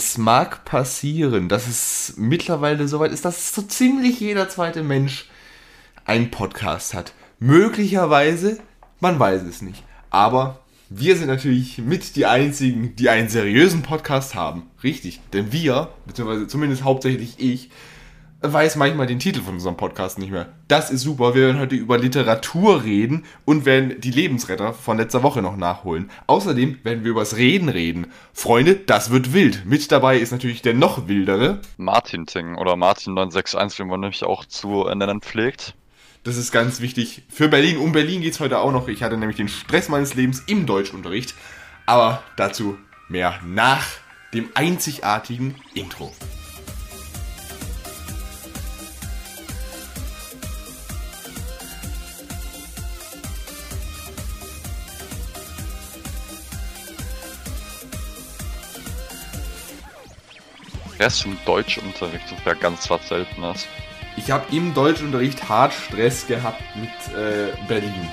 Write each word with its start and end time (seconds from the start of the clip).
es 0.00 0.16
mag 0.16 0.64
passieren, 0.64 1.50
dass 1.50 1.68
es 1.68 2.14
mittlerweile 2.16 2.88
soweit 2.88 3.12
ist, 3.12 3.26
dass 3.26 3.54
so 3.54 3.60
ziemlich 3.60 4.18
jeder 4.18 4.48
zweite 4.48 4.82
Mensch 4.82 5.28
einen 6.06 6.30
Podcast 6.30 6.94
hat. 6.94 7.12
Möglicherweise, 7.38 8.58
man 9.00 9.18
weiß 9.18 9.42
es 9.42 9.60
nicht. 9.60 9.84
Aber 10.08 10.60
wir 10.88 11.16
sind 11.16 11.26
natürlich 11.26 11.76
mit 11.76 12.16
die 12.16 12.24
einzigen, 12.24 12.96
die 12.96 13.10
einen 13.10 13.28
seriösen 13.28 13.82
Podcast 13.82 14.34
haben. 14.34 14.70
Richtig. 14.82 15.20
Denn 15.34 15.52
wir, 15.52 15.90
beziehungsweise 16.06 16.46
zumindest 16.46 16.82
hauptsächlich 16.82 17.34
ich, 17.38 17.68
weiß 18.42 18.76
manchmal 18.76 19.06
den 19.06 19.18
Titel 19.18 19.42
von 19.42 19.54
unserem 19.54 19.76
Podcast 19.76 20.18
nicht 20.18 20.30
mehr. 20.30 20.48
Das 20.68 20.90
ist 20.90 21.02
super. 21.02 21.34
Wir 21.34 21.46
werden 21.46 21.60
heute 21.60 21.76
über 21.76 21.98
Literatur 21.98 22.84
reden 22.84 23.24
und 23.44 23.66
werden 23.66 24.00
die 24.00 24.10
Lebensretter 24.10 24.72
von 24.72 24.96
letzter 24.96 25.22
Woche 25.22 25.42
noch 25.42 25.56
nachholen. 25.56 26.10
Außerdem 26.26 26.78
werden 26.82 27.04
wir 27.04 27.10
übers 27.10 27.36
Reden 27.36 27.68
reden. 27.68 28.06
Freunde, 28.32 28.76
das 28.76 29.10
wird 29.10 29.34
wild. 29.34 29.66
Mit 29.66 29.92
dabei 29.92 30.18
ist 30.18 30.32
natürlich 30.32 30.62
der 30.62 30.74
noch 30.74 31.06
wildere 31.06 31.60
Martin 31.76 32.26
Ting 32.26 32.56
oder 32.56 32.76
Martin 32.76 33.14
961, 33.14 33.80
wie 33.80 33.84
man 33.84 34.00
nämlich 34.00 34.24
auch 34.24 34.44
zu 34.46 34.84
nennen 34.94 35.20
pflegt. 35.20 35.74
Das 36.22 36.36
ist 36.36 36.52
ganz 36.52 36.80
wichtig 36.80 37.22
für 37.28 37.48
Berlin. 37.48 37.78
Um 37.78 37.92
Berlin 37.92 38.20
geht 38.20 38.34
es 38.34 38.40
heute 38.40 38.58
auch 38.58 38.72
noch. 38.72 38.88
Ich 38.88 39.02
hatte 39.02 39.16
nämlich 39.16 39.36
den 39.36 39.48
Stress 39.48 39.88
meines 39.88 40.14
Lebens 40.14 40.42
im 40.46 40.66
Deutschunterricht. 40.66 41.34
Aber 41.86 42.22
dazu 42.36 42.78
mehr 43.08 43.38
nach 43.44 43.86
dem 44.32 44.48
einzigartigen 44.54 45.56
Intro. 45.74 46.12
Stress 61.00 61.24
im 61.24 61.38
Deutschunterricht, 61.46 62.30
das 62.30 62.44
wäre 62.44 62.56
ganz 62.56 62.90
was 62.90 63.08
Seltenes. 63.08 63.66
Ich 64.18 64.30
habe 64.30 64.54
im 64.54 64.74
Deutschunterricht 64.74 65.48
hart 65.48 65.72
Stress 65.72 66.26
gehabt 66.26 66.62
mit 66.76 66.90
äh, 67.16 67.56
Berlin. 67.66 68.06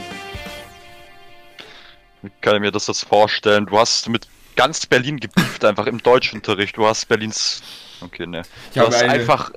Wie 2.21 2.31
kann 2.39 2.55
ich 2.55 2.61
mir 2.61 2.71
das 2.71 2.87
jetzt 2.87 3.03
vorstellen? 3.03 3.65
Du 3.65 3.77
hast 3.77 4.07
mit 4.07 4.25
ganz 4.55 4.85
Berlin 4.85 5.19
gebieft, 5.19 5.65
einfach 5.65 5.85
im 5.85 6.01
Deutschunterricht. 6.01 6.77
Du 6.77 6.87
hast 6.87 7.09
Berlins. 7.09 7.61
Okay, 7.99 8.25
ne. 8.25 8.43
Du 8.73 8.79
hast 8.79 9.03
eine... 9.03 9.11
einfach. 9.11 9.51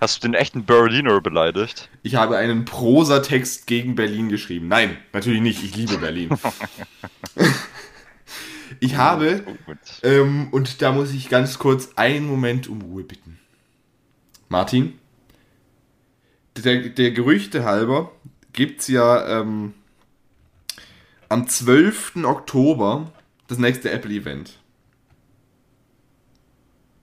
Hast 0.00 0.24
du 0.24 0.28
den 0.28 0.32
echten 0.32 0.64
Berliner 0.64 1.20
beleidigt? 1.20 1.90
Ich 2.02 2.14
habe 2.14 2.38
einen 2.38 2.64
Prosatext 2.64 3.66
gegen 3.66 3.94
Berlin 3.94 4.30
geschrieben. 4.30 4.68
Nein, 4.68 4.96
natürlich 5.12 5.42
nicht. 5.42 5.62
Ich 5.62 5.76
liebe 5.76 5.98
Berlin. 5.98 6.30
Ich 8.80 8.96
habe, 8.96 9.44
ähm, 10.02 10.48
und 10.50 10.80
da 10.80 10.92
muss 10.92 11.12
ich 11.12 11.28
ganz 11.28 11.58
kurz 11.58 11.90
einen 11.96 12.26
Moment 12.26 12.66
um 12.66 12.80
Ruhe 12.80 13.04
bitten. 13.04 13.38
Martin, 14.48 14.98
der, 16.56 16.88
der 16.88 17.10
Gerüchte 17.12 17.64
halber 17.64 18.10
gibt 18.52 18.80
es 18.80 18.88
ja 18.88 19.40
ähm, 19.40 19.74
am 21.28 21.46
12. 21.46 22.24
Oktober 22.24 23.12
das 23.48 23.58
nächste 23.58 23.90
Apple-Event. 23.90 24.58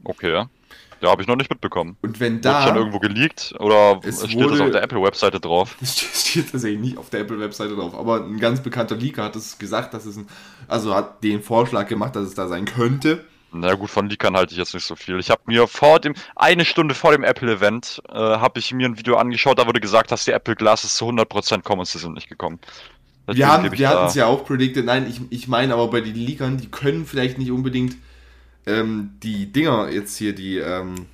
Okay, 0.03 0.45
ja. 1.02 1.09
Habe 1.09 1.22
ich 1.22 1.28
noch 1.28 1.36
nicht 1.36 1.50
mitbekommen. 1.50 1.98
Und 2.02 2.20
wenn 2.20 2.42
da. 2.42 2.59
Wird 2.59 2.67
schon 2.70 2.78
irgendwo 2.78 3.00
geleakt 3.00 3.53
oder 3.59 4.00
steht 4.02 4.36
wurde, 4.36 4.52
das 4.52 4.62
auf 4.62 4.72
der 4.72 4.84
Apple-Webseite 4.84 5.39
drauf? 5.39 5.76
Das 5.80 6.30
steht 6.30 6.52
tatsächlich 6.52 6.80
nicht 6.80 6.98
auf 6.98 7.09
der 7.09 7.22
Apple-Webseite 7.22 7.76
drauf. 7.76 7.95
Aber 7.95 8.23
ein 8.23 8.39
ganz 8.39 8.62
bekannter 8.62 8.95
Leaker 8.95 9.23
hat 9.23 9.36
es 9.36 9.58
gesagt, 9.58 9.94
dass 9.94 10.06
es 10.06 10.17
ein. 10.17 10.28
Also 10.67 10.94
hat 10.94 11.23
den 11.23 11.42
Vorschlag 11.42 11.88
gemacht, 11.88 12.16
dass 12.16 12.28
es 12.28 12.34
da 12.34 12.48
sein 12.48 12.66
könnte. 12.66 13.23
Na 13.52 13.73
gut, 13.76 13.89
von 13.89 14.09
Leakern 14.09 14.36
halte 14.36 14.52
ich 14.52 14.58
jetzt 14.58 14.73
nicht 14.73 14.86
so 14.86 14.95
viel. 14.95 15.20
Ich 15.20 15.30
habe 15.30 15.42
mir 15.45 15.67
vor 15.67 16.00
dem, 16.00 16.14
eine 16.36 16.66
Stunde 16.66 16.94
vor 16.94 17.11
dem 17.11 17.23
Apple-Event, 17.23 18.02
äh, 18.09 18.14
habe 18.14 18.59
ich 18.59 18.73
mir 18.73 18.88
ein 18.88 18.98
Video 18.98 19.16
angeschaut, 19.16 19.58
da 19.58 19.66
wurde 19.66 19.80
gesagt, 19.80 20.11
dass 20.11 20.26
die 20.26 20.32
Apple 20.32 20.56
Glasses 20.56 20.95
zu 20.95 21.06
100% 21.06 21.64
kommen 21.64 21.80
und 21.80 21.88
sie 21.88 21.98
sind 21.98 22.14
nicht 22.14 22.28
gekommen. 22.28 22.59
Deswegen 23.27 23.39
wir 23.39 23.48
haben, 23.48 23.72
wir 23.72 23.89
hatten 23.89 24.05
es 24.08 24.16
ja 24.16 24.26
auch 24.26 24.45
predicted. 24.45 24.86
Nein, 24.86 25.08
ich, 25.10 25.22
ich 25.30 25.48
meine 25.48 25.73
aber 25.73 25.89
bei 25.89 26.02
den 26.02 26.16
Leakern, 26.16 26.58
die 26.58 26.70
können 26.70 27.05
vielleicht 27.05 27.38
nicht 27.38 27.52
unbedingt 27.52 27.95
ähm, 28.67 29.17
die 29.23 29.52
Dinger 29.52 29.89
jetzt 29.89 30.17
hier, 30.17 30.36
die 30.36 30.58
ähm, 30.58 31.08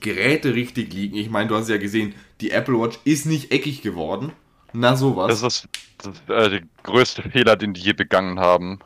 Geräte 0.00 0.54
richtig 0.54 0.92
liegen. 0.92 1.16
Ich 1.16 1.30
meine, 1.30 1.48
du 1.48 1.56
hast 1.56 1.68
ja 1.68 1.78
gesehen, 1.78 2.14
die 2.40 2.50
Apple 2.50 2.78
Watch 2.78 2.98
ist 3.04 3.26
nicht 3.26 3.50
eckig 3.50 3.82
geworden. 3.82 4.32
Na 4.72 4.94
sowas. 4.94 5.28
Das 5.28 5.42
ist, 5.42 5.68
das 5.98 6.14
ist 6.14 6.28
äh, 6.28 6.50
der 6.50 6.60
größte 6.82 7.22
Fehler, 7.22 7.56
den 7.56 7.72
die 7.72 7.80
je 7.80 7.94
begangen 7.94 8.38
haben. 8.38 8.78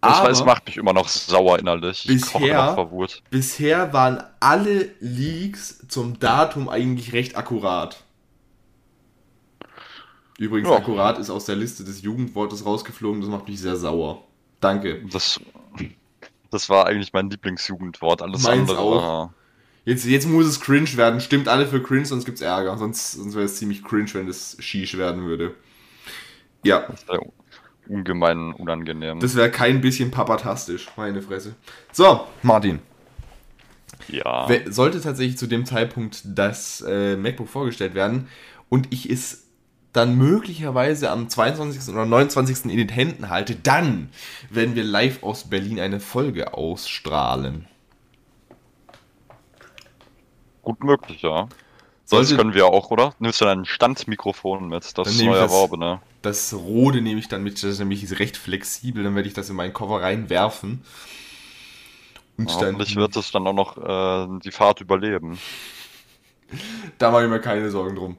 Aber 0.00 0.30
es 0.30 0.44
macht 0.44 0.66
mich 0.66 0.76
immer 0.76 0.92
noch 0.92 1.08
sauer 1.08 1.58
innerlich. 1.58 2.06
Bisher, 2.06 2.86
bisher 3.30 3.92
waren 3.94 4.22
alle 4.38 4.90
Leaks 5.00 5.86
zum 5.88 6.18
Datum 6.20 6.68
eigentlich 6.68 7.14
recht 7.14 7.36
akkurat. 7.36 8.04
Übrigens, 10.38 10.68
ja. 10.68 10.76
akkurat 10.76 11.18
ist 11.18 11.30
aus 11.30 11.46
der 11.46 11.56
Liste 11.56 11.84
des 11.84 12.02
Jugendwortes 12.02 12.66
rausgeflogen, 12.66 13.20
das 13.20 13.30
macht 13.30 13.48
mich 13.48 13.60
sehr 13.60 13.76
sauer. 13.76 14.24
Danke. 14.60 15.02
Das 15.10 15.40
das 16.54 16.70
war 16.70 16.86
eigentlich 16.86 17.12
mein 17.12 17.28
Lieblingsjugendwort. 17.28 18.22
Alles 18.22 18.42
Meins 18.42 18.70
andere 18.70 18.78
auch. 18.78 19.30
Jetzt, 19.84 20.06
jetzt 20.06 20.26
muss 20.26 20.46
es 20.46 20.60
cringe 20.60 20.96
werden. 20.96 21.20
Stimmt 21.20 21.48
alle 21.48 21.66
für 21.66 21.82
cringe, 21.82 22.06
sonst 22.06 22.24
gibt's 22.24 22.40
Ärger. 22.40 22.78
Sonst, 22.78 23.12
sonst 23.12 23.34
wäre 23.34 23.44
es 23.44 23.56
ziemlich 23.56 23.84
cringe, 23.84 24.14
wenn 24.14 24.28
es 24.28 24.56
Shish 24.60 24.96
werden 24.96 25.26
würde. 25.26 25.54
Ja. 26.62 26.86
Das 26.88 27.06
wäre 27.06 27.20
ungemein 27.86 28.52
unangenehm. 28.54 29.20
Das 29.20 29.36
wäre 29.36 29.50
kein 29.50 29.82
bisschen 29.82 30.10
papatastisch, 30.10 30.88
meine 30.96 31.20
Fresse. 31.20 31.54
So, 31.92 32.26
Martin. 32.42 32.78
Ja. 34.08 34.48
Sollte 34.66 35.00
tatsächlich 35.00 35.36
zu 35.36 35.46
dem 35.46 35.66
Zeitpunkt 35.66 36.22
das 36.24 36.82
äh, 36.86 37.16
MacBook 37.16 37.48
vorgestellt 37.48 37.94
werden 37.94 38.28
und 38.68 38.92
ich 38.92 39.10
es 39.10 39.43
dann 39.94 40.18
möglicherweise 40.18 41.10
am 41.10 41.28
22. 41.28 41.94
oder 41.94 42.04
29. 42.04 42.64
in 42.64 42.76
den 42.76 42.88
Händen 42.88 43.30
halte, 43.30 43.54
dann 43.54 44.10
werden 44.50 44.74
wir 44.74 44.82
live 44.82 45.22
aus 45.22 45.48
Berlin 45.48 45.78
eine 45.78 46.00
Folge 46.00 46.52
ausstrahlen. 46.52 47.68
Gut 50.62 50.82
möglich, 50.82 51.22
ja. 51.22 51.48
Sollte, 52.06 52.30
das 52.30 52.36
können 52.36 52.54
wir 52.54 52.66
auch, 52.66 52.90
oder? 52.90 53.14
Nimmst 53.20 53.40
du 53.40 53.46
ein 53.46 53.64
Standmikrofon 53.64 54.68
mit? 54.68 54.98
Das 54.98 55.16
neue 55.22 55.38
Erworbe, 55.38 55.78
ne? 55.78 56.00
Das 56.22 56.52
Rode 56.52 57.00
nehme 57.00 57.20
ich 57.20 57.28
dann 57.28 57.44
mit, 57.44 57.54
das 57.54 57.62
ist 57.64 57.78
nämlich 57.78 58.18
recht 58.18 58.36
flexibel, 58.36 59.04
dann 59.04 59.14
werde 59.14 59.28
ich 59.28 59.34
das 59.34 59.48
in 59.48 59.56
meinen 59.56 59.72
Koffer 59.72 60.02
reinwerfen. 60.02 60.84
Und 62.36 62.50
ja, 62.50 62.58
dann, 62.58 62.78
wird 62.78 63.16
es 63.16 63.30
dann 63.30 63.46
auch 63.46 63.52
noch 63.52 63.78
äh, 63.78 64.40
die 64.40 64.50
Fahrt 64.50 64.80
überleben. 64.80 65.38
da 66.98 67.12
mache 67.12 67.24
ich 67.24 67.30
mir 67.30 67.40
keine 67.40 67.70
Sorgen 67.70 67.94
drum 67.94 68.16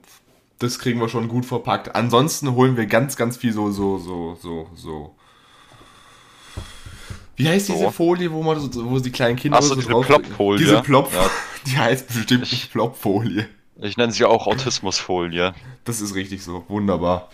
das 0.59 0.79
kriegen 0.79 0.99
wir 0.99 1.09
schon 1.09 1.27
gut 1.27 1.45
verpackt. 1.45 1.95
Ansonsten 1.95 2.53
holen 2.53 2.77
wir 2.77 2.85
ganz, 2.85 3.15
ganz 3.15 3.37
viel 3.37 3.53
so, 3.53 3.71
so, 3.71 3.97
so, 3.97 4.37
so, 4.41 4.69
so. 4.75 5.15
Wie 7.35 7.47
heißt 7.49 7.67
diese 7.67 7.91
Folie, 7.91 8.31
wo 8.31 8.41
man 8.43 8.59
so, 8.59 8.89
wo 8.89 8.97
die 8.99 9.11
kleinen 9.11 9.35
Kinder 9.35 9.57
Achso, 9.57 9.69
so 9.69 9.75
diese 9.75 9.89
drauf... 9.89 10.05
Plopfolie. 10.05 10.59
Diese 10.59 10.81
Plop, 10.81 11.13
ja. 11.13 11.29
die 11.65 11.77
heißt 11.77 12.07
bestimmt 12.13 12.51
ich, 12.51 12.71
Plopfolie. 12.71 13.47
Ich 13.81 13.97
nenne 13.97 14.13
sie 14.13 14.23
auch 14.23 14.47
Autismusfolie. 14.47 15.53
Das 15.83 15.99
ist 15.99 16.15
richtig 16.15 16.43
so, 16.43 16.63
wunderbar. 16.69 17.29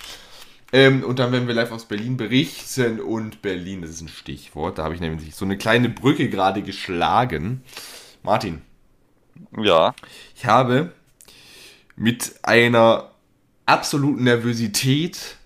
Ähm, 0.74 1.04
und 1.04 1.20
dann 1.20 1.32
werden 1.32 1.48
wir 1.48 1.54
live 1.54 1.72
aus 1.72 1.86
Berlin 1.86 2.18
berichten 2.18 3.00
und 3.00 3.42
Berlin, 3.42 3.82
das 3.82 3.92
ist 3.92 4.02
ein 4.02 4.08
Stichwort, 4.08 4.78
da 4.78 4.86
habe 4.86 4.96
ich 4.96 5.02
nämlich 5.02 5.36
so 5.36 5.46
eine 5.46 5.58
kleine 5.58 5.90
Brücke 5.90 6.30
gerade 6.30 6.64
geschlagen. 6.64 7.62
Martin. 8.24 8.62
Ja. 9.58 9.94
Ich 10.36 10.46
habe 10.46 10.94
mit 11.96 12.36
einer 12.44 13.11
absoluten 13.72 14.26
Nervosität 14.26 15.38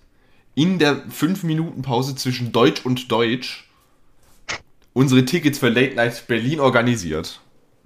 in 0.56 0.78
der 0.78 1.06
5-Minuten-Pause 1.08 2.16
zwischen 2.16 2.50
Deutsch 2.50 2.84
und 2.84 3.10
Deutsch 3.12 3.68
unsere 4.92 5.24
Tickets 5.24 5.58
für 5.60 5.68
Late 5.68 5.94
Night 5.94 6.26
Berlin 6.26 6.58
organisiert. 6.58 7.40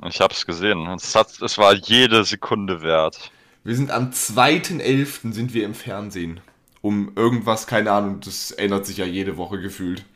Ich 0.08 0.20
hab's 0.20 0.46
gesehen. 0.46 0.86
Es, 0.86 1.14
hat, 1.14 1.42
es 1.42 1.58
war 1.58 1.74
jede 1.74 2.24
Sekunde 2.24 2.80
wert. 2.80 3.30
Wir 3.64 3.76
sind 3.76 3.90
am 3.90 4.10
2.11. 4.10 5.32
sind 5.34 5.52
wir 5.52 5.66
im 5.66 5.74
Fernsehen. 5.74 6.40
Um 6.80 7.12
irgendwas, 7.16 7.66
keine 7.66 7.92
Ahnung, 7.92 8.20
das 8.20 8.52
ändert 8.52 8.86
sich 8.86 8.96
ja 8.96 9.04
jede 9.04 9.36
Woche 9.36 9.60
gefühlt. 9.60 10.06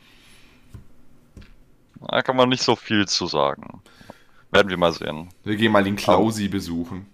Da 2.01 2.23
kann 2.23 2.35
man 2.35 2.49
nicht 2.49 2.63
so 2.63 2.75
viel 2.75 3.07
zu 3.07 3.27
sagen. 3.27 3.81
Werden 4.51 4.69
wir 4.69 4.77
mal 4.77 4.93
sehen. 4.93 5.29
Wir 5.43 5.55
gehen 5.55 5.71
mal 5.71 5.83
den 5.83 5.95
Klausi 5.95 6.47
besuchen. 6.47 7.05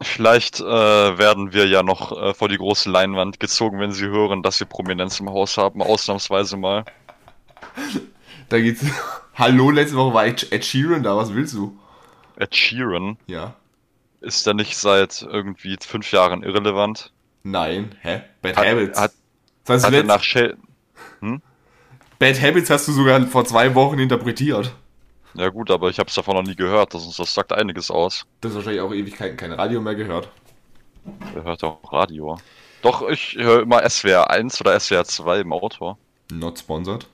Vielleicht 0.00 0.60
äh, 0.60 0.64
werden 0.64 1.52
wir 1.52 1.66
ja 1.66 1.82
noch 1.82 2.12
äh, 2.12 2.32
vor 2.32 2.48
die 2.48 2.56
große 2.56 2.88
Leinwand 2.88 3.40
gezogen, 3.40 3.80
wenn 3.80 3.90
sie 3.90 4.06
hören, 4.06 4.42
dass 4.42 4.60
wir 4.60 4.66
Prominenz 4.66 5.18
im 5.18 5.28
Haus 5.28 5.56
haben, 5.58 5.82
ausnahmsweise 5.82 6.56
mal. 6.56 6.84
Da 8.48 8.60
geht's. 8.60 8.84
Hallo, 9.34 9.70
letzte 9.70 9.96
Woche 9.96 10.14
war 10.14 10.26
Ed 10.26 10.64
Sheeran 10.64 11.02
da, 11.02 11.16
was 11.16 11.34
willst 11.34 11.54
du? 11.54 11.76
Ed 12.36 12.54
Sheeran? 12.54 13.16
Ja. 13.26 13.54
Ist 14.20 14.46
der 14.46 14.54
nicht 14.54 14.76
seit 14.76 15.22
irgendwie 15.22 15.76
fünf 15.80 16.10
Jahren 16.12 16.42
irrelevant? 16.42 17.12
Nein, 17.42 17.96
hä? 18.00 18.22
Bad 18.42 18.56
hat, 18.56 18.66
Habits. 18.66 19.00
Hat, 19.00 19.12
das 19.64 19.84
heißt, 19.84 19.96
hat 19.96 20.06
nach 20.06 20.22
Shell. 20.22 20.56
Hm? 21.20 21.40
Bad 22.18 22.40
Habits 22.40 22.70
hast 22.70 22.88
du 22.88 22.92
sogar 22.92 23.20
vor 23.26 23.44
zwei 23.44 23.74
Wochen 23.74 23.98
interpretiert. 23.98 24.72
Ja 25.34 25.48
gut, 25.50 25.70
aber 25.70 25.90
ich 25.90 25.98
habe 25.98 26.08
es 26.08 26.14
davon 26.14 26.36
noch 26.36 26.42
nie 26.42 26.56
gehört. 26.56 26.94
Das, 26.94 27.16
das 27.16 27.34
sagt 27.34 27.52
einiges 27.52 27.90
aus. 27.90 28.26
Das 28.40 28.52
ist 28.52 28.56
wahrscheinlich 28.56 28.80
auch 28.80 28.92
Ewigkeiten 28.92 29.36
kein 29.36 29.52
Radio 29.52 29.80
mehr 29.80 29.94
gehört. 29.94 30.30
Wer 31.32 31.44
hört 31.44 31.64
auch 31.64 31.92
Radio? 31.92 32.38
Doch, 32.82 33.08
ich 33.08 33.36
höre 33.36 33.62
immer 33.62 33.88
SWR 33.88 34.30
1 34.30 34.60
oder 34.60 34.78
SWR 34.78 35.04
2 35.04 35.40
im 35.40 35.52
Auto. 35.52 35.96
Not 36.30 36.58
sponsored. 36.58 37.06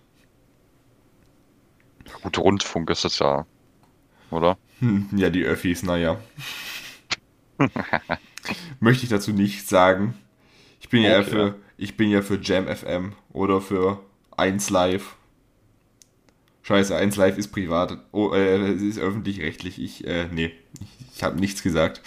Gut, 2.23 2.39
Rundfunk 2.39 2.91
ist 2.91 3.05
das 3.05 3.19
ja, 3.19 3.47
oder? 4.31 4.57
Ja, 5.17 5.31
die 5.31 5.45
Öffis, 5.45 5.83
naja. 5.83 6.19
Möchte 8.81 9.05
ich 9.05 9.09
dazu 9.09 9.33
nicht 9.33 9.69
sagen. 9.69 10.15
Ich 10.81 10.89
bin 10.89 11.01
okay. 11.01 11.13
ja 11.13 11.23
für, 11.23 11.55
ich 11.79 11.97
bin 11.97 12.11
ja 12.11 12.21
für 12.21 12.39
Jam 12.41 12.67
FM 12.67 13.15
oder 13.33 13.61
für 13.61 14.01
1 14.37 14.69
Live. 14.71 15.17
Scheiße, 16.65 16.97
1 16.97 17.17
Live 17.17 17.39
ist 17.39 17.49
privat. 17.53 17.99
Oh, 18.11 18.33
äh, 18.33 18.57
es 18.73 18.83
ist 18.83 18.99
öffentlich-rechtlich. 18.99 19.81
Ich, 19.81 20.07
äh, 20.07 20.29
nee, 20.33 20.53
ich, 21.15 21.23
habe 21.23 21.39
nichts 21.39 21.63
gesagt. 21.63 22.01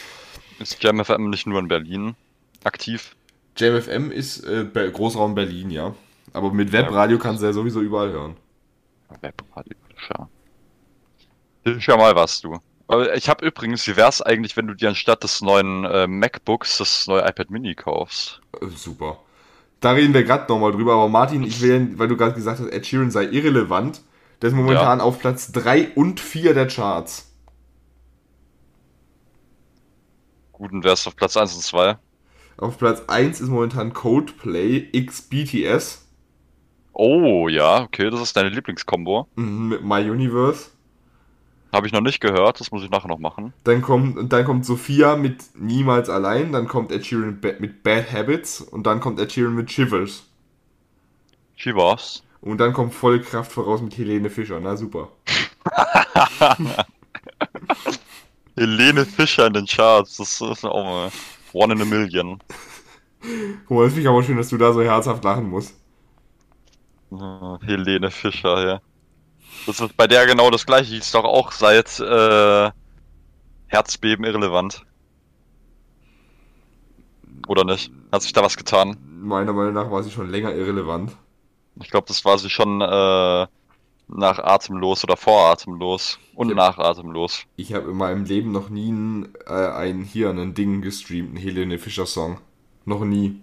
Ist 0.59 0.83
Jam 0.83 1.04
FM 1.04 1.30
nicht 1.30 1.48
nur 1.48 1.59
in 1.59 1.68
Berlin 1.68 2.15
aktiv? 2.63 3.15
Jam 3.56 3.80
FM 3.80 4.12
ist 4.12 4.44
äh, 4.45 4.65
Großraum 4.65 5.36
Berlin, 5.36 5.69
ja. 5.69 5.95
Aber 6.33 6.51
mit 6.51 6.71
Webradio 6.71 7.19
kannst 7.19 7.42
du 7.42 7.48
ja 7.48 7.54
sowieso 7.54 7.81
überall 7.81 8.12
hören. 8.12 8.36
Webradio, 9.21 9.77
ist 11.63 11.86
ja 11.86 11.98
mal 11.98 12.15
was, 12.15 12.42
du. 12.42 12.60
Ich 13.15 13.27
habe 13.27 13.45
übrigens, 13.45 13.86
wie 13.88 13.98
wär's 13.98 14.21
eigentlich, 14.21 14.56
wenn 14.56 14.68
du 14.68 14.74
dir 14.74 14.89
anstatt 14.89 15.24
des 15.24 15.42
neuen 15.42 15.83
äh, 15.83 16.07
MacBooks 16.07 16.77
das 16.77 17.06
neue 17.07 17.21
iPad 17.27 17.51
Mini 17.51 17.75
kaufst? 17.75 18.42
Äh, 18.62 18.68
super. 18.68 19.19
Da 19.81 19.92
reden 19.92 20.13
wir 20.13 20.24
gerade 20.24 20.51
nochmal 20.51 20.71
drüber, 20.71 20.94
aber 20.94 21.10
Martin, 21.10 21.44
ich 21.44 21.62
will, 21.62 21.92
weil 22.00 22.07
du 22.07 22.15
gerade 22.15 22.33
gesagt 22.33 22.60
hast, 22.60 22.69
Ed 22.69 22.86
Sheeran 22.86 23.12
sei 23.12 23.25
irrelevant, 23.25 24.01
der 24.42 24.50
ist 24.50 24.56
momentan 24.56 25.00
ja. 25.00 25.04
auf 25.04 25.19
Platz 25.19 25.51
3 25.51 25.94
und 25.95 26.19
4 26.19 26.54
der 26.54 26.68
Charts. 26.68 27.31
Gut, 30.51 30.72
und 30.72 30.84
wer 30.84 30.94
ist 30.94 31.07
auf 31.07 31.16
Platz 31.16 31.38
1 31.38 31.56
und 31.56 31.62
2? 31.62 31.98
Auf 32.57 32.78
Platz 32.78 33.04
1 33.07 33.42
ist 33.42 33.50
momentan 33.50 33.94
Codeplay 33.94 34.88
X 34.92 35.22
BTS. 35.22 36.07
Oh, 36.94 37.48
ja, 37.48 37.84
okay, 37.84 38.10
das 38.10 38.22
ist 38.22 38.36
deine 38.36 38.50
Lieblingskombo. 38.50 39.28
Mhm, 39.36 39.69
mit 39.69 39.84
My 39.84 40.10
Universe. 40.10 40.72
Habe 41.72 41.86
ich 41.86 41.94
noch 41.94 42.01
nicht 42.01 42.22
gehört, 42.22 42.60
das 42.60 42.72
muss 42.72 42.84
ich 42.84 42.89
nachher 42.89 43.10
noch 43.10 43.19
machen. 43.19 43.54
Dann 43.66 43.81
kommt, 43.81 44.34
dann 44.34 44.45
kommt 44.45 44.66
Sophia 44.66 45.16
mit 45.16 45.44
Niemals 45.56 46.10
allein, 46.10 46.51
dann 46.51 46.68
kommt 46.68 46.92
Ed 46.92 47.06
Sheeran 47.06 47.39
mit 47.60 47.84
Bad 47.84 48.12
Habits 48.12 48.62
und 48.62 48.88
dann 48.88 49.00
kommt 49.00 49.19
Ed 49.19 49.31
Sheeran 49.31 49.54
mit 49.54 49.72
Shivers. 49.72 50.24
Shivers? 51.56 52.24
Und 52.48 52.60
dann 52.60 52.72
kommt 52.72 52.94
volle 52.94 53.20
Kraft 53.20 53.52
voraus 53.52 53.82
mit 53.82 53.98
Helene 53.98 54.30
Fischer, 54.30 54.62
na 54.62 54.78
super. 54.78 55.10
Helene 58.56 59.06
Fischer 59.06 59.48
in 59.48 59.54
den 59.54 59.66
Charts, 59.66 60.16
das 60.16 60.40
ist 60.40 60.64
auch 60.64 60.86
mal 60.86 61.12
one 61.52 61.74
in 61.74 61.82
a 61.82 61.86
million. 61.86 62.42
Guck 63.68 63.78
mal, 63.78 63.84
das 63.84 63.94
finde 63.94 64.02
ich 64.02 64.08
aber 64.08 64.24
schön, 64.24 64.38
dass 64.38 64.48
du 64.48 64.58
da 64.58 64.72
so 64.72 64.82
herzhaft 64.82 65.26
lachen 65.26 65.50
musst. 65.50 65.76
Helene 67.66 68.12
Fischer, 68.12 68.66
ja. 68.66 68.82
Das 69.66 69.82
ist 69.82 69.98
bei 69.98 70.08
der 70.08 70.26
genau 70.26 70.50
das 70.50 70.66
gleiche. 70.66 70.92
Die 70.92 71.00
ist 71.00 71.14
doch 71.14 71.26
auch 71.26 71.52
seit 71.52 72.00
äh, 72.00 72.72
Herzbeben 73.68 74.24
irrelevant. 74.24 74.86
Oder 77.50 77.66
nicht? 77.66 77.92
Hat 78.10 78.22
sich 78.22 78.32
da 78.32 78.42
was 78.42 78.56
getan? 78.56 78.96
Meiner 79.22 79.52
Meinung 79.52 79.74
nach 79.74 79.92
war 79.92 80.02
sie 80.02 80.12
schon 80.12 80.30
länger 80.30 80.54
irrelevant. 80.54 81.18
Ich 81.81 81.89
glaube, 81.89 82.07
das 82.07 82.25
war 82.25 82.38
sie 82.38 82.50
schon 82.50 82.81
äh, 82.81 83.47
nach 84.07 84.39
Atemlos 84.39 85.03
oder 85.03 85.18
vor 85.18 85.51
Atemlos 85.51 86.19
und 86.35 86.50
ich 86.50 86.56
nach 86.56 86.77
Atemlos. 86.77 87.44
Ich 87.57 87.74
habe 87.74 87.91
in 87.91 87.97
meinem 87.97 88.25
Leben 88.25 88.51
noch 88.51 88.69
nie 88.69 88.91
ein, 88.91 89.33
äh, 89.45 89.53
ein 89.53 90.01
hier 90.01 90.29
ein 90.29 90.53
Ding 90.53 90.81
gestreamt, 90.81 91.29
einen 91.29 91.38
Helene 91.38 91.77
Fischer 91.77 92.06
Song. 92.06 92.39
Noch 92.85 93.03
nie. 93.03 93.41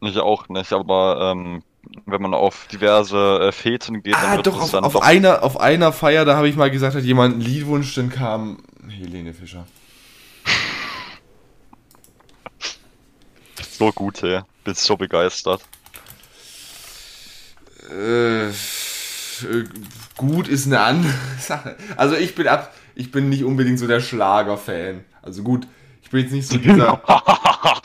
Ich 0.00 0.18
auch 0.18 0.48
nicht, 0.48 0.72
aber 0.72 1.32
ähm, 1.32 1.62
wenn 2.06 2.22
man 2.22 2.34
auf 2.34 2.66
diverse 2.68 3.48
äh, 3.48 3.52
Feten 3.52 4.02
geht, 4.02 4.14
ah, 4.14 4.22
dann 4.22 4.36
wird 4.36 4.46
doch, 4.46 4.60
auf, 4.60 4.70
dann 4.70 4.84
auf 4.84 4.94
doch 4.94 5.02
einer 5.02 5.42
auf 5.42 5.60
einer 5.60 5.92
Feier, 5.92 6.24
da 6.24 6.36
habe 6.36 6.48
ich 6.48 6.56
mal 6.56 6.70
gesagt, 6.70 6.94
hat 6.94 7.04
jemand 7.04 7.34
einen 7.34 7.42
Liedwunsch, 7.42 7.94
dann 7.94 8.10
kam 8.10 8.58
Helene 8.88 9.32
Fischer. 9.32 9.66
so 13.58 13.92
gut, 13.92 14.22
ey. 14.22 14.40
Bin 14.64 14.74
so 14.74 14.96
begeistert. 14.96 15.62
Äh, 17.90 18.52
gut 20.16 20.48
ist 20.48 20.66
eine 20.66 20.80
andere 20.80 21.14
Sache. 21.38 21.76
Also 21.96 22.16
ich 22.16 22.34
bin 22.34 22.48
ab, 22.48 22.74
ich 22.94 23.10
bin 23.10 23.28
nicht 23.28 23.44
unbedingt 23.44 23.78
so 23.78 23.86
der 23.86 24.00
Schlager-Fan. 24.00 25.04
Also 25.22 25.42
gut, 25.42 25.66
ich 26.02 26.10
bin 26.10 26.20
jetzt 26.20 26.32
nicht 26.32 26.48
so 26.48 26.58
dieser. 26.58 27.02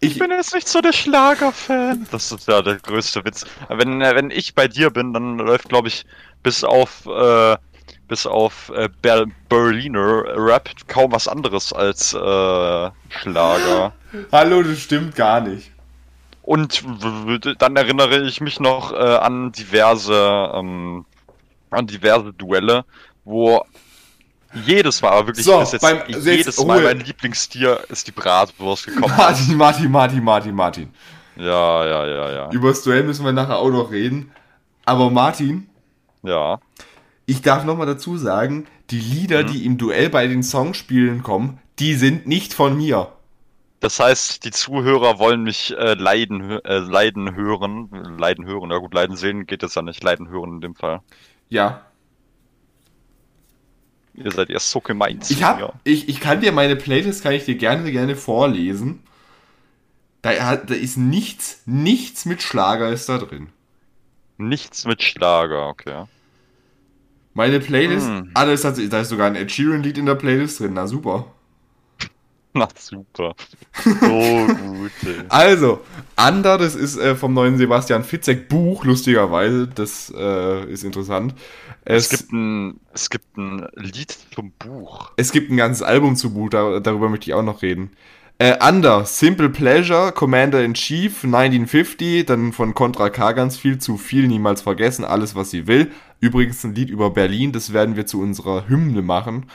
Ich, 0.00 0.18
bin 0.18 0.30
jetzt 0.30 0.54
nicht 0.54 0.68
so 0.68 0.82
der 0.82 0.92
Schlager-Fan. 0.92 2.06
Das 2.10 2.30
ist 2.30 2.46
ja 2.46 2.60
der 2.60 2.76
größte 2.76 3.24
Witz. 3.24 3.46
Wenn, 3.70 4.02
äh, 4.02 4.14
wenn 4.14 4.30
ich 4.30 4.54
bei 4.54 4.68
dir 4.68 4.90
bin, 4.90 5.14
dann 5.14 5.38
läuft, 5.38 5.70
glaube 5.70 5.88
ich, 5.88 6.04
bis 6.42 6.62
auf, 6.62 7.06
äh, 7.06 7.56
bis 8.06 8.26
auf 8.26 8.70
äh, 8.74 8.90
Ber 9.00 9.24
Berliner 9.48 10.24
Rap 10.36 10.68
kaum 10.88 11.12
was 11.12 11.26
anderes 11.26 11.72
als 11.72 12.12
äh, 12.12 12.90
Schlager. 13.08 13.94
Hallo, 14.30 14.62
das 14.62 14.80
stimmt 14.80 15.16
gar 15.16 15.40
nicht. 15.40 15.70
Und 16.44 16.84
dann 17.58 17.74
erinnere 17.74 18.20
ich 18.26 18.42
mich 18.42 18.60
noch 18.60 18.92
äh, 18.92 18.96
an 18.96 19.50
diverse, 19.52 20.52
ähm, 20.54 21.06
an 21.70 21.86
diverse 21.86 22.34
Duelle, 22.34 22.84
wo 23.24 23.64
jedes 24.66 25.00
Mal, 25.00 25.12
aber 25.12 25.28
wirklich 25.28 25.46
so, 25.46 25.58
jetzt, 25.58 25.80
beim, 25.80 26.02
jedes 26.06 26.46
jetzt, 26.46 26.64
Mal 26.66 26.82
mein 26.82 27.00
Lieblingstier 27.00 27.80
ist 27.88 28.06
die 28.06 28.12
Bratwurst 28.12 28.86
gekommen. 28.86 29.14
Martin, 29.16 29.56
Martin, 29.56 29.90
Martin, 29.90 30.22
Martin, 30.22 30.54
Martin. 30.54 30.88
Ja, 31.36 31.86
ja, 31.86 32.06
ja, 32.06 32.32
ja. 32.32 32.50
Über 32.50 32.68
das 32.68 32.82
Duell 32.82 33.02
müssen 33.04 33.24
wir 33.24 33.32
nachher 33.32 33.58
auch 33.58 33.70
noch 33.70 33.90
reden. 33.90 34.30
Aber 34.84 35.10
Martin. 35.10 35.68
Ja. 36.22 36.60
Ich 37.24 37.40
darf 37.40 37.64
nochmal 37.64 37.86
dazu 37.86 38.18
sagen, 38.18 38.66
die 38.90 39.00
Lieder, 39.00 39.42
mhm. 39.44 39.46
die 39.46 39.64
im 39.64 39.78
Duell 39.78 40.10
bei 40.10 40.26
den 40.26 40.42
Songspielen 40.42 41.22
kommen, 41.22 41.58
die 41.78 41.94
sind 41.94 42.26
nicht 42.26 42.52
von 42.52 42.76
mir. 42.76 43.08
Das 43.84 44.00
heißt, 44.00 44.46
die 44.46 44.50
Zuhörer 44.50 45.18
wollen 45.18 45.42
mich 45.42 45.76
äh, 45.76 45.92
leiden, 45.92 46.52
äh, 46.64 46.78
leiden 46.78 47.34
hören. 47.34 47.90
Leiden 48.18 48.46
hören, 48.46 48.70
ja 48.70 48.78
gut, 48.78 48.94
leiden 48.94 49.14
sehen 49.14 49.44
geht 49.44 49.62
es 49.62 49.74
ja 49.74 49.82
nicht. 49.82 50.02
Leiden 50.02 50.30
hören 50.30 50.54
in 50.54 50.60
dem 50.62 50.74
Fall. 50.74 51.02
Ja, 51.50 51.82
Ihr 54.14 54.30
seid 54.30 54.48
ja 54.48 54.58
so 54.58 54.80
gemeint. 54.80 55.30
Ich, 55.30 55.42
hab, 55.42 55.80
ich, 55.84 56.08
ich 56.08 56.18
kann 56.20 56.40
dir 56.40 56.52
meine 56.52 56.76
Playlist, 56.76 57.22
kann 57.22 57.32
ich 57.32 57.44
dir 57.44 57.56
gerne, 57.56 57.92
gerne 57.92 58.16
vorlesen. 58.16 59.02
Da, 60.22 60.56
da 60.56 60.74
ist 60.74 60.96
nichts, 60.96 61.60
nichts 61.66 62.24
mit 62.24 62.40
Schlager 62.40 62.90
ist 62.90 63.10
da 63.10 63.18
drin. 63.18 63.48
Nichts 64.38 64.86
mit 64.86 65.02
Schlager, 65.02 65.68
okay. 65.68 66.04
Meine 67.34 67.60
Playlist, 67.60 68.06
hm. 68.06 68.30
ah, 68.32 68.46
da 68.46 68.52
ist, 68.52 68.64
da 68.64 69.00
ist 69.00 69.08
sogar 69.10 69.26
ein 69.26 69.36
Ed 69.36 69.50
Sheeran-Lied 69.50 69.98
in 69.98 70.06
der 70.06 70.14
Playlist 70.14 70.60
drin, 70.60 70.72
na 70.72 70.86
super. 70.86 71.26
Na 72.56 72.68
super. 72.78 73.34
So 73.82 73.90
gut. 73.90 74.92
Ey. 75.04 75.24
Also, 75.28 75.80
Ander, 76.14 76.56
das 76.56 76.76
ist 76.76 76.96
äh, 76.96 77.16
vom 77.16 77.34
neuen 77.34 77.58
Sebastian 77.58 78.04
Fitzek 78.04 78.48
Buch, 78.48 78.84
lustigerweise. 78.84 79.66
Das 79.66 80.12
äh, 80.16 80.70
ist 80.70 80.84
interessant. 80.84 81.34
Es, 81.84 82.12
es, 82.12 82.18
gibt 82.18 82.32
ein, 82.32 82.80
es 82.92 83.10
gibt 83.10 83.36
ein 83.36 83.66
Lied 83.74 84.16
zum 84.32 84.52
Buch. 84.52 85.10
Es 85.16 85.32
gibt 85.32 85.50
ein 85.50 85.56
ganzes 85.56 85.82
Album 85.82 86.14
zum 86.14 86.34
Buch, 86.34 86.48
da, 86.48 86.78
darüber 86.78 87.08
möchte 87.08 87.28
ich 87.28 87.34
auch 87.34 87.42
noch 87.42 87.62
reden. 87.62 87.90
Äh, 88.38 88.56
Under, 88.64 89.04
Simple 89.04 89.48
Pleasure, 89.48 90.12
Commander 90.12 90.64
in 90.64 90.74
Chief, 90.74 91.24
1950, 91.24 92.24
dann 92.26 92.52
von 92.52 92.74
Contra 92.74 93.10
K 93.10 93.32
ganz 93.32 93.56
viel, 93.56 93.78
zu 93.78 93.96
viel, 93.96 94.28
niemals 94.28 94.62
vergessen, 94.62 95.04
alles 95.04 95.34
was 95.34 95.50
sie 95.50 95.66
will. 95.66 95.90
Übrigens 96.20 96.62
ein 96.62 96.74
Lied 96.74 96.88
über 96.88 97.10
Berlin, 97.10 97.50
das 97.50 97.72
werden 97.72 97.96
wir 97.96 98.06
zu 98.06 98.20
unserer 98.20 98.68
Hymne 98.68 99.02
machen. 99.02 99.46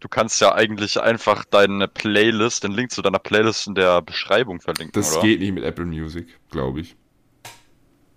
Du 0.00 0.08
kannst 0.08 0.40
ja 0.40 0.54
eigentlich 0.54 1.00
einfach 1.00 1.44
deine 1.44 1.88
Playlist, 1.88 2.64
den 2.64 2.72
Link 2.72 2.90
zu 2.90 3.02
deiner 3.02 3.18
Playlist 3.18 3.66
in 3.66 3.74
der 3.74 4.02
Beschreibung 4.02 4.60
verlinken. 4.60 4.92
Das 4.92 5.16
oder? 5.16 5.22
geht 5.22 5.40
nicht 5.40 5.52
mit 5.52 5.64
Apple 5.64 5.86
Music, 5.86 6.26
glaube 6.50 6.80
ich. 6.80 6.96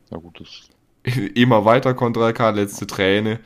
Na 0.09 0.17
gut, 0.17 0.39
das. 0.39 0.69
Immer 1.35 1.63
weiter 1.65 1.93
Contra 1.93 2.33
K, 2.33 2.49
letzte 2.49 2.85
Träne. 2.85 3.39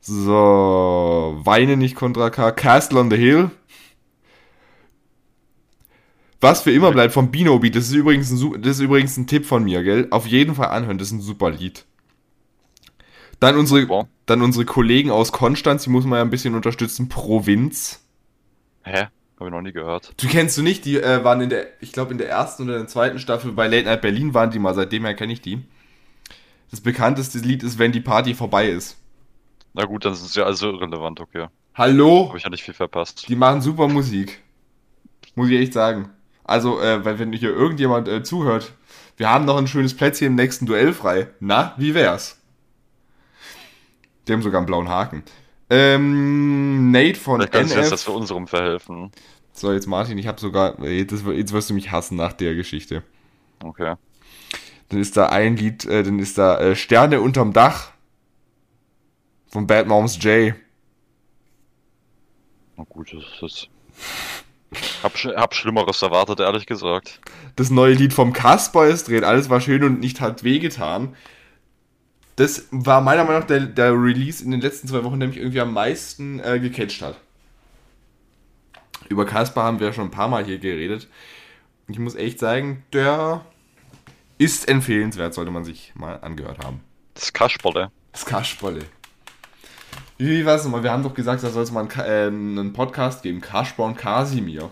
So, 0.00 1.40
Weine 1.44 1.76
nicht 1.76 1.94
Contra 1.94 2.30
K. 2.30 2.50
Castle 2.50 2.98
on 2.98 3.10
the 3.10 3.16
Hill. 3.16 3.50
Was 6.40 6.62
für 6.62 6.72
immer 6.72 6.90
bleibt 6.90 7.14
vom 7.14 7.30
Bino 7.30 7.56
Beat. 7.60 7.76
Das 7.76 7.84
ist 7.84 7.94
übrigens 7.94 8.32
ein, 8.32 8.60
das 8.62 8.78
ist 8.78 8.80
übrigens 8.80 9.16
ein 9.16 9.28
Tipp 9.28 9.46
von 9.46 9.62
mir, 9.62 9.84
gell? 9.84 10.08
Auf 10.10 10.26
jeden 10.26 10.56
Fall 10.56 10.70
anhören, 10.70 10.98
das 10.98 11.06
ist 11.08 11.12
ein 11.12 11.20
super 11.20 11.50
Lied. 11.50 11.84
Dann 13.42 13.56
unsere, 13.56 14.06
dann 14.26 14.40
unsere 14.40 14.64
Kollegen 14.64 15.10
aus 15.10 15.32
Konstanz, 15.32 15.82
die 15.82 15.90
muss 15.90 16.04
man 16.04 16.18
ja 16.18 16.22
ein 16.22 16.30
bisschen 16.30 16.54
unterstützen. 16.54 17.08
Provinz. 17.08 18.06
Hä? 18.84 19.08
Habe 19.36 19.48
ich 19.48 19.50
noch 19.50 19.62
nie 19.62 19.72
gehört. 19.72 20.12
Du 20.22 20.28
kennst 20.28 20.56
du 20.56 20.62
nicht, 20.62 20.84
die 20.84 20.98
äh, 20.98 21.24
waren 21.24 21.40
in 21.40 21.50
der, 21.50 21.66
ich 21.80 21.90
glaube 21.90 22.12
in 22.12 22.18
der 22.18 22.28
ersten 22.28 22.62
oder 22.62 22.78
der 22.78 22.86
zweiten 22.86 23.18
Staffel 23.18 23.50
bei 23.50 23.66
Late 23.66 23.86
Night 23.86 24.00
Berlin 24.00 24.32
waren 24.32 24.52
die 24.52 24.60
mal, 24.60 24.76
seitdem 24.76 25.04
her 25.04 25.14
kenne 25.14 25.32
ich 25.32 25.40
die. 25.40 25.60
Das 26.70 26.80
bekannteste 26.80 27.40
Lied 27.40 27.64
ist, 27.64 27.80
wenn 27.80 27.90
die 27.90 28.00
Party 28.00 28.34
vorbei 28.34 28.68
ist. 28.68 28.96
Na 29.74 29.86
gut, 29.86 30.04
dann 30.04 30.14
sind 30.14 30.28
sie 30.30 30.46
also 30.46 30.70
irrelevant, 30.70 31.18
okay. 31.18 31.48
Hallo? 31.74 32.28
Habe 32.28 32.38
ich 32.38 32.44
ja 32.44 32.50
nicht 32.50 32.62
viel 32.62 32.74
verpasst. 32.74 33.28
Die 33.28 33.34
machen 33.34 33.60
super 33.60 33.88
Musik. 33.88 34.40
Muss 35.34 35.48
ich 35.48 35.58
echt 35.58 35.72
sagen. 35.72 36.10
Also, 36.44 36.80
äh, 36.80 37.04
wenn, 37.04 37.18
wenn 37.18 37.32
hier 37.32 37.50
irgendjemand 37.50 38.06
äh, 38.06 38.22
zuhört, 38.22 38.72
wir 39.16 39.28
haben 39.28 39.46
noch 39.46 39.56
ein 39.56 39.66
schönes 39.66 39.96
Plätzchen 39.96 40.28
im 40.28 40.34
nächsten 40.36 40.66
Duell 40.66 40.92
frei. 40.92 41.30
Na, 41.40 41.74
wie 41.76 41.94
wär's? 41.94 42.41
Die 44.26 44.32
haben 44.32 44.42
sogar 44.42 44.58
einen 44.58 44.66
blauen 44.66 44.88
Haken. 44.88 45.22
Ähm, 45.70 46.90
Nate 46.90 47.18
von 47.18 47.40
Vielleicht 47.40 47.52
kannst 47.52 47.70
du 47.72 47.76
NF. 47.76 47.84
jetzt 47.84 47.92
das 47.92 48.02
für 48.04 48.12
unserem 48.12 48.46
verhelfen. 48.46 49.10
So, 49.52 49.72
jetzt 49.72 49.86
Martin, 49.86 50.18
ich 50.18 50.26
habe 50.26 50.40
sogar. 50.40 50.82
Jetzt, 50.84 51.24
jetzt 51.26 51.52
wirst 51.52 51.70
du 51.70 51.74
mich 51.74 51.90
hassen 51.90 52.16
nach 52.16 52.32
der 52.32 52.54
Geschichte. 52.54 53.02
Okay. 53.64 53.94
Dann 54.88 55.00
ist 55.00 55.16
da 55.16 55.26
ein 55.30 55.56
Lied, 55.56 55.84
äh, 55.86 56.02
dann 56.02 56.18
ist 56.18 56.36
da 56.38 56.58
äh, 56.60 56.76
Sterne 56.76 57.20
unterm 57.20 57.52
Dach 57.52 57.90
von 59.48 59.66
Bad 59.66 59.86
Moms 59.86 60.22
J. 60.22 60.54
Na 62.76 62.84
gut, 62.88 63.12
das 63.14 63.42
ist. 63.50 63.68
Hab, 65.02 65.14
sch- 65.16 65.34
hab 65.36 65.54
Schlimmeres 65.54 66.00
erwartet, 66.00 66.40
ehrlich 66.40 66.64
gesagt. 66.66 67.20
Das 67.56 67.68
neue 67.70 67.92
Lied 67.94 68.12
vom 68.14 68.32
Kasper 68.32 68.86
ist 68.86 69.08
dreht, 69.08 69.24
alles 69.24 69.50
war 69.50 69.60
schön 69.60 69.84
und 69.84 70.00
nicht 70.00 70.20
hat 70.20 70.44
wehgetan. 70.44 71.14
Das 72.36 72.66
war 72.70 73.00
meiner 73.00 73.24
Meinung 73.24 73.40
nach 73.40 73.46
der, 73.46 73.60
der 73.60 73.92
Release 73.92 74.42
in 74.42 74.50
den 74.50 74.60
letzten 74.60 74.88
zwei 74.88 75.04
Wochen, 75.04 75.20
der 75.20 75.28
mich 75.28 75.36
irgendwie 75.36 75.60
am 75.60 75.72
meisten 75.72 76.40
äh, 76.40 76.58
gecatcht 76.58 77.02
hat. 77.02 77.16
Über 79.08 79.26
Kasper 79.26 79.62
haben 79.62 79.80
wir 79.80 79.88
ja 79.88 79.92
schon 79.92 80.06
ein 80.06 80.10
paar 80.10 80.28
Mal 80.28 80.44
hier 80.44 80.58
geredet. 80.58 81.08
Ich 81.88 81.98
muss 81.98 82.14
echt 82.14 82.38
sagen, 82.38 82.84
der 82.92 83.44
ist 84.38 84.68
empfehlenswert, 84.68 85.34
sollte 85.34 85.50
man 85.50 85.64
sich 85.64 85.92
mal 85.94 86.18
angehört 86.22 86.64
haben. 86.64 86.80
Das 87.14 87.32
Kasperle. 87.32 87.90
Das 88.12 88.24
Kasperle. 88.24 88.86
Wie, 90.16 90.46
war 90.46 90.54
es 90.54 90.64
nochmal? 90.64 90.82
Wir 90.82 90.92
haben 90.92 91.02
doch 91.02 91.14
gesagt, 91.14 91.42
da 91.42 91.50
soll 91.50 91.64
es 91.64 91.70
mal 91.70 91.80
einen, 91.80 91.90
äh, 91.98 92.26
einen 92.26 92.72
Podcast 92.72 93.22
geben. 93.22 93.40
Kasper 93.40 93.84
und 93.84 93.96
Kasimir. 93.96 94.70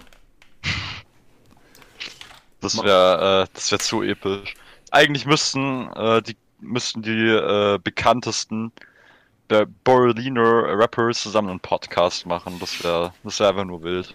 Das 2.61 2.77
wäre 2.83 3.45
äh, 3.45 3.53
das 3.53 3.71
wär 3.73 3.79
zu 3.79 4.03
episch. 4.03 4.55
Eigentlich 4.91 5.27
müssten 5.27 5.91
äh, 5.93 6.23
die 6.23 6.37
müssten 6.61 7.03
die 7.03 7.11
äh, 7.11 7.79
bekanntesten 7.83 8.73
Berliner 9.49 10.79
Rappers 10.79 11.23
zusammen 11.23 11.51
einen 11.51 11.61
Podcast 11.61 12.27
machen. 12.27 12.59
Das 12.61 12.83
wäre 12.85 13.13
das 13.25 13.41
wär 13.41 13.49
einfach 13.49 13.65
nur 13.65 13.83
wild. 13.83 14.15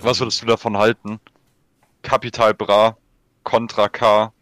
Was 0.00 0.20
würdest 0.20 0.42
du 0.42 0.46
davon 0.46 0.76
halten? 0.78 1.20
Capital 2.02 2.54
Bra, 2.54 2.96
Contra 3.44 3.88
K, 3.88 4.32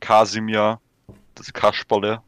Kasimir, 0.00 0.80
das 1.34 1.52
Kasperle. 1.52 2.22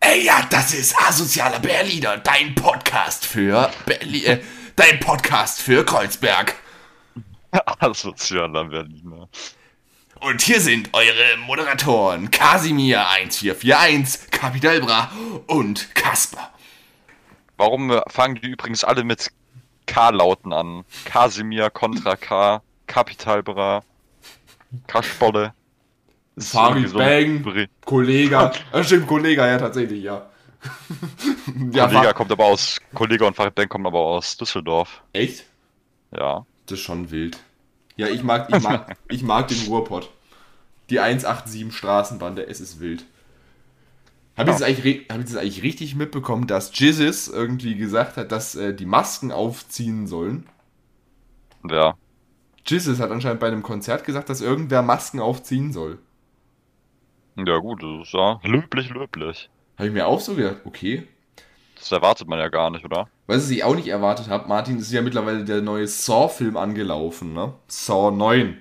Ey, 0.00 0.24
ja, 0.24 0.46
das 0.48 0.72
ist 0.72 0.96
Asozialer 0.98 1.58
Berliner, 1.58 2.18
dein 2.18 2.54
Podcast 2.54 3.26
für 3.26 3.70
Berlin, 3.84 4.24
äh, 4.24 4.40
dein 4.76 5.00
Podcast 5.00 5.60
für 5.60 5.84
Kreuzberg. 5.84 6.54
Asozialer 7.80 8.64
Berliner. 8.64 9.28
Und 10.20 10.42
hier 10.42 10.60
sind 10.60 10.90
eure 10.92 11.36
Moderatoren 11.46 12.30
Kasimir 12.30 13.08
1441, 13.08 14.30
Capital 14.30 14.80
Bra 14.80 15.10
und 15.46 15.94
Kasper. 15.94 16.50
Warum 17.56 18.00
fangen 18.08 18.36
die 18.36 18.48
übrigens 18.48 18.84
alle 18.84 19.04
mit 19.04 19.30
K-Lauten 19.86 20.52
an? 20.52 20.84
Kasimir, 21.04 21.70
Contra 21.70 22.16
K, 22.16 22.62
Capital 22.86 23.42
Bra, 23.42 23.82
Kasperle. 24.86 25.52
Farid 26.38 26.88
so 26.88 26.98
Bang, 26.98 27.42
Bri- 27.42 27.68
Kollega. 27.84 28.52
Äh, 28.72 28.84
stimmt, 28.84 29.06
Kollega, 29.08 29.46
ja, 29.46 29.58
tatsächlich, 29.58 30.04
ja. 30.04 30.28
ja, 31.72 31.86
Kollega 31.88 32.12
kommt 32.12 32.30
aber 32.32 32.44
aus, 32.44 32.78
Kollege 32.94 33.24
und 33.26 33.34
Farid 33.34 33.54
Bang 33.54 33.68
kommen 33.68 33.86
aber 33.86 33.98
aus 33.98 34.36
Düsseldorf. 34.36 35.02
Echt? 35.12 35.44
Ja. 36.16 36.44
Das 36.66 36.78
ist 36.78 36.84
schon 36.84 37.10
wild. 37.10 37.38
Ja, 37.98 38.08
ich 38.08 38.22
mag, 38.22 38.48
ich 38.54 38.62
mag, 38.62 38.96
ich 39.08 39.22
mag 39.22 39.48
den 39.48 39.60
Ruhrpott. 39.66 40.10
Die 40.90 41.00
187 41.00 41.70
Straßenbande, 41.76 42.46
es 42.46 42.60
ist 42.60 42.80
wild. 42.80 43.04
Habe 44.36 44.52
ich, 44.52 44.58
Ja. 44.60 44.66
hab 44.66 45.18
ich 45.18 45.24
das 45.26 45.36
eigentlich 45.36 45.62
richtig 45.62 45.96
mitbekommen, 45.96 46.46
dass 46.46 46.70
Jizzes 46.78 47.28
irgendwie 47.28 47.74
gesagt 47.76 48.16
hat, 48.16 48.32
dass 48.32 48.54
äh, 48.54 48.72
die 48.74 48.86
Masken 48.86 49.32
aufziehen 49.32 50.06
sollen? 50.06 50.46
Ja. 51.68 51.96
Jizzes 52.66 53.00
hat 53.00 53.10
anscheinend 53.10 53.40
bei 53.40 53.48
einem 53.48 53.62
Konzert 53.62 54.04
gesagt, 54.04 54.28
dass 54.30 54.40
irgendwer 54.40 54.82
Masken 54.82 55.20
aufziehen 55.20 55.72
soll. 55.72 55.98
Ja 57.36 57.56
gut, 57.58 57.82
das 57.82 58.06
ist 58.08 58.12
ja 58.12 58.38
löblich, 58.44 58.90
löblich. 58.90 59.48
Habe 59.76 59.88
ich 59.88 59.94
mir 59.94 60.06
auch 60.06 60.20
so 60.20 60.34
gedacht, 60.34 60.58
okay. 60.64 61.06
Das 61.78 61.92
erwartet 61.92 62.28
man 62.28 62.38
ja 62.38 62.48
gar 62.48 62.70
nicht, 62.70 62.84
oder? 62.84 63.08
Was 63.26 63.48
ich 63.50 63.62
auch 63.64 63.74
nicht 63.74 63.88
erwartet 63.88 64.28
habe, 64.28 64.48
Martin, 64.48 64.78
ist 64.78 64.90
ja 64.92 65.02
mittlerweile 65.02 65.44
der 65.44 65.60
neue 65.62 65.86
Saw-Film 65.86 66.56
angelaufen, 66.56 67.32
ne? 67.34 67.54
Saw 67.68 68.10
9. 68.10 68.58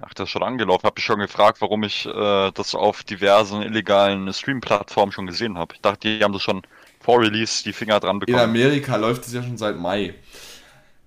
Ach, 0.00 0.12
das 0.14 0.24
ist 0.24 0.30
schon 0.30 0.42
angelaufen. 0.42 0.84
Hab 0.86 0.96
mich 0.96 1.04
schon 1.04 1.18
gefragt, 1.20 1.60
warum 1.60 1.82
ich 1.82 2.06
äh, 2.06 2.50
das 2.52 2.74
auf 2.74 3.02
diversen 3.02 3.62
illegalen 3.62 4.32
Stream-Plattformen 4.32 5.10
schon 5.12 5.26
gesehen 5.26 5.56
habe. 5.58 5.74
Ich 5.74 5.80
dachte, 5.80 6.08
die 6.08 6.22
haben 6.22 6.32
das 6.32 6.42
schon 6.42 6.62
vor 7.00 7.20
Release 7.20 7.64
die 7.64 7.72
Finger 7.72 7.98
dran 8.00 8.16
In 8.16 8.20
bekommen. 8.20 8.38
Amerika 8.38 8.96
läuft 8.96 9.26
es 9.26 9.32
ja 9.32 9.42
schon 9.42 9.56
seit 9.56 9.76
Mai. 9.78 10.14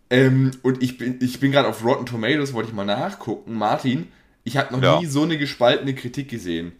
Ähm, 0.09 0.51
und 0.63 0.81
ich 0.81 0.97
bin, 0.97 1.19
ich 1.21 1.39
bin 1.39 1.51
gerade 1.51 1.67
auf 1.67 1.83
Rotten 1.83 2.05
Tomatoes, 2.05 2.53
wollte 2.53 2.69
ich 2.69 2.75
mal 2.75 2.85
nachgucken. 2.85 3.53
Martin, 3.53 4.11
ich 4.43 4.57
habe 4.57 4.73
noch 4.75 4.81
Ja. 4.81 4.99
nie 4.99 5.05
so 5.05 5.21
eine 5.23 5.37
gespaltene 5.37 5.93
Kritik 5.93 6.29
gesehen. 6.29 6.73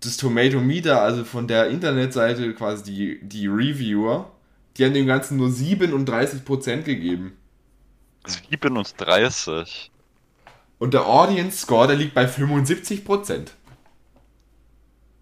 Das 0.00 0.16
Tomatometer, 0.16 1.02
also 1.02 1.24
von 1.24 1.46
der 1.46 1.68
Internetseite 1.68 2.54
quasi 2.54 2.84
die, 2.84 3.20
die 3.22 3.46
Reviewer, 3.46 4.30
die 4.76 4.84
haben 4.84 4.94
dem 4.94 5.06
Ganzen 5.06 5.36
nur 5.36 5.48
37% 5.48 6.82
gegeben. 6.82 7.36
37. 8.26 9.90
Und 10.78 10.94
der 10.94 11.06
Audience 11.06 11.58
Score, 11.58 11.86
der 11.86 11.96
liegt 11.96 12.14
bei 12.14 12.24
75%. 12.26 13.48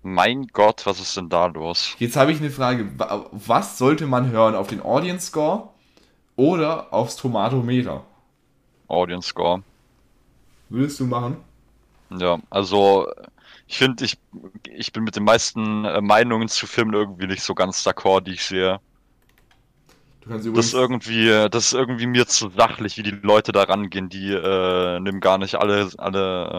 Mein 0.02 0.46
Gott, 0.52 0.86
was 0.86 1.00
ist 1.00 1.16
denn 1.16 1.28
da 1.28 1.46
los? 1.46 1.94
Jetzt 1.98 2.16
habe 2.16 2.30
ich 2.32 2.38
eine 2.38 2.50
Frage. 2.50 2.88
Wa- 2.98 3.26
Was 3.32 3.78
sollte 3.78 4.06
man 4.06 4.30
hören? 4.30 4.54
Auf 4.54 4.68
den 4.68 4.80
Audience 4.80 5.26
Score 5.26 5.70
oder 6.36 6.92
aufs 6.94 7.16
Tomatometer? 7.16 8.04
Audience 8.86 9.28
Score. 9.28 9.62
Würdest 10.68 11.00
du 11.00 11.06
machen? 11.06 11.38
Ja, 12.10 12.38
also 12.48 13.06
ich 13.68 13.76
finde, 13.78 14.04
ich, 14.04 14.18
ich 14.64 14.92
bin 14.92 15.04
mit 15.04 15.14
den 15.16 15.24
meisten 15.24 15.84
äh, 15.84 16.00
Meinungen 16.00 16.48
zu 16.48 16.66
Filmen 16.66 16.94
irgendwie 16.94 17.26
nicht 17.26 17.42
so 17.42 17.54
ganz 17.54 17.86
d'accord, 17.86 18.22
die 18.22 18.32
ich 18.32 18.44
sehe. 18.44 18.80
Du 20.22 20.30
kannst 20.30 20.46
Das 20.46 20.66
ist 20.66 20.72
irgendwie, 20.74 21.26
das 21.50 21.66
ist 21.66 21.72
irgendwie 21.74 22.06
mir 22.06 22.26
zu 22.26 22.48
sachlich, 22.50 22.96
wie 22.96 23.02
die 23.02 23.10
Leute 23.10 23.52
da 23.52 23.64
rangehen. 23.64 24.08
Die 24.08 24.32
äh, 24.32 25.00
nehmen 25.00 25.20
gar 25.20 25.36
nicht 25.38 25.56
alle, 25.56 25.90
alle, 25.98 26.50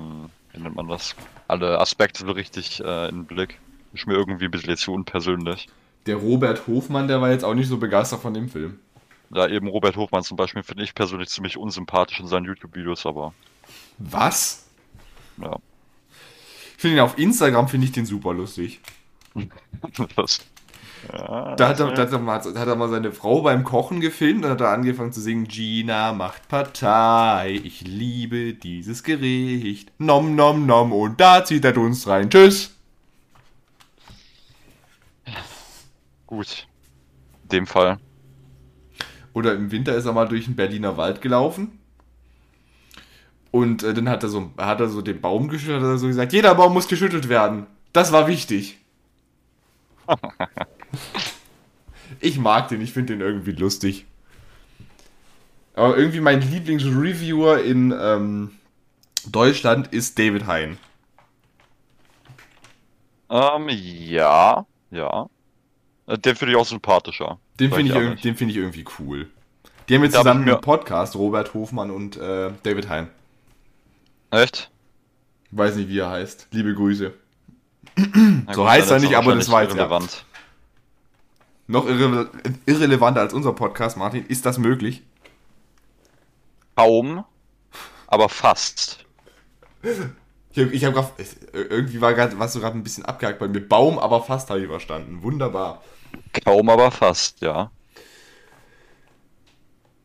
ähm, 0.00 0.30
wie 0.52 0.60
nennt 0.60 0.76
man 0.76 0.88
das? 0.88 1.16
Alle 1.48 1.80
Aspekte 1.80 2.24
so 2.24 2.32
richtig 2.32 2.80
äh, 2.80 3.08
in 3.08 3.16
den 3.16 3.26
Blick. 3.26 3.60
Ist 3.92 4.06
mir 4.06 4.14
irgendwie 4.14 4.44
ein 4.46 4.50
bisschen 4.52 4.76
zu 4.76 4.92
unpersönlich. 4.92 5.68
Der 6.06 6.16
Robert 6.16 6.66
Hofmann, 6.68 7.08
der 7.08 7.20
war 7.20 7.30
jetzt 7.30 7.44
auch 7.44 7.54
nicht 7.54 7.68
so 7.68 7.78
begeistert 7.78 8.20
von 8.20 8.34
dem 8.34 8.48
Film. 8.48 8.78
Da 9.30 9.48
eben 9.48 9.66
Robert 9.66 9.96
Hofmann 9.96 10.22
zum 10.22 10.36
Beispiel 10.36 10.62
finde 10.62 10.84
ich 10.84 10.94
persönlich 10.94 11.28
ziemlich 11.30 11.56
unsympathisch 11.56 12.20
in 12.20 12.28
seinen 12.28 12.44
YouTube-Videos, 12.46 13.06
aber 13.06 13.34
Was? 13.98 14.66
ja. 15.38 15.58
Finde 16.82 16.96
ihn 16.96 17.00
auf 17.04 17.16
Instagram, 17.16 17.68
finde 17.68 17.86
ich 17.86 17.92
den 17.92 18.06
super 18.06 18.34
lustig. 18.34 18.80
das, 20.16 20.40
ja, 21.12 21.54
Da 21.54 21.68
hat, 21.68 21.78
er, 21.78 21.92
da, 21.92 22.02
hat 22.02 22.10
er 22.10 22.18
mal, 22.18 22.40
da 22.40 22.58
hat 22.58 22.66
er 22.66 22.74
mal 22.74 22.88
seine 22.88 23.12
Frau 23.12 23.42
beim 23.42 23.62
Kochen 23.62 24.00
gefilmt 24.00 24.44
und 24.44 24.50
hat 24.50 24.60
er 24.60 24.70
angefangen 24.70 25.12
zu 25.12 25.20
singen, 25.20 25.46
Gina 25.46 26.12
macht 26.12 26.48
Partei, 26.48 27.60
ich 27.62 27.82
liebe 27.82 28.54
dieses 28.54 29.04
Gericht, 29.04 29.92
nom 29.98 30.34
nom 30.34 30.66
nom 30.66 30.92
und 30.92 31.20
da 31.20 31.44
zieht 31.44 31.62
der 31.62 31.70
Dunst 31.70 32.08
rein, 32.08 32.28
tschüss. 32.30 32.74
gut. 36.26 36.66
In 37.44 37.48
dem 37.50 37.66
Fall. 37.68 38.00
Oder 39.34 39.54
im 39.54 39.70
Winter 39.70 39.94
ist 39.94 40.06
er 40.06 40.12
mal 40.14 40.26
durch 40.26 40.46
den 40.46 40.56
Berliner 40.56 40.96
Wald 40.96 41.22
gelaufen. 41.22 41.78
Und 43.52 43.82
äh, 43.82 43.94
dann 43.94 44.08
hat 44.08 44.22
er, 44.22 44.30
so, 44.30 44.50
hat 44.56 44.80
er 44.80 44.88
so 44.88 45.02
den 45.02 45.20
Baum 45.20 45.48
geschüttelt, 45.48 45.82
hat 45.82 45.88
er 45.88 45.98
so 45.98 46.06
gesagt, 46.08 46.32
jeder 46.32 46.54
Baum 46.54 46.72
muss 46.72 46.88
geschüttelt 46.88 47.28
werden. 47.28 47.66
Das 47.92 48.10
war 48.10 48.26
wichtig. 48.26 48.78
ich 52.20 52.38
mag 52.38 52.68
den, 52.68 52.80
ich 52.80 52.92
finde 52.92 53.12
den 53.12 53.20
irgendwie 53.20 53.52
lustig. 53.52 54.06
Aber 55.74 55.96
irgendwie 55.96 56.20
mein 56.20 56.40
Lieblingsreviewer 56.40 57.62
in 57.62 57.94
ähm, 57.98 58.52
Deutschland 59.30 59.88
ist 59.88 60.18
David 60.18 60.46
Hein. 60.46 60.78
Ähm, 63.28 63.68
ja, 63.68 64.66
ja. 64.90 65.28
Äh, 66.06 66.18
Den 66.18 66.36
finde 66.36 66.52
ich 66.52 66.58
auch 66.58 66.66
sympathischer. 66.66 67.38
Den 67.60 67.70
finde 67.70 68.14
ich, 68.14 68.22
den 68.22 68.34
find 68.34 68.50
ich 68.50 68.56
irgendwie 68.56 68.84
cool. 68.98 69.28
Die 69.88 69.94
haben 69.94 70.04
jetzt 70.04 70.14
Da 70.14 70.20
ich 70.20 70.24
zusammen 70.24 70.48
einen 70.48 70.60
Podcast, 70.60 71.16
Robert 71.16 71.52
Hofmann 71.54 71.90
und 71.90 72.16
äh, 72.16 72.50
David 72.62 72.88
Hein. 72.88 73.08
Echt? 74.32 74.70
Weiß 75.50 75.76
nicht, 75.76 75.90
wie 75.90 75.98
er 75.98 76.10
heißt. 76.10 76.48
Liebe 76.50 76.74
Grüße. 76.74 77.12
so 78.54 78.68
heißt 78.68 78.90
er 78.90 78.98
nicht, 78.98 79.14
aber 79.14 79.34
das 79.34 79.50
war 79.50 79.62
jetzt 79.62 79.74
irrelevant. 79.74 80.24
Noch 81.66 81.86
irre 81.86 82.30
irrelevanter 82.64 83.20
als 83.20 83.34
unser 83.34 83.52
Podcast, 83.52 83.98
Martin. 83.98 84.24
Ist 84.26 84.46
das 84.46 84.56
möglich? 84.56 85.02
Kaum, 86.74 87.24
aber 88.06 88.30
fast. 88.30 89.04
Ich 90.54 90.84
habe 90.84 90.96
hab 90.96 91.16
gerade, 91.16 91.28
irgendwie 91.52 92.00
war 92.00 92.14
grad, 92.14 92.38
warst 92.38 92.54
du 92.54 92.60
gerade 92.60 92.78
ein 92.78 92.82
bisschen 92.82 93.04
abgehakt 93.04 93.38
bei 93.38 93.48
mir. 93.48 93.60
Baum, 93.60 93.98
aber 93.98 94.22
fast 94.22 94.48
habe 94.48 94.60
ich 94.60 94.66
verstanden. 94.66 95.22
Wunderbar. 95.22 95.82
Kaum, 96.44 96.70
aber 96.70 96.90
fast, 96.90 97.42
ja. 97.42 97.70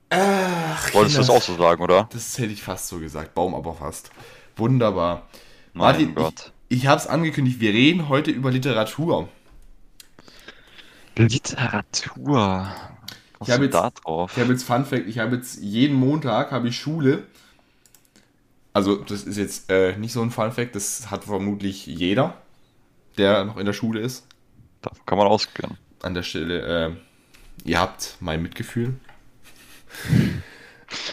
Ach, 0.09 0.93
Wolltest 0.93 1.15
du 1.17 1.19
das 1.19 1.29
auch 1.29 1.41
so 1.41 1.55
sagen, 1.55 1.83
oder? 1.83 2.07
Das 2.11 2.37
hätte 2.37 2.53
ich 2.53 2.63
fast 2.63 2.87
so 2.87 2.99
gesagt. 2.99 3.33
Baum, 3.33 3.53
aber 3.53 3.73
fast. 3.73 4.11
Wunderbar. 4.55 5.27
Martin, 5.73 6.15
Gott. 6.15 6.53
ich, 6.69 6.79
ich 6.79 6.87
habe 6.87 6.99
es 6.99 7.07
angekündigt, 7.07 7.59
wir 7.59 7.73
reden 7.73 8.09
heute 8.09 8.31
über 8.31 8.51
Literatur. 8.51 9.29
Literatur. 11.15 12.67
Was 13.39 13.47
ich 13.47 13.53
habe 13.53 13.65
jetzt, 13.65 13.73
da 13.73 13.89
drauf? 13.91 14.31
Ich 14.35 14.41
habe 14.41 14.53
jetzt 14.53 14.63
Fun 14.63 14.85
Fact, 14.85 15.07
ich 15.07 15.19
habe 15.19 15.35
jetzt 15.35 15.61
jeden 15.61 15.95
Montag 15.95 16.51
habe 16.51 16.69
ich 16.69 16.77
Schule. 16.77 17.23
Also 18.73 18.95
das 18.95 19.23
ist 19.23 19.37
jetzt 19.37 19.69
äh, 19.69 19.97
nicht 19.97 20.13
so 20.13 20.21
ein 20.21 20.31
Fun 20.31 20.51
Fact, 20.51 20.75
das 20.75 21.11
hat 21.11 21.25
vermutlich 21.25 21.85
jeder, 21.85 22.37
der 23.17 23.43
noch 23.45 23.57
in 23.57 23.65
der 23.65 23.73
Schule 23.73 23.99
ist. 23.99 24.25
Da 24.81 24.91
kann 25.05 25.17
man 25.17 25.27
ausgehen. 25.27 25.77
An 26.01 26.13
der 26.13 26.23
Stelle, 26.23 26.87
äh, 26.87 26.95
ihr 27.65 27.79
habt 27.79 28.17
mein 28.19 28.41
Mitgefühl. 28.41 28.95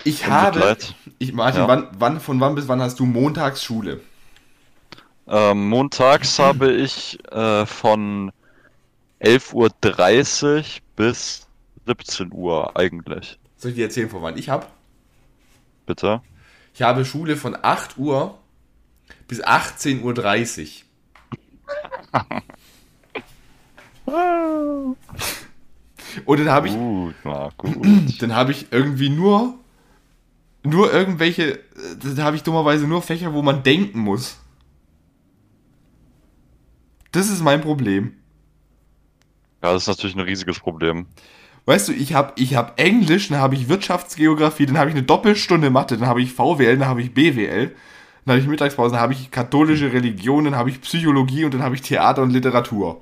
Ich 0.05 0.27
habe, 0.27 0.77
ich, 1.19 1.33
Martin, 1.33 1.63
ja. 1.63 1.69
wann, 1.69 1.89
wann, 1.99 2.21
von 2.21 2.41
wann 2.41 2.55
bis 2.55 2.69
wann 2.69 2.81
hast 2.81 3.01
du 3.01 3.07
montags 3.07 3.65
Schule? 3.65 4.01
Ähm, 5.27 5.69
montags 5.69 6.39
habe 6.41 6.71
ich 6.73 7.19
äh, 7.33 7.67
von 7.67 8.31
11.30 9.21 10.55
Uhr 10.55 10.65
bis 10.97 11.47
17 11.87 12.33
Uhr 12.33 12.77
eigentlich. 12.77 13.39
Soll 13.57 13.71
ich 13.71 13.77
dir 13.77 13.85
erzählen, 13.85 14.11
von 14.11 14.23
wann 14.23 14.37
ich 14.37 14.49
habe? 14.49 14.67
Bitte. 15.87 16.21
Ich 16.75 16.83
habe 16.83 17.05
Schule 17.05 17.37
von 17.37 17.57
8 17.61 17.99
Uhr 17.99 18.39
bis 19.29 19.43
18.30 19.43 20.83
Uhr. 24.07 24.97
Und 26.25 26.41
dann 26.41 26.51
habe 26.51 26.69
ich. 26.69 26.75
Gut, 26.75 27.15
na, 27.25 27.51
gut. 27.57 28.23
Dann 28.23 28.35
habe 28.35 28.53
ich 28.53 28.67
irgendwie 28.71 29.11
nur. 29.11 29.55
Nur 30.63 30.93
irgendwelche. 30.93 31.59
Dann 32.03 32.23
habe 32.23 32.37
ich 32.37 32.43
dummerweise 32.43 32.87
nur 32.87 33.03
Fächer, 33.03 33.35
wo 33.35 33.43
man 33.43 33.63
denken 33.63 33.99
muss. 33.99 34.39
Das 37.13 37.29
ist 37.29 37.43
mein 37.43 37.61
Problem. 37.61 38.15
Ja, 39.63 39.73
das 39.73 39.83
ist 39.83 39.89
natürlich 39.89 40.17
ein 40.17 40.21
riesiges 40.21 40.59
Problem. 40.59 41.07
Weißt 41.67 41.89
du, 41.89 41.93
ich 41.93 42.13
habe 42.13 42.33
ich 42.37 42.57
hab 42.57 42.79
Englisch, 42.79 43.29
dann 43.29 43.39
habe 43.39 43.55
ich 43.55 43.69
Wirtschaftsgeografie, 43.69 44.67
dann 44.67 44.77
habe 44.77 44.91
ich 44.91 44.97
eine 44.97 45.05
Doppelstunde 45.05 45.71
Mathe, 45.71 45.97
dann 45.97 46.09
habe 46.09 46.21
ich 46.21 46.33
VWL, 46.33 46.77
dann 46.77 46.89
habe 46.89 47.01
ich 47.01 47.15
BWL, 47.15 47.75
dann 48.25 48.33
habe 48.33 48.41
ich 48.41 48.47
Mittagspause, 48.47 48.93
dann 48.93 49.01
habe 49.01 49.15
ich 49.15 49.31
katholische 49.31 49.93
Religion, 49.93 50.45
dann 50.45 50.57
habe 50.57 50.69
ich 50.69 50.81
Psychologie 50.83 51.45
und 51.45 51.55
dann 51.55 51.63
habe 51.63 51.75
ich 51.75 51.83
Theater 51.83 52.23
und 52.23 52.31
Literatur. 52.31 53.01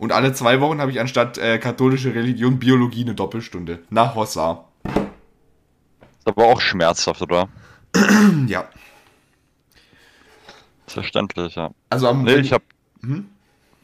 Und 0.00 0.12
alle 0.12 0.32
zwei 0.32 0.62
Wochen 0.62 0.80
habe 0.80 0.90
ich 0.90 0.98
anstatt 0.98 1.36
äh, 1.36 1.58
katholische 1.58 2.14
Religion 2.14 2.58
Biologie 2.58 3.02
eine 3.02 3.14
Doppelstunde. 3.14 3.80
Nach 3.90 4.14
Hossa. 4.14 4.64
Ist 4.84 6.26
aber 6.26 6.46
auch 6.46 6.58
schmerzhaft, 6.62 7.20
oder? 7.20 7.50
ja. 8.46 8.66
Verständlich, 10.86 11.54
ja. 11.54 11.72
Also 11.90 12.08
am 12.08 12.22
nee, 12.22 12.36
ich 12.36 12.50
habe 12.50 12.64
hm? 13.02 13.28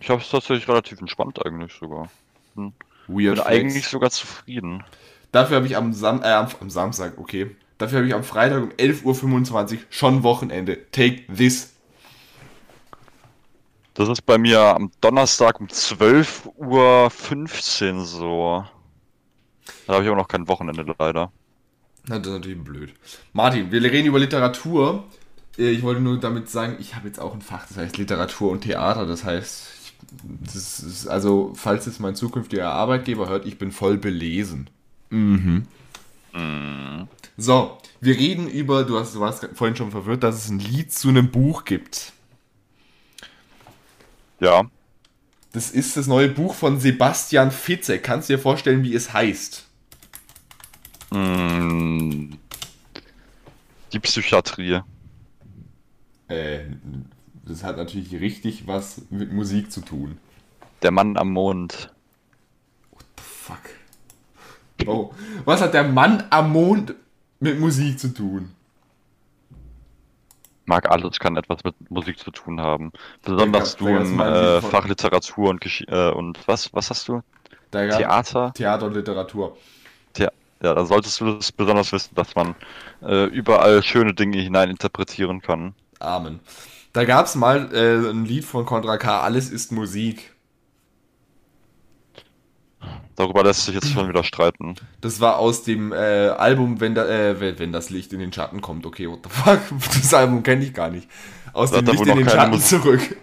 ich 0.00 0.08
habe 0.08 0.22
es 0.22 0.30
tatsächlich 0.30 0.66
relativ 0.66 1.02
entspannt 1.02 1.44
eigentlich 1.44 1.74
sogar. 1.74 2.08
Hm. 2.54 2.72
Weird 3.08 3.34
Bin 3.34 3.34
Flex. 3.34 3.46
eigentlich 3.46 3.86
sogar 3.86 4.10
zufrieden. 4.10 4.84
Dafür 5.32 5.58
habe 5.58 5.66
ich 5.66 5.76
am, 5.76 5.92
Sam 5.92 6.22
äh, 6.22 6.32
am, 6.32 6.48
am 6.60 6.70
Samstag, 6.70 7.18
okay. 7.18 7.54
Dafür 7.76 7.98
habe 7.98 8.08
ich 8.08 8.14
am 8.14 8.24
Freitag 8.24 8.62
um 8.62 8.70
11.25 8.70 9.74
Uhr 9.74 9.78
schon 9.90 10.22
Wochenende. 10.22 10.78
Take 10.92 11.26
this. 11.26 11.75
Das 13.96 14.08
ist 14.10 14.26
bei 14.26 14.36
mir 14.36 14.60
am 14.60 14.90
Donnerstag 15.00 15.58
um 15.58 15.68
12.15 15.68 17.94
Uhr 17.94 18.04
so. 18.04 18.64
Da 19.86 19.94
habe 19.94 20.04
ich 20.04 20.08
aber 20.08 20.18
noch 20.18 20.28
kein 20.28 20.46
Wochenende 20.48 20.84
leider. 20.98 21.32
Na, 22.06 22.18
das 22.18 22.26
ist 22.26 22.32
natürlich 22.34 22.62
blöd. 22.62 22.92
Martin, 23.32 23.72
wir 23.72 23.82
reden 23.82 24.06
über 24.06 24.18
Literatur. 24.18 25.04
Äh, 25.58 25.70
ich 25.70 25.82
wollte 25.82 26.02
nur 26.02 26.20
damit 26.20 26.50
sagen, 26.50 26.76
ich 26.78 26.94
habe 26.94 27.08
jetzt 27.08 27.18
auch 27.18 27.32
ein 27.32 27.40
Fach, 27.40 27.66
das 27.66 27.78
heißt 27.78 27.96
Literatur 27.96 28.50
und 28.50 28.60
Theater. 28.60 29.06
Das 29.06 29.24
heißt, 29.24 29.68
das 30.44 30.80
ist, 30.80 31.06
also, 31.06 31.52
falls 31.54 31.86
es 31.86 31.98
mein 31.98 32.14
zukünftiger 32.14 32.70
Arbeitgeber 32.70 33.30
hört, 33.30 33.46
ich 33.46 33.56
bin 33.56 33.72
voll 33.72 33.96
belesen. 33.96 34.68
Mhm. 35.08 35.66
mhm. 36.34 37.08
So, 37.38 37.78
wir 38.00 38.16
reden 38.16 38.48
über, 38.48 38.84
du, 38.84 38.98
hast, 38.98 39.14
du 39.14 39.20
warst 39.20 39.48
vorhin 39.54 39.76
schon 39.76 39.90
verwirrt, 39.90 40.22
dass 40.22 40.36
es 40.36 40.50
ein 40.50 40.58
Lied 40.58 40.92
zu 40.92 41.08
einem 41.08 41.30
Buch 41.30 41.64
gibt. 41.64 42.12
Ja. 44.40 44.70
Das 45.52 45.70
ist 45.70 45.96
das 45.96 46.06
neue 46.06 46.28
Buch 46.28 46.54
von 46.54 46.78
Sebastian 46.78 47.50
Fitzek. 47.50 48.02
Kannst 48.02 48.28
du 48.28 48.34
dir 48.34 48.38
vorstellen, 48.38 48.82
wie 48.82 48.94
es 48.94 49.12
heißt? 49.12 49.66
Mm, 51.10 52.32
die 53.92 54.00
Psychiatrie. 54.00 54.80
Äh, 56.28 56.60
das 57.44 57.62
hat 57.62 57.76
natürlich 57.76 58.12
richtig 58.20 58.66
was 58.66 59.02
mit 59.10 59.32
Musik 59.32 59.70
zu 59.70 59.80
tun. 59.80 60.18
Der 60.82 60.90
Mann 60.90 61.16
am 61.16 61.32
Mond. 61.32 61.94
What 62.90 63.04
the 63.16 63.22
fuck? 63.22 63.60
Oh, 64.86 65.14
was 65.44 65.60
hat 65.62 65.72
der 65.72 65.84
Mann 65.84 66.24
am 66.30 66.52
Mond 66.52 66.94
mit 67.40 67.58
Musik 67.58 67.98
zu 67.98 68.12
tun? 68.12 68.55
Mag 70.66 70.90
alles 70.90 71.18
kann 71.18 71.36
etwas 71.36 71.64
mit 71.64 71.74
Musik 71.90 72.18
zu 72.18 72.30
tun 72.30 72.60
haben. 72.60 72.92
Besonders 73.22 73.76
du 73.76 73.88
in 73.88 74.20
äh, 74.20 74.60
Fachliteratur 74.60 75.50
und 75.50 75.60
Gesch 75.60 75.84
äh, 75.88 76.10
und 76.10 76.38
was 76.46 76.72
was 76.72 76.90
hast 76.90 77.08
du? 77.08 77.22
Theater. 77.70 78.52
Theater 78.54 78.86
und 78.86 78.94
Literatur. 78.94 79.56
Thea 80.12 80.30
ja, 80.62 80.74
da 80.74 80.86
solltest 80.86 81.20
du 81.20 81.34
das 81.34 81.52
besonders 81.52 81.92
wissen, 81.92 82.14
dass 82.14 82.34
man 82.34 82.54
äh, 83.02 83.24
überall 83.26 83.82
schöne 83.82 84.14
Dinge 84.14 84.38
hinein 84.38 84.70
interpretieren 84.70 85.42
kann. 85.42 85.74
Amen. 85.98 86.40
Da 86.92 87.04
gab 87.04 87.26
es 87.26 87.34
mal 87.34 87.74
äh, 87.74 88.10
ein 88.10 88.24
Lied 88.24 88.44
von 88.44 88.64
Contra 88.64 88.96
K, 88.96 89.20
Alles 89.20 89.50
ist 89.50 89.70
Musik. 89.70 90.34
Darüber 93.16 93.42
lässt 93.42 93.64
sich 93.64 93.74
jetzt 93.74 93.90
schon 93.90 94.08
wieder 94.08 94.24
streiten. 94.24 94.74
Das 95.00 95.20
war 95.20 95.38
aus 95.38 95.62
dem 95.62 95.92
äh, 95.92 95.96
Album, 95.96 96.80
wenn, 96.80 96.94
da, 96.94 97.06
äh, 97.06 97.58
wenn 97.58 97.72
das 97.72 97.88
Licht 97.88 98.12
in 98.12 98.20
den 98.20 98.32
Schatten 98.32 98.60
kommt. 98.60 98.84
Okay, 98.84 99.08
what 99.08 99.20
the 99.24 99.30
fuck? 99.30 99.60
Das 100.02 100.12
Album 100.12 100.42
kenne 100.42 100.64
ich 100.64 100.74
gar 100.74 100.90
nicht. 100.90 101.08
Aus 101.52 101.70
das 101.70 101.80
dem 101.80 101.92
Licht 101.92 102.06
in 102.06 102.18
den 102.18 102.28
Schatten 102.28 102.50
Musik 102.50 102.82
zurück. 102.82 103.16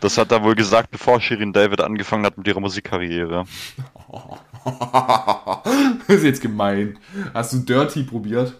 Das 0.00 0.16
hat 0.16 0.30
er 0.30 0.44
wohl 0.44 0.54
gesagt, 0.54 0.90
bevor 0.92 1.20
Shirin 1.20 1.52
David 1.52 1.80
angefangen 1.80 2.24
hat 2.24 2.38
mit 2.38 2.46
ihrer 2.46 2.60
Musikkarriere. 2.60 3.46
das 6.06 6.08
ist 6.18 6.24
jetzt 6.24 6.40
gemein. 6.40 6.98
Hast 7.34 7.52
du 7.52 7.58
Dirty 7.58 8.04
probiert? 8.04 8.54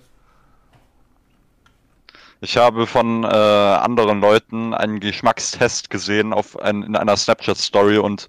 Ich 2.41 2.57
habe 2.57 2.87
von 2.87 3.25
äh, 3.25 3.27
anderen 3.27 4.21
Leuten 4.21 4.73
einen 4.75 5.01
Geschmackstest 5.01 5.91
gesehen 5.91 6.33
auf 6.33 6.59
ein, 6.59 6.83
in 6.83 6.97
einer 6.97 7.17
Snapchat-Story 7.17 7.99
und 7.99 8.29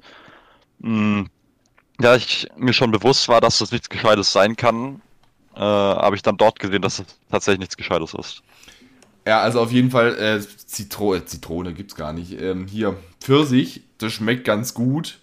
mh, 0.80 1.26
ja, 2.00 2.16
ich 2.16 2.48
mir 2.56 2.74
schon 2.74 2.92
bewusst 2.92 3.28
war, 3.28 3.42
dass 3.42 3.60
das 3.60 3.72
nichts 3.72 3.90
Gescheites 3.90 4.32
sein 4.32 4.56
kann, 4.56 5.02
äh, 5.56 5.60
habe 5.60 6.16
ich 6.16 6.22
dann 6.22 6.38
dort 6.38 6.60
gesehen, 6.60 6.82
dass 6.82 7.00
es 7.00 7.06
tatsächlich 7.30 7.60
nichts 7.60 7.78
Gescheites 7.78 8.14
ist. 8.14 8.42
Ja, 9.28 9.42
also 9.42 9.60
auf 9.60 9.72
jeden 9.72 9.92
Fall 9.92 10.16
äh, 10.16 10.38
äh, 10.38 11.26
Zitrone 11.26 11.74
gibt's 11.74 11.96
gar 11.96 12.14
nicht. 12.14 12.40
Ähm, 12.42 12.68
hier 12.68 12.96
Pfirsich, 13.20 13.84
das 13.98 14.14
schmeckt 14.14 14.46
ganz 14.46 14.74
gut. 14.74 15.20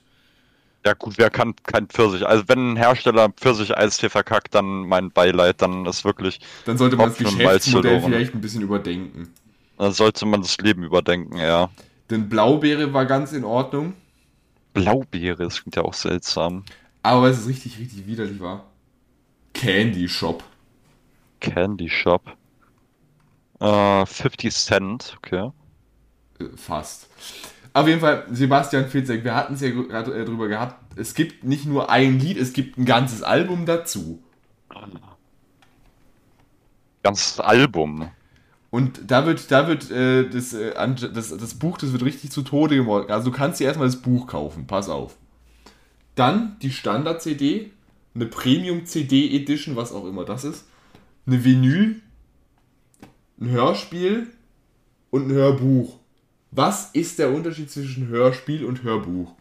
Ja 0.84 0.92
gut, 0.92 1.14
wer 1.16 1.30
kann 1.30 1.54
kein 1.64 1.88
Pfirsich? 1.88 2.24
Also 2.24 2.44
wenn 2.46 2.74
ein 2.74 2.76
Hersteller 2.76 3.30
Pfirsich-Eistee 3.30 4.08
verkackt, 4.08 4.54
dann 4.54 4.86
mein 4.86 5.10
Beileid, 5.10 5.60
dann 5.60 5.84
ist 5.86 6.04
wirklich... 6.04 6.38
Dann 6.64 6.78
sollte 6.78 6.94
man 6.94 7.08
das 7.08 7.18
Geschäftsmodell 7.18 8.00
vielleicht 8.00 8.34
ein 8.34 8.40
bisschen 8.40 8.62
überdenken. 8.62 9.32
Dann 9.78 9.92
sollte 9.92 10.24
man 10.26 10.42
das 10.42 10.56
Leben 10.58 10.84
überdenken, 10.84 11.38
ja. 11.38 11.70
Denn 12.08 12.28
Blaubeere 12.28 12.92
war 12.92 13.04
ganz 13.06 13.32
in 13.32 13.44
Ordnung. 13.44 13.94
Blaubeere, 14.76 15.44
das 15.44 15.62
klingt 15.62 15.76
ja 15.76 15.82
auch 15.82 15.94
seltsam. 15.94 16.64
Aber 17.02 17.28
es 17.28 17.46
richtig, 17.46 17.78
richtig 17.78 18.06
widerlich 18.06 18.40
war. 18.40 18.64
Candy 19.54 20.08
Shop. 20.08 20.44
Candy 21.40 21.88
Shop. 21.88 22.22
Äh, 23.60 24.04
50 24.04 24.54
Cent, 24.54 25.16
okay. 25.16 25.50
Äh, 26.38 26.44
fast. 26.56 27.08
Auf 27.72 27.88
jeden 27.88 28.00
Fall, 28.00 28.26
Sebastian 28.30 28.88
Fitzek, 28.88 29.24
wir 29.24 29.34
hatten 29.34 29.54
es 29.54 29.60
ja 29.60 29.70
gerade 29.70 30.12
äh, 30.14 30.24
drüber 30.24 30.48
gehabt. 30.48 30.98
Es 30.98 31.14
gibt 31.14 31.44
nicht 31.44 31.66
nur 31.66 31.90
ein 31.90 32.18
Lied, 32.18 32.36
es 32.38 32.52
gibt 32.52 32.78
ein 32.78 32.84
ganzes 32.84 33.22
Album 33.22 33.66
dazu. 33.66 34.22
Ganzes 37.02 37.40
Album. 37.40 38.10
Und 38.76 39.10
da 39.10 39.24
wird, 39.24 39.50
da 39.50 39.68
wird 39.68 39.90
äh, 39.90 40.28
das, 40.28 40.52
äh, 40.52 40.74
das, 41.14 41.34
das 41.34 41.54
Buch, 41.54 41.78
das 41.78 41.92
wird 41.92 42.04
richtig 42.04 42.30
zu 42.30 42.42
Tode 42.42 42.76
gemordet. 42.76 43.10
Also 43.10 43.30
du 43.30 43.34
kannst 43.34 43.58
dir 43.58 43.64
erstmal 43.64 43.88
das 43.88 44.02
Buch 44.02 44.26
kaufen, 44.26 44.66
pass 44.66 44.90
auf. 44.90 45.16
Dann 46.14 46.58
die 46.60 46.70
Standard-CD, 46.70 47.70
eine 48.14 48.26
Premium-CD-Edition, 48.26 49.76
was 49.76 49.92
auch 49.92 50.04
immer 50.04 50.26
das 50.26 50.44
ist, 50.44 50.66
eine 51.26 51.42
Vinyl, 51.42 52.02
ein 53.40 53.48
Hörspiel 53.48 54.26
und 55.08 55.28
ein 55.28 55.32
Hörbuch. 55.32 55.98
Was 56.50 56.90
ist 56.90 57.18
der 57.18 57.30
Unterschied 57.32 57.70
zwischen 57.70 58.08
Hörspiel 58.08 58.62
und 58.66 58.82
Hörbuch? 58.82 59.32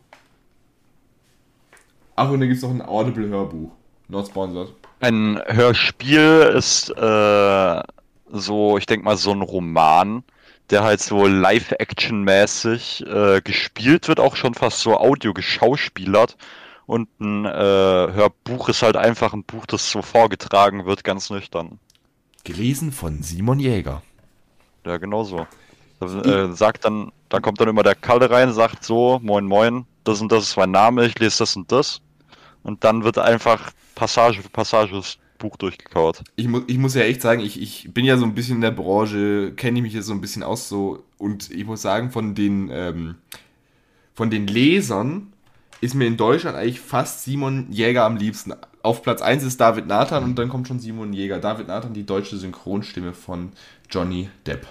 Ach, 2.15 2.29
und 2.29 2.39
dann 2.39 2.47
gibt 2.47 2.55
es 2.55 2.63
noch 2.63 2.71
ein 2.71 2.81
Audible-Hörbuch. 2.81 3.73
Not 4.07 4.27
sponsored. 4.27 4.73
Ein 5.01 5.41
Hörspiel 5.45 6.53
ist 6.55 6.89
äh, 6.91 7.81
so, 8.31 8.77
ich 8.77 8.85
denke 8.85 9.05
mal, 9.05 9.17
so 9.17 9.31
ein 9.31 9.41
Roman, 9.41 10.23
der 10.69 10.83
halt 10.83 11.01
so 11.01 11.27
Live-Action-mäßig 11.27 13.05
äh, 13.05 13.41
gespielt 13.41 14.07
wird, 14.07 14.19
auch 14.19 14.35
schon 14.35 14.53
fast 14.53 14.79
so 14.79 14.97
Audio 14.97 15.33
geschauspielert. 15.33 16.37
Und 16.87 17.09
ein 17.19 17.45
äh, 17.45 17.49
Hörbuch 17.49 18.69
ist 18.69 18.83
halt 18.83 18.95
einfach 18.97 19.33
ein 19.33 19.43
Buch, 19.43 19.65
das 19.65 19.89
so 19.89 20.01
vorgetragen 20.01 20.85
wird, 20.85 21.03
ganz 21.03 21.29
nüchtern. 21.29 21.79
Gelesen 22.43 22.91
von 22.91 23.23
Simon 23.23 23.59
Jäger. 23.59 24.03
Ja, 24.85 24.97
genau 24.97 25.23
so. 25.23 25.47
Äh, 26.01 26.51
sagt 26.51 26.85
dann, 26.85 27.11
da 27.29 27.39
kommt 27.39 27.59
dann 27.59 27.69
immer 27.69 27.81
der 27.81 27.95
Kalle 27.95 28.29
rein, 28.29 28.53
sagt 28.53 28.83
so, 28.83 29.19
moin 29.23 29.45
moin, 29.45 29.85
das 30.03 30.21
und 30.21 30.31
das 30.31 30.43
ist 30.43 30.57
mein 30.57 30.71
Name, 30.71 31.05
ich 31.05 31.17
lese 31.17 31.39
das 31.39 31.55
und 31.55 31.71
das. 31.71 32.01
Und 32.61 32.83
dann 32.83 33.03
wird 33.03 33.17
einfach 33.17 33.71
Passage 33.95 34.41
für 34.41 34.49
Passage 34.49 35.01
Buch 35.37 35.57
durchgekaut. 35.57 36.23
Ich, 36.35 36.47
mu 36.47 36.61
ich 36.67 36.77
muss 36.77 36.95
ja 36.95 37.03
echt 37.03 37.21
sagen, 37.21 37.41
ich, 37.41 37.61
ich 37.61 37.93
bin 37.93 38.05
ja 38.05 38.17
so 38.17 38.25
ein 38.25 38.35
bisschen 38.35 38.55
in 38.55 38.61
der 38.61 38.71
Branche, 38.71 39.53
kenne 39.55 39.79
ich 39.79 39.83
mich 39.83 39.93
jetzt 39.93 40.05
so 40.05 40.13
ein 40.13 40.21
bisschen 40.21 40.43
aus 40.43 40.69
so 40.69 41.03
und 41.17 41.51
ich 41.51 41.65
muss 41.65 41.81
sagen, 41.81 42.11
von 42.11 42.35
den, 42.35 42.69
ähm, 42.71 43.15
von 44.13 44.29
den 44.29 44.47
Lesern 44.47 45.33
ist 45.81 45.95
mir 45.95 46.07
in 46.07 46.17
Deutschland 46.17 46.57
eigentlich 46.57 46.79
fast 46.79 47.23
Simon 47.23 47.67
Jäger 47.71 48.05
am 48.05 48.17
liebsten. 48.17 48.53
Auf 48.81 49.01
Platz 49.01 49.21
1 49.21 49.43
ist 49.43 49.59
David 49.59 49.87
Nathan 49.87 50.23
und 50.23 50.39
dann 50.39 50.49
kommt 50.49 50.67
schon 50.67 50.79
Simon 50.79 51.13
Jäger. 51.13 51.39
David 51.39 51.67
Nathan, 51.67 51.93
die 51.93 52.05
deutsche 52.05 52.37
Synchronstimme 52.37 53.13
von 53.13 53.51
Johnny 53.89 54.29
Depp. 54.45 54.67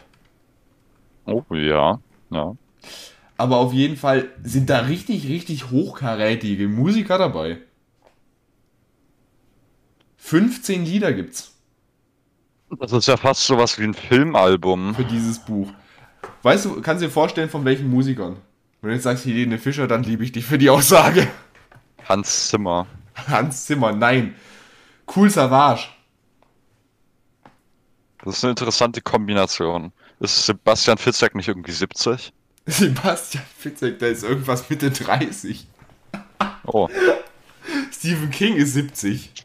Oh 1.26 1.42
ja, 1.50 1.98
ja. 2.30 2.56
Aber 3.36 3.56
auf 3.56 3.72
jeden 3.72 3.96
Fall 3.96 4.28
sind 4.42 4.70
da 4.70 4.80
richtig, 4.80 5.28
richtig 5.28 5.70
hochkarätige 5.70 6.68
Musiker 6.68 7.18
dabei. 7.18 7.58
15 10.24 10.86
Lieder 10.86 11.12
gibt's. 11.12 11.52
Das 12.80 12.92
ist 12.92 13.06
ja 13.06 13.18
fast 13.18 13.44
sowas 13.44 13.78
wie 13.78 13.84
ein 13.84 13.92
Filmalbum. 13.92 14.94
Für 14.94 15.04
dieses 15.04 15.38
Buch. 15.38 15.70
Weißt 16.42 16.64
du, 16.64 16.80
kannst 16.80 17.02
du 17.02 17.08
dir 17.08 17.12
vorstellen, 17.12 17.50
von 17.50 17.66
welchen 17.66 17.90
Musikern? 17.90 18.38
Wenn 18.80 18.88
du 18.88 18.94
jetzt 18.94 19.04
sagst 19.04 19.26
Helene 19.26 19.58
Fischer, 19.58 19.86
dann 19.86 20.02
liebe 20.02 20.24
ich 20.24 20.32
dich 20.32 20.46
für 20.46 20.56
die 20.56 20.70
Aussage. 20.70 21.28
Hans 22.08 22.48
Zimmer. 22.48 22.86
Hans 23.28 23.66
Zimmer, 23.66 23.92
nein. 23.92 24.34
Cool 25.14 25.28
Savage. 25.28 25.88
Das 28.24 28.38
ist 28.38 28.44
eine 28.44 28.52
interessante 28.52 29.02
Kombination. 29.02 29.92
Ist 30.20 30.46
Sebastian 30.46 30.96
Fitzek 30.96 31.34
nicht 31.34 31.48
irgendwie 31.48 31.72
70? 31.72 32.32
Sebastian 32.64 33.44
Fitzek, 33.58 33.98
der 33.98 34.08
ist 34.08 34.22
irgendwas 34.22 34.70
Mitte 34.70 34.90
30. 34.90 35.66
Oh. 36.64 36.88
Stephen 37.92 38.30
King 38.30 38.56
ist 38.56 38.72
70. 38.72 39.44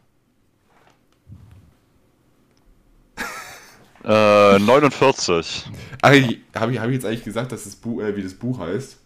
Äh, 4.04 4.58
49. 4.58 5.70
Ach, 6.00 6.08
habe 6.08 6.16
ich, 6.16 6.40
hab 6.54 6.70
ich 6.70 6.94
jetzt 6.94 7.04
eigentlich 7.04 7.24
gesagt, 7.24 7.52
dass 7.52 7.64
das 7.64 7.76
Buch, 7.76 8.00
äh, 8.00 8.16
wie 8.16 8.22
das 8.22 8.34
Buch 8.34 8.58
heißt? 8.58 8.98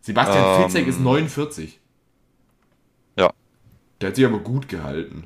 Sebastian 0.00 0.44
ähm, 0.44 0.62
Fitzek 0.62 0.86
ist 0.86 1.00
49. 1.00 1.78
Ja. 3.16 3.30
Der 4.00 4.08
hat 4.08 4.16
sich 4.16 4.24
aber 4.24 4.38
gut 4.38 4.68
gehalten. 4.68 5.24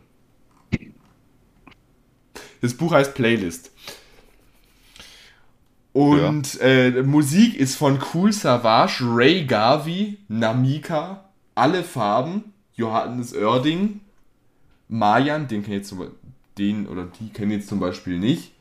Das 2.61 2.74
Buch 2.74 2.92
heißt 2.92 3.14
Playlist. 3.14 3.70
Und 5.92 6.55
ja. 6.55 6.66
äh, 6.66 7.02
Musik 7.02 7.57
ist 7.57 7.76
von 7.76 7.98
Cool 8.12 8.33
Savage, 8.33 9.05
Ray 9.05 9.44
Garvey, 9.44 10.18
Namika, 10.28 11.31
Alle 11.55 11.85
Farben, 11.85 12.52
Johannes 12.74 13.35
Oerding, 13.35 14.00
Mayan, 14.88 15.48
den 15.48 15.62
kennt 15.62 15.76
jetzt 15.76 15.88
zum 15.88 15.98
den 16.58 16.86
oder 16.86 17.06
die 17.06 17.30
kennen 17.30 17.52
jetzt 17.52 17.68
zum 17.68 17.80
Beispiel 17.80 18.18
nicht. 18.18 18.52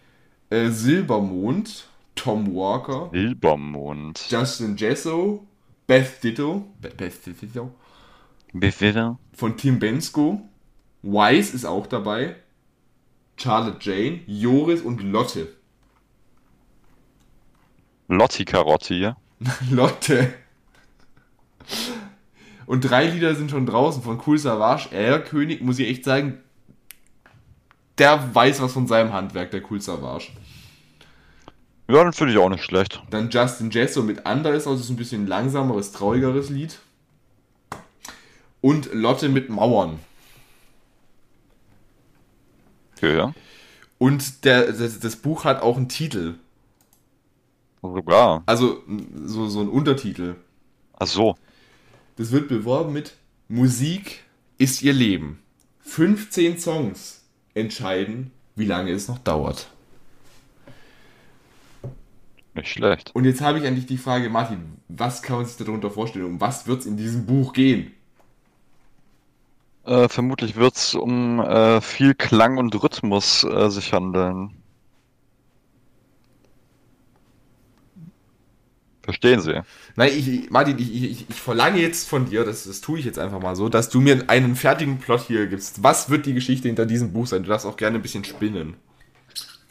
Äh, 0.49 0.69
Silbermond, 0.69 1.87
Tom 2.15 2.53
Walker, 2.55 3.09
Silbermond, 3.11 4.25
Justin 4.29 4.75
Jesso, 4.77 5.45
Beth 5.87 6.23
Ditto, 6.23 6.67
Beth 6.79 7.25
Ditto, 7.25 7.71
Beth 8.53 8.79
Ditto, 8.79 9.17
von 9.33 9.57
Tim 9.57 9.79
Bensko, 9.79 10.41
Wise 11.03 11.55
ist 11.55 11.65
auch 11.65 11.87
dabei, 11.87 12.35
Charlotte 13.37 13.79
Jane, 13.81 14.21
Joris 14.27 14.81
und 14.81 15.01
Lotte. 15.01 15.47
Lotti 18.07 18.43
Karotti. 18.45 19.11
Lotte. 19.71 20.33
Und 22.65 22.81
drei 22.81 23.07
Lieder 23.07 23.35
sind 23.35 23.51
schon 23.51 23.65
draußen 23.65 24.03
von 24.03 24.21
Cool 24.25 24.37
Savage, 24.37 24.89
Erlkönig, 24.91 25.61
muss 25.61 25.79
ich 25.79 25.89
echt 25.89 26.03
sagen, 26.03 26.37
der 27.97 28.33
weiß 28.33 28.61
was 28.61 28.73
von 28.73 28.87
seinem 28.87 29.13
Handwerk, 29.13 29.51
der 29.51 29.61
Cool 29.69 29.81
Savage. 29.81 30.29
Ja, 31.87 32.03
dann 32.03 32.13
finde 32.13 32.33
ich 32.33 32.39
auch 32.39 32.49
nicht 32.49 32.63
schlecht. 32.63 33.03
Dann 33.09 33.29
Justin 33.29 33.69
Jesso 33.69 34.01
mit 34.01 34.25
Anders, 34.25 34.65
also 34.65 34.81
so 34.81 34.93
ein 34.93 34.95
bisschen 34.95 35.27
langsameres, 35.27 35.91
traurigeres 35.91 36.49
Lied. 36.49 36.79
Und 38.61 38.93
Lotte 38.93 39.27
mit 39.27 39.49
Mauern. 39.49 39.99
Ja, 43.01 43.09
ja. 43.09 43.33
Und 43.97 44.45
der, 44.45 44.71
das, 44.71 44.99
das 44.99 45.15
Buch 45.15 45.43
hat 45.43 45.61
auch 45.61 45.75
einen 45.75 45.89
Titel. 45.89 46.35
Sogar. 47.81 48.43
Also 48.45 48.83
so, 49.25 49.47
so 49.47 49.61
ein 49.61 49.69
Untertitel. 49.69 50.35
Ach 50.93 51.07
so. 51.07 51.35
Das 52.15 52.31
wird 52.31 52.47
beworben 52.47 52.93
mit 52.93 53.15
Musik 53.47 54.23
ist 54.57 54.81
ihr 54.81 54.93
Leben. 54.93 55.39
15 55.81 56.59
Songs 56.59 57.20
entscheiden, 57.53 58.31
wie 58.55 58.65
lange 58.65 58.91
es 58.91 59.07
noch 59.07 59.19
dauert. 59.19 59.69
Nicht 62.53 62.69
schlecht. 62.69 63.11
Und 63.13 63.25
jetzt 63.25 63.41
habe 63.41 63.59
ich 63.59 63.75
dich 63.75 63.85
die 63.85 63.97
Frage, 63.97 64.29
Martin, 64.29 64.77
was 64.89 65.21
kann 65.21 65.37
man 65.37 65.45
sich 65.45 65.57
darunter 65.57 65.89
vorstellen? 65.89 66.25
Um 66.25 66.41
was 66.41 66.67
wird 66.67 66.81
es 66.81 66.85
in 66.85 66.97
diesem 66.97 67.25
Buch 67.25 67.53
gehen? 67.53 67.93
Äh, 69.85 70.09
vermutlich 70.09 70.55
wird 70.55 70.75
es 70.75 70.93
um 70.93 71.39
äh, 71.39 71.81
viel 71.81 72.13
Klang 72.13 72.57
und 72.57 72.81
Rhythmus 72.83 73.43
äh, 73.43 73.69
sich 73.69 73.93
handeln. 73.93 74.60
Verstehen 79.03 79.41
Sie? 79.41 79.61
Nein, 79.95 80.11
ich, 80.15 80.49
Martin, 80.51 80.77
ich, 80.77 80.93
ich, 80.93 81.29
ich 81.29 81.35
verlange 81.35 81.79
jetzt 81.79 82.07
von 82.07 82.29
dir, 82.29 82.45
das, 82.45 82.65
das 82.65 82.81
tue 82.81 82.99
ich 82.99 83.05
jetzt 83.05 83.17
einfach 83.17 83.39
mal 83.39 83.55
so, 83.55 83.67
dass 83.67 83.89
du 83.89 83.99
mir 83.99 84.25
einen 84.27 84.55
fertigen 84.55 84.99
Plot 84.99 85.21
hier 85.21 85.47
gibst. 85.47 85.83
Was 85.83 86.09
wird 86.09 86.25
die 86.27 86.33
Geschichte 86.33 86.67
hinter 86.67 86.85
diesem 86.85 87.11
Buch 87.11 87.25
sein? 87.25 87.43
Du 87.43 87.49
darfst 87.49 87.65
auch 87.65 87.77
gerne 87.77 87.97
ein 87.97 88.01
bisschen 88.01 88.23
spinnen. 88.23 88.75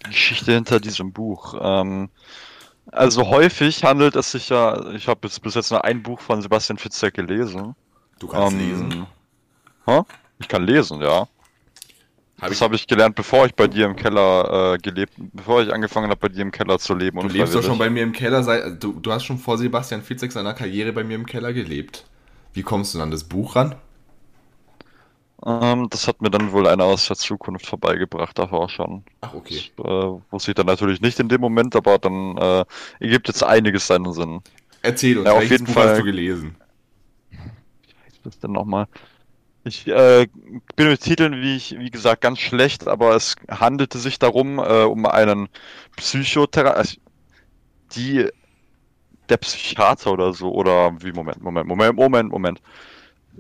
Geschichte 0.05 0.53
hinter 0.53 0.81
diesem 0.81 1.13
Buch. 1.13 1.55
Ähm, 1.61 2.11
also 2.91 3.29
häufig 3.29 3.85
handelt 3.85 4.17
es 4.17 4.33
sich 4.33 4.49
ja, 4.49 4.91
ich 4.93 5.07
habe 5.07 5.29
bis 5.29 5.55
jetzt 5.55 5.71
nur 5.71 5.85
ein 5.85 6.03
Buch 6.03 6.21
von 6.21 6.43
Sebastian 6.43 6.79
Fitzek 6.79 7.15
gelesen. 7.15 7.77
Du 8.19 8.27
kannst 8.27 8.53
ähm, 8.53 8.59
lesen. 8.59 9.07
Hä? 9.87 10.03
Ich 10.41 10.49
kann 10.49 10.65
lesen, 10.65 11.01
ja. 11.01 11.29
Hab 12.41 12.49
das 12.49 12.61
habe 12.61 12.75
ich 12.75 12.87
gelernt, 12.87 13.15
bevor 13.15 13.45
ich 13.47 13.55
bei 13.55 13.69
dir 13.69 13.85
im 13.85 13.97
Keller 13.97 14.75
äh, 14.75 14.79
gelebt, 14.79 15.13
bevor 15.17 15.63
ich 15.63 15.73
angefangen 15.73 16.09
habe, 16.09 16.21
bei 16.21 16.29
dir 16.29 16.41
im 16.41 16.51
Keller 16.51 16.79
zu 16.79 16.95
leben. 16.95 17.21
Du 17.21 17.29
lebst 17.29 17.55
doch 17.55 17.63
schon 17.63 17.79
bei 17.79 17.91
mir 17.91 18.03
im 18.03 18.13
Keller, 18.13 18.43
seit, 18.43 18.83
du, 18.83 18.95
du 18.95 19.13
hast 19.13 19.25
schon 19.25 19.39
vor 19.39 19.59
Sebastian 19.59 20.03
Fitzek 20.03 20.33
seiner 20.33 20.55
Karriere 20.55 20.93
bei 20.93 21.05
mir 21.05 21.17
im 21.17 21.27
Keller 21.27 21.53
gelebt. 21.53 22.07
Wie 22.53 22.63
kommst 22.63 22.95
du 22.95 22.99
dann 22.99 23.09
an 23.09 23.11
das 23.11 23.25
Buch 23.25 23.57
ran? 23.57 23.75
Ähm, 25.45 25.89
das 25.91 26.07
hat 26.09 26.21
mir 26.21 26.31
dann 26.31 26.53
wohl 26.53 26.67
einer 26.67 26.85
aus 26.85 27.07
der 27.09 27.17
Zukunft 27.17 27.67
vorbeigebracht, 27.67 28.39
davor 28.39 28.69
schon. 28.69 29.05
Ach, 29.21 29.35
okay. 29.35 29.63
Das 29.77 29.87
äh, 29.87 30.21
wusste 30.31 30.51
ich 30.51 30.55
dann 30.55 30.67
natürlich 30.67 31.01
nicht 31.01 31.19
in 31.21 31.29
dem 31.29 31.41
Moment, 31.41 31.77
aber 31.77 31.99
dann 31.99 32.37
äh, 32.37 32.65
ergibt 33.01 33.29
jetzt 33.29 33.43
einiges 33.43 33.87
seinen 33.87 34.13
Sinn. 34.13 34.41
Erzähl 34.83 35.19
uns, 35.19 35.27
ja, 35.27 35.35
auf 35.35 35.45
jeden 35.45 35.65
Buch 35.65 35.75
Fall, 35.75 35.91
hast 35.91 36.01
du 36.01 36.05
gelesen? 36.05 36.57
Wie 37.31 37.37
heißt 37.37 38.21
das 38.25 38.39
denn 38.39 38.53
nochmal? 38.53 38.87
Ich 39.65 39.87
äh, 39.87 40.27
bin 40.77 40.89
mit 40.89 41.03
Titeln, 41.03 41.43
wie 41.43 41.57
ich, 41.57 41.79
wie 41.79 41.91
gesagt, 41.91 42.23
ganz 42.23 42.39
schlecht, 42.39 42.89
aber 42.89 43.15
es 43.15 43.37
handelte 43.51 43.99
sich 43.99 44.19
darum, 44.19 44.59
äh, 44.59 44.85
um 44.85 45.05
einen 45.05 45.49
Psychotherapeuten, 45.97 46.79
also 46.79 46.97
die, 47.95 48.27
der 49.29 49.37
Psychiater 49.37 50.13
oder 50.13 50.33
so, 50.33 50.51
oder 50.53 50.93
wie, 51.03 51.13
Moment, 51.13 51.43
Moment, 51.43 51.67
Moment, 51.67 51.97
Moment, 51.97 52.31
Moment. 52.31 52.63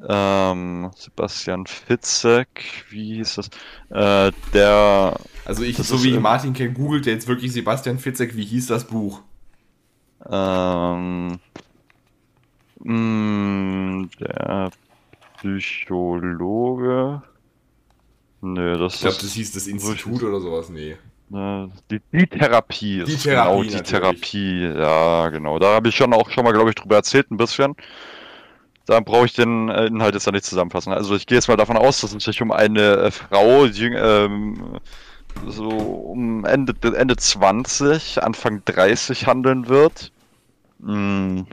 Ähm, 0.09 0.91
Sebastian 0.95 1.67
Fitzek, 1.67 2.85
wie 2.91 3.17
hieß 3.17 3.37
das? 3.37 3.49
Äh, 3.89 4.33
der. 4.55 5.19
Also 5.45 5.63
ich, 5.63 5.77
so 5.77 6.03
wie 6.05 6.19
Martin 6.19 6.53
kennt, 6.53 6.75
googelt 6.75 7.07
jetzt 7.07 7.27
wirklich 7.27 7.53
Sebastian 7.53 7.99
Fitzek, 7.99 8.37
wie 8.37 8.45
hieß 8.45 8.67
das 8.69 8.87
Buch? 8.87 9.21
Ähm. 10.31 11.41
Mh, 12.79 12.93
mm, 12.93 14.11
der 14.21 14.71
Psychologe. 15.41 17.23
Nö, 18.43 18.79
das 18.79 18.95
Ich 18.95 19.01
glaube, 19.01 19.17
das 19.21 19.33
hieß 19.33 19.53
das 19.53 19.67
Institut 19.67 20.23
oder 20.23 20.41
sowas, 20.41 20.71
nee. 20.71 20.97
Die, 21.33 22.01
die 22.13 22.27
Therapie 22.27 23.05
die 23.05 23.17
Therapie, 23.17 23.29
genau 23.29 23.63
die 23.63 23.83
Therapie, 23.83 24.63
ja, 24.65 25.29
genau. 25.29 25.61
Da 25.61 25.75
habe 25.75 25.89
ich 25.89 25.95
schon 25.95 26.13
auch 26.13 26.29
schon 26.31 26.43
mal, 26.43 26.53
glaube 26.53 26.71
ich, 26.71 26.75
drüber 26.75 26.97
erzählt, 26.97 27.31
ein 27.31 27.37
bisschen. 27.37 27.77
Da 28.87 28.99
brauche 28.99 29.27
ich 29.27 29.35
den 29.35 29.69
äh, 29.69 29.87
Inhalt 29.87 30.15
jetzt 30.15 30.27
ja 30.27 30.33
nicht 30.33 30.45
zusammenfassen. 30.45 30.93
Also 30.93 31.15
ich 31.15 31.27
gehe 31.27 31.39
jetzt 31.39 31.47
mal 31.47 31.57
davon 31.57 31.77
aus, 31.77 32.01
dass 32.01 32.13
es 32.13 32.25
sich 32.25 32.43
um 32.43 32.51
eine 32.51 32.97
äh, 32.97 33.11
Frau, 33.13 33.69
die, 33.69 33.85
ähm, 33.85 34.81
so 35.47 35.69
um 35.69 36.45
Ende, 36.45 36.75
Ende 36.97 37.17
20, 37.17 38.21
Anfang 38.21 38.63
30 38.65 39.29
handeln 39.29 39.69
wird. 39.69 40.11
Hm. 40.83 41.47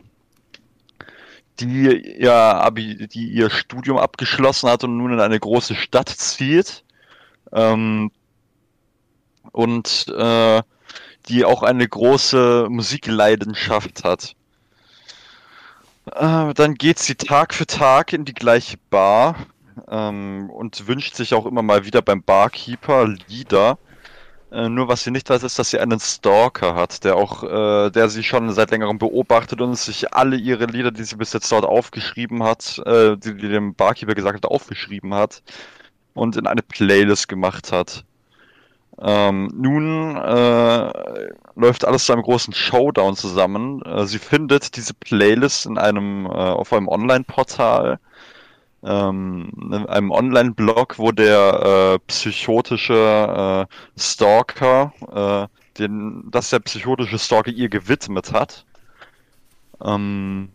Die, 1.59 2.15
ja, 2.19 2.59
Abi, 2.59 3.07
die 3.07 3.29
ihr 3.29 3.49
Studium 3.49 3.97
abgeschlossen 3.97 4.69
hat 4.69 4.83
und 4.83 4.97
nun 4.97 5.13
in 5.13 5.19
eine 5.19 5.39
große 5.39 5.75
Stadt 5.75 6.09
zieht. 6.09 6.83
Ähm, 7.51 8.11
und 9.51 10.07
äh, 10.15 10.61
die 11.27 11.45
auch 11.45 11.63
eine 11.63 11.87
große 11.87 12.67
Musikleidenschaft 12.69 14.03
hat. 14.03 14.35
Äh, 16.15 16.53
dann 16.53 16.75
geht 16.75 16.99
sie 16.99 17.15
Tag 17.15 17.53
für 17.53 17.65
Tag 17.65 18.13
in 18.13 18.23
die 18.23 18.33
gleiche 18.33 18.77
Bar 18.89 19.35
ähm, 19.89 20.49
und 20.49 20.87
wünscht 20.87 21.15
sich 21.15 21.33
auch 21.33 21.45
immer 21.45 21.63
mal 21.63 21.85
wieder 21.85 22.01
beim 22.01 22.23
Barkeeper 22.23 23.07
Lieder. 23.27 23.77
Äh, 24.51 24.69
nur 24.69 24.87
was 24.87 25.03
sie 25.03 25.11
nicht 25.11 25.29
weiß, 25.29 25.43
ist, 25.43 25.59
dass 25.59 25.71
sie 25.71 25.79
einen 25.79 25.99
Stalker 25.99 26.73
hat, 26.75 27.03
der 27.03 27.17
auch, 27.17 27.43
äh, 27.43 27.89
der 27.91 28.07
sie 28.09 28.23
schon 28.23 28.49
seit 28.53 28.71
längerem 28.71 28.97
beobachtet 28.97 29.59
und 29.61 29.75
sich 29.75 30.13
alle 30.13 30.37
ihre 30.37 30.65
Lieder, 30.65 30.91
die 30.91 31.03
sie 31.03 31.17
bis 31.17 31.33
jetzt 31.33 31.51
dort 31.51 31.65
aufgeschrieben 31.65 32.43
hat, 32.43 32.81
äh, 32.85 33.17
die, 33.17 33.35
die 33.35 33.49
dem 33.49 33.75
Barkeeper 33.75 34.15
gesagt 34.15 34.45
hat, 34.45 34.49
aufgeschrieben 34.49 35.13
hat 35.13 35.43
und 36.13 36.37
in 36.37 36.47
eine 36.47 36.61
Playlist 36.61 37.27
gemacht 37.27 37.73
hat. 37.73 38.05
Ähm, 38.99 39.51
nun 39.53 40.15
äh, 40.15 40.91
läuft 41.55 41.85
alles 41.85 42.05
zu 42.05 42.13
einem 42.13 42.23
großen 42.23 42.53
Showdown 42.53 43.15
zusammen. 43.15 43.81
Äh, 43.83 44.05
sie 44.07 44.19
findet 44.19 44.75
diese 44.77 44.93
Playlist 44.93 45.65
in 45.65 45.77
einem 45.77 46.25
auf 46.27 46.73
einem 46.73 46.87
Online-Portal, 46.87 47.99
ähm, 48.83 49.51
in 49.61 49.73
einem 49.73 50.11
Online-Blog, 50.11 50.97
wo 50.97 51.11
der 51.11 51.95
äh, 51.95 51.99
psychotische 52.07 53.67
äh, 53.67 53.99
Stalker, 53.99 54.93
äh, 55.11 55.47
den, 55.79 56.23
das 56.31 56.49
der 56.49 56.59
psychotische 56.59 57.19
Stalker 57.19 57.51
ihr 57.51 57.69
gewidmet 57.69 58.33
hat. 58.33 58.65
Ähm, 59.83 60.49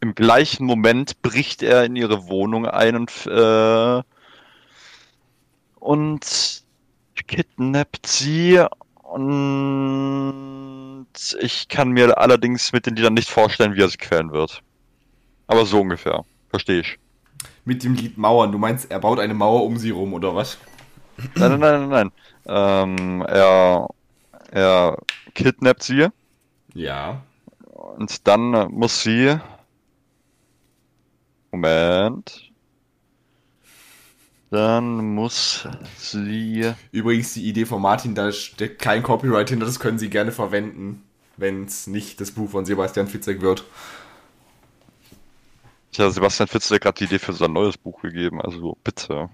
Im 0.00 0.14
gleichen 0.14 0.66
Moment 0.66 1.20
bricht 1.22 1.62
er 1.62 1.84
in 1.84 1.96
ihre 1.96 2.28
Wohnung 2.28 2.66
ein 2.66 2.96
und 2.96 3.26
äh, 3.26 4.02
und 5.80 6.64
kidnappt 7.26 8.06
sie 8.06 8.60
und 9.02 11.06
ich 11.40 11.68
kann 11.68 11.90
mir 11.90 12.18
allerdings 12.18 12.72
mit 12.72 12.86
den 12.86 12.96
Liedern 12.96 13.14
nicht 13.14 13.30
vorstellen, 13.30 13.74
wie 13.74 13.82
er 13.82 13.88
sie 13.88 13.96
quälen 13.96 14.32
wird. 14.32 14.62
Aber 15.50 15.66
so 15.66 15.80
ungefähr. 15.80 16.24
Verstehe 16.48 16.80
ich. 16.80 16.98
Mit 17.64 17.82
dem 17.82 17.94
Lied 17.94 18.16
Mauern. 18.16 18.52
Du 18.52 18.58
meinst, 18.58 18.88
er 18.88 19.00
baut 19.00 19.18
eine 19.18 19.34
Mauer 19.34 19.64
um 19.64 19.76
sie 19.78 19.90
rum, 19.90 20.14
oder 20.14 20.34
was? 20.34 20.58
Nein, 21.34 21.58
nein, 21.58 21.60
nein, 21.60 21.88
nein, 21.88 21.88
nein. 21.88 22.12
Ähm, 22.46 23.22
er, 23.26 23.88
er 24.52 24.96
kidnappt 25.34 25.82
sie. 25.82 26.06
Ja. 26.72 27.22
Und 27.64 28.28
dann 28.28 28.70
muss 28.70 29.02
sie. 29.02 29.40
Moment. 31.50 32.52
Dann 34.50 35.14
muss 35.14 35.66
sie. 35.96 36.72
Übrigens, 36.92 37.34
die 37.34 37.48
Idee 37.48 37.66
von 37.66 37.82
Martin, 37.82 38.14
da 38.14 38.30
steckt 38.30 38.80
kein 38.80 39.02
Copyright 39.02 39.50
hinter, 39.50 39.66
das 39.66 39.80
können 39.80 39.98
Sie 39.98 40.10
gerne 40.10 40.30
verwenden, 40.30 41.02
wenn 41.36 41.64
es 41.64 41.88
nicht 41.88 42.20
das 42.20 42.30
Buch 42.30 42.50
von 42.50 42.64
Sebastian 42.64 43.08
Fitzek 43.08 43.42
wird. 43.42 43.64
Tja, 46.00 46.08
Sebastian 46.08 46.48
Fitzek 46.48 46.86
hat 46.86 46.98
die 46.98 47.04
Idee 47.04 47.18
für 47.18 47.34
sein 47.34 47.52
neues 47.52 47.76
Buch 47.76 48.00
gegeben, 48.00 48.40
also 48.40 48.78
bitte. 48.82 49.28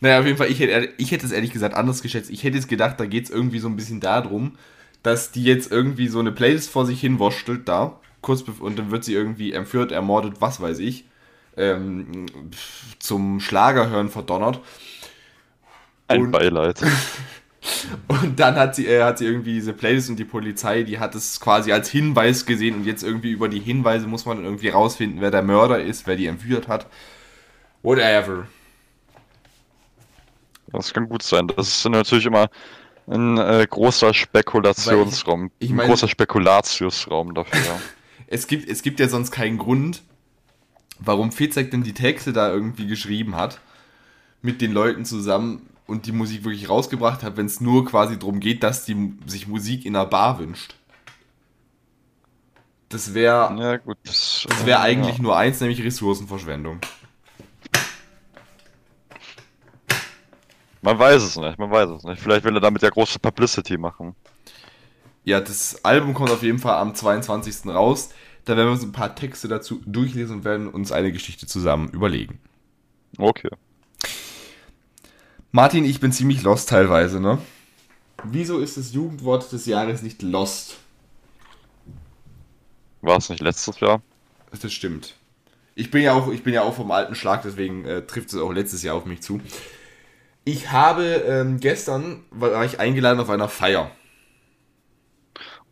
Naja, 0.00 0.18
auf 0.18 0.26
jeden 0.26 0.38
Fall, 0.38 0.50
ich 0.50 0.58
hätte, 0.58 0.92
ich 0.96 1.12
hätte 1.12 1.24
es 1.24 1.30
ehrlich 1.30 1.52
gesagt 1.52 1.72
anders 1.76 2.02
geschätzt. 2.02 2.30
Ich 2.30 2.42
hätte 2.42 2.58
es 2.58 2.66
gedacht, 2.66 2.98
da 2.98 3.06
geht 3.06 3.26
es 3.26 3.30
irgendwie 3.30 3.60
so 3.60 3.68
ein 3.68 3.76
bisschen 3.76 4.00
darum, 4.00 4.58
dass 5.04 5.30
die 5.30 5.44
jetzt 5.44 5.70
irgendwie 5.70 6.08
so 6.08 6.18
eine 6.18 6.32
Playlist 6.32 6.68
vor 6.68 6.84
sich 6.84 7.00
hin 7.00 7.20
wurschtelt 7.20 7.68
da, 7.68 8.00
kurz 8.22 8.42
und 8.42 8.76
dann 8.76 8.90
wird 8.90 9.04
sie 9.04 9.14
irgendwie 9.14 9.52
entführt, 9.52 9.92
ermordet, 9.92 10.40
was 10.40 10.60
weiß 10.60 10.80
ich 10.80 11.04
ähm, 11.56 12.26
zum 12.98 13.38
Schlagerhören 13.38 14.08
verdonnert. 14.08 14.58
Ein 16.08 16.22
und, 16.22 16.30
Beileid. 16.32 16.82
Und 18.08 18.40
dann 18.40 18.56
hat 18.56 18.74
sie, 18.74 18.86
äh, 18.86 19.02
hat 19.02 19.18
sie 19.18 19.26
irgendwie 19.26 19.52
diese 19.52 19.72
Playlist 19.72 20.08
und 20.08 20.16
die 20.16 20.24
Polizei, 20.24 20.82
die 20.82 20.98
hat 20.98 21.14
es 21.14 21.40
quasi 21.40 21.72
als 21.72 21.90
Hinweis 21.90 22.46
gesehen 22.46 22.76
und 22.76 22.84
jetzt 22.84 23.02
irgendwie 23.02 23.30
über 23.30 23.48
die 23.48 23.60
Hinweise 23.60 24.06
muss 24.06 24.24
man 24.24 24.38
dann 24.38 24.46
irgendwie 24.46 24.70
rausfinden, 24.70 25.20
wer 25.20 25.30
der 25.30 25.42
Mörder 25.42 25.82
ist, 25.82 26.06
wer 26.06 26.16
die 26.16 26.26
entführt 26.26 26.68
hat. 26.68 26.86
Whatever. 27.82 28.46
Das 30.72 30.94
kann 30.94 31.08
gut 31.08 31.22
sein. 31.22 31.48
Das 31.48 31.68
ist 31.68 31.88
natürlich 31.88 32.26
immer 32.26 32.48
ein 33.06 33.38
äh, 33.38 33.66
großer 33.68 34.14
Spekulationsraum. 34.14 35.50
Ich, 35.58 35.68
ich 35.68 35.74
mein, 35.74 35.86
ein 35.86 35.90
großer 35.90 36.08
Spekulatiusraum 36.08 37.34
dafür. 37.34 37.80
es, 38.26 38.46
gibt, 38.46 38.68
es 38.68 38.82
gibt 38.82 39.00
ja 39.00 39.08
sonst 39.08 39.32
keinen 39.32 39.58
Grund, 39.58 40.02
warum 40.98 41.32
Fitzek 41.32 41.70
denn 41.70 41.82
die 41.82 41.94
Texte 41.94 42.32
da 42.32 42.50
irgendwie 42.50 42.86
geschrieben 42.86 43.36
hat, 43.36 43.60
mit 44.42 44.60
den 44.60 44.72
Leuten 44.72 45.04
zusammen 45.04 45.69
und 45.90 46.06
die 46.06 46.12
Musik 46.12 46.44
wirklich 46.44 46.68
rausgebracht 46.68 47.22
hat, 47.22 47.36
wenn 47.36 47.46
es 47.46 47.60
nur 47.60 47.84
quasi 47.84 48.18
darum 48.18 48.40
geht, 48.40 48.62
dass 48.62 48.84
die 48.84 49.14
sich 49.26 49.48
Musik 49.48 49.84
in 49.84 49.96
einer 49.96 50.06
Bar 50.06 50.38
wünscht. 50.38 50.74
Das 52.88 53.12
wäre 53.12 53.56
ja, 53.58 53.76
gut, 53.76 53.98
das, 54.04 54.46
das 54.48 54.66
wäre 54.66 54.80
eigentlich 54.80 55.16
ja. 55.16 55.22
nur 55.22 55.36
eins, 55.36 55.60
nämlich 55.60 55.82
Ressourcenverschwendung. 55.82 56.80
Man 60.82 60.98
weiß 60.98 61.22
es 61.22 61.36
nicht, 61.36 61.58
man 61.58 61.70
weiß 61.70 61.90
es 61.90 62.04
nicht. 62.04 62.22
Vielleicht 62.22 62.44
will 62.44 62.54
er 62.54 62.60
damit 62.60 62.82
ja 62.82 62.88
große 62.88 63.18
Publicity 63.18 63.76
machen. 63.76 64.14
Ja, 65.24 65.40
das 65.40 65.84
Album 65.84 66.14
kommt 66.14 66.30
auf 66.30 66.42
jeden 66.42 66.58
Fall 66.58 66.76
am 66.76 66.94
22. 66.94 67.66
raus. 67.66 68.10
Da 68.44 68.56
werden 68.56 68.68
wir 68.68 68.72
uns 68.72 68.82
ein 68.82 68.92
paar 68.92 69.14
Texte 69.14 69.48
dazu 69.48 69.82
durchlesen 69.84 70.36
und 70.36 70.44
werden 70.44 70.68
uns 70.68 70.92
eine 70.92 71.12
Geschichte 71.12 71.46
zusammen 71.46 71.90
überlegen. 71.90 72.40
Okay. 73.18 73.50
Martin, 75.52 75.84
ich 75.84 75.98
bin 75.98 76.12
ziemlich 76.12 76.42
lost 76.42 76.68
teilweise, 76.68 77.20
ne? 77.20 77.38
Wieso 78.22 78.58
ist 78.58 78.76
das 78.76 78.92
Jugendwort 78.92 79.50
des 79.50 79.66
Jahres 79.66 80.02
nicht 80.02 80.22
lost? 80.22 80.78
War 83.02 83.16
es 83.16 83.30
nicht 83.30 83.42
letztes 83.42 83.80
Jahr? 83.80 84.00
Das 84.60 84.72
stimmt. 84.72 85.14
Ich 85.74 85.90
bin 85.90 86.02
ja 86.02 86.12
auch, 86.12 86.30
ich 86.30 86.44
bin 86.44 86.54
ja 86.54 86.62
auch 86.62 86.74
vom 86.74 86.90
alten 86.90 87.14
Schlag, 87.14 87.42
deswegen 87.42 87.84
äh, 87.84 88.02
trifft 88.06 88.28
es 88.28 88.36
auch 88.36 88.52
letztes 88.52 88.82
Jahr 88.82 88.94
auf 88.94 89.06
mich 89.06 89.22
zu. 89.22 89.40
Ich 90.44 90.70
habe 90.70 91.04
ähm, 91.04 91.58
gestern 91.58 92.24
war 92.30 92.64
ich 92.64 92.78
eingeladen 92.78 93.20
auf 93.20 93.30
einer 93.30 93.48
Feier. 93.48 93.90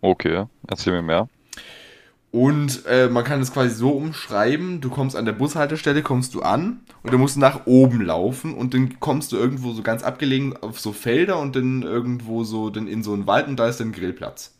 Okay, 0.00 0.46
erzähl 0.66 0.92
mir 0.92 1.02
mehr. 1.02 1.28
Und 2.30 2.84
äh, 2.86 3.08
man 3.08 3.24
kann 3.24 3.40
es 3.40 3.52
quasi 3.52 3.74
so 3.74 3.90
umschreiben, 3.90 4.82
du 4.82 4.90
kommst 4.90 5.16
an 5.16 5.24
der 5.24 5.32
Bushaltestelle, 5.32 6.02
kommst 6.02 6.34
du 6.34 6.42
an 6.42 6.80
und 7.02 7.12
dann 7.12 7.20
musst 7.20 7.36
du 7.36 7.40
nach 7.40 7.66
oben 7.66 8.02
laufen 8.02 8.52
und 8.52 8.74
dann 8.74 9.00
kommst 9.00 9.32
du 9.32 9.36
irgendwo 9.36 9.72
so 9.72 9.82
ganz 9.82 10.02
abgelegen 10.02 10.54
auf 10.58 10.78
so 10.78 10.92
Felder 10.92 11.38
und 11.38 11.56
dann 11.56 11.82
irgendwo 11.82 12.44
so 12.44 12.68
dann 12.68 12.86
in 12.86 13.02
so 13.02 13.14
einen 13.14 13.26
Wald 13.26 13.48
und 13.48 13.56
da 13.56 13.66
ist 13.66 13.80
dann 13.80 13.92
Grillplatz. 13.92 14.54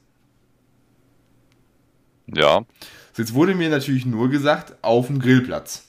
Ja. 2.26 2.64
So, 3.12 3.22
jetzt 3.22 3.34
wurde 3.34 3.54
mir 3.54 3.68
natürlich 3.68 4.06
nur 4.06 4.30
gesagt, 4.30 4.74
auf 4.80 5.08
dem 5.08 5.18
Grillplatz. 5.18 5.88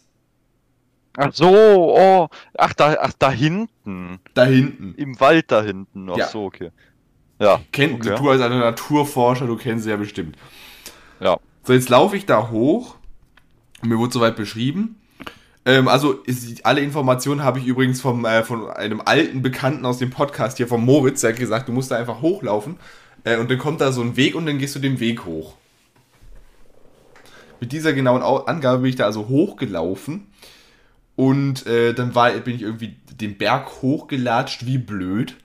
Ach 1.17 1.33
so, 1.33 1.49
oh, 1.49 2.27
ach 2.57 2.73
da, 2.73 2.97
ach 2.99 3.13
da 3.17 3.31
hinten. 3.31 4.19
Da 4.33 4.43
hinten. 4.43 4.95
Im 4.95 5.19
Wald 5.19 5.49
da 5.49 5.63
hinten. 5.63 6.09
Ach 6.09 6.17
ja. 6.17 6.27
so, 6.27 6.45
okay. 6.45 6.71
Ja. 7.39 7.61
Kennt, 7.71 7.93
okay. 7.93 8.15
Du 8.17 8.29
als 8.29 8.41
ein 8.41 8.57
Naturforscher, 8.57 9.47
du 9.47 9.55
kennst 9.55 9.85
sie 9.85 9.91
ja 9.91 9.95
bestimmt. 9.95 10.37
Ja. 11.21 11.39
So, 11.69 11.73
jetzt 11.73 11.89
laufe 11.89 12.17
ich 12.17 12.25
da 12.25 12.49
hoch. 12.49 12.95
Mir 13.83 13.99
wurde 13.99 14.11
soweit 14.11 14.35
beschrieben. 14.35 14.95
Ähm, 15.65 15.87
also, 15.87 16.13
ist, 16.13 16.65
alle 16.65 16.81
Informationen 16.81 17.43
habe 17.43 17.59
ich 17.59 17.67
übrigens 17.67 18.01
vom, 18.01 18.25
äh, 18.25 18.41
von 18.43 18.71
einem 18.71 19.03
alten 19.05 19.43
Bekannten 19.43 19.85
aus 19.85 19.99
dem 19.99 20.09
Podcast 20.09 20.57
hier, 20.57 20.67
von 20.67 20.83
Moritz, 20.83 21.21
der 21.21 21.29
hat 21.29 21.37
gesagt, 21.37 21.67
du 21.67 21.71
musst 21.71 21.91
da 21.91 21.97
einfach 21.97 22.23
hochlaufen. 22.23 22.77
Äh, 23.23 23.37
und 23.37 23.51
dann 23.51 23.59
kommt 23.59 23.81
da 23.81 23.91
so 23.91 24.01
ein 24.01 24.17
Weg 24.17 24.33
und 24.33 24.47
dann 24.47 24.57
gehst 24.57 24.75
du 24.75 24.79
den 24.79 24.99
Weg 24.99 25.25
hoch. 25.25 25.57
Mit 27.59 27.71
dieser 27.71 27.93
genauen 27.93 28.23
Angabe 28.23 28.79
bin 28.79 28.89
ich 28.89 28.95
da 28.95 29.05
also 29.05 29.27
hochgelaufen. 29.27 30.25
Und 31.15 31.67
äh, 31.67 31.93
dann 31.93 32.15
war, 32.15 32.31
bin 32.31 32.55
ich 32.55 32.63
irgendwie 32.63 32.95
den 33.13 33.37
Berg 33.37 33.83
hochgelatscht, 33.83 34.65
wie 34.65 34.79
blöd. 34.79 35.35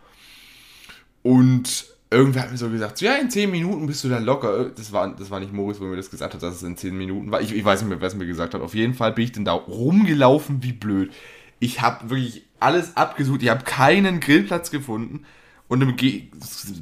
Und 1.22 1.93
irgendwer 2.14 2.42
hat 2.42 2.50
mir 2.50 2.57
so 2.57 2.70
gesagt, 2.70 2.98
so, 2.98 3.05
ja, 3.05 3.16
in 3.16 3.31
10 3.31 3.50
Minuten 3.50 3.87
bist 3.87 4.05
du 4.05 4.09
da 4.09 4.18
locker. 4.18 4.70
Das 4.70 4.92
war, 4.92 5.14
das 5.14 5.31
war 5.31 5.40
nicht 5.40 5.53
Moritz, 5.53 5.81
wo 5.81 5.85
mir 5.85 5.96
das 5.96 6.11
gesagt 6.11 6.35
hat, 6.35 6.42
dass 6.42 6.57
es 6.57 6.62
in 6.62 6.77
10 6.77 6.96
Minuten 6.96 7.31
war. 7.31 7.40
Ich, 7.40 7.55
ich 7.55 7.64
weiß 7.64 7.81
nicht 7.81 7.88
mehr, 7.88 8.00
wer 8.00 8.09
es 8.09 8.14
mir 8.14 8.27
gesagt 8.27 8.55
hat. 8.55 8.61
Auf 8.61 8.74
jeden 8.74 8.94
Fall 8.94 9.12
bin 9.12 9.24
ich 9.24 9.33
dann 9.33 9.44
da 9.44 9.53
rumgelaufen, 9.53 10.62
wie 10.62 10.72
blöd. 10.72 11.12
Ich 11.59 11.81
habe 11.81 12.11
wirklich 12.11 12.46
alles 12.61 12.96
abgesucht. 12.96 13.42
Ich 13.42 13.48
habe 13.48 13.64
keinen 13.64 14.20
Grillplatz 14.20 14.70
gefunden. 14.70 15.24
Und 15.66 15.81
dann 15.81 15.96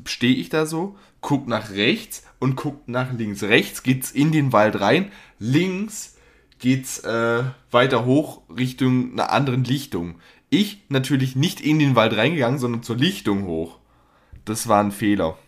stehe 0.07 0.37
ich 0.37 0.49
da 0.49 0.67
so, 0.67 0.97
guck 1.21 1.47
nach 1.49 1.71
rechts 1.71 2.25
und 2.39 2.57
guck 2.57 2.87
nach 2.89 3.13
links. 3.13 3.43
Rechts 3.43 3.83
geht's 3.83 4.11
in 4.11 4.33
den 4.33 4.53
Wald 4.53 4.81
rein, 4.81 5.11
links 5.39 6.17
geht's 6.59 6.99
äh, 7.01 7.43
weiter 7.71 8.05
hoch 8.05 8.43
Richtung 8.51 9.13
einer 9.13 9.31
anderen 9.31 9.65
Lichtung. 9.65 10.17
Ich 10.51 10.83
natürlich 10.89 11.37
nicht 11.37 11.61
in 11.61 11.79
den 11.79 11.97
Wald 11.97 12.17
reingegangen, 12.17 12.59
sondern 12.59 12.83
zur 12.83 12.97
Lichtung 12.97 13.47
hoch. 13.47 13.79
Das 14.45 14.69
war 14.69 14.83
ein 14.83 14.93
Fehler. 14.93 15.39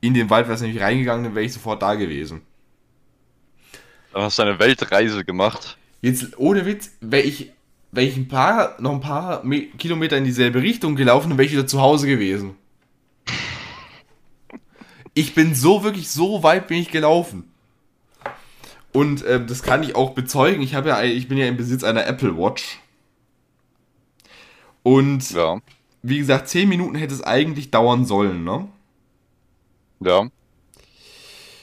In 0.00 0.14
den 0.14 0.30
Wald 0.30 0.46
wäre 0.46 0.54
es 0.54 0.62
nämlich 0.62 0.80
reingegangen, 0.80 1.24
dann 1.24 1.34
wäre 1.34 1.44
ich 1.44 1.52
sofort 1.52 1.82
da 1.82 1.94
gewesen. 1.94 2.42
Du 4.12 4.20
hast 4.20 4.40
eine 4.40 4.58
Weltreise 4.58 5.24
gemacht. 5.24 5.76
Jetzt, 6.00 6.38
ohne 6.38 6.64
Witz, 6.64 6.92
wäre 7.00 7.22
ich, 7.22 7.52
wär 7.92 8.04
ich 8.04 8.16
ein 8.16 8.28
paar, 8.28 8.80
noch 8.80 8.92
ein 8.92 9.00
paar 9.00 9.42
Kilometer 9.78 10.16
in 10.16 10.24
dieselbe 10.24 10.62
Richtung 10.62 10.96
gelaufen, 10.96 11.28
dann 11.28 11.38
wäre 11.38 11.46
ich 11.46 11.52
wieder 11.52 11.66
zu 11.66 11.80
Hause 11.80 12.06
gewesen. 12.06 12.54
Ich 15.12 15.34
bin 15.34 15.54
so 15.54 15.84
wirklich, 15.84 16.08
so 16.08 16.42
weit 16.42 16.68
bin 16.68 16.78
ich 16.78 16.90
gelaufen. 16.90 17.50
Und 18.92 19.22
äh, 19.22 19.44
das 19.44 19.62
kann 19.62 19.82
ich 19.82 19.94
auch 19.94 20.10
bezeugen. 20.10 20.62
Ich 20.62 20.74
habe 20.74 20.88
ja, 20.88 21.02
ich 21.02 21.28
bin 21.28 21.38
ja 21.38 21.46
im 21.46 21.56
Besitz 21.56 21.84
einer 21.84 22.06
Apple 22.06 22.36
Watch. 22.36 22.78
Und 24.82 25.30
ja. 25.30 25.60
Wie 26.02 26.18
gesagt, 26.18 26.48
10 26.48 26.68
Minuten 26.68 26.94
hätte 26.94 27.14
es 27.14 27.22
eigentlich 27.22 27.70
dauern 27.70 28.04
sollen, 28.04 28.44
ne? 28.44 28.68
Ja. 30.00 30.30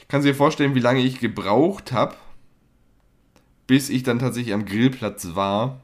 Kannst 0.08 0.26
du 0.26 0.32
dir 0.32 0.38
vorstellen, 0.38 0.76
wie 0.76 0.80
lange 0.80 1.02
ich 1.02 1.19
gebraucht 1.19 1.91
habe, 1.91 2.15
bis 3.65 3.89
ich 3.89 4.04
dann 4.04 4.19
tatsächlich 4.19 4.54
am 4.54 4.65
Grillplatz 4.65 5.36
war? 5.36 5.82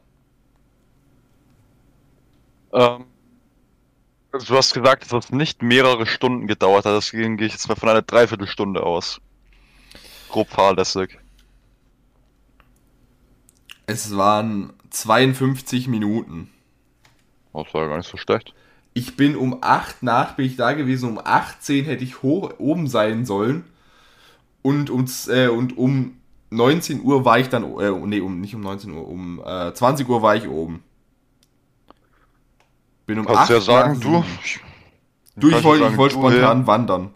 Ähm, 2.72 3.06
du 4.32 4.56
hast 4.56 4.74
gesagt, 4.74 5.04
dass 5.04 5.10
das 5.10 5.32
nicht 5.32 5.62
mehrere 5.62 6.06
Stunden 6.06 6.48
gedauert 6.48 6.86
hat. 6.86 6.96
Deswegen 6.96 7.38
gehe 7.38 7.48
ich 7.48 7.54
jetzt 7.54 7.68
mal 7.68 7.76
von 7.76 7.90
einer 7.90 8.02
Dreiviertelstunde 8.02 8.84
aus. 8.84 9.20
Grob 10.30 10.50
fahrlässig. 10.50 11.20
Es 13.86 14.16
waren 14.16 14.74
52 14.90 15.88
Minuten. 15.88 16.50
Das 17.54 17.74
war 17.74 17.84
ja 17.84 17.88
gar 17.88 17.98
nicht 17.98 18.10
so 18.10 18.18
schlecht. 18.18 18.54
Ich 18.94 19.16
bin 19.16 19.36
um 19.36 19.60
8 19.62 20.04
nach, 20.04 20.36
bin 20.36 20.46
ich 20.46 20.56
da 20.56 20.74
gewesen, 20.74 21.10
um 21.10 21.22
18 21.24 21.86
hätte 21.86 22.04
ich 22.04 22.22
hoch 22.22 22.54
oben 22.60 22.88
sein 22.88 23.26
sollen. 23.26 23.66
Und 24.62 24.90
um, 24.90 25.06
äh, 25.30 25.48
und 25.48 25.78
um 25.78 26.18
19 26.52 27.04
Uhr 27.04 27.26
war 27.26 27.40
ich 27.40 27.50
dann, 27.50 27.64
äh, 27.80 27.92
nee, 27.92 28.22
um, 28.22 28.40
nicht 28.40 28.56
um 28.56 28.62
19 28.62 28.92
Uhr, 28.92 29.08
um 29.08 29.42
äh, 29.44 29.74
20 29.74 30.08
Uhr 30.08 30.22
war 30.22 30.36
ich 30.36 30.48
oben. 30.48 30.84
Bin 33.06 33.20
um 33.20 33.26
Kannst 33.26 33.44
8 33.44 33.50
ja 33.50 33.62
sagen, 33.62 34.00
du. 34.00 34.24
Du, 35.36 35.50
ich 35.50 35.64
wollte 35.64 35.98
wollt 35.98 36.12
spontan 36.12 36.60
hey, 36.60 36.68
wandern. 36.68 37.10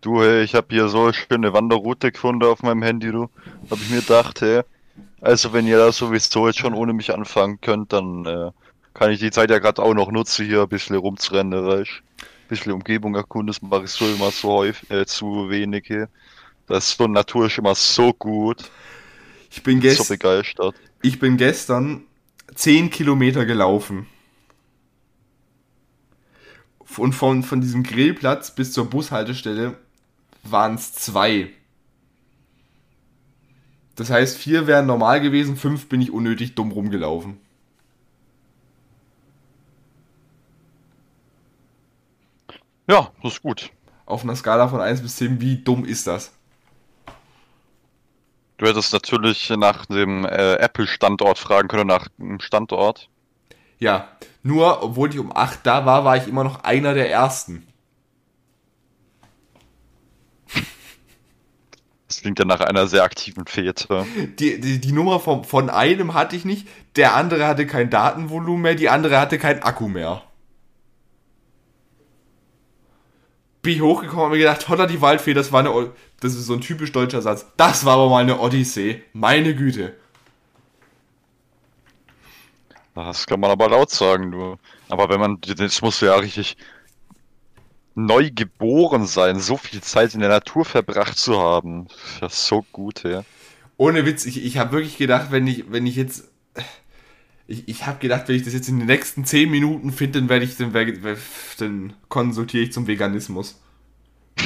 Du, 0.00 0.20
hey, 0.20 0.42
ich 0.42 0.56
habe 0.56 0.66
hier 0.70 0.88
so 0.88 1.04
eine 1.04 1.14
schöne 1.14 1.52
Wanderroute 1.52 2.10
gefunden 2.10 2.44
auf 2.44 2.64
meinem 2.64 2.82
Handy, 2.82 3.12
du. 3.12 3.28
Hab 3.70 3.78
ich 3.78 3.90
mir 3.90 4.00
gedacht, 4.00 4.40
hey, 4.40 4.62
also 5.20 5.52
wenn 5.52 5.68
ihr 5.68 5.78
da 5.78 5.92
sowieso 5.92 6.48
jetzt 6.48 6.58
schon 6.58 6.74
ohne 6.74 6.92
mich 6.92 7.14
anfangen 7.14 7.60
könnt, 7.60 7.92
dann 7.92 8.26
äh, 8.26 8.50
kann 9.02 9.10
ich 9.10 9.18
die 9.18 9.32
Zeit 9.32 9.50
ja 9.50 9.58
gerade 9.58 9.82
auch 9.82 9.94
noch 9.94 10.12
nutzen, 10.12 10.46
hier 10.46 10.62
ein 10.62 10.68
bisschen 10.68 10.94
rumzurennen, 10.94 11.66
weißt 11.66 11.90
Ein 12.20 12.48
bisschen 12.48 12.70
Umgebung 12.70 13.16
erkunden, 13.16 13.48
das 13.48 13.60
mache 13.60 13.86
ich 13.86 13.90
so 13.90 14.06
immer 14.06 14.30
so 14.30 14.52
häufig, 14.52 14.88
äh, 14.92 15.04
zu 15.06 15.50
wenig 15.50 15.86
hier. 15.88 16.08
Das 16.68 16.84
ist 16.84 16.98
so 16.98 17.08
Natur 17.08 17.46
ist 17.46 17.58
immer 17.58 17.74
so 17.74 18.12
gut. 18.12 18.70
Ich 19.50 19.64
bin 19.64 19.80
gestern. 19.80 20.04
So 20.04 20.14
begeistert. 20.14 20.76
Ich 21.02 21.18
bin 21.18 21.36
gestern 21.36 22.04
10 22.54 22.90
Kilometer 22.90 23.44
gelaufen. 23.44 24.06
Und 26.96 27.12
von, 27.12 27.42
von 27.42 27.60
diesem 27.60 27.82
Grillplatz 27.82 28.54
bis 28.54 28.72
zur 28.72 28.88
Bushaltestelle 28.88 29.76
waren 30.44 30.76
es 30.76 30.92
zwei. 30.92 31.50
Das 33.96 34.10
heißt, 34.10 34.38
vier 34.38 34.68
wären 34.68 34.86
normal 34.86 35.20
gewesen, 35.20 35.56
fünf 35.56 35.88
bin 35.88 36.00
ich 36.00 36.12
unnötig 36.12 36.54
dumm 36.54 36.70
rumgelaufen. 36.70 37.41
Ja, 42.88 43.10
das 43.22 43.34
ist 43.34 43.42
gut. 43.42 43.70
Auf 44.06 44.24
einer 44.24 44.36
Skala 44.36 44.68
von 44.68 44.80
1 44.80 45.02
bis 45.02 45.16
10, 45.16 45.40
wie 45.40 45.56
dumm 45.56 45.84
ist 45.84 46.06
das? 46.06 46.32
Du 48.58 48.66
hättest 48.66 48.92
natürlich 48.92 49.50
nach 49.50 49.86
dem 49.86 50.24
äh, 50.24 50.54
Apple-Standort 50.54 51.38
fragen 51.38 51.68
können, 51.68 51.86
nach 51.86 52.08
dem 52.18 52.40
Standort. 52.40 53.08
Ja, 53.78 54.08
nur 54.42 54.82
obwohl 54.82 55.10
ich 55.10 55.18
um 55.18 55.34
8 55.34 55.60
da 55.64 55.84
war, 55.86 56.04
war 56.04 56.16
ich 56.16 56.28
immer 56.28 56.44
noch 56.44 56.62
einer 56.62 56.94
der 56.94 57.10
Ersten. 57.10 57.66
Das 62.06 62.20
klingt 62.20 62.38
ja 62.38 62.44
nach 62.44 62.60
einer 62.60 62.86
sehr 62.88 63.04
aktiven 63.04 63.46
Fete. 63.46 64.04
Die, 64.38 64.60
die, 64.60 64.80
die 64.80 64.92
Nummer 64.92 65.18
von, 65.18 65.44
von 65.44 65.70
einem 65.70 66.12
hatte 66.12 66.36
ich 66.36 66.44
nicht, 66.44 66.68
der 66.96 67.14
andere 67.14 67.46
hatte 67.46 67.66
kein 67.66 67.88
Datenvolumen 67.88 68.60
mehr, 68.60 68.74
die 68.74 68.90
andere 68.90 69.18
hatte 69.18 69.38
kein 69.38 69.62
Akku 69.62 69.88
mehr. 69.88 70.22
Bin 73.62 73.74
ich 73.74 73.80
hochgekommen 73.80 74.26
und 74.26 74.30
mir 74.32 74.38
gedacht, 74.38 74.68
holla 74.68 74.86
die 74.86 75.00
Waldfee, 75.00 75.34
das 75.34 75.52
war 75.52 75.60
eine, 75.60 75.90
das 76.20 76.34
ist 76.34 76.46
so 76.46 76.54
ein 76.54 76.60
typisch 76.60 76.92
deutscher 76.92 77.22
Satz. 77.22 77.46
Das 77.56 77.84
war 77.84 77.94
aber 77.94 78.08
mal 78.08 78.22
eine 78.22 78.40
Odyssee. 78.40 79.02
Meine 79.12 79.54
Güte. 79.54 79.94
Das 82.94 83.26
kann 83.26 83.40
man 83.40 83.50
aber 83.50 83.68
laut 83.70 83.90
sagen, 83.90 84.32
du. 84.32 84.56
Aber 84.88 85.08
wenn 85.08 85.20
man, 85.20 85.38
das 85.40 85.80
muss 85.80 86.00
ja 86.00 86.16
richtig, 86.16 86.56
neu 87.94 88.30
geboren 88.34 89.06
sein, 89.06 89.38
so 89.38 89.56
viel 89.56 89.80
Zeit 89.80 90.14
in 90.14 90.20
der 90.20 90.28
Natur 90.28 90.64
verbracht 90.64 91.18
zu 91.18 91.40
haben. 91.40 91.88
Das 92.20 92.34
ist 92.34 92.46
so 92.46 92.64
gut, 92.72 93.04
ja. 93.04 93.24
Ohne 93.76 94.06
Witz, 94.06 94.24
ich, 94.26 94.44
ich 94.44 94.58
habe 94.58 94.72
wirklich 94.72 94.96
gedacht, 94.96 95.30
wenn 95.30 95.46
ich, 95.46 95.70
wenn 95.70 95.86
ich 95.86 95.96
jetzt. 95.96 96.30
Ich, 97.46 97.68
ich 97.68 97.86
habe 97.86 97.98
gedacht, 97.98 98.28
wenn 98.28 98.36
ich 98.36 98.44
das 98.44 98.52
jetzt 98.52 98.68
in 98.68 98.78
den 98.78 98.86
nächsten 98.86 99.24
10 99.24 99.50
Minuten 99.50 99.92
finde, 99.92 100.20
dann 100.20 100.28
werde 100.28 100.44
ich 100.44 100.56
dann, 100.56 100.72
dann 100.72 101.92
konsultiere 102.08 102.64
ich 102.64 102.72
zum 102.72 102.86
Veganismus. 102.86 103.60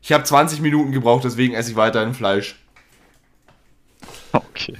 Ich 0.00 0.12
habe 0.12 0.24
20 0.24 0.62
Minuten 0.62 0.92
gebraucht, 0.92 1.24
deswegen 1.24 1.52
esse 1.52 1.72
ich 1.72 1.76
weiterhin 1.76 2.14
Fleisch. 2.14 2.56
Okay. 4.32 4.74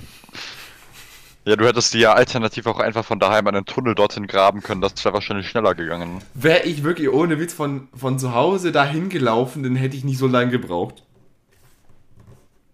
Ja, 1.44 1.56
du 1.56 1.66
hättest 1.66 1.92
dir 1.92 2.00
ja 2.00 2.12
alternativ 2.14 2.66
auch 2.66 2.78
einfach 2.78 3.04
von 3.04 3.18
daheim 3.18 3.46
einen 3.46 3.64
Tunnel 3.66 3.94
dorthin 3.94 4.26
graben 4.26 4.62
können, 4.62 4.80
das 4.80 5.04
wäre 5.04 5.12
wahrscheinlich 5.12 5.48
schneller 5.48 5.74
gegangen. 5.74 6.22
Wäre 6.32 6.64
ich 6.64 6.82
wirklich 6.82 7.10
ohne 7.10 7.38
Witz 7.38 7.52
von, 7.52 7.88
von 7.94 8.18
zu 8.18 8.34
Hause 8.34 8.72
dahin 8.72 9.10
gelaufen, 9.10 9.62
dann 9.62 9.76
hätte 9.76 9.98
ich 9.98 10.04
nicht 10.04 10.16
so 10.18 10.26
lange 10.26 10.50
gebraucht. 10.50 11.02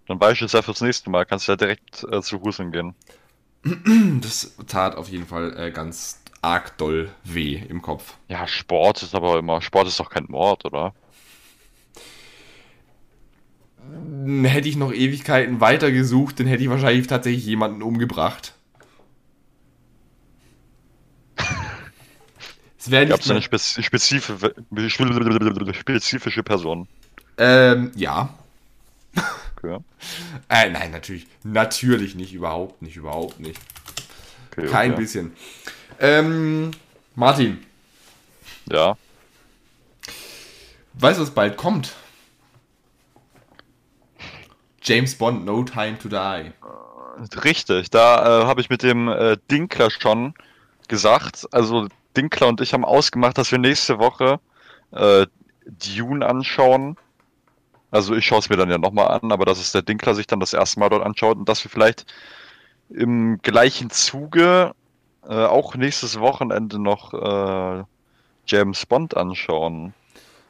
Dann 0.06 0.20
weißt 0.20 0.40
du 0.40 0.44
es 0.44 0.52
ja 0.52 0.62
fürs 0.62 0.80
nächste 0.80 1.10
Mal, 1.10 1.24
kannst 1.24 1.48
du 1.48 1.52
ja 1.52 1.56
direkt 1.56 2.04
äh, 2.10 2.20
zu 2.20 2.40
Huseln 2.40 2.72
gehen. 2.72 2.94
Das 4.20 4.54
tat 4.66 4.96
auf 4.96 5.08
jeden 5.08 5.26
Fall 5.26 5.56
äh, 5.58 5.70
ganz 5.70 6.20
arg 6.42 6.76
doll 6.76 7.10
weh 7.24 7.56
im 7.68 7.80
Kopf. 7.82 8.14
Ja, 8.28 8.46
Sport 8.46 9.02
ist 9.02 9.14
aber 9.14 9.38
immer, 9.38 9.62
Sport 9.62 9.88
ist 9.88 9.98
doch 9.98 10.10
kein 10.10 10.26
Mord, 10.28 10.64
oder? 10.64 10.94
Hätte 14.44 14.68
ich 14.68 14.76
noch 14.76 14.92
Ewigkeiten 14.92 15.60
weitergesucht, 15.60 16.40
dann 16.40 16.46
hätte 16.46 16.62
ich 16.62 16.70
wahrscheinlich 16.70 17.06
tatsächlich 17.06 17.46
jemanden 17.46 17.82
umgebracht. 17.82 18.54
Es 22.78 22.90
wäre 22.90 23.06
nicht. 23.06 23.30
eine 23.30 23.40
spez 23.40 23.82
spezifische, 23.82 24.54
spezifische 25.72 26.42
Person? 26.42 26.86
Ähm, 27.38 27.92
ja. 27.96 28.34
Okay. 29.64 29.84
äh, 30.48 30.70
nein, 30.70 30.90
natürlich. 30.90 31.26
Natürlich 31.42 32.14
nicht. 32.14 32.32
Überhaupt 32.32 32.82
nicht. 32.82 32.96
Überhaupt 32.96 33.40
nicht. 33.40 33.60
Okay, 34.50 34.66
Kein 34.68 34.92
okay. 34.92 35.00
bisschen. 35.00 35.36
Ähm, 36.00 36.70
Martin. 37.14 37.64
Ja. 38.70 38.96
Weißt 40.94 41.18
du, 41.18 41.22
was 41.22 41.30
bald 41.30 41.56
kommt? 41.56 41.94
James 44.82 45.14
Bond, 45.16 45.44
No 45.44 45.64
Time 45.64 45.98
to 45.98 46.08
Die. 46.08 46.52
Richtig, 47.42 47.90
da 47.90 48.42
äh, 48.42 48.46
habe 48.46 48.60
ich 48.60 48.70
mit 48.70 48.82
dem 48.82 49.08
äh, 49.08 49.36
Dinkler 49.50 49.90
schon 49.90 50.34
gesagt. 50.88 51.46
Also 51.52 51.88
Dinkler 52.16 52.48
und 52.48 52.60
ich 52.60 52.74
haben 52.74 52.84
ausgemacht, 52.84 53.38
dass 53.38 53.50
wir 53.50 53.58
nächste 53.58 53.98
Woche 53.98 54.40
äh, 54.92 55.26
Dune 55.66 56.26
anschauen. 56.26 56.96
Also 57.94 58.16
ich 58.16 58.26
schaue 58.26 58.40
es 58.40 58.48
mir 58.48 58.56
dann 58.56 58.70
ja 58.70 58.78
nochmal 58.78 59.06
an, 59.06 59.30
aber 59.30 59.44
dass 59.44 59.60
es 59.60 59.70
der 59.70 59.82
Dinkler 59.82 60.16
sich 60.16 60.26
dann 60.26 60.40
das 60.40 60.52
erste 60.52 60.80
Mal 60.80 60.88
dort 60.88 61.04
anschaut 61.04 61.38
und 61.38 61.48
dass 61.48 61.62
wir 61.62 61.70
vielleicht 61.70 62.06
im 62.90 63.38
gleichen 63.40 63.88
Zuge 63.88 64.72
äh, 65.22 65.32
auch 65.32 65.76
nächstes 65.76 66.18
Wochenende 66.18 66.80
noch 66.80 67.14
äh, 67.14 67.84
James 68.46 68.84
Bond 68.84 69.16
anschauen. 69.16 69.94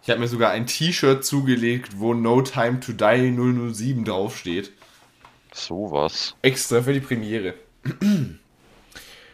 Ich 0.03 0.09
habe 0.09 0.21
mir 0.21 0.29
sogar 0.29 0.53
ein 0.53 0.67
T-Shirt 0.67 1.23
zugelegt, 1.23 1.99
wo 1.99 2.15
No 2.15 2.41
Time 2.41 2.81
to 2.81 2.93
Die 2.93 3.31
007 3.31 4.07
draufsteht. 4.07 4.73
Sowas. 5.53 6.37
Extra 6.41 6.81
für 6.81 6.95
die 6.95 7.01
Premiere. 7.01 7.55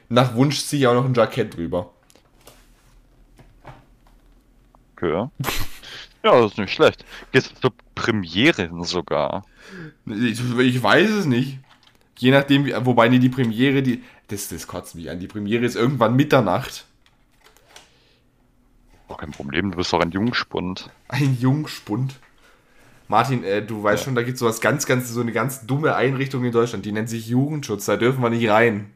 Nach 0.09 0.35
Wunsch 0.35 0.65
ziehe 0.65 0.81
ich 0.81 0.87
auch 0.89 0.95
noch 0.95 1.05
ein 1.05 1.15
Jackett 1.15 1.57
drüber. 1.57 1.93
Okay. 4.97 5.29
Ja, 6.23 6.41
das 6.41 6.53
ist 6.53 6.59
nicht 6.59 6.73
schlecht. 6.73 7.05
Geht's 7.33 7.53
zur 7.61 7.73
Premiere 7.95 8.71
sogar? 8.85 9.45
Ich, 10.07 10.41
ich, 10.59 10.83
weiß 10.83 11.11
es 11.11 11.27
nicht. 11.27 11.59
Je 12.19 12.31
nachdem, 12.31 12.67
wobei 12.85 13.09
nee, 13.09 13.19
die 13.19 13.29
Premiere, 13.29 13.83
die. 13.83 14.03
Das, 14.29 14.49
das 14.49 14.67
kotzt 14.67 14.95
mich 14.95 15.11
an. 15.11 15.19
Die 15.19 15.27
Premiere 15.27 15.65
ist 15.65 15.75
irgendwann 15.75 16.15
Mitternacht. 16.15 16.87
Oh, 19.09 19.15
kein 19.15 19.33
Problem, 19.33 19.73
du 19.73 19.77
bist 19.77 19.93
doch 19.93 20.01
ein 20.01 20.13
Jungspund. 20.13 20.89
Ein 21.09 21.37
Jungspund? 21.41 22.15
Martin, 23.09 23.43
äh, 23.43 23.61
du 23.61 23.83
weißt 23.83 24.03
ja. 24.03 24.05
schon, 24.05 24.15
da 24.15 24.23
gibt 24.23 24.35
es 24.35 24.41
sowas 24.41 24.61
ganz, 24.61 24.87
ganz, 24.87 25.09
so 25.09 25.21
eine 25.21 25.33
ganz 25.33 25.67
dumme 25.67 25.97
Einrichtung 25.97 26.45
in 26.45 26.53
Deutschland, 26.53 26.87
die 26.87 26.93
nennt 26.93 27.09
sich 27.09 27.27
Jugendschutz, 27.27 27.87
da 27.87 27.97
dürfen 27.97 28.23
wir 28.23 28.31
nicht 28.31 28.49
rein. 28.49 28.93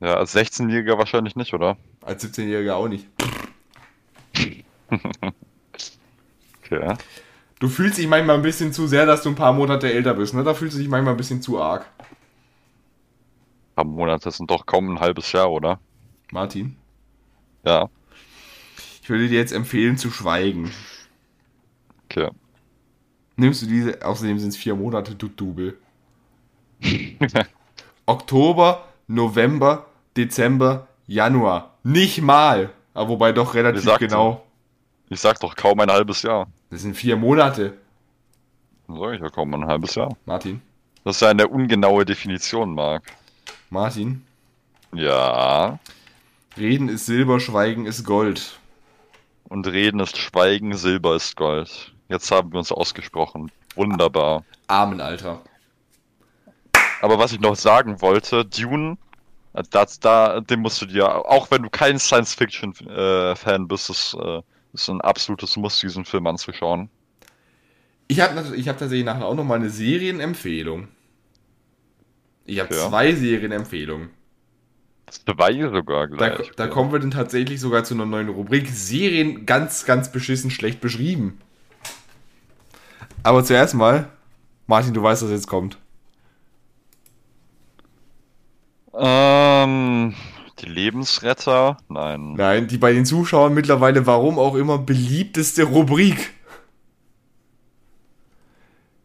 Ja, 0.00 0.14
als 0.14 0.34
16-Jähriger 0.34 0.98
wahrscheinlich 0.98 1.36
nicht, 1.36 1.54
oder? 1.54 1.76
Als 2.00 2.24
17-Jähriger 2.24 2.72
auch 2.72 2.88
nicht. 2.88 3.06
okay. 6.64 6.94
Du 7.58 7.68
fühlst 7.68 7.98
dich 7.98 8.08
manchmal 8.08 8.36
ein 8.36 8.42
bisschen 8.42 8.72
zu 8.72 8.86
sehr, 8.86 9.06
dass 9.06 9.22
du 9.22 9.28
ein 9.28 9.34
paar 9.34 9.52
Monate 9.52 9.92
älter 9.92 10.14
bist, 10.14 10.34
ne? 10.34 10.42
Da 10.42 10.54
fühlst 10.54 10.74
du 10.74 10.80
dich 10.80 10.88
manchmal 10.88 11.14
ein 11.14 11.16
bisschen 11.16 11.42
zu 11.42 11.60
arg. 11.60 11.86
Ein 12.00 13.74
paar 13.76 13.84
Monate 13.84 14.30
sind 14.30 14.50
doch 14.50 14.66
kaum 14.66 14.90
ein 14.90 15.00
halbes 15.00 15.30
Jahr, 15.32 15.50
oder? 15.50 15.80
Martin? 16.32 16.76
Ja. 17.64 17.88
Ich 19.02 19.08
würde 19.08 19.28
dir 19.28 19.38
jetzt 19.38 19.52
empfehlen 19.52 19.96
zu 19.96 20.10
schweigen. 20.10 20.72
Okay. 22.06 22.30
Nimmst 23.36 23.62
du 23.62 23.66
diese, 23.66 24.04
außerdem 24.04 24.38
sind 24.38 24.50
es 24.50 24.56
vier 24.56 24.74
Monate, 24.74 25.14
du 25.14 25.28
Double. 25.28 25.78
Oktober, 28.06 28.84
November, 29.06 29.86
Dezember, 30.16 30.88
Januar. 31.06 31.78
Nicht 31.82 32.20
mal. 32.20 32.70
Aber 32.94 33.10
wobei 33.10 33.32
doch 33.32 33.54
relativ 33.54 33.98
genau. 33.98 34.44
Ich 35.12 35.20
sag 35.20 35.38
doch 35.40 35.54
kaum 35.54 35.78
ein 35.80 35.90
halbes 35.90 36.22
Jahr. 36.22 36.46
Das 36.70 36.80
sind 36.80 36.96
vier 36.96 37.16
Monate. 37.16 37.74
Sag 38.88 39.14
ich 39.14 39.20
ja 39.20 39.28
kaum 39.28 39.52
ein 39.52 39.66
halbes 39.66 39.94
Jahr. 39.94 40.16
Martin. 40.24 40.62
Das 41.04 41.16
ist 41.16 41.20
ja 41.20 41.28
eine 41.28 41.48
ungenaue 41.48 42.06
Definition, 42.06 42.74
Marc. 42.74 43.02
Martin. 43.68 44.24
Ja. 44.94 45.78
Reden 46.56 46.88
ist 46.88 47.04
Silber, 47.04 47.40
Schweigen 47.40 47.84
ist 47.84 48.04
Gold. 48.06 48.58
Und 49.50 49.66
Reden 49.66 50.00
ist 50.00 50.16
Schweigen, 50.16 50.74
Silber 50.74 51.16
ist 51.16 51.36
Gold. 51.36 51.92
Jetzt 52.08 52.30
haben 52.30 52.50
wir 52.52 52.58
uns 52.58 52.72
ausgesprochen. 52.72 53.52
Wunderbar. 53.74 54.44
Amen, 54.66 55.02
Alter. 55.02 55.42
Aber 57.02 57.18
was 57.18 57.32
ich 57.32 57.40
noch 57.40 57.56
sagen 57.56 58.00
wollte, 58.00 58.46
Dune, 58.46 58.96
das, 59.70 60.00
da, 60.00 60.40
den 60.40 60.60
musst 60.60 60.80
du 60.80 60.86
dir, 60.86 61.06
auch 61.06 61.50
wenn 61.50 61.64
du 61.64 61.68
kein 61.68 61.98
Science-Fiction-Fan 61.98 63.62
äh, 63.62 63.66
bist, 63.66 63.90
ist, 63.90 64.14
äh, 64.14 64.40
ist 64.72 64.88
ein 64.88 65.00
absolutes 65.00 65.56
Muss, 65.56 65.80
diesen 65.80 66.04
Film 66.04 66.26
anzuschauen. 66.26 66.88
Ich 68.08 68.20
habe 68.20 68.56
ich 68.56 68.68
hab 68.68 68.78
tatsächlich 68.78 69.06
nachher 69.06 69.26
auch 69.26 69.34
noch 69.34 69.44
mal 69.44 69.56
eine 69.56 69.70
Serienempfehlung. 69.70 70.88
Ich 72.44 72.60
habe 72.60 72.74
ja. 72.74 72.88
zwei 72.88 73.14
Serienempfehlungen. 73.14 74.10
Zwei 75.10 75.60
sogar 75.60 76.08
gleich. 76.08 76.52
Da, 76.56 76.64
da 76.64 76.66
kommen 76.68 76.90
wir 76.90 76.98
dann 76.98 77.10
tatsächlich 77.10 77.60
sogar 77.60 77.84
zu 77.84 77.94
einer 77.94 78.06
neuen 78.06 78.30
Rubrik. 78.30 78.68
Serien 78.68 79.44
ganz, 79.44 79.84
ganz 79.84 80.10
beschissen 80.10 80.50
schlecht 80.50 80.80
beschrieben. 80.80 81.38
Aber 83.22 83.44
zuerst 83.44 83.74
mal, 83.74 84.08
Martin, 84.66 84.94
du 84.94 85.02
weißt, 85.02 85.22
was 85.22 85.30
jetzt 85.30 85.46
kommt. 85.46 85.78
Ähm, 88.94 90.14
die 90.62 90.68
Lebensretter? 90.68 91.76
Nein. 91.88 92.34
Nein, 92.34 92.68
die 92.68 92.78
bei 92.78 92.92
den 92.92 93.04
Zuschauern 93.04 93.54
mittlerweile, 93.54 94.06
warum 94.06 94.38
auch 94.38 94.54
immer, 94.54 94.78
beliebteste 94.78 95.64
Rubrik. 95.64 96.32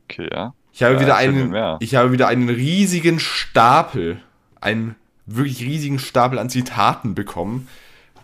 Okay, 0.09 0.29
ja. 0.31 0.53
Ich 0.71 0.83
habe, 0.83 0.95
ja, 0.95 1.01
wieder 1.01 1.15
einen, 1.17 1.77
ich 1.79 1.95
habe 1.95 2.11
wieder 2.11 2.27
einen 2.27 2.49
riesigen 2.49 3.19
Stapel, 3.19 4.21
einen 4.61 4.95
wirklich 5.25 5.61
riesigen 5.61 5.97
Stapel 5.97 6.37
an 6.37 6.49
Zitaten 6.49 7.15
bekommen. 7.15 7.67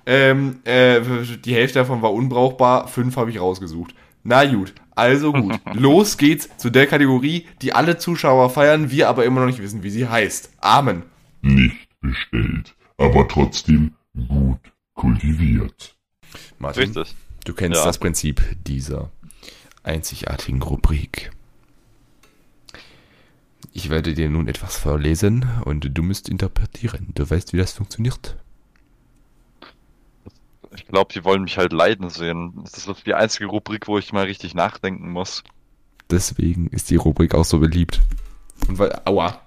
Ähm, 0.06 0.60
äh, 0.66 1.02
die 1.44 1.56
Hälfte 1.56 1.80
davon 1.80 2.02
war 2.02 2.14
unbrauchbar, 2.14 2.88
fünf 2.88 3.18
habe 3.18 3.32
ich 3.32 3.40
rausgesucht. 3.40 3.96
Na 4.24 4.46
gut, 4.46 4.74
also 4.96 5.34
gut. 5.34 5.60
Los 5.74 6.18
geht's 6.18 6.50
zu 6.58 6.70
der 6.70 6.88
Kategorie, 6.88 7.48
die 7.62 7.74
alle 7.74 7.98
Zuschauer 7.98 8.50
feiern, 8.50 8.92
wir 8.92 9.10
aber 9.10 9.26
immer 9.26 9.42
noch 9.42 9.48
nicht 9.48 9.62
wissen, 9.62 9.84
wie 9.84 9.90
sie 9.90 10.08
heißt. 10.08 10.52
Amen. 10.62 11.04
Nicht 11.42 11.90
bestellt, 12.02 12.76
aber 12.98 13.28
trotzdem 13.28 13.96
gut 14.28 14.60
kultiviert. 14.94 15.96
Martin, 16.60 16.84
Richtig. 16.94 17.16
du 17.46 17.54
kennst 17.54 17.80
ja. 17.80 17.86
das 17.86 17.98
Prinzip 17.98 18.42
dieser 18.66 19.12
einzigartigen 19.84 20.62
Rubrik. 20.62 21.32
Ich 23.72 23.90
werde 23.90 24.14
dir 24.14 24.30
nun 24.30 24.48
etwas 24.48 24.78
vorlesen 24.78 25.50
und 25.66 25.98
du 25.98 26.04
musst 26.04 26.30
interpretieren. 26.30 27.08
Du 27.16 27.30
weißt, 27.30 27.54
wie 27.54 27.58
das 27.58 27.74
funktioniert. 27.74 28.38
Ich 30.76 30.88
glaube, 30.88 31.14
die 31.14 31.24
wollen 31.24 31.44
mich 31.44 31.58
halt 31.58 31.74
leiden 31.74 32.10
sehen. 32.10 32.54
Das 32.64 32.88
ist 32.88 33.06
die 33.06 33.14
einzige 33.14 33.48
Rubrik, 33.48 33.88
wo 33.88 33.98
ich 33.98 34.14
mal 34.14 34.26
richtig 34.26 34.54
nachdenken 34.54 35.10
muss. 35.10 35.44
Deswegen 36.10 36.68
ist 36.68 36.90
die 36.90 36.96
Rubrik 36.96 37.34
auch 37.34 37.46
so 37.46 37.60
beliebt. 37.60 38.02
Und 38.68 38.78
weil, 38.80 39.02
aua. 39.06 39.42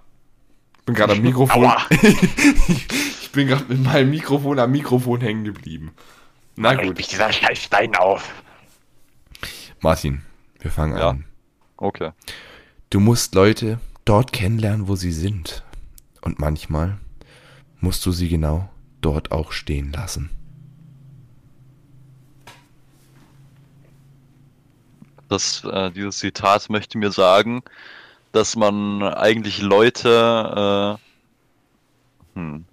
Ich 0.78 0.84
bin 0.84 0.94
gerade 0.94 1.12
am 1.14 1.20
Mikrofon. 1.22 1.64
Aua. 1.64 1.86
ich 1.90 3.26
bin 3.37 3.47
gerade 3.47 3.64
mit 3.68 3.82
meinem 3.82 4.11
Mikrofon 4.11 4.59
am 4.59 4.72
Mikrofon 4.72 5.20
hängen 5.20 5.45
geblieben. 5.45 5.93
Na 6.57 6.74
gut. 6.74 6.84
Ich 6.84 6.97
mich 6.97 7.09
dieser 7.09 7.32
Scheißstein 7.32 7.95
auf. 7.97 8.43
Martin, 9.80 10.22
wir 10.61 10.70
fangen 10.70 10.99
ja. 10.99 11.11
an. 11.11 11.24
Okay. 11.76 12.11
Du 12.91 12.99
musst 12.99 13.34
Leute 13.34 13.78
dort 14.05 14.32
kennenlernen, 14.32 14.89
wo 14.89 14.97
sie 14.97 15.12
sind. 15.12 15.62
Und 16.22 16.41
manchmal 16.41 16.99
musst 17.80 18.05
du 18.05 18.11
sie 18.11 18.28
genau 18.28 18.68
dort 19.01 19.30
auch 19.30 19.53
stehen 19.53 19.93
lassen. 19.93 20.30
das, 25.28 25.64
äh, 25.64 25.91
dieses 25.91 26.18
Zitat 26.18 26.70
möchte 26.70 26.99
mir 26.99 27.11
sagen, 27.11 27.62
dass 28.32 28.57
man 28.57 29.03
eigentlich 29.03 29.62
Leute, 29.62 30.99
äh, 32.34 32.39
hm, 32.39 32.64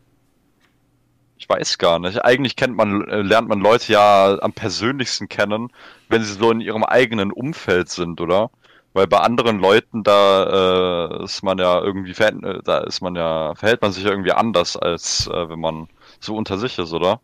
ich 1.43 1.49
weiß 1.49 1.77
gar 1.77 1.99
nicht. 1.99 2.23
Eigentlich 2.23 2.55
kennt 2.55 2.77
man, 2.77 3.05
äh, 3.09 3.21
lernt 3.21 3.49
man 3.49 3.59
Leute 3.59 3.91
ja 3.91 4.37
am 4.41 4.53
persönlichsten 4.53 5.27
kennen, 5.27 5.73
wenn 6.07 6.23
sie 6.23 6.33
so 6.33 6.51
in 6.51 6.61
ihrem 6.61 6.85
eigenen 6.85 7.33
Umfeld 7.33 7.89
sind, 7.89 8.21
oder? 8.21 8.49
Weil 8.93 9.07
bei 9.07 9.17
anderen 9.17 9.59
Leuten, 9.59 10.03
da 10.03 11.09
äh, 11.19 11.23
ist 11.25 11.43
man 11.43 11.57
ja 11.57 11.81
irgendwie, 11.81 12.11
äh, 12.11 12.61
da 12.63 12.77
ist 12.79 13.01
man 13.01 13.15
ja, 13.15 13.55
verhält 13.55 13.81
man 13.81 13.91
sich 13.91 14.05
ja 14.05 14.11
irgendwie 14.11 14.31
anders, 14.31 14.77
als 14.77 15.27
äh, 15.27 15.49
wenn 15.49 15.59
man 15.59 15.89
so 16.21 16.35
unter 16.37 16.57
sich 16.57 16.79
ist, 16.79 16.93
oder? 16.93 17.19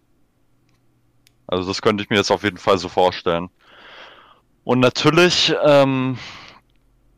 Also 1.47 1.69
das 1.69 1.81
könnte 1.81 2.03
ich 2.03 2.09
mir 2.09 2.17
jetzt 2.17 2.31
auf 2.31 2.43
jeden 2.43 2.57
Fall 2.57 2.77
so 2.77 2.89
vorstellen. 2.89 3.49
Und 4.65 4.81
natürlich, 4.81 5.55
ähm, 5.65 6.17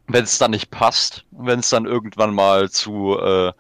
wenn 0.08 0.24
es 0.24 0.38
dann 0.38 0.52
nicht 0.52 0.70
passt, 0.70 1.26
wenn 1.32 1.62
es 1.62 1.70
dann 1.70 1.86
irgendwann 1.86 2.36
mal 2.36 2.70
zu 2.70 3.18
äh, 3.20 3.54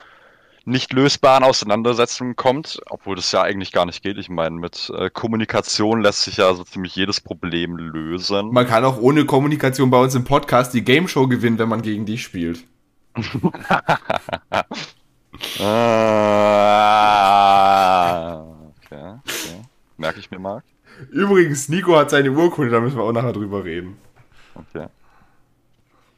nicht 0.65 0.93
lösbaren 0.93 1.43
Auseinandersetzungen 1.43 2.35
kommt, 2.35 2.79
obwohl 2.89 3.15
das 3.15 3.31
ja 3.31 3.41
eigentlich 3.41 3.71
gar 3.71 3.85
nicht 3.85 4.03
geht. 4.03 4.17
Ich 4.17 4.29
meine, 4.29 4.55
mit 4.55 4.91
äh, 4.95 5.09
Kommunikation 5.09 6.01
lässt 6.01 6.23
sich 6.23 6.37
ja 6.37 6.53
so 6.53 6.63
ziemlich 6.63 6.95
jedes 6.95 7.19
Problem 7.19 7.77
lösen. 7.77 8.51
Man 8.51 8.67
kann 8.67 8.85
auch 8.85 8.99
ohne 8.99 9.25
Kommunikation 9.25 9.89
bei 9.89 9.99
uns 9.99 10.13
im 10.15 10.23
Podcast 10.23 10.73
die 10.73 10.83
Game 10.83 11.07
Show 11.07 11.27
gewinnen, 11.27 11.57
wenn 11.57 11.69
man 11.69 11.81
gegen 11.81 12.05
dich 12.05 12.23
spielt. 12.23 12.63
ah, 15.59 16.85
okay, 18.85 19.15
okay. 19.25 19.61
Merke 19.97 20.19
ich 20.19 20.29
mir 20.31 20.39
mal. 20.39 20.63
Übrigens, 21.09 21.67
Nico 21.69 21.97
hat 21.97 22.11
seine 22.11 22.31
Urkunde, 22.31 22.71
da 22.71 22.79
müssen 22.79 22.97
wir 22.97 23.03
auch 23.03 23.11
nachher 23.11 23.33
drüber 23.33 23.63
reden. 23.65 23.97
Okay. 24.53 24.87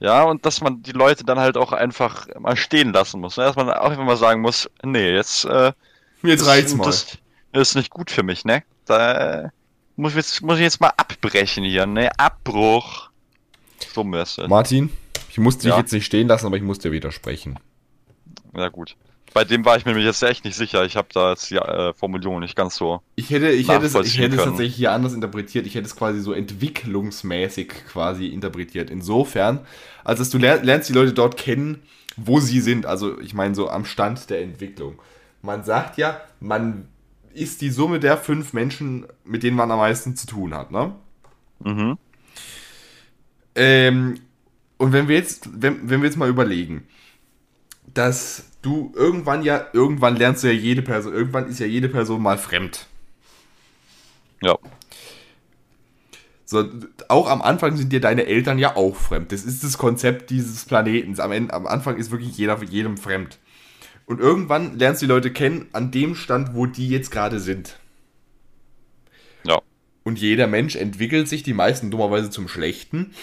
Ja, 0.04 0.24
und 0.24 0.46
dass 0.46 0.60
man 0.60 0.84
die 0.84 0.92
Leute 0.92 1.24
dann 1.24 1.40
halt 1.40 1.56
auch 1.56 1.72
einfach 1.72 2.28
mal 2.38 2.58
stehen 2.58 2.92
lassen 2.92 3.22
muss. 3.22 3.38
Ne? 3.38 3.46
Dass 3.46 3.56
man 3.56 3.70
auch 3.70 3.90
einfach 3.90 4.04
mal 4.04 4.18
sagen 4.18 4.42
muss, 4.42 4.70
nee, 4.84 5.10
jetzt, 5.12 5.46
äh, 5.46 5.72
jetzt 6.24 6.46
reicht's 6.46 6.76
mal. 6.76 6.84
Das, 6.84 7.18
das 7.54 7.70
ist 7.70 7.76
nicht 7.76 7.90
gut 7.90 8.12
für 8.12 8.22
mich, 8.22 8.44
ne? 8.44 8.64
Da 8.86 9.50
muss 9.96 10.12
ich 10.12 10.18
jetzt, 10.18 10.42
muss 10.42 10.58
ich 10.58 10.64
jetzt 10.64 10.82
mal 10.82 10.92
abbrechen 10.98 11.64
hier, 11.64 11.86
ne? 11.86 12.12
Abbruch. 12.20 13.12
So 13.94 14.04
mäßig. 14.04 14.50
Martin, 14.50 14.92
ich 15.30 15.38
muss 15.38 15.58
dich 15.60 15.70
Ja. 15.70 15.78
jetzt 15.78 15.94
nicht 15.94 16.06
stehen 16.06 16.28
lassen, 16.28 16.48
aber 16.48 16.58
ich 16.58 16.64
muss 16.64 16.80
dir 16.80 16.92
widersprechen. 16.92 17.58
Ja, 18.58 18.68
gut. 18.68 18.98
Bei 19.34 19.44
dem 19.44 19.66
war 19.66 19.78
ich 19.78 19.86
mir 19.86 19.92
nämlich 19.92 20.06
jetzt 20.06 20.22
echt 20.22 20.46
nicht 20.46 20.56
sicher. 20.56 20.86
Ich 20.86 20.96
habe 20.96 21.08
da 21.14 21.32
jetzt 21.32 21.50
die 21.50 21.56
äh, 21.56 21.94
Formulierung 21.94 22.40
nicht 22.40 22.56
ganz 22.56 22.76
so. 22.76 23.02
Ich 23.16 23.30
hätte, 23.30 23.50
ich 23.50 23.68
hätte, 23.68 23.86
es, 23.86 23.96
ich 23.96 24.18
hätte 24.20 24.36
es 24.36 24.44
tatsächlich 24.44 24.76
hier 24.76 24.92
anders 24.92 25.14
interpretiert. 25.14 25.66
Ich 25.66 25.76
hätte 25.76 25.88
es 25.88 25.96
quasi 25.96 26.20
so 26.20 26.34
entwicklungsmäßig 26.34 27.70
quasi 27.92 28.28
interpretiert. 28.28 28.90
Insofern, 28.90 29.60
als 30.04 30.20
dass 30.20 30.30
du 30.30 30.38
lern, 30.38 30.64
lernst 30.64 30.90
die 30.90 30.94
Leute 30.94 31.14
dort 31.14 31.38
kennen, 31.38 31.82
wo 32.16 32.40
sie 32.40 32.62
sind. 32.62 32.86
Also 32.86 33.20
ich 33.20 33.34
meine 33.34 33.56
so 33.56 33.70
am 33.70 33.86
Stand 33.86 34.30
der 34.30 34.42
Entwicklung. 34.42 35.00
Man 35.42 35.64
sagt 35.64 35.98
ja, 35.98 36.22
man 36.40 36.88
ist 37.34 37.62
die 37.62 37.72
Summe 37.72 38.00
der 38.00 38.18
fünf 38.18 38.54
Menschen, 38.54 39.08
mit 39.26 39.44
denen 39.44 39.58
man 39.58 39.72
am 39.72 39.80
meisten 39.80 40.16
zu 40.16 40.28
tun 40.28 40.54
hat, 40.54 40.72
ne? 40.72 40.94
Mhm. 41.60 41.98
Ähm, 43.56 44.20
und 44.78 44.94
wenn 44.94 45.08
wir 45.08 45.16
jetzt, 45.16 45.50
wenn, 45.54 45.90
wenn 45.90 46.02
wir 46.02 46.08
jetzt 46.08 46.18
mal 46.18 46.30
überlegen, 46.30 46.88
dass 47.94 48.46
du 48.62 48.92
irgendwann 48.96 49.44
ja, 49.44 49.66
irgendwann 49.74 50.16
lernst 50.16 50.44
du 50.44 50.48
ja 50.48 50.54
jede 50.54 50.82
Person, 50.82 51.14
irgendwann 51.14 51.48
ist 51.48 51.60
ja 51.60 51.66
jede 51.66 51.90
Person 51.90 52.22
mal 52.22 52.38
fremd. 52.38 52.88
Ja. 54.42 54.58
So, 56.46 56.70
auch 57.08 57.30
am 57.30 57.42
Anfang 57.42 57.78
sind 57.78 57.92
dir 57.92 58.02
deine 58.02 58.26
Eltern 58.26 58.60
ja 58.60 58.76
auch 58.76 58.96
fremd. 58.96 59.32
Das 59.32 59.44
ist 59.44 59.64
das 59.64 59.78
Konzept 59.78 60.30
dieses 60.30 60.66
Planetens. 60.66 61.20
Am, 61.20 61.32
Ende, 61.32 61.54
am 61.54 61.66
Anfang 61.66 61.98
ist 61.98 62.12
wirklich 62.12 62.38
jeder 62.38 62.58
für 62.58 62.66
jedem 62.66 62.98
fremd. 62.98 63.40
Und 64.06 64.20
irgendwann 64.20 64.78
lernst 64.78 65.02
du 65.02 65.06
die 65.06 65.12
Leute 65.12 65.32
kennen 65.32 65.68
an 65.72 65.92
dem 65.92 66.16
Stand, 66.16 66.54
wo 66.54 66.66
die 66.66 66.90
jetzt 66.90 67.10
gerade 67.10 67.40
sind. 67.40 67.80
Ja. 69.46 69.62
Und 70.04 70.20
jeder 70.20 70.48
Mensch 70.48 70.76
entwickelt 70.76 71.30
sich, 71.30 71.44
die 71.44 71.54
meisten 71.54 71.90
dummerweise 71.90 72.30
zum 72.30 72.48
Schlechten. 72.48 73.14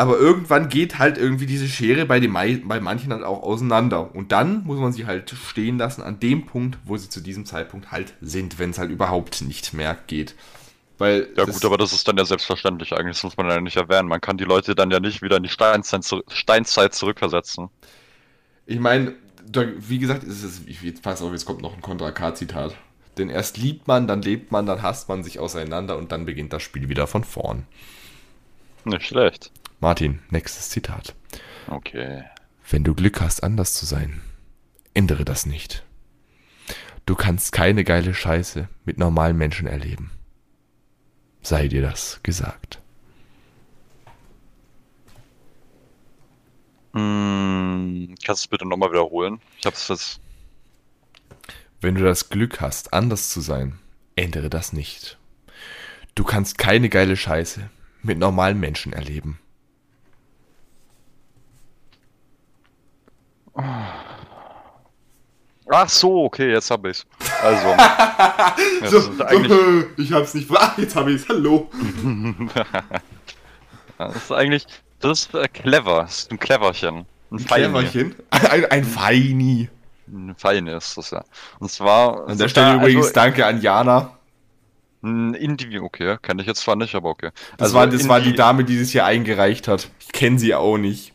Aber 0.00 0.18
irgendwann 0.18 0.68
geht 0.70 0.98
halt 0.98 1.18
irgendwie 1.18 1.44
diese 1.46 1.68
Schere 1.68 2.06
bei, 2.06 2.20
den, 2.20 2.30
mei- 2.32 2.62
bei 2.64 2.80
manchen 2.80 3.12
halt 3.12 3.22
auch 3.22 3.42
auseinander. 3.42 4.14
Und 4.14 4.32
dann 4.32 4.64
muss 4.64 4.78
man 4.78 4.92
sie 4.92 5.04
halt 5.06 5.30
stehen 5.30 5.76
lassen 5.78 6.02
an 6.02 6.18
dem 6.20 6.46
Punkt, 6.46 6.78
wo 6.84 6.96
sie 6.96 7.10
zu 7.10 7.20
diesem 7.20 7.44
Zeitpunkt 7.44 7.92
halt 7.92 8.14
sind, 8.22 8.58
wenn 8.58 8.70
es 8.70 8.78
halt 8.78 8.90
überhaupt 8.90 9.42
nicht 9.42 9.74
mehr 9.74 9.98
geht. 10.06 10.34
Weil 10.98 11.28
Ja 11.36 11.44
gut, 11.46 11.64
aber 11.64 11.76
das 11.78 11.92
ist 11.92 12.06
dann 12.06 12.16
ja 12.18 12.24
selbstverständlich 12.24 12.92
eigentlich, 12.92 13.16
das 13.16 13.24
muss 13.24 13.36
man 13.36 13.48
ja 13.48 13.60
nicht 13.60 13.76
erwähnen. 13.76 14.08
Man 14.08 14.20
kann 14.20 14.36
die 14.36 14.44
Leute 14.44 14.74
dann 14.76 14.90
ja 14.92 15.00
nicht 15.00 15.22
wieder 15.22 15.36
in 15.38 15.42
die 15.42 15.48
Steinzeit, 15.48 16.04
Steinzeit 16.28 16.94
zurückversetzen. 16.94 17.68
Ich 18.66 18.78
meine, 18.78 19.14
wie 19.78 19.98
gesagt, 19.98 20.24
ist 20.24 20.42
es, 20.42 20.62
ich, 20.66 20.82
jetzt 20.82 21.02
pass 21.02 21.22
auf, 21.22 21.32
jetzt 21.32 21.44
kommt 21.44 21.62
noch 21.62 21.74
ein 21.74 21.82
Contra 21.82 22.10
K-Zitat. 22.12 22.76
Denn 23.18 23.28
erst 23.28 23.56
liebt 23.58 23.88
man, 23.88 24.06
dann 24.06 24.22
lebt 24.22 24.52
man, 24.52 24.66
dann 24.66 24.82
hasst 24.82 25.08
man 25.08 25.22
sich 25.24 25.38
auseinander 25.40 25.98
und 25.98 26.12
dann 26.12 26.24
beginnt 26.26 26.52
das 26.52 26.62
Spiel 26.62 26.88
wieder 26.88 27.06
von 27.06 27.24
vorn. 27.24 27.66
Nicht 28.84 29.06
schlecht. 29.06 29.52
Martin, 29.80 30.20
nächstes 30.28 30.68
Zitat. 30.68 31.14
Okay. 31.66 32.24
Wenn 32.68 32.84
du 32.84 32.94
Glück 32.94 33.20
hast, 33.22 33.42
anders 33.42 33.72
zu 33.72 33.86
sein, 33.86 34.20
ändere 34.92 35.24
das 35.24 35.46
nicht. 35.46 35.84
Du 37.06 37.14
kannst 37.14 37.52
keine 37.52 37.82
geile 37.82 38.12
Scheiße 38.12 38.68
mit 38.84 38.98
normalen 38.98 39.38
Menschen 39.38 39.66
erleben. 39.66 40.10
Sei 41.40 41.66
dir 41.66 41.80
das 41.80 42.20
gesagt. 42.22 42.78
Hm, 46.92 48.14
kannst 48.22 48.44
du 48.44 48.46
es 48.46 48.48
bitte 48.48 48.68
nochmal 48.68 48.90
wiederholen? 48.90 49.40
Ich 49.58 49.66
hab's 49.66 49.88
jetzt. 49.88 50.20
Wenn 51.80 51.94
du 51.94 52.04
das 52.04 52.28
Glück 52.28 52.60
hast, 52.60 52.92
anders 52.92 53.30
zu 53.30 53.40
sein, 53.40 53.78
ändere 54.14 54.50
das 54.50 54.74
nicht. 54.74 55.18
Du 56.14 56.24
kannst 56.24 56.58
keine 56.58 56.90
geile 56.90 57.16
Scheiße 57.16 57.70
mit 58.02 58.18
normalen 58.18 58.60
Menschen 58.60 58.92
erleben. 58.92 59.38
Ach 65.72 65.88
so, 65.88 66.24
okay, 66.24 66.50
jetzt 66.50 66.70
hab 66.70 66.84
ich's. 66.84 67.06
Also. 67.42 67.76
das 68.80 68.92
ist 68.92 69.22
eigentlich, 69.22 69.86
ich 69.98 70.12
hab's 70.12 70.34
nicht. 70.34 70.50
Ach, 70.52 70.76
jetzt 70.76 70.96
hab 70.96 71.06
ich's. 71.06 71.28
Hallo. 71.28 71.70
das 73.98 74.16
ist 74.16 74.32
eigentlich. 74.32 74.66
Das 74.98 75.20
ist 75.20 75.34
äh, 75.34 75.46
clever. 75.48 76.02
Das 76.02 76.18
ist 76.18 76.32
ein 76.32 76.38
Cleverchen. 76.38 77.06
Ein 77.30 77.38
Feini. 77.38 77.64
Cleverchen. 77.68 78.14
Ein, 78.30 78.64
ein 78.66 78.84
Feini. 78.84 79.68
Ein 80.08 80.34
Feini 80.36 80.72
ist 80.72 80.98
das 80.98 81.12
ja. 81.12 81.24
Und 81.60 81.70
zwar. 81.70 82.26
An 82.28 82.36
der 82.36 82.48
Stelle 82.48 82.66
also, 82.66 82.80
übrigens 82.80 83.12
danke 83.12 83.46
an 83.46 83.60
Jana. 83.60 84.16
Ein 85.02 85.32
Indie, 85.34 85.78
okay, 85.78 86.18
kenne 86.20 86.42
ich 86.42 86.48
jetzt 86.48 86.60
zwar 86.60 86.76
nicht, 86.76 86.94
aber 86.94 87.08
okay. 87.08 87.30
Das, 87.56 87.68
Also 87.68 87.76
war, 87.76 87.86
das 87.86 88.06
war 88.06 88.20
die 88.20 88.34
Dame, 88.34 88.64
die 88.64 88.76
es 88.76 88.90
hier 88.90 89.06
eingereicht 89.06 89.66
hat. 89.66 89.88
Ich 90.00 90.12
kenne 90.12 90.38
sie 90.38 90.54
auch 90.54 90.76
nicht. 90.76 91.14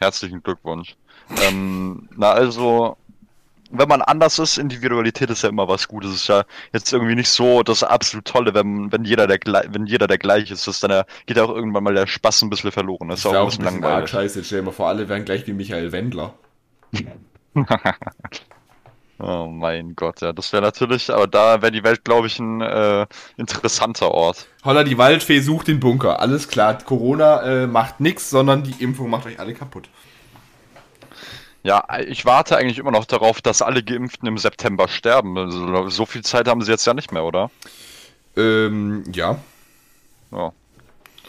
Herzlichen 0.00 0.42
Glückwunsch. 0.42 0.96
Ähm, 1.40 2.08
na 2.16 2.32
also, 2.32 2.96
wenn 3.70 3.88
man 3.88 4.02
anders 4.02 4.38
ist, 4.38 4.58
Individualität 4.58 5.30
ist 5.30 5.42
ja 5.42 5.48
immer 5.48 5.66
was 5.66 5.88
Gutes. 5.88 6.10
Es 6.10 6.16
ist 6.16 6.28
ja 6.28 6.44
jetzt 6.72 6.92
irgendwie 6.92 7.14
nicht 7.14 7.30
so 7.30 7.62
das 7.62 7.82
absolut 7.82 8.26
Tolle, 8.26 8.54
wenn, 8.54 8.92
wenn 8.92 9.04
jeder 9.04 9.26
der 9.26 9.38
wenn 9.70 9.86
jeder 9.86 10.06
der 10.06 10.18
gleich 10.18 10.50
ist. 10.50 10.66
Das 10.66 10.80
dann 10.80 10.90
ja, 10.90 11.04
geht 11.26 11.36
ja 11.36 11.44
auch 11.44 11.54
irgendwann 11.54 11.84
mal 11.84 11.94
der 11.94 12.06
Spaß 12.06 12.42
ein 12.42 12.50
bisschen 12.50 12.72
verloren. 12.72 13.08
Das 13.08 13.20
ist 13.20 13.26
auch 13.26 13.34
auch 13.34 13.40
ein 13.42 13.46
bisschen 13.46 13.64
langweilig. 13.64 14.10
scheiße. 14.10 14.44
Stell 14.44 14.60
dir 14.60 14.66
mal 14.66 14.72
vor, 14.72 14.88
alle 14.88 15.08
wären 15.08 15.24
gleich 15.24 15.46
wie 15.46 15.52
Michael 15.54 15.92
Wendler. 15.92 16.34
Oh 19.24 19.46
mein 19.46 19.94
Gott, 19.94 20.20
ja, 20.20 20.32
das 20.32 20.52
wäre 20.52 20.62
natürlich, 20.62 21.12
aber 21.12 21.28
da 21.28 21.62
wäre 21.62 21.70
die 21.70 21.84
Welt, 21.84 22.04
glaube 22.04 22.26
ich, 22.26 22.40
ein 22.40 22.60
äh, 22.60 23.06
interessanter 23.36 24.10
Ort. 24.10 24.48
Holla, 24.64 24.82
die 24.82 24.98
Waldfee 24.98 25.38
sucht 25.38 25.68
den 25.68 25.78
Bunker. 25.78 26.18
Alles 26.18 26.48
klar, 26.48 26.76
Corona 26.78 27.40
äh, 27.42 27.66
macht 27.68 28.00
nichts, 28.00 28.30
sondern 28.30 28.64
die 28.64 28.82
Impfung 28.82 29.10
macht 29.10 29.26
euch 29.26 29.38
alle 29.38 29.54
kaputt. 29.54 29.88
Ja, 31.64 31.84
ich 32.06 32.24
warte 32.24 32.56
eigentlich 32.56 32.78
immer 32.78 32.90
noch 32.90 33.04
darauf, 33.04 33.40
dass 33.40 33.62
alle 33.62 33.82
Geimpften 33.84 34.26
im 34.26 34.36
September 34.36 34.88
sterben. 34.88 35.38
Also, 35.38 35.88
so 35.90 36.06
viel 36.06 36.22
Zeit 36.22 36.48
haben 36.48 36.62
sie 36.62 36.72
jetzt 36.72 36.86
ja 36.86 36.94
nicht 36.94 37.12
mehr, 37.12 37.24
oder? 37.24 37.50
Ähm, 38.36 39.04
ja. 39.12 39.38
Ja. 40.32 40.52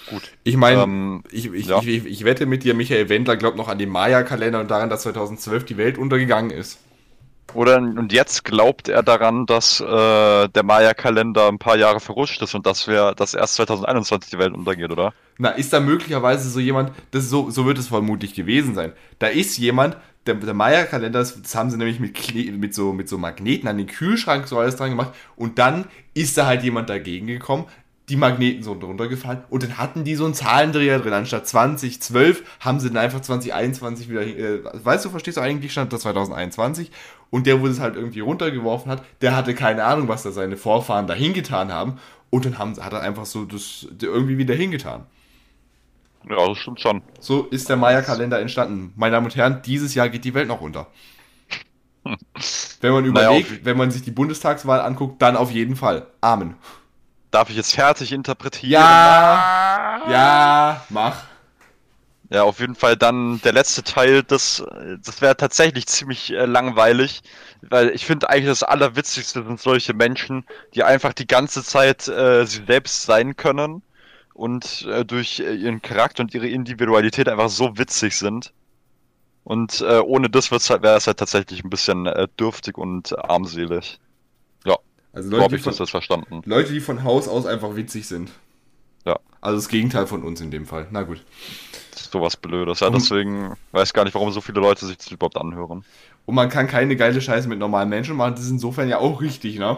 Gut. 0.09 0.31
Ich 0.43 0.57
meine, 0.57 0.83
Ähm, 0.83 1.23
ich, 1.31 1.51
ich, 1.53 1.67
ja. 1.67 1.79
ich, 1.79 2.05
ich, 2.05 2.23
wette 2.23 2.45
mit 2.45 2.63
dir, 2.63 2.73
Michael 2.73 3.09
Wendler 3.09 3.37
glaubt 3.37 3.57
noch 3.57 3.67
an 3.69 3.77
den 3.77 3.89
Maya-Kalender 3.89 4.59
und 4.59 4.71
daran, 4.71 4.89
dass 4.89 5.03
2012 5.03 5.65
die 5.65 5.77
Welt 5.77 5.97
untergegangen 5.97 6.51
ist. 6.51 6.79
Oder 7.53 7.77
und 7.77 8.11
jetzt 8.11 8.45
glaubt 8.45 8.89
er 8.89 9.03
daran, 9.03 9.45
dass 9.45 9.79
äh, 9.79 10.49
der 10.49 10.63
Maya-Kalender 10.63 11.47
ein 11.47 11.59
paar 11.59 11.77
Jahre 11.77 11.99
verrutscht 11.99 12.41
ist 12.41 12.55
und 12.55 12.65
dass 12.65 12.87
wir, 12.87 13.13
dass 13.13 13.33
erst 13.33 13.55
2021 13.55 14.31
die 14.31 14.39
Welt 14.39 14.53
untergeht, 14.53 14.91
oder? 14.91 15.13
Na, 15.37 15.49
ist 15.49 15.71
da 15.71 15.79
möglicherweise 15.79 16.49
so 16.49 16.59
jemand, 16.59 16.91
das 17.11 17.29
so, 17.29 17.49
so 17.49 17.65
wird 17.65 17.77
es 17.77 17.87
vermutlich 17.87 18.33
gewesen 18.33 18.73
sein. 18.73 18.93
Da 19.19 19.27
ist 19.27 19.57
jemand, 19.57 19.97
der, 20.25 20.35
der 20.35 20.53
Maya-Kalender, 20.53 21.19
das, 21.19 21.55
haben 21.55 21.69
sie 21.69 21.77
nämlich 21.77 21.99
mit, 21.99 22.57
mit, 22.57 22.73
so, 22.73 22.93
mit 22.93 23.09
so 23.09 23.17
Magneten 23.17 23.67
an 23.67 23.77
den 23.77 23.87
Kühlschrank 23.87 24.47
so 24.47 24.57
alles 24.59 24.75
dran 24.75 24.91
gemacht 24.91 25.13
und 25.35 25.59
dann 25.59 25.85
ist 26.13 26.37
da 26.37 26.45
halt 26.45 26.63
jemand 26.63 26.89
dagegen 26.89 27.27
gekommen, 27.27 27.65
die 28.09 28.17
Magneten 28.17 28.63
so 28.63 28.77
drunter 28.77 29.07
gefallen 29.07 29.43
und 29.49 29.63
dann 29.63 29.77
hatten 29.77 30.03
die 30.03 30.15
so 30.15 30.25
einen 30.25 30.33
Zahlendreher 30.33 30.99
drin. 30.99 31.13
Anstatt 31.13 31.47
2012 31.47 32.43
haben 32.59 32.79
sie 32.79 32.89
dann 32.89 32.97
einfach 32.97 33.21
2021 33.21 34.09
wieder, 34.09 34.21
äh, 34.21 34.59
weißt 34.63 35.05
du, 35.05 35.09
verstehst 35.09 35.37
du 35.37 35.41
eigentlich, 35.41 35.71
stand 35.71 35.93
da 35.93 35.99
2021 35.99 36.91
und 37.29 37.47
der, 37.47 37.61
wo 37.61 37.67
es 37.67 37.79
halt 37.79 37.95
irgendwie 37.95 38.19
runtergeworfen 38.19 38.91
hat, 38.91 39.03
der 39.21 39.35
hatte 39.35 39.55
keine 39.55 39.85
Ahnung, 39.85 40.09
was 40.09 40.23
da 40.23 40.31
seine 40.31 40.57
Vorfahren 40.57 41.07
da 41.07 41.13
hingetan 41.13 41.71
haben 41.71 41.97
und 42.29 42.45
dann 42.45 42.57
haben, 42.57 42.75
hat 42.83 42.93
er 42.93 43.01
einfach 43.01 43.25
so 43.25 43.45
das 43.45 43.87
irgendwie 44.01 44.37
wieder 44.37 44.53
hingetan. 44.53 45.05
Ja, 46.29 46.47
das 46.47 46.57
stimmt 46.57 46.79
schon. 46.79 47.01
So 47.19 47.43
ist 47.47 47.69
der 47.69 47.75
Maya-Kalender 47.77 48.39
entstanden. 48.39 48.93
Meine 48.95 49.13
Damen 49.13 49.25
und 49.25 49.35
Herren, 49.35 49.61
dieses 49.63 49.93
Jahr 49.93 50.09
geht 50.09 50.23
die 50.25 50.33
Welt 50.33 50.47
noch 50.47 50.61
unter. 50.61 50.87
Wenn 52.81 52.91
man 52.91 53.03
Naja, 53.13 53.29
überlegt, 53.29 53.51
auf- 53.51 53.65
wenn 53.65 53.77
man 53.77 53.91
sich 53.91 54.01
die 54.01 54.11
Bundestagswahl 54.11 54.81
anguckt, 54.81 55.21
dann 55.21 55.37
auf 55.37 55.51
jeden 55.51 55.75
Fall. 55.75 56.07
Amen. 56.21 56.55
Darf 57.31 57.49
ich 57.49 57.55
jetzt 57.55 57.73
fertig 57.73 58.11
interpretieren? 58.11 58.71
Ja, 58.73 60.01
ja, 60.09 60.85
mach. 60.89 61.23
Ja, 62.29 62.43
auf 62.43 62.59
jeden 62.59 62.75
Fall 62.75 62.97
dann 62.97 63.39
der 63.41 63.53
letzte 63.53 63.83
Teil, 63.83 64.23
das, 64.23 64.63
das 65.03 65.21
wäre 65.21 65.37
tatsächlich 65.37 65.85
ziemlich 65.87 66.31
äh, 66.31 66.45
langweilig, 66.45 67.21
weil 67.61 67.89
ich 67.89 68.05
finde 68.05 68.29
eigentlich 68.29 68.47
das 68.47 68.63
Allerwitzigste 68.63 69.43
sind 69.43 69.59
solche 69.59 69.93
Menschen, 69.93 70.45
die 70.73 70.83
einfach 70.83 71.13
die 71.13 71.27
ganze 71.27 71.63
Zeit 71.63 72.07
äh, 72.07 72.45
sie 72.47 72.63
selbst 72.65 73.03
sein 73.03 73.35
können 73.35 73.83
und 74.33 74.85
äh, 74.89 75.05
durch 75.05 75.39
äh, 75.39 75.53
ihren 75.55 75.81
Charakter 75.81 76.23
und 76.23 76.33
ihre 76.33 76.47
Individualität 76.47 77.29
einfach 77.29 77.49
so 77.49 77.77
witzig 77.77 78.17
sind. 78.17 78.53
Und 79.43 79.81
äh, 79.81 79.99
ohne 79.99 80.29
das 80.29 80.51
halt, 80.51 80.83
wäre 80.83 80.95
es 80.97 81.07
halt 81.07 81.17
tatsächlich 81.17 81.63
ein 81.63 81.69
bisschen 81.69 82.05
äh, 82.05 82.27
dürftig 82.39 82.77
und 82.77 83.17
armselig. 83.17 83.99
Also 85.13 85.29
So 85.29 85.35
Leute 85.35 85.43
habe 85.43 85.55
die, 85.55 85.59
ich 85.59 85.63
das 85.63 85.77
von, 85.77 85.83
jetzt 85.85 85.91
verstanden. 85.91 86.41
Leute, 86.45 86.73
die 86.73 86.79
von 86.79 87.03
Haus 87.03 87.27
aus 87.27 87.45
einfach 87.45 87.75
witzig 87.75 88.07
sind. 88.07 88.31
Ja. 89.05 89.19
Also 89.41 89.57
das 89.57 89.67
Gegenteil 89.69 90.07
von 90.07 90.23
uns 90.23 90.41
in 90.41 90.49
dem 90.49 90.65
Fall. 90.65 90.87
Na 90.89 91.03
gut. 91.03 91.23
Sowas 91.95 92.35
Blödes. 92.35 92.79
Ja, 92.79 92.87
Und- 92.87 92.95
deswegen 92.95 93.55
weiß 93.71 93.93
gar 93.93 94.05
nicht, 94.05 94.15
warum 94.15 94.31
so 94.31 94.41
viele 94.41 94.59
Leute 94.59 94.85
sich 94.87 94.97
das 94.97 95.11
überhaupt 95.11 95.37
anhören. 95.37 95.85
Und 96.25 96.35
man 96.35 96.49
kann 96.49 96.67
keine 96.67 96.95
geile 96.95 97.21
Scheiße 97.21 97.47
mit 97.47 97.59
normalen 97.59 97.89
Menschen 97.89 98.15
machen. 98.15 98.33
Das 98.35 98.43
ist 98.45 98.49
insofern 98.49 98.89
ja 98.89 98.97
auch 98.97 99.21
richtig, 99.21 99.59
ne? 99.59 99.77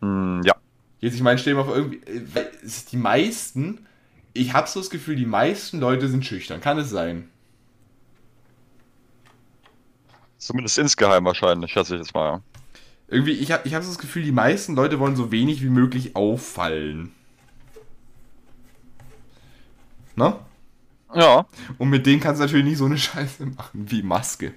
Hm, 0.00 0.42
ja. 0.44 0.54
Jetzt, 1.02 1.14
ich 1.14 1.22
meine, 1.22 1.38
stell 1.38 1.52
dir 1.52 1.58
mal 1.58 1.66
vor, 1.66 1.76
irgendwie, 1.76 1.98
äh, 2.06 2.24
die 2.90 2.96
meisten 2.96 3.86
ich 4.34 4.52
habe 4.52 4.68
so 4.68 4.80
das 4.80 4.90
Gefühl, 4.90 5.16
die 5.16 5.26
meisten 5.26 5.78
Leute 5.78 6.08
sind 6.08 6.24
schüchtern. 6.24 6.60
Kann 6.60 6.78
es 6.78 6.90
sein? 6.90 7.28
Zumindest 10.38 10.78
insgeheim 10.78 11.24
wahrscheinlich, 11.24 11.72
schätze 11.72 11.94
ich 11.94 12.00
jetzt 12.00 12.14
mal. 12.14 12.42
Irgendwie, 13.08 13.32
ich 13.32 13.52
habe 13.52 13.68
ich 13.68 13.74
hab 13.74 13.82
so 13.82 13.90
das 13.90 13.98
Gefühl, 13.98 14.22
die 14.22 14.32
meisten 14.32 14.74
Leute 14.74 14.98
wollen 14.98 15.16
so 15.16 15.30
wenig 15.30 15.62
wie 15.62 15.68
möglich 15.68 16.16
auffallen. 16.16 17.12
Ne? 20.16 20.34
Ja. 21.14 21.46
Und 21.78 21.90
mit 21.90 22.06
denen 22.06 22.20
kannst 22.20 22.40
du 22.40 22.44
natürlich 22.44 22.64
nicht 22.64 22.78
so 22.78 22.86
eine 22.86 22.98
Scheiße 22.98 23.46
machen 23.46 23.90
wie 23.90 24.02
Maske. 24.02 24.54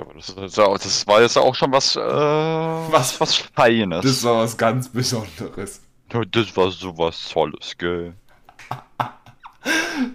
Aber 0.00 0.14
das, 0.14 0.30
ist 0.30 1.06
war 1.06 1.20
jetzt 1.20 1.36
auch 1.36 1.54
schon 1.54 1.72
was, 1.72 1.94
äh, 1.96 2.00
was, 2.00 3.20
was 3.20 3.34
Feines. 3.36 4.02
Das 4.02 4.24
war 4.24 4.42
was 4.42 4.56
ganz 4.56 4.88
Besonderes. 4.88 5.82
das 6.08 6.56
war 6.56 6.70
sowas 6.70 7.28
Tolles, 7.30 7.76
gell. 7.78 8.14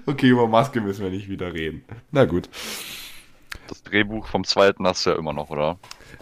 Okay, 0.08 0.30
über 0.30 0.48
Maske 0.48 0.82
müssen 0.82 1.04
wir 1.04 1.12
nicht 1.12 1.30
wieder 1.30 1.54
reden. 1.54 1.86
Na 2.12 2.26
gut. 2.26 2.50
Das 3.68 3.84
Drehbuch 3.84 4.26
vom 4.26 4.44
zweiten 4.44 4.88
hast 4.88 5.06
du 5.06 5.12
ja 5.12 5.18
immer 5.18 5.34
noch, 5.34 5.52
oder? 5.52 5.78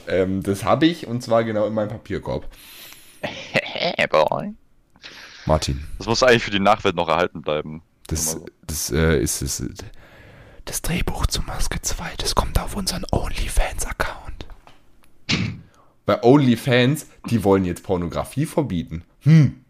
Ähm, 0.07 0.43
das 0.43 0.65
habe 0.65 0.85
ich 0.87 1.07
und 1.07 1.23
zwar 1.23 1.45
genau 1.45 1.65
in 1.65 1.73
meinem 1.73 1.89
Papierkorb. 1.89 2.47
Hey, 3.21 4.07
boy. 4.11 4.53
Martin, 5.45 5.85
Das 5.97 6.07
muss 6.07 6.23
eigentlich 6.23 6.43
für 6.43 6.51
die 6.51 6.59
Nachwelt 6.59 6.95
noch 6.95 7.07
erhalten 7.07 7.41
bleiben. 7.41 7.81
das, 8.07 8.39
das 8.67 8.91
äh, 8.91 9.21
ist 9.21 9.41
es. 9.41 9.63
Das 10.65 10.81
Drehbuch 10.81 11.27
zu 11.27 11.41
Maske 11.41 11.81
2, 11.81 12.15
das 12.17 12.35
kommt 12.35 12.59
auf 12.59 12.75
unseren 12.75 13.05
OnlyFans-Account. 13.11 14.45
Bei 16.05 16.23
OnlyFans, 16.23 17.07
die 17.29 17.43
wollen 17.43 17.65
jetzt 17.65 17.83
Pornografie 17.83 18.45
verbieten. 18.45 19.03
Hm. 19.21 19.63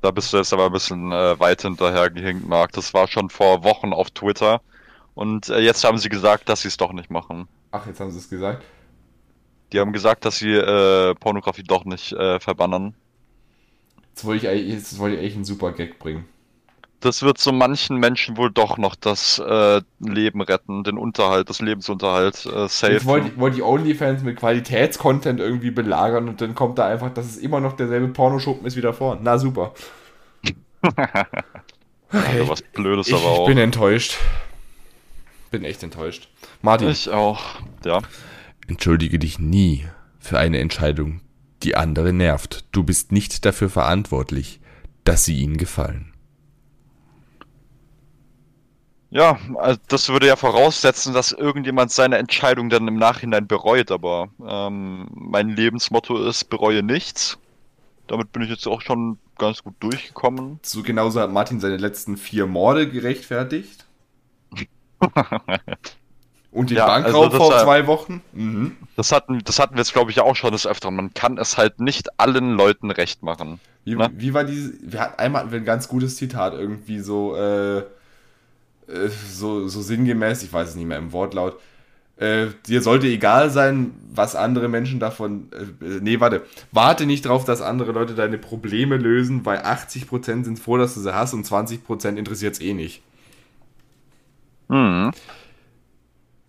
Da 0.00 0.10
bist 0.10 0.32
du 0.32 0.36
jetzt 0.36 0.52
aber 0.52 0.66
ein 0.66 0.72
bisschen 0.72 1.12
äh, 1.12 1.38
weit 1.38 1.62
hinterhergehinkt, 1.62 2.46
Marc. 2.46 2.72
Das 2.72 2.92
war 2.92 3.06
schon 3.06 3.30
vor 3.30 3.62
Wochen 3.62 3.92
auf 3.92 4.10
Twitter. 4.10 4.60
Und 5.14 5.48
äh, 5.48 5.60
jetzt 5.60 5.84
haben 5.84 5.98
sie 5.98 6.08
gesagt, 6.08 6.48
dass 6.48 6.62
sie 6.62 6.68
es 6.68 6.76
doch 6.76 6.92
nicht 6.92 7.10
machen. 7.10 7.46
Ach, 7.70 7.86
jetzt 7.86 8.00
haben 8.00 8.10
sie 8.10 8.18
es 8.18 8.28
gesagt. 8.28 8.64
Die 9.72 9.80
haben 9.80 9.92
gesagt, 9.92 10.24
dass 10.24 10.38
sie 10.38 10.52
äh, 10.52 11.14
Pornografie 11.14 11.62
doch 11.62 11.84
nicht 11.84 12.12
äh, 12.12 12.40
verbannen. 12.40 12.94
Jetzt 14.10 14.24
wollte, 14.24 14.52
ich, 14.52 14.68
jetzt 14.68 14.98
wollte 14.98 15.16
ich 15.16 15.22
eigentlich 15.22 15.34
einen 15.36 15.44
super 15.44 15.72
Gag 15.72 15.98
bringen. 15.98 16.26
Das 17.02 17.22
wird 17.22 17.38
so 17.38 17.50
manchen 17.50 17.96
Menschen 17.98 18.36
wohl 18.36 18.50
doch 18.52 18.78
noch 18.78 18.94
das 18.94 19.40
äh, 19.44 19.82
Leben 19.98 20.40
retten, 20.40 20.84
den 20.84 20.96
Unterhalt, 20.96 21.50
das 21.50 21.60
Lebensunterhalt 21.60 22.46
äh, 22.46 22.68
safe. 22.68 22.92
Jetzt 22.92 23.06
wollte, 23.06 23.36
wollte 23.38 23.56
ich 23.56 23.62
OnlyFans 23.64 24.22
mit 24.22 24.38
Qualitätscontent 24.38 25.40
irgendwie 25.40 25.72
belagern 25.72 26.28
und 26.28 26.40
dann 26.40 26.54
kommt 26.54 26.78
da 26.78 26.86
einfach, 26.86 27.12
dass 27.12 27.26
es 27.26 27.38
immer 27.38 27.58
noch 27.58 27.72
derselbe 27.74 28.06
Pornoschuppen 28.08 28.64
ist 28.66 28.76
wie 28.76 28.80
davor. 28.80 29.18
Na 29.20 29.36
super. 29.36 29.74
Also 32.12 32.48
was 32.48 32.62
Blödes 32.74 33.08
Ich, 33.08 33.14
aber 33.14 33.22
ich 33.22 33.38
auch. 33.38 33.46
bin 33.46 33.56
enttäuscht. 33.56 34.18
Bin 35.50 35.64
echt 35.64 35.82
enttäuscht. 35.82 36.28
Martin, 36.60 36.90
Ich 36.90 37.08
auch. 37.08 37.40
Ja. 37.86 38.00
entschuldige 38.68 39.18
dich 39.18 39.38
nie 39.38 39.86
für 40.18 40.38
eine 40.38 40.58
Entscheidung, 40.58 41.22
die 41.62 41.74
andere 41.74 42.12
nervt. 42.12 42.66
Du 42.70 42.84
bist 42.84 43.12
nicht 43.12 43.46
dafür 43.46 43.70
verantwortlich, 43.70 44.60
dass 45.04 45.24
sie 45.24 45.38
ihnen 45.38 45.56
gefallen. 45.56 46.11
Ja, 49.12 49.38
also 49.56 49.78
das 49.88 50.08
würde 50.08 50.26
ja 50.26 50.36
voraussetzen, 50.36 51.12
dass 51.12 51.32
irgendjemand 51.32 51.90
seine 51.90 52.16
Entscheidung 52.16 52.70
dann 52.70 52.88
im 52.88 52.96
Nachhinein 52.96 53.46
bereut, 53.46 53.90
aber 53.90 54.30
ähm, 54.42 55.06
mein 55.12 55.50
Lebensmotto 55.50 56.16
ist, 56.26 56.44
bereue 56.44 56.82
nichts. 56.82 57.36
Damit 58.06 58.32
bin 58.32 58.40
ich 58.40 58.48
jetzt 58.48 58.66
auch 58.66 58.80
schon 58.80 59.18
ganz 59.36 59.62
gut 59.62 59.74
durchgekommen. 59.80 60.60
So 60.62 60.82
genauso 60.82 61.20
hat 61.20 61.30
Martin 61.30 61.60
seine 61.60 61.76
letzten 61.76 62.16
vier 62.16 62.46
Morde 62.46 62.88
gerechtfertigt. 62.88 63.84
Und 66.50 66.70
den 66.70 66.78
Ja, 66.78 66.86
Bankraub 66.86 67.24
also 67.26 67.36
vor 67.36 67.58
zwei 67.58 67.86
Wochen. 67.86 68.22
Mhm. 68.32 68.76
Das 68.96 69.12
hatten, 69.12 69.40
das 69.44 69.58
hatten 69.58 69.74
wir 69.74 69.80
jetzt, 69.80 69.92
glaube 69.92 70.10
ich, 70.10 70.20
auch 70.20 70.36
schon 70.36 70.52
des 70.52 70.66
Öfteren. 70.66 70.96
Man 70.96 71.12
kann 71.12 71.36
es 71.36 71.58
halt 71.58 71.80
nicht 71.80 72.18
allen 72.18 72.52
Leuten 72.54 72.90
recht 72.90 73.22
machen. 73.22 73.60
Wie, 73.84 73.94
Na? 73.94 74.10
wie 74.14 74.32
war 74.32 74.44
diese. 74.44 74.72
Wir 74.80 75.00
hatten, 75.00 75.18
einmal 75.18 75.52
ein 75.52 75.64
ganz 75.66 75.88
gutes 75.88 76.16
Zitat, 76.16 76.54
irgendwie 76.54 77.00
so, 77.00 77.36
äh, 77.36 77.84
äh, 78.92 79.08
so, 79.30 79.68
so 79.68 79.82
sinngemäß, 79.82 80.42
ich 80.42 80.52
weiß 80.52 80.70
es 80.70 80.74
nicht 80.76 80.86
mehr 80.86 80.98
im 80.98 81.12
Wortlaut. 81.12 81.58
Äh, 82.16 82.48
dir 82.68 82.82
sollte 82.82 83.06
egal 83.08 83.50
sein, 83.50 83.92
was 84.12 84.36
andere 84.36 84.68
Menschen 84.68 85.00
davon. 85.00 85.48
Äh, 85.52 85.84
äh, 85.84 86.00
nee, 86.00 86.20
warte. 86.20 86.44
Warte 86.70 87.06
nicht 87.06 87.22
drauf, 87.26 87.44
dass 87.44 87.60
andere 87.62 87.92
Leute 87.92 88.14
deine 88.14 88.38
Probleme 88.38 88.96
lösen, 88.96 89.44
weil 89.44 89.58
80% 89.60 90.44
sind 90.44 90.58
froh, 90.58 90.76
dass 90.76 90.94
du 90.94 91.00
sie 91.00 91.14
hast 91.14 91.32
und 91.34 91.46
20% 91.46 92.16
interessiert 92.16 92.54
es 92.54 92.60
eh 92.60 92.74
nicht. 92.74 93.02
Mhm. 94.68 95.10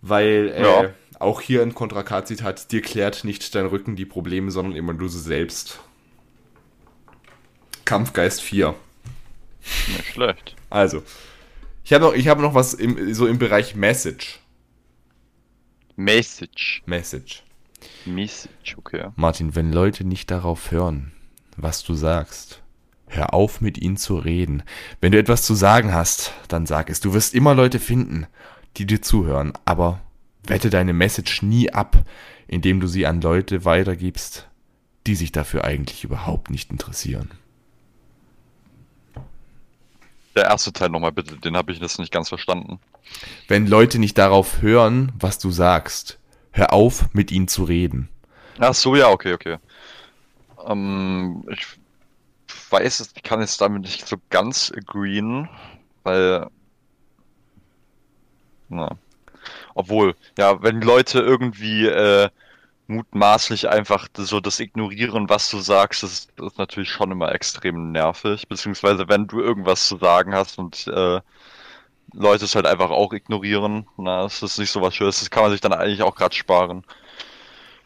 Weil 0.02 0.52
äh, 0.54 0.62
Ja. 0.62 0.90
auch 1.18 1.40
hier 1.40 1.62
ein 1.62 1.74
Kontra 1.74 2.02
K-Zitat: 2.02 2.70
dir 2.70 2.82
klärt 2.82 3.24
nicht 3.24 3.54
dein 3.54 3.66
Rücken 3.66 3.96
die 3.96 4.04
Probleme, 4.04 4.50
sondern 4.50 4.76
immer 4.76 4.94
du 4.94 5.08
sie 5.08 5.20
selbst. 5.20 5.80
Kampfgeist 7.84 8.42
4. 8.42 8.74
Nicht 9.88 10.12
schlecht. 10.12 10.56
Also, 10.70 11.02
ich 11.84 11.92
habe 11.92 12.04
noch, 12.04 12.14
ich 12.14 12.28
habe 12.28 12.42
noch 12.42 12.54
was 12.54 12.74
im, 12.74 13.14
so 13.14 13.26
im 13.26 13.38
Bereich 13.38 13.76
Message. 13.76 14.40
Message. 15.96 16.82
Message. 16.86 17.42
Message, 18.06 18.76
okay. 18.76 19.10
Martin, 19.16 19.54
wenn 19.54 19.72
Leute 19.72 20.04
nicht 20.04 20.30
darauf 20.30 20.70
hören, 20.70 21.12
was 21.56 21.84
du 21.84 21.94
sagst, 21.94 22.62
hör 23.06 23.34
auf 23.34 23.60
mit 23.60 23.78
ihnen 23.78 23.96
zu 23.96 24.16
reden. 24.16 24.62
Wenn 25.00 25.12
du 25.12 25.18
etwas 25.18 25.42
zu 25.42 25.54
sagen 25.54 25.94
hast, 25.94 26.32
dann 26.48 26.66
sag 26.66 26.90
es. 26.90 27.00
Du 27.00 27.12
wirst 27.12 27.34
immer 27.34 27.54
Leute 27.54 27.78
finden, 27.78 28.26
die 28.76 28.86
dir 28.86 29.02
zuhören, 29.02 29.52
aber 29.64 30.00
wette 30.46 30.70
deine 30.70 30.92
Message 30.92 31.42
nie 31.42 31.70
ab, 31.70 32.04
indem 32.48 32.80
du 32.80 32.86
sie 32.86 33.06
an 33.06 33.20
Leute 33.20 33.64
weitergibst, 33.64 34.48
die 35.06 35.14
sich 35.14 35.32
dafür 35.32 35.64
eigentlich 35.64 36.04
überhaupt 36.04 36.50
nicht 36.50 36.70
interessieren. 36.70 37.30
Der 40.36 40.44
erste 40.44 40.72
Teil 40.72 40.88
nochmal 40.90 41.12
bitte, 41.12 41.36
den 41.36 41.56
habe 41.56 41.72
ich 41.72 41.78
jetzt 41.78 41.98
nicht 41.98 42.12
ganz 42.12 42.28
verstanden. 42.28 42.80
Wenn 43.46 43.66
Leute 43.66 43.98
nicht 43.98 44.18
darauf 44.18 44.62
hören, 44.62 45.12
was 45.18 45.38
du 45.38 45.50
sagst, 45.50 46.18
hör 46.52 46.72
auf 46.72 47.06
mit 47.12 47.30
ihnen 47.30 47.46
zu 47.48 47.64
reden. 47.64 48.08
Ach 48.58 48.74
so, 48.74 48.96
ja, 48.96 49.08
okay, 49.10 49.34
okay. 49.34 49.58
Ähm, 50.66 51.44
ich 51.50 51.66
weiß, 52.70 53.00
es- 53.00 53.12
ich 53.14 53.22
kann 53.22 53.40
jetzt 53.40 53.60
damit 53.60 53.82
nicht 53.82 54.06
so 54.06 54.16
ganz 54.30 54.72
agreeen, 54.74 55.48
weil, 56.02 56.46
na, 58.68 58.96
obwohl, 59.74 60.14
ja, 60.38 60.62
wenn 60.62 60.80
Leute 60.80 61.20
irgendwie 61.20 61.86
äh, 61.86 62.28
mutmaßlich 62.86 63.68
einfach 63.68 64.08
so 64.16 64.40
das 64.40 64.60
ignorieren, 64.60 65.28
was 65.28 65.50
du 65.50 65.58
sagst, 65.58 66.02
das 66.02 66.12
ist, 66.12 66.40
ist 66.40 66.58
natürlich 66.58 66.90
schon 66.90 67.12
immer 67.12 67.32
extrem 67.34 67.92
nervig, 67.92 68.48
beziehungsweise 68.48 69.08
wenn 69.08 69.26
du 69.26 69.40
irgendwas 69.40 69.88
zu 69.88 69.96
sagen 69.96 70.34
hast 70.34 70.58
und 70.58 70.86
äh, 70.88 71.20
Leute 72.12 72.44
es 72.44 72.54
halt 72.54 72.66
einfach 72.66 72.90
auch 72.90 73.12
ignorieren, 73.12 73.86
na, 73.96 74.22
das 74.24 74.42
ist 74.42 74.58
nicht 74.58 74.70
so 74.70 74.82
was 74.82 74.94
Schönes, 74.94 75.20
das 75.20 75.30
kann 75.30 75.44
man 75.44 75.52
sich 75.52 75.60
dann 75.60 75.72
eigentlich 75.72 76.02
auch 76.02 76.14
gerade 76.14 76.34
sparen 76.34 76.84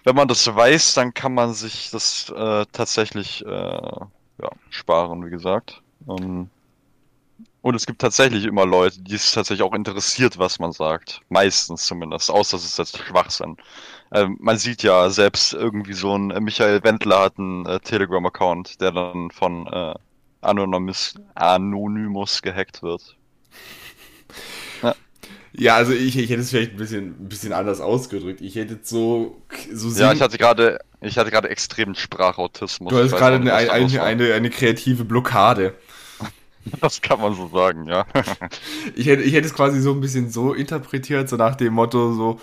wenn 0.09 0.16
man 0.16 0.28
das 0.28 0.46
weiß, 0.46 0.94
dann 0.94 1.12
kann 1.12 1.34
man 1.34 1.53
sich 1.53 1.90
das 1.90 2.30
äh, 2.30 2.64
tatsächlich 2.72 3.44
äh, 3.44 3.49
ja, 3.51 4.51
sparen, 4.70 5.22
wie 5.26 5.30
gesagt. 5.30 5.82
Ähm, 6.09 6.49
und 7.69 7.75
es 7.75 7.87
gibt 7.87 8.01
tatsächlich 8.01 8.45
immer 8.45 8.66
Leute, 8.66 9.01
die 9.01 9.14
es 9.14 9.33
tatsächlich 9.33 9.62
auch 9.62 9.75
interessiert, 9.75 10.39
was 10.39 10.59
man 10.59 10.73
sagt. 10.73 11.21
Meistens 11.29 11.85
zumindest, 11.85 12.31
außer 12.31 12.57
es 12.57 12.64
ist 12.64 12.79
jetzt 12.79 12.99
Schwachsinn. 12.99 13.57
Ähm, 14.12 14.37
man 14.41 14.59
sieht 14.59 14.83
ja 14.83 15.11
selbst 15.11 15.53
irgendwie 15.53 15.93
so 15.93 16.16
ein 16.16 16.29
Michael 16.43 16.83
Wendler 16.83 17.21
hat 17.21 17.39
einen 17.39 17.66
äh, 17.66 17.81
Telegram-Account, 17.81 18.81
der 18.81 18.93
dann 18.93 19.31
von 19.31 19.66
äh, 19.66 19.95
Anonymous, 20.41 21.14
Anonymous 21.35 22.43
gehackt 22.43 22.83
wird. 22.83 23.16
Ja, 25.53 25.77
also 25.77 25.93
ich, 25.93 26.16
ich 26.16 26.31
hätte 26.31 26.43
es 26.43 26.51
vielleicht 26.51 26.73
ein 26.73 26.77
bisschen, 26.77 27.07
ein 27.21 27.29
bisschen 27.29 27.53
anders 27.53 27.81
ausgedrückt. 27.81 28.41
Ich 28.41 28.55
hätte 28.55 28.79
so, 28.83 29.43
so 29.73 29.89
Ja, 30.01 30.12
ich 30.12 30.21
hatte 30.21 30.39
gerade, 30.39 30.79
ich 31.01 31.19
hatte 31.19 31.31
gerade 31.31 31.49
extremen 31.49 31.95
Sprachautismus. 31.95 32.93
du 32.93 33.03
hast 33.03 33.16
gerade 33.16 33.37
eine, 33.37 33.53
eine, 33.53 34.03
eine, 34.03 34.35
eine 34.35 34.51
kreative 34.51 35.05
Blockade. 35.05 35.75
Das 36.81 37.01
kann 37.01 37.21
man 37.21 37.35
so 37.35 37.49
sagen, 37.49 37.87
ja. 37.87 38.07
Ich 38.95 39.07
hätte, 39.07 39.23
ich 39.23 39.33
hätte 39.35 39.47
es 39.47 39.55
quasi 39.55 39.81
so 39.81 39.93
ein 39.93 40.01
bisschen 40.01 40.31
so 40.31 40.53
interpretiert, 40.53 41.29
so 41.29 41.37
nach 41.37 41.57
dem 41.57 41.75
Motto, 41.75 42.12
so 42.12 42.41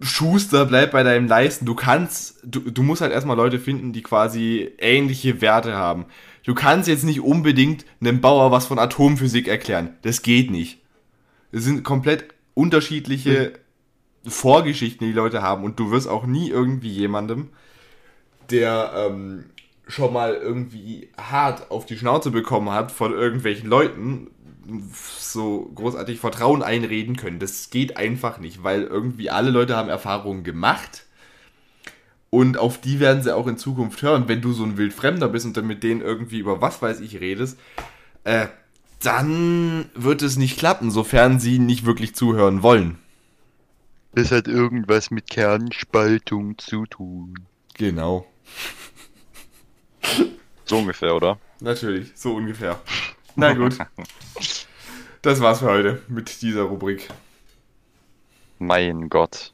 Schuster, 0.00 0.66
bleib 0.66 0.90
bei 0.92 1.02
deinem 1.02 1.28
Leisten. 1.28 1.64
Du 1.64 1.74
kannst, 1.74 2.40
du, 2.44 2.60
du 2.60 2.82
musst 2.82 3.02
halt 3.02 3.12
erstmal 3.12 3.36
Leute 3.36 3.58
finden, 3.58 3.92
die 3.92 4.02
quasi 4.02 4.72
ähnliche 4.78 5.40
Werte 5.40 5.74
haben. 5.74 6.06
Du 6.44 6.54
kannst 6.54 6.88
jetzt 6.88 7.04
nicht 7.04 7.20
unbedingt 7.20 7.84
einem 8.00 8.20
Bauer 8.20 8.50
was 8.50 8.66
von 8.66 8.78
Atomphysik 8.78 9.46
erklären. 9.46 9.96
Das 10.02 10.22
geht 10.22 10.50
nicht. 10.50 10.80
Es 11.52 11.64
sind 11.64 11.84
komplett 11.84 12.24
unterschiedliche 12.54 13.52
Vorgeschichten, 14.26 15.06
die 15.06 15.12
die 15.12 15.18
Leute 15.18 15.42
haben. 15.42 15.62
Und 15.62 15.78
du 15.78 15.90
wirst 15.90 16.08
auch 16.08 16.26
nie 16.26 16.50
irgendwie 16.50 16.90
jemandem, 16.90 17.50
der 18.50 18.92
ähm, 18.96 19.44
schon 19.92 20.12
mal 20.12 20.34
irgendwie 20.34 21.10
hart 21.18 21.70
auf 21.70 21.86
die 21.86 21.96
Schnauze 21.96 22.30
bekommen 22.30 22.70
hat 22.70 22.90
von 22.92 23.12
irgendwelchen 23.12 23.68
Leuten, 23.68 24.28
so 25.18 25.70
großartig 25.74 26.20
Vertrauen 26.20 26.62
einreden 26.62 27.16
können. 27.16 27.38
Das 27.38 27.70
geht 27.70 27.96
einfach 27.96 28.38
nicht, 28.38 28.62
weil 28.62 28.82
irgendwie 28.82 29.30
alle 29.30 29.50
Leute 29.50 29.76
haben 29.76 29.88
Erfahrungen 29.88 30.44
gemacht 30.44 31.04
und 32.30 32.56
auf 32.56 32.80
die 32.80 33.00
werden 33.00 33.22
sie 33.22 33.34
auch 33.34 33.46
in 33.46 33.58
Zukunft 33.58 34.00
hören. 34.02 34.28
Wenn 34.28 34.40
du 34.40 34.52
so 34.52 34.64
ein 34.64 34.78
Wildfremder 34.78 35.28
bist 35.28 35.44
und 35.44 35.56
dann 35.56 35.66
mit 35.66 35.82
denen 35.82 36.00
irgendwie 36.00 36.38
über 36.38 36.62
was 36.62 36.80
weiß 36.80 37.00
ich 37.00 37.20
redest, 37.20 37.58
äh, 38.24 38.46
dann 39.00 39.86
wird 39.94 40.22
es 40.22 40.36
nicht 40.36 40.58
klappen, 40.58 40.90
sofern 40.90 41.40
sie 41.40 41.58
nicht 41.58 41.84
wirklich 41.84 42.14
zuhören 42.14 42.62
wollen. 42.62 42.98
Das 44.14 44.30
hat 44.30 44.46
irgendwas 44.46 45.10
mit 45.10 45.28
Kernspaltung 45.28 46.56
zu 46.58 46.86
tun. 46.86 47.34
Genau. 47.74 48.26
So 50.64 50.78
ungefähr, 50.78 51.14
oder? 51.14 51.38
Natürlich, 51.60 52.12
so 52.14 52.34
ungefähr. 52.36 52.80
Na 53.34 53.52
gut. 53.52 53.76
Das 55.20 55.40
war's 55.40 55.58
für 55.58 55.66
heute 55.66 56.02
mit 56.08 56.40
dieser 56.40 56.62
Rubrik. 56.62 57.08
Mein 58.58 59.08
Gott. 59.08 59.52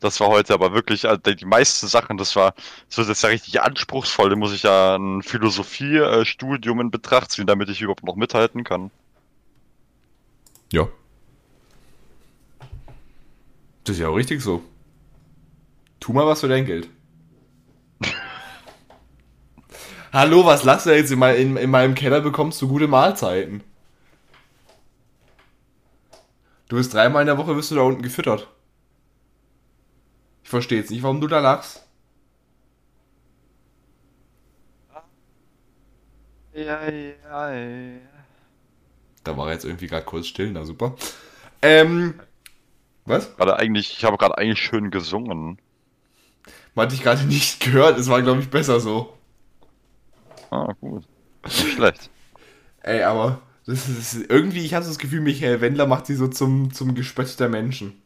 Das 0.00 0.18
war 0.18 0.28
heute 0.28 0.54
aber 0.54 0.72
wirklich, 0.72 1.06
also 1.06 1.20
die 1.20 1.44
meisten 1.44 1.86
Sachen, 1.86 2.16
das 2.16 2.34
war, 2.34 2.54
das 2.88 2.98
wird 2.98 3.08
jetzt 3.08 3.22
ja 3.22 3.28
richtig 3.28 3.60
anspruchsvoll. 3.60 4.30
Da 4.30 4.36
muss 4.36 4.54
ich 4.54 4.62
ja 4.62 4.96
ein 4.96 5.22
Philosophiestudium 5.22 6.80
in 6.80 6.90
Betracht 6.90 7.32
ziehen, 7.32 7.46
damit 7.46 7.68
ich 7.68 7.82
überhaupt 7.82 8.04
noch 8.04 8.16
mithalten 8.16 8.64
kann. 8.64 8.90
Ja. 10.72 10.88
Das 13.84 13.96
ist 13.96 14.00
ja 14.00 14.08
auch 14.08 14.16
richtig 14.16 14.40
so. 14.40 14.62
Tu 16.00 16.12
mal 16.14 16.26
was 16.26 16.40
für 16.40 16.48
dein 16.48 16.64
Geld. 16.64 16.88
Hallo, 20.12 20.44
was 20.44 20.64
lachst 20.64 20.86
du 20.86 20.90
jetzt? 20.94 21.10
In, 21.12 21.18
mein, 21.18 21.36
in, 21.36 21.56
in 21.56 21.70
meinem 21.70 21.94
Keller 21.94 22.20
bekommst 22.20 22.60
du 22.62 22.68
gute 22.68 22.88
Mahlzeiten. 22.88 23.62
Du 26.68 26.76
wirst 26.76 26.94
dreimal 26.94 27.22
in 27.22 27.26
der 27.26 27.38
Woche 27.38 27.54
wirst 27.56 27.70
du 27.70 27.74
da 27.74 27.82
unten 27.82 28.02
gefüttert. 28.02 28.48
Ich 30.42 30.50
verstehe 30.50 30.78
jetzt 30.78 30.90
nicht, 30.90 31.02
warum 31.02 31.20
du 31.20 31.26
da 31.28 31.40
lachst. 31.40 31.84
Ja, 36.52 36.88
ja, 36.90 37.54
ja. 37.54 37.98
Da 39.24 39.36
war 39.36 39.46
er 39.48 39.52
jetzt 39.54 39.64
irgendwie 39.64 39.86
gerade 39.86 40.04
kurz 40.04 40.26
still, 40.26 40.50
na 40.52 40.64
super. 40.64 40.94
Ähm, 41.62 42.20
was? 43.06 43.36
Gerade 43.36 43.56
eigentlich, 43.58 43.96
ich 43.98 44.04
habe 44.04 44.16
gerade 44.18 44.38
eigentlich 44.38 44.60
schön 44.60 44.90
gesungen. 44.90 45.58
Man 46.74 46.84
hat 46.84 46.92
dich 46.92 47.02
gerade 47.02 47.24
nicht 47.24 47.60
gehört, 47.60 47.98
es 47.98 48.08
war 48.08 48.22
glaube 48.22 48.40
ich 48.40 48.50
besser 48.50 48.80
so. 48.80 49.16
Ah, 50.50 50.72
gut. 50.80 51.04
Nicht 51.44 51.74
schlecht. 51.74 52.10
Ey, 52.82 53.02
aber 53.02 53.40
das 53.66 53.88
ist 53.88 54.30
irgendwie, 54.30 54.64
ich 54.64 54.74
habe 54.74 54.84
das 54.84 54.98
Gefühl, 54.98 55.20
Michael 55.20 55.60
Wendler 55.60 55.86
macht 55.86 56.06
sie 56.06 56.14
so 56.14 56.28
zum, 56.28 56.72
zum 56.72 56.94
Gespött 56.94 57.38
der 57.38 57.48
Menschen. 57.48 58.00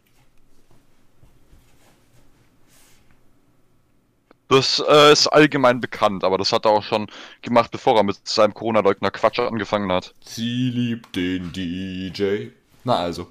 Das 4.48 4.82
äh, 4.86 5.12
ist 5.12 5.26
allgemein 5.28 5.80
bekannt, 5.80 6.22
aber 6.22 6.36
das 6.36 6.52
hat 6.52 6.66
er 6.66 6.72
auch 6.72 6.82
schon 6.82 7.08
gemacht, 7.40 7.70
bevor 7.70 7.96
er 7.96 8.02
mit 8.02 8.28
seinem 8.28 8.52
Corona-Leugner 8.52 9.10
Quatsch 9.10 9.38
angefangen 9.38 9.90
hat. 9.90 10.14
Sie 10.24 10.70
liebt 10.70 11.16
den 11.16 11.50
DJ. 11.52 12.48
Na 12.84 12.96
also. 12.96 13.28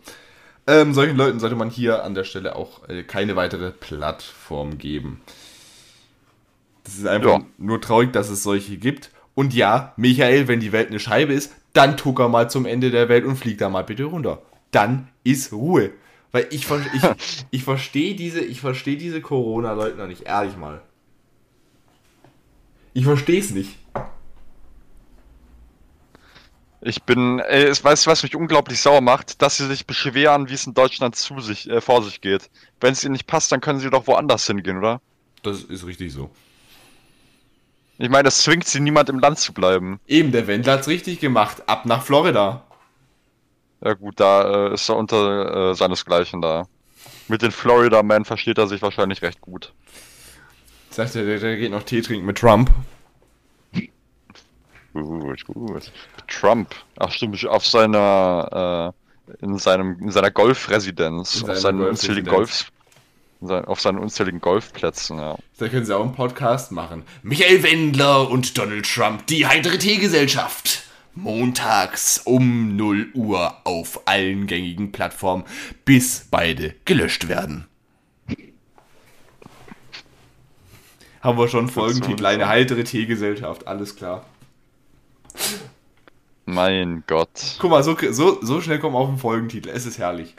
Ähm, 0.65 0.93
solchen 0.93 1.17
Leuten 1.17 1.39
sollte 1.39 1.55
man 1.55 1.69
hier 1.69 2.03
an 2.03 2.15
der 2.15 2.23
Stelle 2.23 2.55
auch 2.55 2.87
äh, 2.89 3.03
keine 3.03 3.35
weitere 3.35 3.71
Plattform 3.71 4.77
geben. 4.77 5.21
Das 6.83 6.95
ist 6.95 7.05
einfach 7.07 7.39
Ja. 7.39 7.45
nur 7.57 7.81
traurig, 7.81 8.11
dass 8.13 8.29
es 8.29 8.43
solche 8.43 8.77
gibt. 8.77 9.11
Und 9.35 9.53
ja, 9.53 9.93
Michael, 9.97 10.47
wenn 10.47 10.59
die 10.59 10.71
Welt 10.71 10.89
eine 10.89 10.99
Scheibe 10.99 11.33
ist, 11.33 11.51
dann 11.73 11.97
tuck 11.97 12.19
er 12.19 12.29
mal 12.29 12.49
zum 12.49 12.65
Ende 12.65 12.91
der 12.91 13.09
Welt 13.09 13.25
und 13.25 13.35
flieg 13.37 13.57
da 13.57 13.69
mal 13.69 13.83
bitte 13.83 14.03
runter. 14.03 14.41
Dann 14.71 15.09
ist 15.23 15.51
Ruhe. 15.51 15.91
Weil 16.31 16.47
ich, 16.51 16.67
ich, 16.69 17.01
ich 17.51 17.63
verstehe 17.63 18.15
diese, 18.15 18.41
ich 18.41 18.61
verstehe 18.61 18.97
diese 18.97 19.21
Corona-Leugner 19.21 20.07
nicht, 20.07 20.23
ehrlich 20.23 20.57
mal. 20.57 20.81
Ich 22.93 23.05
verstehe 23.05 23.39
es 23.39 23.49
nicht. 23.51 23.77
Ich 26.81 27.03
bin, 27.03 27.39
ey, 27.39 27.63
es 27.63 27.83
weißt 27.83 28.05
du, 28.05 28.11
was 28.11 28.23
mich 28.23 28.35
unglaublich 28.35 28.81
sauer 28.81 28.99
macht, 29.01 29.41
dass 29.41 29.55
sie 29.57 29.67
sich 29.67 29.87
beschweren, 29.87 30.49
wie 30.49 30.53
es 30.53 30.67
in 30.67 30.73
Deutschland 30.73 31.15
zu 31.15 31.39
sich, 31.39 31.69
äh, 31.69 31.79
vor 31.79 32.03
sich 32.03 32.19
geht. 32.19 32.49
Wenn 32.81 32.91
es 32.91 33.03
ihnen 33.03 33.13
nicht 33.13 33.25
passt, 33.25 33.51
dann 33.53 33.61
können 33.61 33.79
sie 33.79 33.89
doch 33.89 34.05
woanders 34.05 34.45
hingehen, 34.45 34.77
oder? 34.77 35.01
Das 35.43 35.63
ist 35.63 35.85
richtig 35.85 36.11
so. 36.11 36.29
Ich 38.03 38.09
meine, 38.09 38.23
das 38.23 38.39
zwingt 38.39 38.67
sie 38.67 38.81
niemand 38.81 39.07
im 39.07 39.19
Land 39.19 39.39
zu 39.39 39.53
bleiben. 39.53 39.97
Eben, 40.07 40.33
der 40.33 40.45
Wendler 40.45 40.73
hat's 40.73 40.89
richtig 40.89 41.21
gemacht. 41.21 41.63
Ab 41.67 41.85
nach 41.85 42.03
Florida. 42.03 42.61
Ja 43.79 43.93
gut, 43.93 44.19
da 44.19 44.67
äh, 44.71 44.73
ist 44.73 44.89
er 44.89 44.97
unter 44.97 45.71
äh, 45.71 45.73
seinesgleichen 45.73 46.41
da. 46.41 46.67
Mit 47.29 47.41
den 47.41 47.51
Florida 47.51 48.03
Man 48.03 48.25
versteht 48.25 48.57
er 48.57 48.67
sich 48.67 48.81
wahrscheinlich 48.81 49.21
recht 49.21 49.39
gut. 49.39 49.71
Sagt 50.89 51.15
er, 51.15 51.23
der, 51.23 51.39
der 51.39 51.55
geht 51.55 51.71
noch 51.71 51.83
Tee 51.83 52.01
trinken 52.01 52.25
mit 52.25 52.37
Trump. 52.37 52.71
Gut, 54.91 55.45
gut. 55.45 55.91
Trump. 56.27 56.75
Ach 56.99 57.09
stimmt, 57.09 57.47
auf 57.47 57.65
seiner 57.65 58.93
äh, 59.29 59.45
in 59.45 59.57
seinem 59.57 59.97
in 60.01 60.11
seiner 60.11 60.29
Golfresidenz, 60.29 61.41
auf 61.41 61.61
Golfresidenz. 61.61 62.27
Golf 62.27 62.51
sein, 62.51 62.67
auf 63.49 63.81
seinen 63.81 63.99
unzähligen 63.99 64.41
Golfplätzen, 64.41 65.17
ja. 65.17 65.37
Da 65.57 65.67
können 65.67 65.85
sie 65.85 65.95
auch 65.95 66.03
einen 66.03 66.15
Podcast 66.15 66.71
machen. 66.71 67.03
Michael 67.21 67.63
Wendler 67.63 68.29
und 68.29 68.57
Donald 68.57 68.85
Trump, 68.91 69.27
die 69.27 69.47
heitere 69.47 69.77
Teegesellschaft. 69.77 70.83
Montags 71.15 72.21
um 72.25 72.75
0 72.75 73.11
Uhr 73.13 73.55
auf 73.65 74.01
allen 74.05 74.47
gängigen 74.47 74.91
Plattformen, 74.91 75.43
bis 75.85 76.27
beide 76.31 76.73
gelöscht 76.85 77.27
werden. 77.27 77.67
Haben 81.21 81.37
wir 81.37 81.47
schon 81.47 81.69
Folgentitel, 81.69 82.25
eine 82.25 82.47
heitere 82.49 82.83
Teegesellschaft, 82.83 83.67
alles 83.67 83.95
klar. 83.95 84.25
Mein 86.45 87.03
Gott. 87.07 87.57
Guck 87.59 87.69
mal, 87.69 87.83
so, 87.83 87.95
so, 88.11 88.39
so 88.41 88.59
schnell 88.59 88.79
kommen 88.79 88.95
wir 88.95 88.99
auf 88.99 89.09
den 89.09 89.19
Folgentitel, 89.19 89.69
es 89.69 89.85
ist 89.85 89.99
herrlich. 89.99 90.35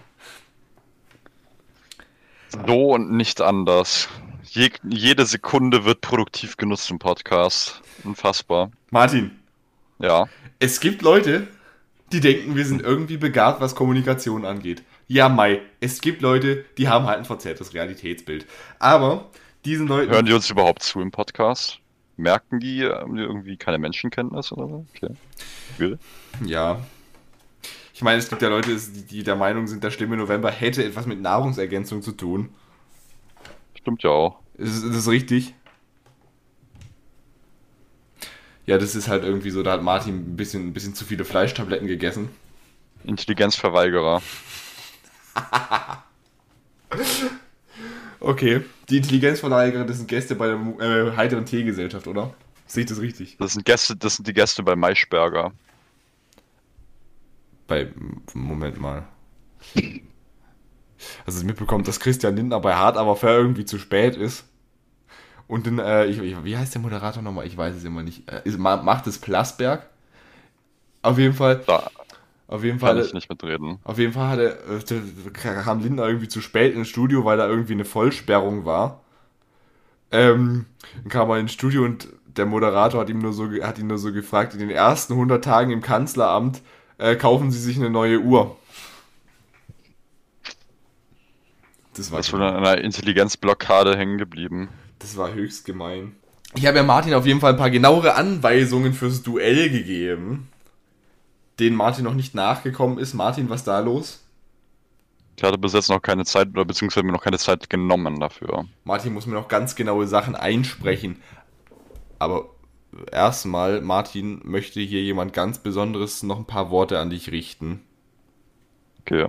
So 2.66 2.94
und 2.94 3.11
nicht 3.12 3.40
anders. 3.40 4.09
Je, 4.44 4.70
jede 4.84 5.26
Sekunde 5.26 5.84
wird 5.84 6.00
produktiv 6.00 6.57
genutzt 6.57 6.90
im 6.90 6.98
Podcast. 6.98 7.82
Unfassbar. 8.05 8.70
Martin, 8.90 9.32
Ja. 9.98 10.26
Es 10.61 10.80
gibt 10.80 11.02
Leute, 11.02 11.48
die 12.12 12.20
denken, 12.20 12.55
wir 12.57 12.64
sind 12.64 12.82
irgendwie 12.82 13.16
begabt, 13.16 13.61
was 13.61 13.74
Kommunikation 13.74 14.44
angeht. 14.44 14.82
Ja, 15.09 15.28
Mai. 15.28 15.61
Es 15.80 16.00
gibt 16.00 16.22
Leute, 16.22 16.64
die 16.78 16.88
haben 16.88 17.07
halt 17.07 17.18
ein 17.18 17.24
verzerrtes 17.24 17.74
Realitätsbild. 17.74 18.46
Aber 18.78 19.30
diesen 19.64 19.86
Leuten. 19.88 20.12
Hören 20.12 20.26
die 20.26 20.32
uns 20.32 20.48
überhaupt 20.48 20.82
zu 20.82 21.00
im 21.00 21.11
Podcast? 21.11 21.80
Merken 22.16 22.61
die, 22.61 22.84
haben 22.84 23.16
die 23.16 23.22
irgendwie 23.22 23.57
keine 23.57 23.78
Menschenkenntnis 23.78 24.52
oder 24.52 24.68
so? 24.68 24.86
Okay. 24.94 25.14
Will. 25.78 25.98
Ja. 26.44 26.78
Ich 27.95 28.03
meine, 28.03 28.18
es 28.18 28.28
gibt 28.28 28.42
ja 28.42 28.49
Leute, 28.49 28.76
die, 28.76 29.22
der 29.22 29.36
Meinung 29.36 29.68
sind, 29.68 29.84
der 29.84 29.92
schlimme 29.92 30.16
November 30.16 30.51
hätte 30.51 30.84
etwas 30.84 31.07
mit 31.07 31.20
Nahrungsergänzung 31.20 32.03
zu 32.03 32.11
tun. 32.11 32.53
Stimmt 33.76 34.03
ja 34.03 34.11
auch. 34.11 34.40
Ist, 34.59 34.82
ist 34.82 34.97
das 34.97 35.09
richtig? 35.09 35.55
Ja, 38.66 38.78
das 38.78 38.97
ist 38.97 39.07
halt 39.07 39.22
irgendwie 39.22 39.51
so, 39.51 39.62
da 39.62 39.72
hat 39.72 39.82
Martin 39.82 40.16
ein 40.16 40.36
bisschen, 40.36 40.68
ein 40.68 40.72
bisschen 40.72 40.95
zu 40.95 41.05
viele 41.05 41.24
Fleischtabletten 41.24 41.86
gegessen. 41.86 42.30
Intelligenzverweigerer. 43.05 44.22
Okay. 48.20 48.62
Die 48.88 48.97
Intelligenzverweigerer, 48.97 49.84
das 49.84 49.99
sind 49.99 50.09
Gäste 50.09 50.34
bei 50.34 50.47
der 50.47 50.57
äh, 50.80 51.14
heiteren 51.14 51.45
Teegesellschaft, 51.45 52.07
oder? 52.07 52.32
Sehe 52.66 52.84
ich 52.84 52.88
das 52.88 52.99
richtig? 52.99 53.36
Das 53.38 53.53
sind 53.53 53.66
Gäste, 53.66 53.97
das 53.97 54.16
sind 54.16 54.26
die 54.26 54.32
Gäste 54.32 54.62
bei 54.62 54.74
Maischberger. 54.76 55.53
Bei. 57.66 57.88
Moment 58.34 58.80
mal. 58.80 59.06
Also 61.26 61.40
ich 61.40 61.44
mitbekommen, 61.46 61.84
dass 61.84 62.00
Christian 62.00 62.36
Lindner 62.36 62.60
bei 62.60 62.74
Hart 62.74 62.96
aber 62.96 63.16
fair 63.16 63.36
irgendwie 63.36 63.64
zu 63.64 63.78
spät 63.78 64.16
ist. 64.16 64.44
Und 65.46 65.66
dann, 65.66 65.78
äh, 65.78 66.06
ich, 66.06 66.18
ich, 66.18 66.44
wie 66.44 66.56
heißt 66.56 66.74
der 66.74 66.80
Moderator 66.82 67.22
nochmal? 67.22 67.46
Ich 67.46 67.56
weiß 67.56 67.74
es 67.76 67.84
immer 67.84 68.02
nicht. 68.02 68.30
Äh, 68.30 68.40
ist, 68.44 68.58
ma- 68.58 68.76
macht 68.82 69.06
es 69.06 69.18
Plasberg? 69.18 69.86
Auf 71.02 71.18
jeden 71.18 71.34
Fall. 71.34 71.64
Da 71.66 71.90
Auf 72.48 72.64
jeden 72.64 72.78
kann 72.82 72.96
Fall. 72.96 72.98
ich 72.98 73.12
nicht 73.12 73.28
mitreden. 73.30 73.80
Auf 73.84 73.98
jeden 73.98 74.12
Fall 74.14 74.28
hatte, 74.28 74.58
äh, 74.86 75.30
kam 75.32 75.80
Lindner 75.80 76.06
irgendwie 76.08 76.28
zu 76.28 76.40
spät 76.42 76.74
ins 76.74 76.88
Studio, 76.88 77.24
weil 77.24 77.38
da 77.38 77.48
irgendwie 77.48 77.74
eine 77.74 77.84
Vollsperrung 77.86 78.64
war. 78.64 79.02
Ähm, 80.10 80.66
dann 81.02 81.08
kam 81.08 81.30
er 81.30 81.38
ins 81.38 81.52
Studio 81.52 81.84
und 81.84 82.08
der 82.26 82.46
Moderator 82.46 83.00
hat 83.00 83.10
ihm 83.10 83.18
nur 83.18 83.32
so, 83.32 83.50
hat 83.62 83.78
ihn 83.78 83.86
nur 83.86 83.98
so 83.98 84.12
gefragt, 84.12 84.54
in 84.54 84.60
den 84.60 84.70
ersten 84.70 85.14
100 85.14 85.44
Tagen 85.44 85.70
im 85.70 85.82
Kanzleramt 85.82 86.62
äh, 86.99 87.16
kaufen 87.16 87.51
Sie 87.51 87.59
sich 87.61 87.76
eine 87.76 87.90
neue 87.90 88.20
Uhr. 88.20 88.57
Das 91.97 92.11
war, 92.11 92.18
Das 92.18 92.32
wohl 92.32 92.42
an 92.42 92.57
einer 92.57 92.78
Intelligenzblockade 92.78 93.97
hängen 93.97 94.18
geblieben. 94.18 94.68
das 94.99 95.16
war 95.16 95.32
höchst 95.32 95.64
gemein. 95.64 96.16
Ich 96.57 96.66
habe 96.66 96.76
ja 96.76 96.82
Martin 96.82 97.14
auf 97.14 97.26
jeden 97.26 97.40
Fall 97.40 97.53
ein 97.53 97.59
paar 97.59 97.70
genauere 97.70 98.14
Anweisungen 98.14 98.95
fürs 98.95 99.22
Duell 99.22 99.70
gegeben, 99.70 100.49
denen 101.59 101.76
Martin 101.76 102.05
noch 102.05 102.14
nicht 102.14 102.34
nachgekommen 102.34 102.99
ist. 102.99 103.14
Martin, 103.14 103.51
was 103.51 103.64
da 103.64 103.80
los? 103.80 104.20
Ich 105.36 105.42
hatte 105.42 105.59
bis 105.59 105.72
jetzt 105.72 105.88
noch 105.90 106.01
keine 106.01 106.24
Zeit 106.24 106.49
oder 106.51 106.64
beziehungsweise 106.64 107.05
mir 107.05 107.12
noch 107.12 107.24
keine 107.24 107.38
Zeit 107.38 107.68
genommen 107.68 108.20
dafür. 108.20 108.66
Martin 108.84 109.12
muss 109.12 109.26
mir 109.26 109.34
noch 109.34 109.49
ganz 109.49 109.74
genaue 109.74 110.07
Sachen 110.07 110.36
einsprechen. 110.36 111.20
Aber 112.20 112.51
erstmal, 113.11 113.80
Martin, 113.80 114.40
möchte 114.45 114.80
hier 114.80 115.03
jemand 115.03 115.32
ganz 115.32 115.59
Besonderes 115.59 116.22
noch 116.22 116.38
ein 116.38 116.47
paar 116.47 116.70
Worte 116.70 116.99
an 116.99 117.11
dich 117.11 117.30
richten. 117.30 117.80
Okay. 119.01 119.26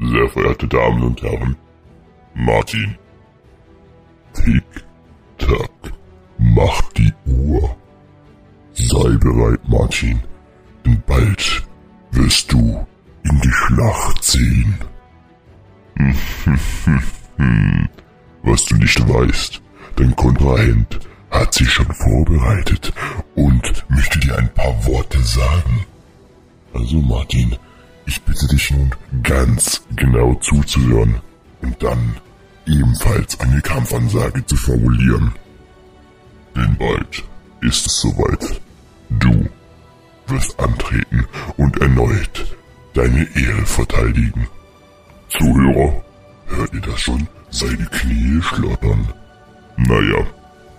Sehr 0.00 0.28
verehrte 0.28 0.68
Damen 0.68 1.02
und 1.02 1.22
Herren, 1.22 1.56
Martin. 2.34 2.96
Tick, 4.32 4.84
tack, 5.38 5.92
mach 6.38 6.80
die 6.92 7.12
Uhr. 7.26 7.76
Sei 8.72 9.16
bereit, 9.16 9.60
Martin, 9.68 10.22
denn 10.86 11.02
bald 11.06 11.64
wirst 12.12 12.52
du 12.52 12.86
in 13.24 13.40
die 13.40 13.50
Schlacht 13.50 14.22
ziehen. 14.22 14.78
Was 18.42 18.64
du 18.66 18.76
nicht 18.76 19.08
weißt, 19.08 19.60
dein 19.96 20.14
Kontrahent 20.14 21.07
hat 21.30 21.54
sich 21.54 21.70
schon 21.70 21.92
vorbereitet 21.92 22.92
und 23.34 23.84
möchte 23.88 24.18
dir 24.20 24.36
ein 24.38 24.52
paar 24.54 24.86
Worte 24.86 25.22
sagen. 25.22 25.84
Also 26.72 27.00
Martin, 27.00 27.56
ich 28.06 28.22
bitte 28.22 28.46
dich 28.48 28.70
nun 28.70 28.90
ganz 29.22 29.82
genau 29.94 30.34
zuzuhören 30.36 31.20
und 31.62 31.82
dann 31.82 32.16
ebenfalls 32.66 33.38
eine 33.40 33.60
Kampfansage 33.60 34.44
zu 34.46 34.56
formulieren. 34.56 35.34
Denn 36.56 36.76
bald 36.76 37.24
ist 37.60 37.86
es 37.86 38.00
soweit. 38.00 38.60
Du 39.10 39.48
wirst 40.26 40.58
antreten 40.60 41.26
und 41.56 41.80
erneut 41.80 42.56
deine 42.94 43.26
Ehre 43.34 43.66
verteidigen. 43.66 44.46
Zuhörer, 45.28 46.02
hört 46.46 46.72
ihr 46.74 46.80
das 46.80 47.00
schon? 47.00 47.28
Seine 47.50 47.86
Knie 47.86 48.42
schlottern. 48.42 49.08
Naja, 49.76 50.26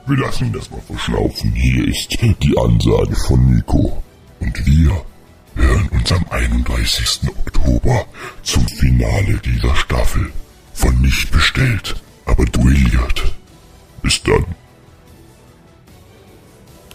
wir 0.10 0.18
lassen 0.18 0.51
das 0.51 0.72
mal 0.72 0.82
verschlaufen. 0.82 1.51
Hier 1.53 1.88
ist 1.88 2.18
die 2.22 2.57
Ansage 2.57 3.16
von 3.16 3.45
Nico. 3.45 4.01
Und 4.39 4.66
wir 4.66 4.91
hören 5.55 5.89
uns 5.91 6.12
am 6.12 6.26
31. 6.30 7.30
Oktober 7.45 8.05
zum 8.41 8.68
Finale 8.68 9.39
dieser 9.45 9.76
Staffel 9.76 10.32
von 10.74 10.99
nicht 11.01 11.32
bestellt, 11.32 11.95
aber 12.26 12.43
duelliert. 12.45 13.34
Bis 14.01 14.24
dann. 14.24 14.45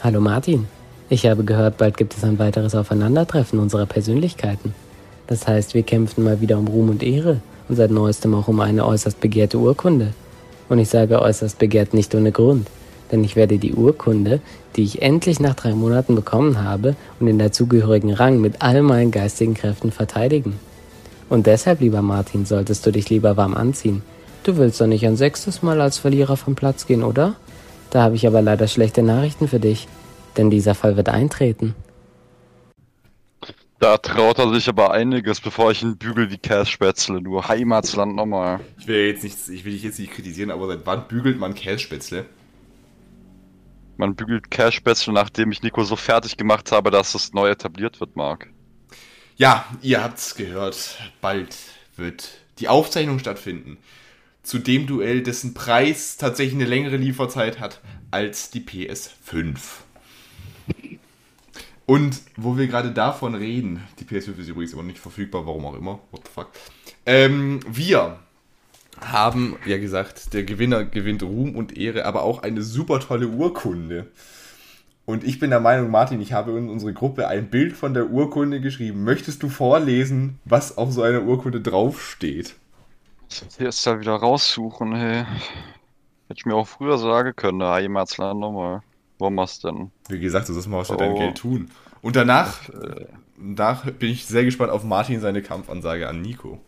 Hallo 0.03 0.21
Martin. 0.21 0.67
Ich 1.09 1.27
habe 1.27 1.45
gehört, 1.45 1.79
bald 1.79 1.97
gibt 1.97 2.17
es 2.17 2.25
ein 2.25 2.39
weiteres 2.41 2.75
Aufeinandertreffen 2.75 3.61
unserer 3.61 3.87
Persönlichkeiten. 3.87 4.75
Das 5.29 5.47
heißt, 5.47 5.75
wir 5.75 5.85
kämpfen 5.85 6.25
mal 6.25 6.41
wieder 6.41 6.59
um 6.59 6.67
Ruhm 6.67 6.89
und 6.89 7.03
Ehre 7.03 7.41
und 7.69 7.77
seit 7.77 7.93
neuestem 7.93 8.35
auch 8.35 8.49
um 8.49 8.59
eine 8.61 8.85
äußerst 8.85 9.21
begehrte 9.21 9.59
Urkunde. 9.59 10.15
Und 10.69 10.79
ich 10.81 10.89
sage 10.89 11.23
äußerst 11.23 11.59
begehrt 11.59 11.95
nicht 11.95 12.15
ohne 12.15 12.33
Grund, 12.33 12.67
denn 13.15 13.23
ich 13.23 13.37
werde 13.37 13.59
die 13.59 13.75
Urkunde, 13.75 14.41
die 14.75 14.83
ich 14.83 15.01
endlich 15.01 15.39
nach 15.39 15.55
drei 15.55 15.73
Monaten 15.73 16.17
bekommen 16.17 16.61
habe 16.63 16.97
und 17.21 17.27
den 17.27 17.39
dazugehörigen 17.39 18.13
Rang 18.13 18.41
mit 18.41 18.61
all 18.61 18.83
meinen 18.83 19.13
geistigen 19.13 19.55
Kräften 19.55 19.93
verteidigen. 19.93 20.59
Und 21.29 21.47
deshalb, 21.47 21.81
lieber 21.81 22.03
Martin, 22.03 22.45
solltest 22.45 22.85
du 22.85 22.91
dich 22.91 23.11
lieber 23.11 23.37
warm 23.37 23.55
anziehen. 23.55 24.03
Du 24.43 24.57
willst 24.57 24.81
doch 24.81 24.89
nicht 24.89 25.07
ein 25.07 25.17
sechstes 25.17 25.63
Mal 25.63 25.81
als 25.81 25.99
Verlierer 25.99 26.37
vom 26.37 26.57
Platz 26.57 26.87
gehen, 26.87 27.05
oder? 27.05 27.37
Da 27.91 28.03
habe 28.03 28.17
ich 28.17 28.27
aber 28.27 28.43
leider 28.43 28.67
schlechte 28.67 29.05
Nachrichten 29.05 29.47
für 29.47 29.61
dich, 29.61 29.87
denn 30.37 30.51
dieser 30.51 30.75
Fall 30.75 30.97
wird 30.97 31.09
eintreten. 31.09 31.77
Da 33.79 33.97
traut 33.99 34.39
er 34.41 34.53
sich 34.53 34.69
aber 34.69 34.91
einiges, 34.91 35.41
bevor 35.41 35.71
ich 35.71 35.83
ihn 35.83 35.97
bügel 35.99 36.31
wie 36.31 36.39
Kässpätzle. 36.39 37.23
Du 37.23 37.45
Heimatsland 37.45 38.17
nochmal. 38.17 38.59
Ich 38.79 38.89
will 38.89 39.07
jetzt 39.07 39.23
nicht, 39.23 39.37
ich 39.49 39.65
will 39.65 39.73
dich 39.73 39.85
jetzt 39.85 40.01
nicht 40.01 40.13
kritisieren, 40.13 40.51
aber 40.51 40.67
seit 40.67 40.85
wann 40.85 41.07
bügelt 41.07 41.39
man 41.39 41.55
Kässpätzle? 41.55 42.25
Man 43.97 44.17
bügelt 44.17 44.51
Kässpätzle, 44.51 45.13
nachdem 45.13 45.53
ich 45.53 45.63
Nico 45.63 45.85
so 45.85 45.97
fertig 45.97 46.37
gemacht 46.37 46.73
habe, 46.73 46.91
dass 46.91 47.15
es 47.15 47.33
neu 47.33 47.49
etabliert 47.49 48.01
wird, 48.01 48.17
Marc. 48.17 48.49
Ja, 49.37 49.67
ihr 49.83 50.03
habt's 50.03 50.35
gehört. 50.35 50.99
Bald 51.21 51.57
wird 51.97 52.31
die 52.59 52.69
Aufzeichnung 52.69 53.19
stattfinden. 53.19 53.79
Zu 54.43 54.59
dem 54.59 54.87
Duell, 54.87 55.23
dessen 55.23 55.55
Preis 55.55 56.17
tatsächlich 56.17 56.55
eine 56.55 56.67
längere 56.67 56.97
Lieferzeit 56.97 57.61
hat 57.61 57.81
als 58.11 58.51
die 58.51 58.61
PS5. 58.61 59.57
Und 61.87 62.21
wo 62.37 62.57
wir 62.57 62.67
gerade 62.67 62.93
davon 62.93 63.35
reden, 63.35 63.83
die 63.99 64.05
PS5 64.05 64.39
ist 64.39 64.49
übrigens 64.49 64.73
immer 64.73 64.83
nicht 64.83 64.99
verfügbar, 64.99 65.47
warum 65.47 65.67
auch 65.67 65.75
immer, 65.75 66.01
what 66.11 66.23
the 66.25 66.33
fuck. 66.33 66.51
Ähm, 67.05 67.61
wir 67.69 68.19
haben 69.13 69.57
ja 69.67 69.79
gesagt, 69.79 70.33
der 70.35 70.45
Gewinner 70.45 70.85
gewinnt 70.85 71.23
Ruhm 71.23 71.55
und 71.57 71.77
Ehre, 71.77 72.05
aber 72.05 72.23
auch 72.23 72.43
eine 72.43 72.63
super 72.63 73.01
tolle 73.01 73.29
Urkunde. 73.29 74.07
Und 75.07 75.23
ich 75.25 75.39
bin 75.39 75.51
der 75.51 75.61
Meinung, 75.61 75.91
Martin, 75.91 76.21
ich 76.21 76.33
habe 76.33 76.53
in 76.57 76.71
unsere 76.71 76.95
Gruppe 76.95 77.29
ein 77.29 77.51
Bild 77.51 77.75
von 77.77 77.93
der 77.93 78.09
Urkunde 78.11 78.61
geschrieben. 78.61 79.05
Möchtest 79.05 79.43
du 79.43 79.49
vorlesen, 79.51 80.39
was 80.47 80.79
auf 80.79 80.93
so 80.93 81.03
einer 81.03 81.23
Urkunde 81.23 81.61
draufsteht? 81.61 82.55
Jetzt 83.59 83.87
da 83.87 84.01
wieder 84.01 84.15
raussuchen, 84.15 84.95
hey. 84.95 85.25
Hätte 86.29 86.39
ich 86.39 86.47
mir 86.47 86.55
auch 86.55 86.67
früher 86.67 86.97
sagen 86.99 87.35
können, 87.37 87.59
da 87.59 87.79
jemals 87.79 88.17
nochmal. 88.17 88.83
Warum 89.19 89.35
machst 89.35 89.63
du 89.65 89.69
denn? 89.69 89.91
Wie 90.09 90.21
gesagt, 90.21 90.49
du 90.49 90.53
sollst 90.55 90.69
mal 90.69 90.79
was 90.79 90.89
für 90.89 90.95
Oh. 90.95 90.99
dein 90.99 91.15
Geld 91.15 91.37
tun. 91.39 91.71
Und 92.01 92.17
danach, 92.17 92.69
äh, 92.71 93.07
danach 93.39 93.85
bin 93.91 94.11
ich 94.11 94.27
sehr 94.27 94.45
gespannt 94.45 94.71
auf 94.73 94.85
Martin 94.85 95.21
seine 95.21 95.43
Kampfansage 95.43 96.09
an 96.09 96.23
Nico. 96.23 96.61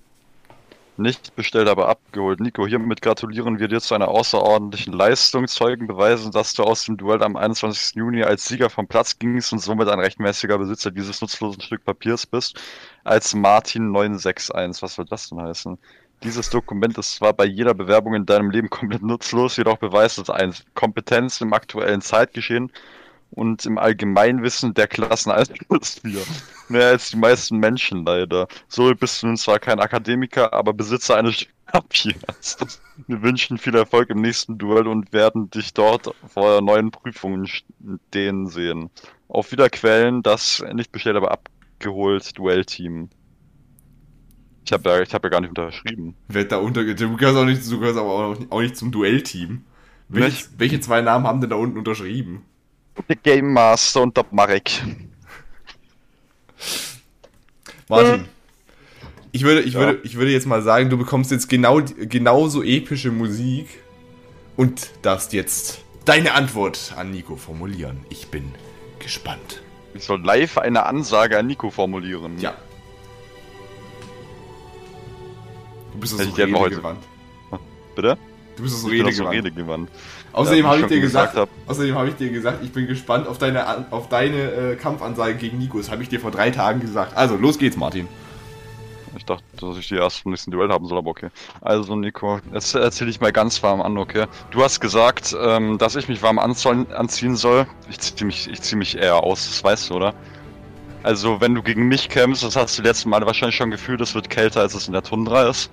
Nicht 0.98 1.36
bestellt, 1.36 1.68
aber 1.68 1.88
abgeholt. 1.88 2.40
Nico, 2.40 2.66
hiermit 2.66 3.02
gratulieren 3.02 3.58
wir 3.58 3.68
dir 3.68 3.82
zu 3.82 3.94
einer 3.94 4.08
außerordentlichen 4.08 4.94
Leistung. 4.94 5.46
Zeugen 5.46 5.86
beweisen, 5.86 6.32
dass 6.32 6.54
du 6.54 6.62
aus 6.62 6.86
dem 6.86 6.96
Duell 6.96 7.22
am 7.22 7.36
21. 7.36 7.96
Juni 7.96 8.22
als 8.22 8.46
Sieger 8.46 8.70
vom 8.70 8.86
Platz 8.86 9.18
gingst 9.18 9.52
und 9.52 9.58
somit 9.58 9.88
ein 9.88 10.00
rechtmäßiger 10.00 10.56
Besitzer 10.56 10.90
dieses 10.90 11.20
nutzlosen 11.20 11.60
Stück 11.60 11.84
Papiers 11.84 12.24
bist. 12.24 12.58
Als 13.04 13.34
Martin 13.34 13.92
961. 13.92 14.82
Was 14.82 14.94
soll 14.94 15.04
das 15.04 15.28
denn 15.28 15.42
heißen? 15.42 15.76
Dieses 16.22 16.48
Dokument 16.48 16.96
ist 16.96 17.16
zwar 17.16 17.34
bei 17.34 17.44
jeder 17.44 17.74
Bewerbung 17.74 18.14
in 18.14 18.24
deinem 18.24 18.50
Leben 18.50 18.70
komplett 18.70 19.02
nutzlos, 19.02 19.58
jedoch 19.58 19.76
beweist 19.76 20.18
es 20.18 20.30
eine 20.30 20.54
Kompetenz 20.72 21.42
im 21.42 21.52
aktuellen 21.52 22.00
Zeitgeschehen 22.00 22.72
und 23.30 23.66
im 23.66 23.78
Allgemeinwissen 23.78 24.74
der 24.74 24.88
Klassen 24.88 25.30
als 25.30 25.50
wir. 26.02 26.20
Mehr 26.68 26.88
als 26.88 27.10
die 27.10 27.16
meisten 27.16 27.58
Menschen 27.58 28.04
leider. 28.04 28.48
So 28.68 28.92
bist 28.94 29.22
du 29.22 29.28
nun 29.28 29.36
zwar 29.36 29.58
kein 29.58 29.78
Akademiker, 29.78 30.52
aber 30.52 30.72
Besitzer 30.72 31.16
eines 31.16 31.46
Papiers. 31.66 32.56
Wir 33.06 33.22
wünschen 33.22 33.58
viel 33.58 33.74
Erfolg 33.74 34.10
im 34.10 34.20
nächsten 34.20 34.58
Duell 34.58 34.86
und 34.86 35.12
werden 35.12 35.50
dich 35.50 35.74
dort 35.74 36.14
vor 36.28 36.60
neuen 36.62 36.90
Prüfungen 36.90 37.46
stehen 37.46 38.46
sehen. 38.46 38.90
Auf 39.28 39.52
Wiederquellen, 39.52 40.22
das 40.22 40.64
nicht 40.72 40.92
bestellt, 40.92 41.16
aber 41.16 41.32
abgeholt 41.32 42.36
Duellteam. 42.38 43.10
Ich 44.64 44.72
habe 44.72 44.90
ja, 44.90 45.00
ich 45.00 45.14
hab 45.14 45.22
ja 45.22 45.30
gar 45.30 45.40
nicht 45.40 45.50
unterschrieben. 45.50 46.16
Wird 46.28 46.50
da 46.50 46.56
unter, 46.56 46.82
du 46.84 47.16
gehörst 47.16 47.36
auch 47.36 47.44
nicht, 47.44 47.70
du 47.70 47.78
gehörst 47.78 47.98
aber 47.98 48.10
auch 48.10 48.38
nicht, 48.38 48.50
auch 48.50 48.60
nicht 48.60 48.76
zum 48.76 48.90
Duellteam. 48.90 49.64
Welche, 50.08 50.46
welche 50.58 50.80
zwei 50.80 51.00
Namen 51.02 51.26
haben 51.26 51.40
denn 51.40 51.50
da 51.50 51.56
unten 51.56 51.78
unterschrieben? 51.78 52.42
Der 53.08 53.16
Game 53.16 53.52
Master 53.52 54.02
und 54.02 54.16
der 54.16 54.24
Marek. 54.30 54.82
Martin. 57.88 58.28
Ich 59.32 59.42
würde, 59.42 59.60
ich, 59.60 59.74
würde, 59.74 60.00
ich 60.02 60.16
würde 60.16 60.30
jetzt 60.30 60.46
mal 60.46 60.62
sagen, 60.62 60.88
du 60.88 60.96
bekommst 60.96 61.30
jetzt 61.30 61.48
genau, 61.48 61.82
genauso 61.82 62.62
epische 62.62 63.10
Musik 63.10 63.68
und 64.56 64.90
darfst 65.02 65.34
jetzt 65.34 65.80
deine 66.06 66.32
Antwort 66.32 66.94
an 66.96 67.10
Nico 67.10 67.36
formulieren. 67.36 67.98
Ich 68.08 68.28
bin 68.28 68.54
gespannt. 68.98 69.62
Ich 69.94 70.04
soll 70.04 70.24
live 70.24 70.58
eine 70.58 70.86
Ansage 70.86 71.38
an 71.38 71.46
Nico 71.46 71.70
formulieren. 71.70 72.38
Ja. 72.38 72.54
Du 75.92 75.98
bist 76.00 76.18
Hätte 76.18 76.30
so 76.30 76.34
redegewandt. 76.34 77.04
Bitte? 77.94 78.18
Du 78.56 78.62
bist 78.62 78.74
auch 78.76 78.80
so 78.80 78.88
redegewandt. 78.88 79.34
redegewandt. 79.34 79.90
Außerdem 80.32 80.64
Ja, 80.64 80.70
habe 80.70 80.80
ich 80.80 80.86
dir 80.86 81.00
gesagt, 81.00 81.32
gesagt 81.32 81.50
außerdem 81.66 81.94
habe 81.94 82.08
ich 82.08 82.14
dir 82.16 82.30
gesagt, 82.30 82.62
ich 82.62 82.72
bin 82.72 82.86
gespannt 82.86 83.26
auf 83.26 83.38
deine, 83.38 83.86
auf 83.90 84.08
deine 84.08 84.50
äh, 84.52 84.76
Kampfansage 84.76 85.34
gegen 85.34 85.58
Nico. 85.58 85.78
Das 85.78 85.90
habe 85.90 86.02
ich 86.02 86.08
dir 86.08 86.20
vor 86.20 86.30
drei 86.30 86.50
Tagen 86.50 86.80
gesagt. 86.80 87.16
Also, 87.16 87.36
los 87.36 87.58
geht's, 87.58 87.76
Martin. 87.76 88.08
Ich 89.16 89.24
dachte, 89.24 89.44
dass 89.58 89.78
ich 89.78 89.88
die 89.88 89.94
erst 89.96 90.20
vom 90.20 90.32
nächsten 90.32 90.50
Duell 90.50 90.68
haben 90.68 90.86
soll, 90.86 90.98
aber 90.98 91.10
okay. 91.10 91.28
Also, 91.62 91.96
Nico, 91.96 92.38
jetzt 92.52 92.74
erzähle 92.74 93.10
ich 93.10 93.20
mal 93.20 93.32
ganz 93.32 93.62
warm 93.62 93.80
an, 93.80 93.96
okay? 93.96 94.26
Du 94.50 94.62
hast 94.62 94.80
gesagt, 94.80 95.34
ähm, 95.40 95.78
dass 95.78 95.96
ich 95.96 96.08
mich 96.08 96.22
warm 96.22 96.38
anziehen 96.38 97.36
soll. 97.36 97.66
Ich 97.88 97.98
ziehe 97.98 98.26
mich, 98.26 98.48
ich 98.48 98.60
zieh 98.60 98.76
mich 98.76 98.96
eher 98.98 99.22
aus, 99.22 99.46
das 99.46 99.64
weißt 99.64 99.90
du, 99.90 99.94
oder? 99.94 100.14
Also, 101.02 101.40
wenn 101.40 101.54
du 101.54 101.62
gegen 101.62 101.88
mich 101.88 102.08
kämpfst, 102.08 102.42
das 102.42 102.56
hast 102.56 102.76
du 102.76 102.82
die 102.82 102.88
letzten 102.88 103.08
Male 103.10 103.24
wahrscheinlich 103.26 103.56
schon 103.56 103.70
gefühlt, 103.70 104.00
es 104.00 104.14
wird 104.14 104.28
kälter, 104.28 104.60
als 104.60 104.74
es 104.74 104.86
in 104.86 104.92
der 104.92 105.02
Tundra 105.02 105.48
ist. 105.48 105.70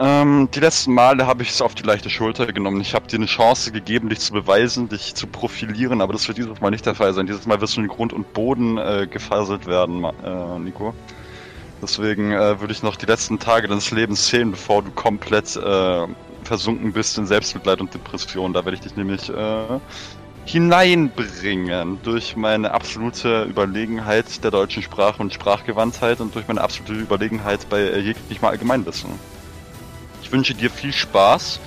Ähm, 0.00 0.48
die 0.54 0.60
letzten 0.60 0.94
Male 0.94 1.26
habe 1.26 1.42
ich 1.42 1.50
es 1.50 1.60
auf 1.60 1.74
die 1.74 1.82
leichte 1.82 2.08
Schulter 2.08 2.46
genommen. 2.52 2.80
Ich 2.80 2.94
habe 2.94 3.08
dir 3.08 3.16
eine 3.16 3.26
Chance 3.26 3.72
gegeben, 3.72 4.08
dich 4.08 4.20
zu 4.20 4.32
beweisen, 4.32 4.88
dich 4.88 5.16
zu 5.16 5.26
profilieren, 5.26 6.00
aber 6.00 6.12
das 6.12 6.28
wird 6.28 6.38
dieses 6.38 6.60
Mal 6.60 6.70
nicht 6.70 6.86
der 6.86 6.94
Fall 6.94 7.12
sein. 7.14 7.26
Dieses 7.26 7.46
Mal 7.46 7.60
wirst 7.60 7.76
du 7.76 7.80
in 7.80 7.88
Grund 7.88 8.12
und 8.12 8.32
Boden 8.32 8.78
äh, 8.78 9.08
gefasselt 9.10 9.66
werden, 9.66 10.04
äh, 10.04 10.58
Nico. 10.60 10.94
Deswegen 11.82 12.30
äh, 12.30 12.60
würde 12.60 12.72
ich 12.72 12.84
noch 12.84 12.94
die 12.94 13.06
letzten 13.06 13.40
Tage 13.40 13.66
deines 13.66 13.90
Lebens 13.90 14.26
zählen, 14.26 14.52
bevor 14.52 14.82
du 14.82 14.92
komplett 14.92 15.56
äh, 15.56 16.06
versunken 16.44 16.92
bist 16.92 17.18
in 17.18 17.26
Selbstmitleid 17.26 17.80
und 17.80 17.92
Depression. 17.92 18.52
Da 18.52 18.64
werde 18.64 18.76
ich 18.76 18.82
dich 18.82 18.94
nämlich 18.94 19.28
äh, 19.30 19.80
hineinbringen 20.44 21.98
durch 22.04 22.36
meine 22.36 22.70
absolute 22.70 23.44
Überlegenheit 23.44 24.44
der 24.44 24.52
deutschen 24.52 24.84
Sprache 24.84 25.20
und 25.20 25.32
Sprachgewandtheit 25.32 26.20
und 26.20 26.36
durch 26.36 26.46
meine 26.46 26.60
absolute 26.60 26.94
Überlegenheit 26.94 27.68
bei 27.68 27.80
äh, 27.80 27.98
jeglichem 27.98 28.44
Allgemeinwissen. 28.44 29.37
Ich 30.28 30.32
wünsche 30.32 30.52
dir 30.52 30.68
viel 30.68 30.92
Spaß 30.92 31.58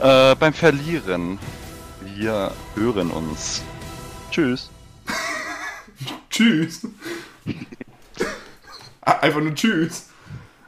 äh, 0.00 0.34
beim 0.34 0.52
Verlieren. 0.52 1.38
Wir 2.04 2.52
hören 2.74 3.10
uns. 3.10 3.62
Tschüss. 4.30 4.68
tschüss. 6.30 6.86
Einfach 9.00 9.40
nur 9.40 9.54
Tschüss. 9.54 10.10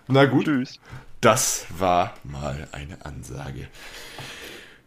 Na 0.06 0.24
gut. 0.24 0.46
Tschüss. 0.46 0.80
Das 1.20 1.66
war 1.78 2.14
mal 2.24 2.66
eine 2.72 3.04
Ansage. 3.04 3.68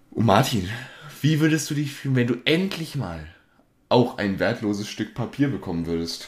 Und 0.10 0.26
Martin, 0.26 0.68
wie 1.22 1.42
würdest 1.42 1.70
du 1.70 1.76
dich 1.76 1.94
fühlen, 1.94 2.16
wenn 2.16 2.26
du 2.26 2.38
endlich 2.46 2.96
mal 2.96 3.28
auch 3.88 4.18
ein 4.18 4.40
wertloses 4.40 4.90
Stück 4.90 5.14
Papier 5.14 5.48
bekommen 5.48 5.86
würdest? 5.86 6.28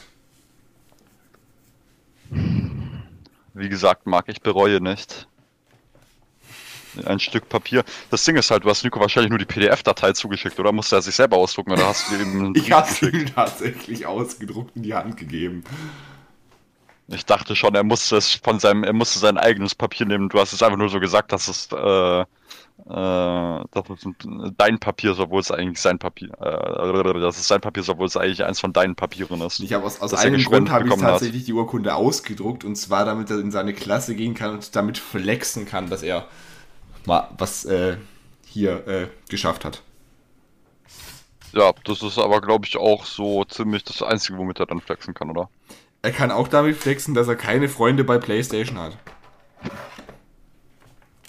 Wie 3.52 3.68
gesagt, 3.68 4.06
Marc, 4.06 4.28
ich 4.28 4.42
bereue 4.42 4.80
nicht 4.80 5.26
ein 7.04 7.20
Stück 7.20 7.48
Papier. 7.48 7.84
Das 8.10 8.24
Ding 8.24 8.36
ist 8.36 8.50
halt, 8.50 8.64
du 8.64 8.70
hast 8.70 8.84
Nico 8.84 9.00
wahrscheinlich 9.00 9.30
nur 9.30 9.38
die 9.38 9.44
PDF-Datei 9.44 10.12
zugeschickt, 10.12 10.58
oder 10.58 10.72
musste 10.72 10.96
er 10.96 11.02
sich 11.02 11.14
selber 11.14 11.36
ausdrucken, 11.36 11.72
oder 11.72 11.86
hast 11.86 12.10
du 12.10 12.16
ihm 12.16 12.52
Ich 12.56 12.72
hab's 12.72 13.02
ihm 13.02 13.26
tatsächlich 13.34 14.06
ausgedruckt 14.06 14.76
in 14.76 14.82
die 14.82 14.94
Hand 14.94 15.16
gegeben. 15.16 15.64
Ich 17.08 17.26
dachte 17.26 17.54
schon, 17.54 17.74
er 17.74 17.84
musste 17.84 18.16
es 18.16 18.32
von 18.42 18.58
seinem, 18.58 18.82
er 18.82 18.94
musste 18.94 19.18
sein 19.18 19.36
eigenes 19.36 19.74
Papier 19.74 20.06
nehmen. 20.06 20.30
Du 20.30 20.40
hast 20.40 20.54
es 20.54 20.62
einfach 20.62 20.78
nur 20.78 20.88
so 20.88 21.00
gesagt, 21.00 21.32
dass 21.32 21.48
es, 21.48 21.68
äh, 21.70 22.20
äh, 22.20 22.24
dass 22.86 23.90
es 23.90 24.06
dein 24.56 24.78
Papier 24.78 25.12
ist, 25.12 25.18
obwohl 25.18 25.40
es 25.40 25.50
eigentlich 25.50 25.80
sein 25.80 25.98
Papier, 25.98 26.30
äh, 26.40 27.20
dass 27.20 27.36
es 27.36 27.46
sein 27.46 27.60
Papier 27.60 27.82
ist, 27.82 27.90
obwohl 27.90 28.06
es 28.06 28.16
eigentlich 28.16 28.42
eins 28.44 28.58
von 28.58 28.72
deinen 28.72 28.94
Papieren 28.94 29.42
ist. 29.42 29.60
Ich 29.60 29.74
habe 29.74 29.84
aus, 29.84 30.00
aus 30.00 30.14
einem 30.14 30.42
Grund 30.42 30.70
habe 30.70 30.88
ich 30.88 30.94
tatsächlich 30.94 31.42
hat. 31.42 31.48
die 31.48 31.52
Urkunde 31.52 31.94
ausgedruckt 31.94 32.64
und 32.64 32.76
zwar 32.76 33.04
damit 33.04 33.28
er 33.28 33.38
in 33.38 33.50
seine 33.50 33.74
Klasse 33.74 34.14
gehen 34.14 34.32
kann 34.32 34.54
und 34.54 34.74
damit 34.74 34.96
flexen 34.96 35.66
kann, 35.66 35.90
dass 35.90 36.02
er 36.02 36.26
mal 37.06 37.28
was 37.38 37.64
äh, 37.64 37.96
hier 38.46 38.86
äh, 38.86 39.08
geschafft 39.28 39.64
hat. 39.64 39.82
Ja, 41.52 41.72
das 41.84 42.02
ist 42.02 42.18
aber, 42.18 42.40
glaube 42.40 42.66
ich, 42.66 42.76
auch 42.76 43.04
so 43.04 43.44
ziemlich 43.44 43.84
das 43.84 44.02
Einzige, 44.02 44.38
womit 44.38 44.58
er 44.58 44.66
dann 44.66 44.80
flexen 44.80 45.14
kann, 45.14 45.30
oder? 45.30 45.48
Er 46.02 46.10
kann 46.10 46.30
auch 46.30 46.48
damit 46.48 46.76
flexen, 46.76 47.14
dass 47.14 47.28
er 47.28 47.36
keine 47.36 47.68
Freunde 47.68 48.04
bei 48.04 48.18
PlayStation 48.18 48.78
hat. 48.78 48.96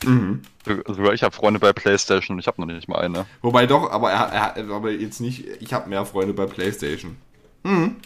Mhm. 0.04 0.42
Sogar 0.66 1.14
ich 1.14 1.24
habe 1.24 1.36
Freunde 1.36 1.60
bei 1.60 1.74
PlayStation 1.74 2.36
und 2.36 2.40
ich 2.40 2.48
habe 2.48 2.60
noch 2.60 2.68
nicht 2.68 2.88
mal 2.88 3.00
eine. 3.00 3.26
Wobei 3.42 3.68
doch, 3.68 3.92
aber 3.92 4.12
er, 4.12 4.32
hat 4.32 4.58
aber 4.58 4.92
jetzt 4.92 5.22
nicht. 5.22 5.46
Ich 5.62 5.74
habe 5.74 5.90
mehr 5.90 6.06
Freunde 6.06 6.34
bei 6.34 6.48
PlayStation. 6.48 7.18
Mhm. 7.64 7.98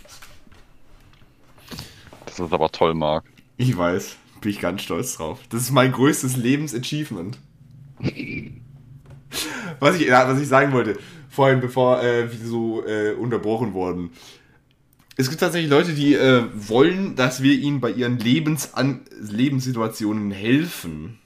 Das 2.25 2.39
ist 2.39 2.53
aber 2.53 2.69
toll, 2.69 2.93
Marc. 2.93 3.25
Ich 3.57 3.77
weiß, 3.77 4.17
bin 4.41 4.51
ich 4.51 4.59
ganz 4.59 4.81
stolz 4.81 5.17
drauf. 5.17 5.39
Das 5.49 5.61
ist 5.61 5.71
mein 5.71 5.91
größtes 5.91 6.37
Lebensachievement 6.37 7.37
was, 9.79 9.99
ich, 9.99 10.09
was 10.09 10.41
ich 10.41 10.47
sagen 10.47 10.73
wollte, 10.73 10.97
vorhin, 11.29 11.59
bevor 11.59 12.01
äh, 12.03 12.31
wir 12.31 12.47
so 12.47 12.85
äh, 12.85 13.13
unterbrochen 13.13 13.73
wurden. 13.73 14.11
Es 15.17 15.29
gibt 15.29 15.41
tatsächlich 15.41 15.69
Leute, 15.69 15.93
die 15.93 16.15
äh, 16.15 16.45
wollen, 16.53 17.15
dass 17.15 17.43
wir 17.43 17.53
ihnen 17.53 17.81
bei 17.81 17.91
ihren 17.91 18.19
Lebensan 18.19 19.01
Lebenssituationen 19.19 20.31
helfen. 20.31 21.19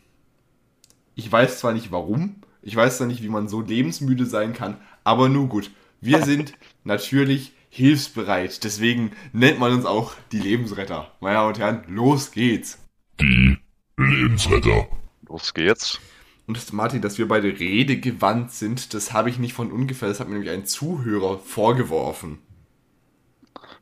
Ich 1.16 1.32
weiß 1.32 1.60
zwar 1.60 1.74
nicht 1.74 1.92
warum, 1.92 2.38
ich 2.64 2.76
weiß 2.76 2.98
zwar 2.98 3.08
nicht, 3.08 3.22
wie 3.22 3.30
man 3.30 3.48
so 3.48 3.62
lebensmüde 3.62 4.26
sein 4.26 4.54
kann, 4.54 4.78
aber 5.04 5.30
nur 5.30 5.48
gut. 5.48 5.70
Wir 6.02 6.24
sind 6.24 6.54
natürlich 6.84 7.54
hilfsbereit. 7.70 8.64
Deswegen 8.64 9.12
nennt 9.32 9.60
man 9.60 9.74
uns 9.74 9.86
auch 9.86 10.14
die 10.32 10.40
Lebensretter. 10.40 11.12
Meine 11.20 11.36
Damen 11.36 11.48
und 11.50 11.60
Herren, 11.60 11.84
los 11.88 12.32
geht's. 12.32 12.80
Die 13.20 13.58
Lebensretter. 13.98 14.88
Los 15.28 15.54
geht's. 15.54 16.00
Und 16.46 16.74
Martin, 16.74 17.02
dass 17.02 17.18
wir 17.18 17.28
beide 17.28 17.48
redegewandt 17.48 18.52
sind, 18.52 18.94
das 18.94 19.14
habe 19.14 19.30
ich 19.30 19.40
nicht 19.40 19.54
von 19.54 19.72
ungefähr, 19.72 20.10
das 20.10 20.20
hat 20.20 20.28
mir 20.28 20.34
nämlich 20.34 20.52
ein 20.52 20.66
Zuhörer 20.66 21.40
vorgeworfen. 21.40 22.40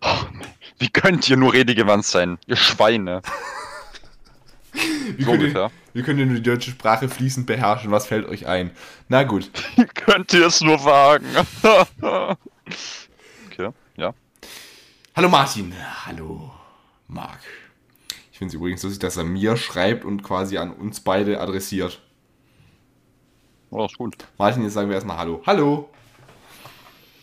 Oh, 0.02 0.18
wie 0.78 0.90
könnt 0.90 1.28
ihr 1.30 1.38
nur 1.38 1.54
redegewandt 1.54 2.06
sein, 2.06 2.38
ihr 2.46 2.56
Schweine? 2.56 3.24
wie, 5.18 5.24
so 5.24 5.32
könnt 5.32 5.56
ihr, 5.56 5.72
wie 5.94 6.04
könnt 6.04 6.20
ihr 6.20 6.26
nur 6.28 6.36
die 6.36 6.44
deutsche 6.44 6.72
Sprache 6.72 7.10
fließend 7.10 7.48
beherrschen? 7.48 7.92
Was 7.92 8.06
fällt 8.06 8.28
euch 8.28 8.46
ein? 8.46 8.72
Na 9.10 9.24
gut. 9.24 9.50
Wie 9.76 9.86
könnt 9.86 10.32
ihr 10.34 10.46
es 10.46 10.62
nur 10.62 10.84
wagen? 10.86 11.26
okay, 13.48 13.70
ja. 13.98 14.14
Hallo 15.16 15.30
Martin. 15.30 15.74
Hallo 16.06 16.52
Marc. 17.08 17.42
Ich 18.32 18.38
finde 18.38 18.52
es 18.52 18.56
übrigens 18.56 18.84
lustig, 18.84 19.00
dass 19.00 19.18
er 19.18 19.24
mir 19.24 19.58
schreibt 19.58 20.06
und 20.06 20.24
quasi 20.24 20.58
an 20.58 20.72
uns 20.72 21.02
beide 21.02 21.42
adressiert. 21.42 22.02
Oh, 23.74 23.86
ist 23.86 23.98
gut. 23.98 24.18
Martin, 24.38 24.64
jetzt 24.64 24.74
sagen 24.74 24.90
wir 24.90 24.96
erstmal 24.96 25.18
Hallo. 25.18 25.42
Hallo. 25.46 25.90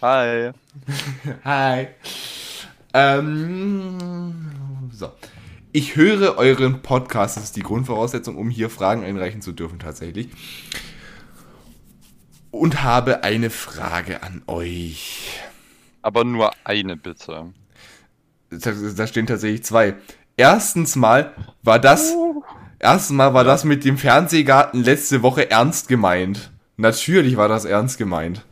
Hi. 0.00 0.52
Hi. 1.44 1.88
Ähm, 2.94 4.90
so. 4.90 5.12
Ich 5.72 5.94
höre 5.96 6.38
euren 6.38 6.80
Podcast, 6.80 7.36
das 7.36 7.44
ist 7.44 7.56
die 7.56 7.62
Grundvoraussetzung, 7.62 8.38
um 8.38 8.48
hier 8.48 8.70
Fragen 8.70 9.04
einreichen 9.04 9.42
zu 9.42 9.52
dürfen 9.52 9.78
tatsächlich. 9.78 10.30
Und 12.50 12.82
habe 12.82 13.24
eine 13.24 13.50
Frage 13.50 14.22
an 14.22 14.42
euch. 14.46 15.38
Aber 16.00 16.24
nur 16.24 16.52
eine 16.64 16.96
bitte. 16.96 17.52
Da, 18.48 18.72
da 18.72 19.06
stehen 19.06 19.26
tatsächlich 19.26 19.64
zwei. 19.64 19.96
Erstens 20.38 20.96
mal 20.96 21.34
war 21.62 21.78
das 21.78 22.10
uh. 22.14 22.27
Erstens 22.78 23.16
mal 23.16 23.34
war 23.34 23.44
das 23.44 23.64
mit 23.64 23.84
dem 23.84 23.98
Fernsehgarten 23.98 24.82
letzte 24.82 25.22
Woche 25.22 25.50
ernst 25.50 25.88
gemeint. 25.88 26.52
Natürlich 26.76 27.36
war 27.36 27.48
das 27.48 27.64
ernst 27.64 27.98
gemeint. 27.98 28.44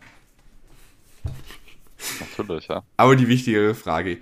Natürlich, 2.20 2.68
ja. 2.68 2.82
Aber 2.96 3.16
die 3.16 3.28
wichtigere 3.28 3.74
Frage. 3.74 4.18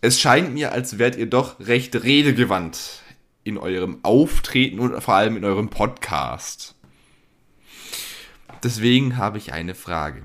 Es 0.00 0.20
scheint 0.20 0.52
mir, 0.52 0.72
als 0.72 0.98
wärt 0.98 1.16
ihr 1.16 1.26
doch 1.26 1.60
recht 1.60 1.94
redegewandt 2.02 3.02
in 3.44 3.56
eurem 3.56 4.00
Auftreten 4.02 4.80
und 4.80 5.00
vor 5.00 5.14
allem 5.14 5.36
in 5.36 5.44
eurem 5.44 5.70
Podcast. 5.70 6.74
Deswegen 8.62 9.16
habe 9.16 9.38
ich 9.38 9.52
eine 9.52 9.74
Frage. 9.74 10.22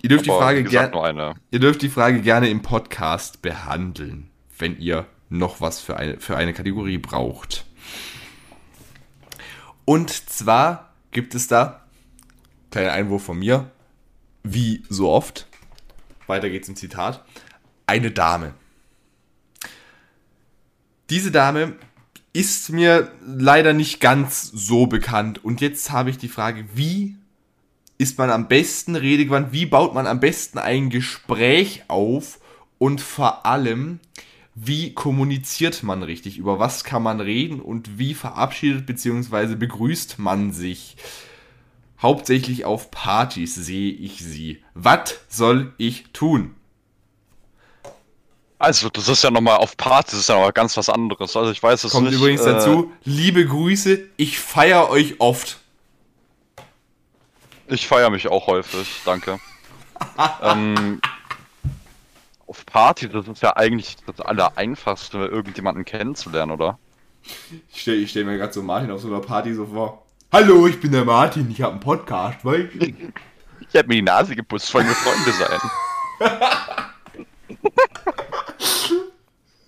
Ihr 0.00 0.08
dürft, 0.08 0.26
die 0.26 0.30
Frage, 0.30 0.62
ger 0.62 1.34
ihr 1.50 1.58
dürft 1.58 1.82
die 1.82 1.88
Frage 1.88 2.20
gerne 2.20 2.48
im 2.48 2.62
Podcast 2.62 3.42
behandeln, 3.42 4.30
wenn 4.56 4.78
ihr 4.78 5.06
noch 5.28 5.60
was 5.60 5.80
für 5.80 5.96
eine, 5.96 6.20
für 6.20 6.36
eine 6.36 6.52
Kategorie 6.52 6.98
braucht. 6.98 7.64
Und 9.84 10.10
zwar 10.10 10.92
gibt 11.10 11.34
es 11.34 11.48
da, 11.48 11.84
kleiner 12.70 12.92
Einwurf 12.92 13.24
von 13.24 13.38
mir, 13.38 13.70
wie 14.42 14.82
so 14.88 15.10
oft, 15.10 15.46
weiter 16.26 16.50
geht's 16.50 16.68
im 16.68 16.76
Zitat, 16.76 17.24
eine 17.86 18.10
Dame. 18.10 18.54
Diese 21.10 21.30
Dame 21.30 21.76
ist 22.34 22.70
mir 22.70 23.10
leider 23.26 23.72
nicht 23.72 24.00
ganz 24.00 24.42
so 24.42 24.86
bekannt. 24.86 25.42
Und 25.44 25.60
jetzt 25.60 25.90
habe 25.90 26.10
ich 26.10 26.18
die 26.18 26.28
Frage, 26.28 26.66
wie 26.74 27.16
ist 27.96 28.18
man 28.18 28.30
am 28.30 28.46
besten 28.46 28.94
redegewandt? 28.94 29.52
Wie 29.52 29.66
baut 29.66 29.94
man 29.94 30.06
am 30.06 30.20
besten 30.20 30.58
ein 30.58 30.90
Gespräch 30.90 31.84
auf? 31.88 32.40
Und 32.78 33.00
vor 33.00 33.44
allem, 33.46 34.00
wie 34.60 34.92
kommuniziert 34.92 35.82
man 35.82 36.02
richtig, 36.02 36.36
über 36.36 36.58
was 36.58 36.82
kann 36.82 37.02
man 37.02 37.20
reden 37.20 37.60
und 37.60 37.98
wie 37.98 38.14
verabschiedet 38.14 38.86
bzw. 38.86 39.54
begrüßt 39.54 40.18
man 40.18 40.52
sich. 40.52 40.96
Hauptsächlich 42.00 42.64
auf 42.64 42.90
Partys 42.90 43.54
sehe 43.54 43.92
ich 43.92 44.18
sie. 44.24 44.62
Was 44.74 45.20
soll 45.28 45.74
ich 45.78 46.06
tun? 46.12 46.54
Also, 48.58 48.88
das 48.88 49.08
ist 49.08 49.22
ja 49.22 49.30
nochmal 49.30 49.58
auf 49.58 49.76
Partys, 49.76 50.12
das 50.12 50.20
ist 50.20 50.28
ja 50.28 50.44
noch 50.44 50.52
ganz 50.52 50.76
was 50.76 50.88
anderes. 50.88 51.36
Also, 51.36 51.52
ich 51.52 51.62
weiß 51.62 51.84
es 51.84 51.92
Kommt 51.92 52.10
nicht. 52.10 52.18
übrigens 52.18 52.40
äh, 52.42 52.52
dazu, 52.54 52.92
liebe 53.04 53.46
Grüße, 53.46 54.00
ich 54.16 54.40
feiere 54.40 54.90
euch 54.90 55.20
oft. 55.20 55.58
Ich 57.68 57.86
feiere 57.86 58.10
mich 58.10 58.26
auch 58.26 58.48
häufig, 58.48 58.88
danke. 59.04 59.38
ähm, 60.42 61.00
auf 62.48 62.64
Party, 62.64 63.08
das 63.08 63.28
ist 63.28 63.42
ja 63.42 63.56
eigentlich 63.56 63.96
das 64.06 64.20
Allereinfachste, 64.20 65.18
irgendjemanden 65.18 65.84
kennenzulernen, 65.84 66.52
oder? 66.52 66.78
Ich 67.72 67.82
stelle 67.82 68.06
stell 68.08 68.24
mir 68.24 68.38
gerade 68.38 68.52
so 68.52 68.62
Martin 68.62 68.90
auf 68.90 69.00
so 69.02 69.08
einer 69.08 69.20
Party 69.20 69.52
so 69.52 69.66
vor. 69.66 70.04
Hallo, 70.32 70.66
ich 70.66 70.80
bin 70.80 70.92
der 70.92 71.04
Martin, 71.04 71.50
ich 71.50 71.60
habe 71.60 71.72
einen 71.72 71.80
Podcast, 71.80 72.44
weil 72.44 72.70
Ich 73.70 73.76
hab 73.76 73.86
mir 73.86 73.96
die 73.96 74.02
Nase 74.02 74.34
geputzt, 74.34 74.72
wollen 74.72 74.86
wir 74.86 74.94
Freunde 74.94 75.32
sein. 75.32 75.58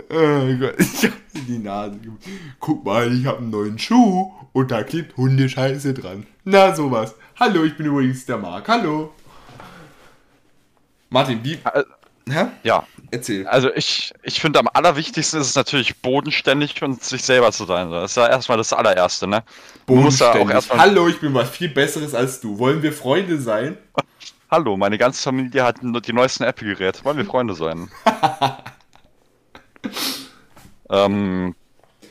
Oh 0.08 0.58
Gott, 0.58 0.80
ich 0.80 1.04
hab 1.04 1.12
in 1.34 1.46
die 1.46 1.58
Nase 1.58 1.98
geputzt. 1.98 2.28
Guck 2.60 2.84
mal, 2.84 3.12
ich 3.12 3.26
habe 3.26 3.38
einen 3.38 3.50
neuen 3.50 3.78
Schuh 3.78 4.32
und 4.52 4.70
da 4.70 4.82
klebt 4.84 5.18
Hundescheiße 5.18 5.92
dran. 5.92 6.26
Na, 6.44 6.74
sowas. 6.74 7.14
Hallo, 7.38 7.64
ich 7.64 7.76
bin 7.76 7.86
übrigens 7.86 8.24
der 8.24 8.38
Marc. 8.38 8.68
Hallo. 8.68 9.12
Martin, 11.10 11.44
wie. 11.44 11.58
Hä? 12.30 12.46
Ja, 12.62 12.86
Erzähl. 13.10 13.46
also 13.48 13.70
ich, 13.74 14.12
ich 14.22 14.40
finde 14.40 14.58
am 14.60 14.68
allerwichtigsten 14.72 15.40
ist 15.40 15.48
es 15.48 15.54
natürlich 15.56 16.00
bodenständig 16.00 16.80
und 16.82 17.02
sich 17.02 17.22
selber 17.22 17.50
zu 17.52 17.64
sein. 17.64 17.90
Das 17.90 18.12
ist 18.12 18.16
ja 18.16 18.28
erstmal 18.28 18.58
das 18.58 18.72
allererste, 18.72 19.26
ne? 19.26 19.42
Bodenständig. 19.86 20.70
Hallo, 20.70 21.08
ich 21.08 21.18
bin 21.20 21.34
was 21.34 21.50
viel 21.50 21.68
Besseres 21.70 22.14
als 22.14 22.40
du. 22.40 22.58
Wollen 22.58 22.82
wir 22.82 22.92
Freunde 22.92 23.40
sein? 23.40 23.76
Hallo, 24.50 24.76
meine 24.76 24.98
ganze 24.98 25.22
Familie 25.22 25.62
hat 25.64 25.76
die 25.82 26.12
neuesten 26.12 26.42
Apple-Geräte. 26.44 27.04
Wollen 27.04 27.16
wir 27.18 27.24
Freunde 27.24 27.54
sein? 27.54 27.88
ähm, 30.90 31.54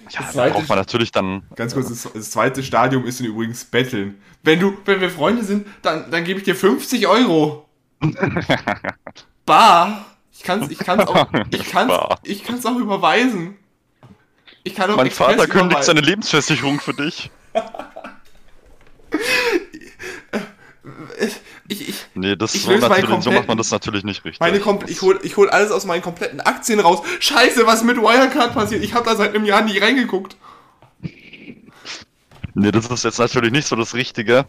ja, 0.09 0.19
Das 0.19 0.27
da 0.27 0.31
zweite- 0.33 0.53
braucht 0.53 0.69
man 0.69 0.77
natürlich 0.77 1.11
dann. 1.11 1.43
Ganz 1.55 1.73
kurz, 1.73 1.89
das, 1.89 2.11
das 2.13 2.31
zweite 2.31 2.63
Stadium 2.63 3.05
ist 3.05 3.19
übrigens 3.19 3.65
Betteln. 3.65 4.21
Wenn 4.43 4.59
du, 4.59 4.77
wenn 4.85 5.01
wir 5.01 5.09
Freunde 5.09 5.43
sind, 5.43 5.67
dann, 5.81 6.09
dann 6.11 6.23
gebe 6.23 6.39
ich 6.39 6.45
dir 6.45 6.55
50 6.55 7.07
Euro. 7.07 7.67
Bar. 9.45 10.05
Ich 10.39 10.45
kann's, 10.45 10.71
ich 10.71 10.79
kann's 10.79 11.05
auch, 11.05 11.27
ich 11.51 11.69
kann's, 11.69 11.93
ich 12.23 12.43
kann's 12.45 12.65
auch 12.65 12.77
überweisen. 12.77 13.57
Ich 14.63 14.73
kann 14.73 14.89
auch 14.89 14.95
Mein 14.95 15.07
Express 15.07 15.35
Vater 15.35 15.47
kündigt 15.47 15.71
überweisen. 15.71 15.85
seine 15.97 15.99
Lebensversicherung 16.01 16.79
für 16.79 16.93
dich. 16.93 17.29
Ich, 21.67 21.89
ich, 21.89 22.05
Nee, 22.15 22.35
das 22.35 22.55
Ich 22.55 22.63
so, 22.63 22.71
natürlich, 22.71 23.23
so 23.23 23.31
macht 23.31 23.47
man 23.47 23.57
das 23.57 23.69
natürlich 23.69 24.03
nicht 24.03 24.23
richtig. 24.23 24.39
meine 24.39 24.59
Kom 24.59 24.79
ich 24.87 25.01
hol, 25.01 25.19
ich 25.21 25.35
hol 25.37 25.49
alles 25.49 25.71
aus 25.71 25.85
meinen 25.85 26.01
kompletten 26.01 26.39
Aktien 26.39 26.79
raus. 26.79 27.01
Scheiße, 27.19 27.67
was 27.67 27.83
mit 27.83 27.97
Wirecard 27.97 28.53
passiert? 28.53 28.83
Ich 28.83 28.93
habe 28.93 29.05
da 29.05 29.15
seit 29.15 29.35
einem 29.35 29.45
Jahr 29.45 29.61
nie 29.61 29.77
reingeguckt. 29.77 30.37
Nee, 32.55 32.71
das 32.71 32.87
ist 32.87 33.03
jetzt 33.03 33.19
natürlich 33.19 33.51
nicht 33.51 33.67
so 33.67 33.75
das 33.75 33.93
Richtige. 33.93 34.45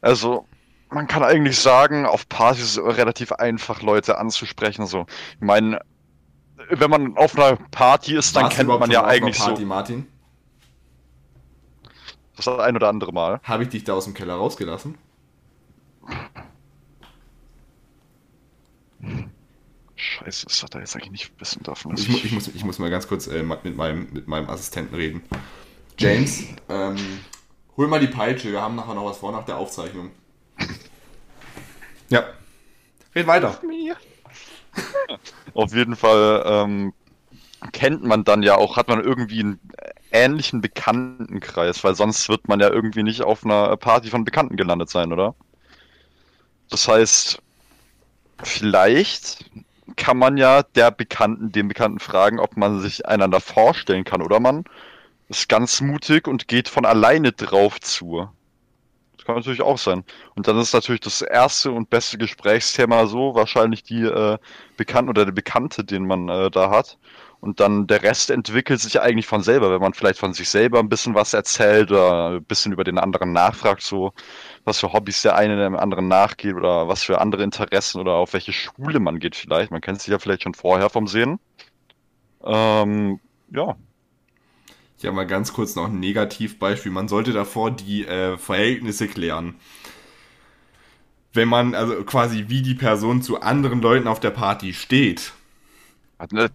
Also, 0.00 0.46
man 0.90 1.06
kann 1.06 1.22
eigentlich 1.22 1.58
sagen, 1.58 2.06
auf 2.06 2.28
Partys 2.28 2.64
ist 2.64 2.76
es 2.76 2.84
relativ 2.84 3.32
einfach, 3.32 3.82
Leute 3.82 4.18
anzusprechen. 4.18 4.86
So, 4.86 5.06
ich 5.34 5.40
meine, 5.40 5.80
wenn 6.70 6.90
man 6.90 7.16
auf 7.16 7.36
einer 7.36 7.56
Party 7.70 8.16
ist, 8.16 8.34
dann 8.36 8.44
Warst 8.44 8.56
kennt 8.56 8.68
man 8.68 8.90
ja 8.90 9.04
eigentlich 9.04 9.38
Party, 9.38 9.62
so 9.62 9.66
Martin. 9.66 10.06
das 12.36 12.48
ein 12.48 12.76
oder 12.76 12.88
andere 12.88 13.12
Mal. 13.12 13.40
Habe 13.42 13.64
ich 13.64 13.68
dich 13.70 13.84
da 13.84 13.94
aus 13.94 14.04
dem 14.04 14.14
Keller 14.14 14.34
rausgelassen? 14.34 14.96
Scheiße, 19.96 20.46
das 20.46 20.62
hat 20.62 20.74
er 20.74 20.80
jetzt 20.80 20.94
eigentlich 20.94 21.10
nicht 21.10 21.40
wissen 21.40 21.62
dürfen. 21.62 21.94
Ich, 21.96 22.24
ich, 22.24 22.32
muss, 22.32 22.48
ich 22.48 22.64
muss 22.64 22.78
mal 22.78 22.90
ganz 22.90 23.08
kurz 23.08 23.26
äh, 23.26 23.42
mit, 23.42 23.76
meinem, 23.76 24.12
mit 24.12 24.28
meinem 24.28 24.48
Assistenten 24.48 24.94
reden. 24.94 25.22
James, 25.98 26.44
ähm, 26.68 26.96
hol 27.76 27.88
mal 27.88 28.00
die 28.00 28.06
Peitsche. 28.06 28.52
Wir 28.52 28.60
haben 28.60 28.76
nachher 28.76 28.94
noch 28.94 29.06
was 29.06 29.18
vor 29.18 29.32
nach 29.32 29.44
der 29.44 29.56
Aufzeichnung. 29.56 30.10
Ja. 32.08 32.24
Red 33.14 33.26
weiter. 33.26 33.58
Auf 35.54 35.74
jeden 35.74 35.96
Fall 35.96 36.42
ähm, 36.46 36.92
kennt 37.72 38.04
man 38.04 38.24
dann 38.24 38.42
ja 38.42 38.56
auch, 38.56 38.76
hat 38.76 38.88
man 38.88 39.02
irgendwie 39.02 39.40
einen 39.40 39.60
ähnlichen 40.10 40.60
Bekanntenkreis, 40.60 41.82
weil 41.82 41.94
sonst 41.94 42.28
wird 42.28 42.48
man 42.48 42.60
ja 42.60 42.70
irgendwie 42.70 43.02
nicht 43.02 43.22
auf 43.22 43.44
einer 43.44 43.76
Party 43.76 44.10
von 44.10 44.24
Bekannten 44.24 44.56
gelandet 44.56 44.90
sein, 44.90 45.12
oder? 45.12 45.34
Das 46.70 46.88
heißt, 46.88 47.40
vielleicht 48.42 49.50
kann 49.96 50.18
man 50.18 50.36
ja 50.36 50.62
der 50.62 50.90
Bekannten, 50.90 51.52
dem 51.52 51.68
Bekannten 51.68 52.00
fragen, 52.00 52.38
ob 52.38 52.56
man 52.56 52.80
sich 52.80 53.06
einander 53.06 53.40
vorstellen 53.40 54.04
kann, 54.04 54.22
oder 54.22 54.40
man 54.40 54.64
ist 55.28 55.48
ganz 55.48 55.80
mutig 55.80 56.28
und 56.28 56.48
geht 56.48 56.68
von 56.68 56.84
alleine 56.84 57.32
drauf 57.32 57.80
zu. 57.80 58.28
Kann 59.26 59.34
natürlich 59.34 59.62
auch 59.62 59.76
sein. 59.76 60.04
Und 60.36 60.46
dann 60.46 60.56
ist 60.58 60.72
natürlich 60.72 61.00
das 61.00 61.20
erste 61.20 61.72
und 61.72 61.90
beste 61.90 62.16
Gesprächsthema 62.16 63.06
so 63.06 63.34
wahrscheinlich 63.34 63.82
die 63.82 64.02
äh, 64.04 64.38
Bekannten 64.76 65.10
oder 65.10 65.24
der 65.24 65.32
Bekannte, 65.32 65.82
den 65.82 66.06
man 66.06 66.28
äh, 66.28 66.48
da 66.48 66.70
hat. 66.70 66.96
Und 67.40 67.58
dann 67.58 67.88
der 67.88 68.04
Rest 68.04 68.30
entwickelt 68.30 68.80
sich 68.80 69.00
eigentlich 69.00 69.26
von 69.26 69.42
selber, 69.42 69.72
wenn 69.72 69.80
man 69.80 69.94
vielleicht 69.94 70.20
von 70.20 70.32
sich 70.32 70.48
selber 70.48 70.78
ein 70.78 70.88
bisschen 70.88 71.16
was 71.16 71.34
erzählt 71.34 71.90
oder 71.90 72.30
ein 72.30 72.44
bisschen 72.44 72.72
über 72.72 72.84
den 72.84 72.98
anderen 72.98 73.32
nachfragt, 73.32 73.82
so 73.82 74.12
was 74.64 74.78
für 74.78 74.92
Hobbys 74.92 75.22
der 75.22 75.34
eine 75.34 75.56
dem 75.56 75.76
anderen 75.76 76.06
nachgeht 76.06 76.54
oder 76.54 76.86
was 76.86 77.02
für 77.02 77.20
andere 77.20 77.42
Interessen 77.42 78.00
oder 78.00 78.12
auf 78.12 78.32
welche 78.32 78.52
Schule 78.52 79.00
man 79.00 79.18
geht 79.18 79.34
vielleicht. 79.34 79.72
Man 79.72 79.80
kennt 79.80 80.00
sich 80.00 80.12
ja 80.12 80.20
vielleicht 80.20 80.44
schon 80.44 80.54
vorher 80.54 80.88
vom 80.88 81.08
Sehen. 81.08 81.40
Ähm, 82.44 83.18
ja, 83.50 83.76
Ich 84.98 85.04
habe 85.04 85.14
mal 85.14 85.26
ganz 85.26 85.52
kurz 85.52 85.74
noch 85.76 85.86
ein 85.86 86.00
Negativbeispiel. 86.00 86.90
Man 86.90 87.08
sollte 87.08 87.32
davor 87.32 87.70
die 87.70 88.06
äh, 88.06 88.38
Verhältnisse 88.38 89.08
klären. 89.08 89.56
Wenn 91.34 91.48
man 91.48 91.74
also 91.74 92.02
quasi 92.04 92.46
wie 92.48 92.62
die 92.62 92.74
Person 92.74 93.20
zu 93.20 93.40
anderen 93.42 93.82
Leuten 93.82 94.08
auf 94.08 94.20
der 94.20 94.30
Party 94.30 94.72
steht. 94.72 95.32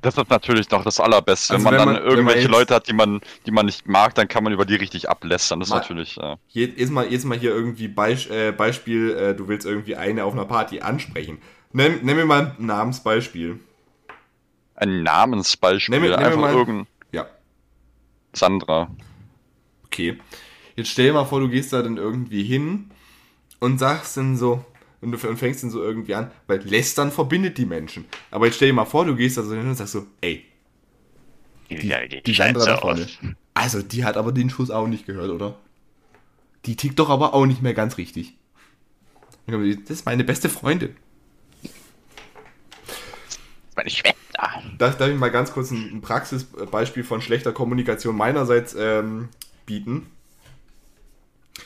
Das 0.01 0.17
ist 0.17 0.29
natürlich 0.31 0.71
noch 0.71 0.83
das 0.83 0.99
Allerbeste. 0.99 1.53
Also 1.53 1.65
wenn 1.65 1.75
man 1.75 1.79
wenn 1.81 1.85
dann 1.85 1.93
man- 1.93 2.03
man 2.03 2.11
irgendwelche 2.11 2.41
jetzt- 2.47 2.51
Leute 2.51 2.73
hat, 2.73 2.87
die 2.87 2.93
man, 2.93 3.21
die 3.45 3.51
man 3.51 3.67
nicht 3.67 3.87
mag, 3.87 4.15
dann 4.15 4.27
kann 4.27 4.43
man 4.43 4.53
über 4.53 4.65
die 4.65 4.73
richtig 4.73 5.07
ablästern. 5.07 5.59
Das 5.59 5.69
ist 5.69 5.75
natürlich. 5.75 6.17
Je- 6.47 6.73
Jetzt 6.75 6.89
mal, 6.89 7.05
jetzt 7.11 7.25
mal 7.25 7.37
hier 7.37 7.51
irgendwie 7.51 7.87
Beis 7.87 8.25
äh, 8.25 8.51
Beispiel, 8.51 9.11
äh, 9.11 9.35
du 9.35 9.47
willst 9.47 9.67
irgendwie 9.67 9.95
eine 9.97 10.23
auf 10.25 10.33
einer 10.33 10.45
Party 10.45 10.79
ansprechen. 10.81 11.37
Nenn, 11.73 12.03
nenn 12.03 12.15
mir 12.15 12.25
mal 12.25 12.55
ein 12.57 12.65
Namensbeispiel. 12.65 13.59
ein 14.73 15.03
Namensbeispiel. 15.03 15.93
Nehmen 15.93 16.09
wir 16.09 16.17
einfach 16.17 16.39
mal- 16.39 16.53
irgendein 16.55 16.87
Ja, 16.87 16.90
Sandra. 18.33 18.89
okay. 19.85 20.17
Jetzt 20.75 20.89
stell 20.89 21.07
dir 21.07 21.13
mal 21.13 21.25
vor, 21.25 21.39
du 21.41 21.49
gehst 21.49 21.73
da 21.73 21.81
dann 21.81 21.97
irgendwie 21.97 22.43
hin 22.43 22.91
und 23.59 23.77
sagst 23.77 24.17
dann 24.17 24.37
so, 24.37 24.63
und 25.01 25.11
du 25.11 25.17
fängst 25.17 25.63
dann 25.63 25.69
so 25.69 25.81
irgendwie 25.81 26.15
an, 26.15 26.31
weil 26.47 26.59
Lästern 26.61 27.11
verbindet 27.11 27.57
die 27.57 27.65
Menschen. 27.65 28.05
Aber 28.29 28.45
jetzt 28.45 28.55
stell 28.55 28.69
dir 28.69 28.73
mal 28.73 28.85
vor, 28.85 29.05
du 29.05 29.15
gehst 29.15 29.37
da 29.37 29.43
so 29.43 29.53
hin 29.53 29.67
und 29.67 29.75
sagst 29.75 29.93
so, 29.93 30.05
ey, 30.21 30.45
die, 31.69 32.21
die 32.23 32.33
Sandra 32.33 32.65
da 32.65 32.77
vorne. 32.77 33.07
Also, 33.53 33.81
die 33.81 34.03
hat 34.03 34.17
aber 34.17 34.31
den 34.31 34.49
Schuss 34.49 34.71
auch 34.71 34.87
nicht 34.87 35.05
gehört, 35.05 35.29
oder? 35.29 35.57
Die 36.65 36.75
tickt 36.75 36.99
doch 36.99 37.09
aber 37.09 37.33
auch 37.33 37.45
nicht 37.45 37.61
mehr 37.61 37.73
ganz 37.73 37.97
richtig. 37.97 38.35
Das 39.47 39.59
ist 39.89 40.05
meine 40.05 40.23
beste 40.23 40.49
Freundin. 40.49 40.95
Meine 43.81 43.89
Schwester. 43.89 44.61
Darf, 44.77 44.97
darf 44.97 45.09
ich 45.09 45.17
mal 45.17 45.31
ganz 45.31 45.51
kurz 45.53 45.71
ein, 45.71 45.89
ein 45.91 46.01
Praxisbeispiel 46.01 47.03
von 47.03 47.19
schlechter 47.19 47.51
Kommunikation 47.51 48.15
meinerseits 48.15 48.75
ähm, 48.77 49.29
bieten? 49.65 50.05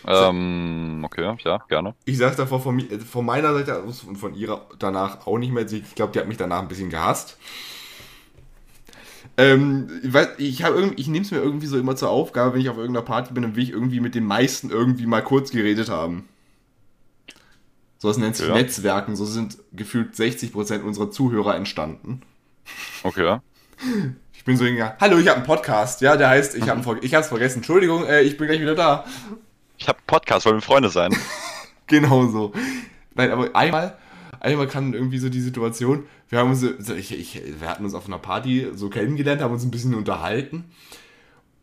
Ähm, 0.07 1.01
okay, 1.03 1.35
ja, 1.43 1.57
gerne. 1.67 1.93
Ich 2.05 2.17
sag's 2.17 2.37
davor 2.37 2.61
von, 2.61 2.79
äh, 2.79 2.99
von 2.99 3.25
meiner 3.25 3.53
Seite 3.53 3.83
aus 3.83 4.03
und 4.03 4.15
von 4.15 4.33
ihrer 4.33 4.65
danach 4.79 5.27
auch 5.27 5.37
nicht 5.37 5.51
mehr. 5.51 5.69
Ich 5.69 5.93
glaube, 5.95 6.13
die 6.13 6.19
hat 6.19 6.29
mich 6.29 6.37
danach 6.37 6.61
ein 6.61 6.69
bisschen 6.69 6.89
gehasst. 6.89 7.37
Ähm, 9.35 9.89
ich 10.01 10.13
weiß, 10.13 10.29
ich, 10.37 10.63
hab 10.63 10.73
irgendwie- 10.73 11.01
ich 11.01 11.07
nehme 11.09 11.25
es 11.25 11.31
mir 11.31 11.39
irgendwie 11.39 11.67
so 11.67 11.77
immer 11.77 11.97
zur 11.97 12.11
Aufgabe, 12.11 12.53
wenn 12.53 12.61
ich 12.61 12.69
auf 12.69 12.77
irgendeiner 12.77 13.05
Party 13.05 13.33
bin, 13.33 13.43
dann 13.43 13.57
will 13.57 13.63
ich 13.63 13.71
irgendwie 13.71 13.99
mit 13.99 14.15
den 14.15 14.25
meisten 14.25 14.69
irgendwie 14.69 15.05
mal 15.05 15.21
kurz 15.21 15.51
geredet 15.51 15.89
haben. 15.89 16.29
So 17.97 18.09
was 18.09 18.17
nennt 18.17 18.35
sich 18.35 18.47
Ja. 18.47 18.53
Netzwerken. 18.53 19.15
So 19.15 19.25
sind 19.25 19.57
gefühlt 19.73 20.15
60% 20.15 20.81
unserer 20.81 21.11
Zuhörer 21.11 21.55
entstanden. 21.55 22.21
Okay. 23.03 23.39
Ich 24.33 24.43
bin 24.43 24.57
so 24.57 24.65
hingegangen, 24.65 24.95
hallo, 24.99 25.17
ich 25.17 25.27
habe 25.27 25.37
einen 25.37 25.45
Podcast. 25.45 26.01
Ja, 26.01 26.17
der 26.17 26.29
heißt, 26.29 26.55
ich 26.55 26.69
habe 26.69 26.99
ich 27.01 27.13
hab's 27.15 27.27
vergessen. 27.29 27.57
Entschuldigung, 27.59 28.05
äh, 28.05 28.21
ich 28.21 28.37
bin 28.37 28.47
gleich 28.47 28.61
wieder 28.61 28.75
da. 28.75 29.05
Ich 29.77 29.87
habe 29.87 29.97
einen 29.97 30.07
Podcast, 30.07 30.45
wollen 30.45 30.57
wir 30.57 30.61
Freunde 30.61 30.89
sein. 30.89 31.15
Genau 31.87 32.25
so. 32.25 32.51
Nein, 33.13 33.29
aber 33.29 33.55
einmal, 33.55 33.95
einmal 34.39 34.67
kam 34.67 34.95
irgendwie 34.95 35.19
so 35.19 35.29
die 35.29 35.39
Situation, 35.39 36.05
wir 36.29 36.39
haben 36.39 36.49
uns, 36.49 36.63
ich, 36.63 37.11
ich, 37.11 37.41
wir 37.59 37.69
hatten 37.69 37.85
uns 37.85 37.93
auf 37.93 38.07
einer 38.07 38.17
Party 38.17 38.69
so 38.73 38.89
kennengelernt, 38.89 39.41
haben 39.41 39.53
uns 39.53 39.63
ein 39.63 39.69
bisschen 39.69 39.93
unterhalten. 39.93 40.65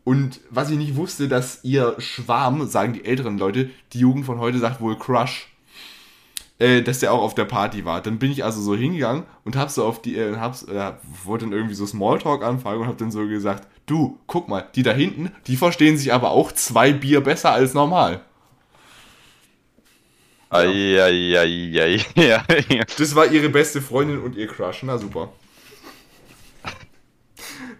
Und 0.05 0.39
was 0.49 0.69
ich 0.69 0.77
nicht 0.77 0.95
wusste, 0.95 1.27
dass 1.27 1.63
ihr 1.63 1.95
Schwarm, 1.99 2.67
sagen 2.67 2.93
die 2.93 3.03
älteren 3.03 3.37
Leute, 3.37 3.69
die 3.91 3.99
Jugend 3.99 4.25
von 4.25 4.39
heute 4.39 4.59
sagt 4.59 4.79
wohl 4.79 4.97
Crush, 4.97 5.52
äh, 6.63 6.81
dass 6.81 6.99
der 6.99 7.11
auch 7.11 7.21
auf 7.21 7.35
der 7.35 7.43
Party 7.43 7.83
war. 7.83 8.01
Dann 8.01 8.19
bin 8.19 8.31
ich 8.31 8.43
also 8.45 8.61
so 8.61 8.73
hingegangen 8.73 9.23
und 9.43 9.57
hab 9.57 9.69
so 9.69 9.83
auf 9.83 10.01
die, 10.01 10.17
äh, 10.17 10.37
hab's, 10.37 10.63
äh, 10.63 10.93
wollte 11.25 11.45
dann 11.45 11.53
irgendwie 11.53 11.75
so 11.75 11.85
Smalltalk 11.85 12.41
anfangen 12.41 12.81
und 12.81 12.87
hab 12.87 12.97
dann 12.97 13.11
so 13.11 13.27
gesagt, 13.27 13.67
du, 13.85 14.17
guck 14.27 14.47
mal, 14.47 14.65
die 14.73 14.81
da 14.81 14.93
hinten, 14.93 15.31
die 15.47 15.57
verstehen 15.57 15.97
sich 15.97 16.13
aber 16.13 16.31
auch 16.31 16.53
zwei 16.53 16.93
Bier 16.93 17.21
besser 17.21 17.51
als 17.51 17.73
normal. 17.73 18.21
Ja. 22.15 22.45
Das 22.97 23.13
war 23.15 23.25
ihre 23.25 23.49
beste 23.49 23.81
Freundin 23.81 24.21
und 24.21 24.35
ihr 24.35 24.47
Crush. 24.47 24.83
Na 24.83 24.97
super. 24.97 25.33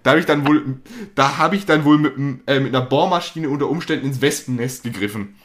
Da 0.02 0.10
habe 0.10 0.20
ich 0.20 0.26
dann 0.26 0.46
wohl, 0.46 0.82
da 1.16 1.38
habe 1.38 1.56
ich 1.56 1.66
dann 1.66 1.86
wohl 1.86 1.98
mit, 1.98 2.18
äh, 2.48 2.60
mit 2.60 2.76
einer 2.76 2.86
Bohrmaschine 2.86 3.48
unter 3.48 3.70
Umständen 3.70 4.08
ins 4.08 4.20
Wespennest 4.20 4.84
gegriffen. 4.84 5.36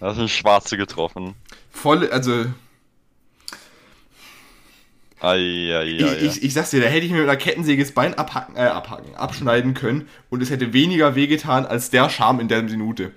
Da 0.00 0.14
sind 0.14 0.30
Schwarze 0.30 0.76
getroffen. 0.76 1.34
Voll, 1.70 2.08
also. 2.10 2.46
Ai, 5.20 5.36
ai, 5.74 5.76
ai, 5.76 6.16
ich, 6.16 6.22
ich, 6.22 6.42
ich 6.44 6.54
sag's 6.54 6.70
dir, 6.70 6.80
da 6.80 6.86
hätte 6.86 7.04
ich 7.04 7.10
mir 7.10 7.18
mit 7.18 7.28
einer 7.28 7.36
Kettensäge 7.36 7.82
das 7.82 7.92
Bein 7.92 8.14
abhacken, 8.14 8.56
äh, 8.56 8.60
abhacken, 8.60 9.16
abschneiden 9.16 9.74
können 9.74 10.08
und 10.30 10.42
es 10.42 10.50
hätte 10.50 10.72
weniger 10.72 11.16
wehgetan 11.16 11.66
als 11.66 11.90
der 11.90 12.08
Charme 12.08 12.40
in 12.40 12.48
der 12.48 12.62
Minute. 12.62 13.12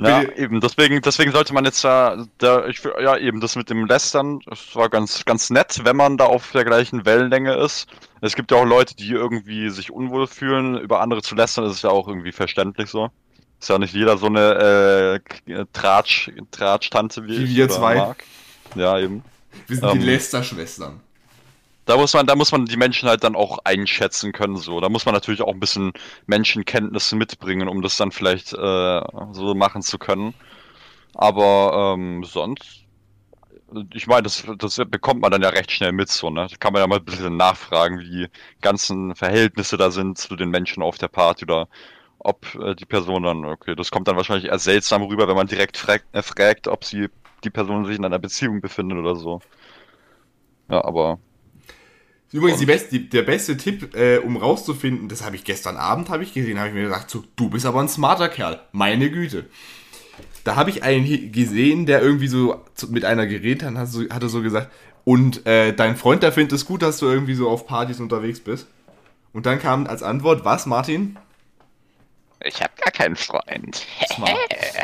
Ja, 0.00 0.22
eben, 0.22 0.60
deswegen, 0.60 1.02
deswegen 1.02 1.32
sollte 1.32 1.52
man 1.52 1.64
jetzt 1.64 1.82
ja, 1.82 2.24
da, 2.38 2.66
ich, 2.66 2.80
ja, 2.84 3.16
eben, 3.16 3.40
das 3.40 3.56
mit 3.56 3.68
dem 3.68 3.84
Lästern, 3.84 4.38
das 4.46 4.76
war 4.76 4.88
ganz, 4.88 5.24
ganz 5.24 5.50
nett, 5.50 5.80
wenn 5.82 5.96
man 5.96 6.16
da 6.16 6.26
auf 6.26 6.52
der 6.52 6.64
gleichen 6.64 7.04
Wellenlänge 7.04 7.54
ist. 7.54 7.88
Es 8.20 8.36
gibt 8.36 8.52
ja 8.52 8.58
auch 8.58 8.64
Leute, 8.64 8.94
die 8.94 9.10
irgendwie 9.10 9.70
sich 9.70 9.90
unwohl 9.90 10.28
fühlen, 10.28 10.78
über 10.78 11.00
andere 11.00 11.22
zu 11.22 11.34
lästern, 11.34 11.64
ist 11.64 11.82
ja 11.82 11.90
auch 11.90 12.06
irgendwie 12.06 12.30
verständlich 12.30 12.90
so. 12.90 13.10
Ist 13.60 13.70
ja 13.70 13.78
nicht 13.78 13.92
jeder 13.92 14.18
so 14.18 14.26
eine 14.26 15.20
äh, 15.48 15.64
Tratsch, 15.72 16.30
Tratsch-Tante 16.52 17.24
wie, 17.24 17.38
Wie 17.40 17.44
ich 17.44 17.56
wir 17.56 17.64
oder 17.64 17.74
zwei. 17.74 17.94
Marc. 17.96 18.24
Ja, 18.76 18.98
eben. 19.00 19.24
Wir 19.66 19.76
sind 19.76 19.92
die 19.94 19.98
Ähm. 19.98 20.04
Lästerschwestern. 20.04 21.00
Da 21.88 21.96
muss 21.96 22.12
man, 22.12 22.26
da 22.26 22.36
muss 22.36 22.52
man 22.52 22.66
die 22.66 22.76
Menschen 22.76 23.08
halt 23.08 23.24
dann 23.24 23.34
auch 23.34 23.60
einschätzen 23.64 24.32
können, 24.32 24.56
so. 24.58 24.78
Da 24.80 24.90
muss 24.90 25.06
man 25.06 25.14
natürlich 25.14 25.40
auch 25.40 25.52
ein 25.52 25.60
bisschen 25.60 25.92
Menschenkenntnisse 26.26 27.16
mitbringen, 27.16 27.66
um 27.68 27.80
das 27.80 27.96
dann 27.96 28.12
vielleicht 28.12 28.52
äh, 28.52 29.00
so 29.32 29.54
machen 29.54 29.80
zu 29.82 29.98
können. 29.98 30.34
Aber 31.14 31.94
ähm, 31.96 32.24
sonst, 32.24 32.84
ich 33.94 34.06
meine, 34.06 34.22
das, 34.24 34.44
das 34.58 34.76
bekommt 34.88 35.22
man 35.22 35.30
dann 35.32 35.42
ja 35.42 35.50
recht 35.50 35.72
schnell 35.72 35.92
mit, 35.92 36.10
so, 36.10 36.30
ne? 36.30 36.46
Da 36.50 36.56
kann 36.56 36.72
man 36.74 36.82
ja 36.82 36.86
mal 36.88 36.98
ein 36.98 37.04
bisschen 37.06 37.36
nachfragen, 37.38 38.00
wie 38.00 38.10
die 38.10 38.28
ganzen 38.60 39.14
Verhältnisse 39.14 39.76
da 39.78 39.90
sind 39.90 40.18
zu 40.18 40.36
den 40.36 40.50
Menschen 40.50 40.82
auf 40.82 40.98
der 40.98 41.08
Party 41.08 41.44
oder 41.44 41.68
ob 42.18 42.54
äh, 42.56 42.74
die 42.76 42.86
Person 42.86 43.24
dann, 43.24 43.44
okay, 43.46 43.74
das 43.76 43.90
kommt 43.90 44.08
dann 44.08 44.16
wahrscheinlich 44.16 44.46
eher 44.50 44.58
seltsam 44.58 45.02
rüber, 45.04 45.28
wenn 45.28 45.36
man 45.36 45.46
direkt 45.48 45.76
fragt, 45.78 46.06
äh, 46.12 46.22
fragt 46.22 46.68
ob 46.68 46.84
sie 46.84 47.08
die 47.44 47.50
Person 47.50 47.86
sich 47.86 47.96
in 47.98 48.04
einer 48.04 48.18
Beziehung 48.18 48.60
befindet 48.60 48.98
oder 48.98 49.16
so. 49.16 49.40
Ja, 50.68 50.84
aber 50.84 51.18
Übrigens 52.30 52.64
best, 52.66 52.92
die, 52.92 53.08
der 53.08 53.22
beste 53.22 53.56
Tipp, 53.56 53.94
äh, 53.94 54.18
um 54.18 54.36
rauszufinden, 54.36 55.08
das 55.08 55.24
habe 55.24 55.36
ich 55.36 55.44
gestern 55.44 55.76
Abend 55.76 56.10
habe 56.10 56.22
ich 56.22 56.34
gesehen, 56.34 56.58
habe 56.58 56.68
ich 56.68 56.74
mir 56.74 56.84
gedacht, 56.84 57.08
so, 57.08 57.24
du 57.36 57.48
bist 57.48 57.64
aber 57.64 57.80
ein 57.80 57.88
smarter 57.88 58.28
Kerl, 58.28 58.60
meine 58.72 59.10
Güte. 59.10 59.46
Da 60.44 60.56
habe 60.56 60.70
ich 60.70 60.82
einen 60.82 61.32
gesehen, 61.32 61.86
der 61.86 62.02
irgendwie 62.02 62.28
so 62.28 62.62
mit 62.88 63.04
einer 63.04 63.26
geredet 63.26 63.62
hat, 63.62 63.74
hat 63.76 63.88
so, 63.88 64.08
hatte 64.10 64.28
so 64.28 64.42
gesagt, 64.42 64.70
und 65.04 65.46
äh, 65.46 65.72
dein 65.72 65.96
Freund, 65.96 66.22
der 66.22 66.32
findet 66.32 66.52
es 66.52 66.66
gut, 66.66 66.82
dass 66.82 66.98
du 66.98 67.06
irgendwie 67.06 67.34
so 67.34 67.48
auf 67.48 67.66
Partys 67.66 67.98
unterwegs 67.98 68.40
bist. 68.40 68.66
Und 69.32 69.46
dann 69.46 69.58
kam 69.58 69.86
als 69.86 70.02
Antwort, 70.02 70.44
was, 70.44 70.66
Martin? 70.66 71.16
ich 72.44 72.62
habe 72.62 72.72
gar 72.82 72.92
keinen 72.92 73.16
Freund. 73.16 73.86
Smart. 74.14 74.38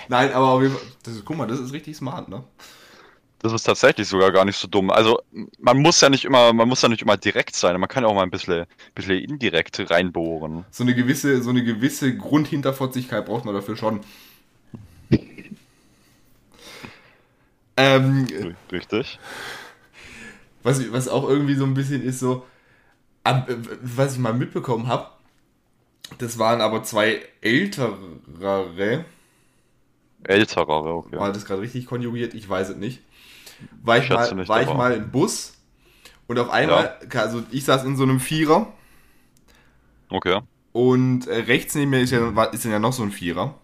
Nein, 0.09 0.33
aber 0.33 0.49
auf 0.49 0.63
jeden 0.63 0.75
Fall, 0.75 0.87
das 1.03 1.23
guck 1.25 1.37
mal, 1.37 1.47
das 1.47 1.61
ist 1.61 1.73
richtig 1.73 1.97
smart, 1.97 2.29
ne? 2.29 2.43
Das 3.45 3.53
ist 3.53 3.65
tatsächlich 3.65 4.09
sogar 4.09 4.33
gar 4.33 4.47
nicht 4.47 4.57
so 4.57 4.67
dumm. 4.67 4.89
Also 4.91 5.21
man 5.59 5.77
muss 5.77 6.01
ja 6.01 6.09
nicht 6.09 6.25
immer, 6.25 6.55
man 6.55 6.67
muss 6.67 6.81
ja 6.81 6.89
nicht 6.89 7.03
immer 7.03 7.19
direkt 7.19 7.55
sein. 7.55 7.79
Man 7.79 7.91
kann 7.91 8.03
ja 8.03 8.09
auch 8.09 8.15
mal 8.15 8.23
ein 8.23 8.31
bisschen, 8.31 8.65
bisschen 8.95 9.19
indirekt 9.19 9.91
reinbohren. 9.91 10.65
So 10.71 10.83
eine 10.83 10.95
gewisse, 10.95 11.43
so 11.43 11.51
eine 11.51 11.63
gewisse 11.63 12.17
Grundhinterfotzigkeit 12.17 13.27
braucht 13.27 13.45
man 13.45 13.55
dafür 13.55 13.77
schon. 13.77 14.01
ähm, 17.77 18.27
Richtig. 18.73 19.19
was, 20.63 20.91
was 20.91 21.09
auch 21.09 21.29
irgendwie 21.29 21.55
so 21.55 21.65
ein 21.65 21.75
bisschen 21.75 22.03
ist, 22.03 22.21
so, 22.21 22.47
äh, 23.25 23.43
was 23.83 24.15
ich 24.15 24.21
mal 24.21 24.33
mitbekommen 24.33 24.89
habe, 24.89 25.09
das 26.17 26.39
waren 26.39 26.63
aber 26.63 26.83
zwei 26.83 27.21
ältere, 27.43 27.99
Älterer, 30.23 30.87
okay. 30.87 31.19
war 31.19 31.31
das 31.31 31.45
gerade 31.45 31.61
richtig 31.61 31.85
konjugiert? 31.85 32.33
Ich 32.33 32.49
weiß 32.49 32.71
es 32.71 32.77
nicht. 32.77 33.01
War 33.83 33.99
ich, 33.99 34.11
mal, 34.11 34.37
war 34.47 34.63
ich 34.63 34.75
mal 34.75 34.93
im 34.95 35.11
Bus 35.11 35.55
und 36.29 36.39
auf 36.39 36.51
einmal, 36.51 36.99
also 37.15 37.45
ich 37.51 37.65
saß 37.65 37.85
in 37.85 37.97
so 37.97 38.05
einem 38.05 38.21
Vierer 38.21 38.73
Okay. 40.13 40.41
und 40.73 41.27
äh, 41.27 41.37
rechts 41.41 41.75
neben 41.75 41.91
mir 41.91 42.01
ist 42.01 42.11
ja, 42.11 42.45
ist 42.47 42.65
ja 42.65 42.79
noch 42.79 42.93
so 42.93 43.03
ein 43.03 43.13
Vierer. 43.13 43.55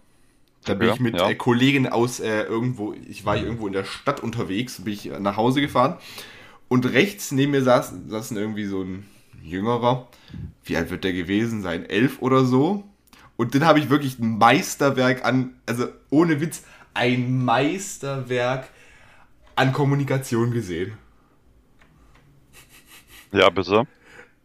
Da 0.65 0.75
bin 0.75 0.87
Ja, 0.87 0.89
ich 0.89 0.99
mit 0.99 1.21
ja. 1.21 1.23
äh, 1.23 1.35
Kollegen 1.35 1.87
aus 1.89 2.19
äh, 2.19 2.43
irgendwo, 2.43 2.93
ich 2.93 3.25
war 3.25 3.37
hier 3.37 3.45
irgendwo 3.47 3.67
in 3.67 3.73
der 3.73 3.85
Stadt 3.85 4.21
unterwegs, 4.21 4.83
bin 4.83 4.93
ich 4.93 5.05
nach 5.19 5.37
Hause 5.37 5.61
gefahren. 5.61 5.97
Und 6.69 6.85
rechts 6.93 7.31
neben 7.31 7.51
mir 7.51 7.63
saß, 7.63 7.93
saß 8.07 8.31
irgendwie 8.31 8.65
so 8.65 8.81
ein 8.83 9.07
Jüngerer. 9.43 10.07
Wie 10.65 10.77
alt 10.77 10.91
wird 10.91 11.03
der 11.05 11.13
gewesen 11.13 11.61
sein? 11.63 11.85
Elf 11.85 12.21
oder 12.21 12.45
so. 12.45 12.83
Und 13.37 13.53
den 13.55 13.65
habe 13.65 13.79
ich 13.79 13.89
wirklich 13.89 14.19
ein 14.19 14.37
Meisterwerk 14.37 15.25
an, 15.25 15.55
also 15.65 15.87
ohne 16.11 16.41
Witz, 16.41 16.63
ein 16.93 17.43
Meisterwerk 17.45 18.69
an 19.55 19.73
Kommunikation 19.73 20.51
gesehen. 20.51 20.93
Ja, 23.31 23.49
bitte. 23.49 23.87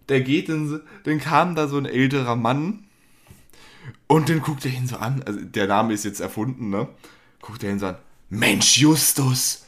Der 0.08 0.20
geht 0.20 0.48
in, 0.48 0.80
dann 1.04 1.18
kam 1.18 1.54
da 1.54 1.66
so 1.66 1.78
ein 1.78 1.86
älterer 1.86 2.36
Mann 2.36 2.84
und 4.06 4.28
dann 4.28 4.40
guckt 4.40 4.64
er 4.64 4.72
ihn 4.72 4.86
so 4.86 4.96
an, 4.96 5.22
also 5.24 5.40
der 5.40 5.66
Name 5.66 5.92
ist 5.92 6.04
jetzt 6.04 6.20
erfunden, 6.20 6.70
ne? 6.70 6.88
Guckt 7.40 7.64
er 7.64 7.70
ihn 7.70 7.78
so 7.80 7.86
an, 7.86 7.96
Mensch 8.28 8.78
Justus, 8.78 9.66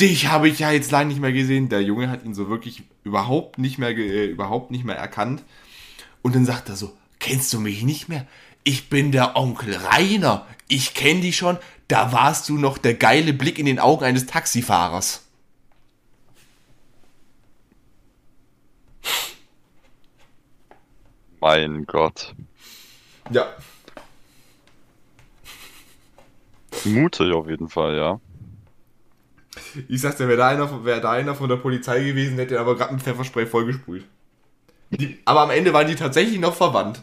dich 0.00 0.26
habe 0.26 0.48
ich 0.48 0.58
ja 0.58 0.70
jetzt 0.70 0.90
lange 0.90 1.08
nicht 1.08 1.20
mehr 1.20 1.32
gesehen. 1.32 1.68
Der 1.68 1.82
Junge 1.82 2.10
hat 2.10 2.24
ihn 2.24 2.34
so 2.34 2.48
wirklich 2.48 2.82
überhaupt 3.04 3.58
nicht 3.58 3.78
mehr, 3.78 3.90
äh, 3.90 4.26
überhaupt 4.26 4.70
nicht 4.70 4.84
mehr 4.84 4.96
erkannt. 4.96 5.42
Und 6.22 6.34
dann 6.34 6.44
sagt 6.44 6.68
er 6.68 6.76
so, 6.76 6.96
kennst 7.18 7.52
du 7.52 7.60
mich 7.60 7.82
nicht 7.82 8.08
mehr? 8.08 8.26
Ich 8.64 8.88
bin 8.88 9.12
der 9.12 9.36
Onkel 9.36 9.74
Rainer. 9.74 10.46
Ich 10.68 10.94
kenne 10.94 11.20
dich 11.20 11.36
schon. 11.36 11.58
Da 11.88 12.12
warst 12.12 12.48
du 12.48 12.56
noch 12.56 12.78
der 12.78 12.94
geile 12.94 13.32
Blick 13.32 13.58
in 13.58 13.66
den 13.66 13.78
Augen 13.78 14.04
eines 14.04 14.26
Taxifahrers. 14.26 15.26
Mein 21.40 21.86
Gott. 21.86 22.34
Ja, 23.30 23.54
Mutig 26.84 27.32
auf 27.32 27.48
jeden 27.48 27.68
Fall, 27.68 27.96
ja. 27.96 28.20
Ich 29.88 30.00
sag's 30.00 30.16
dir, 30.16 30.28
wäre 30.28 30.38
da, 30.38 30.48
einer, 30.48 30.84
wär 30.84 31.00
da 31.00 31.12
einer 31.12 31.34
von 31.34 31.48
der 31.48 31.56
Polizei 31.56 32.02
gewesen, 32.02 32.36
hätte 32.36 32.56
er 32.56 32.62
aber 32.62 32.76
gerade 32.76 32.94
mit 32.94 33.02
Pfefferspray 33.02 33.46
vollgesprüht. 33.46 34.04
Die, 34.90 35.18
aber 35.24 35.42
am 35.42 35.50
Ende 35.50 35.72
waren 35.72 35.86
die 35.86 35.94
tatsächlich 35.94 36.40
noch 36.40 36.54
verwandt. 36.54 37.02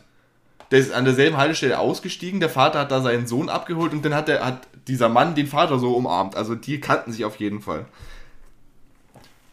Der 0.71 0.79
ist 0.79 0.93
an 0.93 1.05
derselben 1.05 1.37
Haltestelle 1.37 1.79
ausgestiegen, 1.79 2.39
der 2.39 2.49
Vater 2.49 2.79
hat 2.79 2.91
da 2.91 3.01
seinen 3.01 3.25
Sohn 3.25 3.49
abgeholt 3.49 3.91
und 3.91 4.05
dann 4.05 4.13
hat, 4.13 4.27
der, 4.27 4.45
hat 4.45 4.67
dieser 4.87 5.09
Mann 5.09 5.33
den 5.35 5.47
Vater 5.47 5.79
so 5.79 5.95
umarmt. 5.95 6.35
Also 6.35 6.53
die 6.55 6.79
kannten 6.79 7.11
sich 7.11 7.25
auf 7.25 7.37
jeden 7.37 7.61
Fall. 7.61 7.85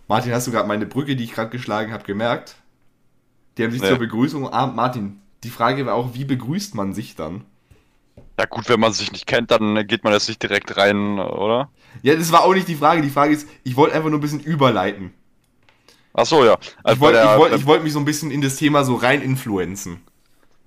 Martin, 0.08 0.32
hast 0.32 0.46
du 0.46 0.52
gerade 0.52 0.68
meine 0.68 0.86
Brücke, 0.86 1.16
die 1.16 1.24
ich 1.24 1.32
gerade 1.32 1.50
geschlagen 1.50 1.92
habe, 1.92 2.04
gemerkt? 2.04 2.56
Die 3.56 3.64
haben 3.64 3.72
sich 3.72 3.80
Nee. 3.82 3.88
zur 3.88 3.98
Begrüßung 3.98 4.44
umarmt. 4.44 4.76
Martin, 4.76 5.20
die 5.42 5.50
Frage 5.50 5.86
war 5.86 5.94
auch, 5.94 6.14
wie 6.14 6.24
begrüßt 6.24 6.74
man 6.74 6.92
sich 6.94 7.16
dann? 7.16 7.44
Ja 8.38 8.44
gut, 8.44 8.68
wenn 8.68 8.80
man 8.80 8.92
sich 8.92 9.10
nicht 9.12 9.26
kennt, 9.26 9.50
dann 9.50 9.86
geht 9.86 10.04
man 10.04 10.12
jetzt 10.12 10.28
nicht 10.28 10.42
direkt 10.42 10.76
rein, 10.76 11.18
oder? 11.18 11.70
Ja, 12.02 12.14
das 12.14 12.30
war 12.30 12.44
auch 12.44 12.52
nicht 12.52 12.68
die 12.68 12.74
Frage. 12.74 13.00
Die 13.00 13.08
Frage 13.10 13.32
ist, 13.32 13.48
ich 13.64 13.76
wollte 13.76 13.94
einfach 13.94 14.10
nur 14.10 14.18
ein 14.18 14.22
bisschen 14.22 14.40
überleiten. 14.40 15.14
Ach 16.12 16.26
so, 16.26 16.44
ja. 16.44 16.58
Ich 16.60 16.76
Also 16.84 17.00
wollte 17.00 17.18
ich 17.18 17.38
wollt, 17.38 17.54
ich 17.54 17.66
wollt 17.66 17.82
mich 17.82 17.92
so 17.94 17.98
ein 17.98 18.04
bisschen 18.04 18.30
in 18.30 18.42
das 18.42 18.56
Thema 18.56 18.84
so 18.84 18.94
rein 18.96 19.22
influenzen. 19.22 20.00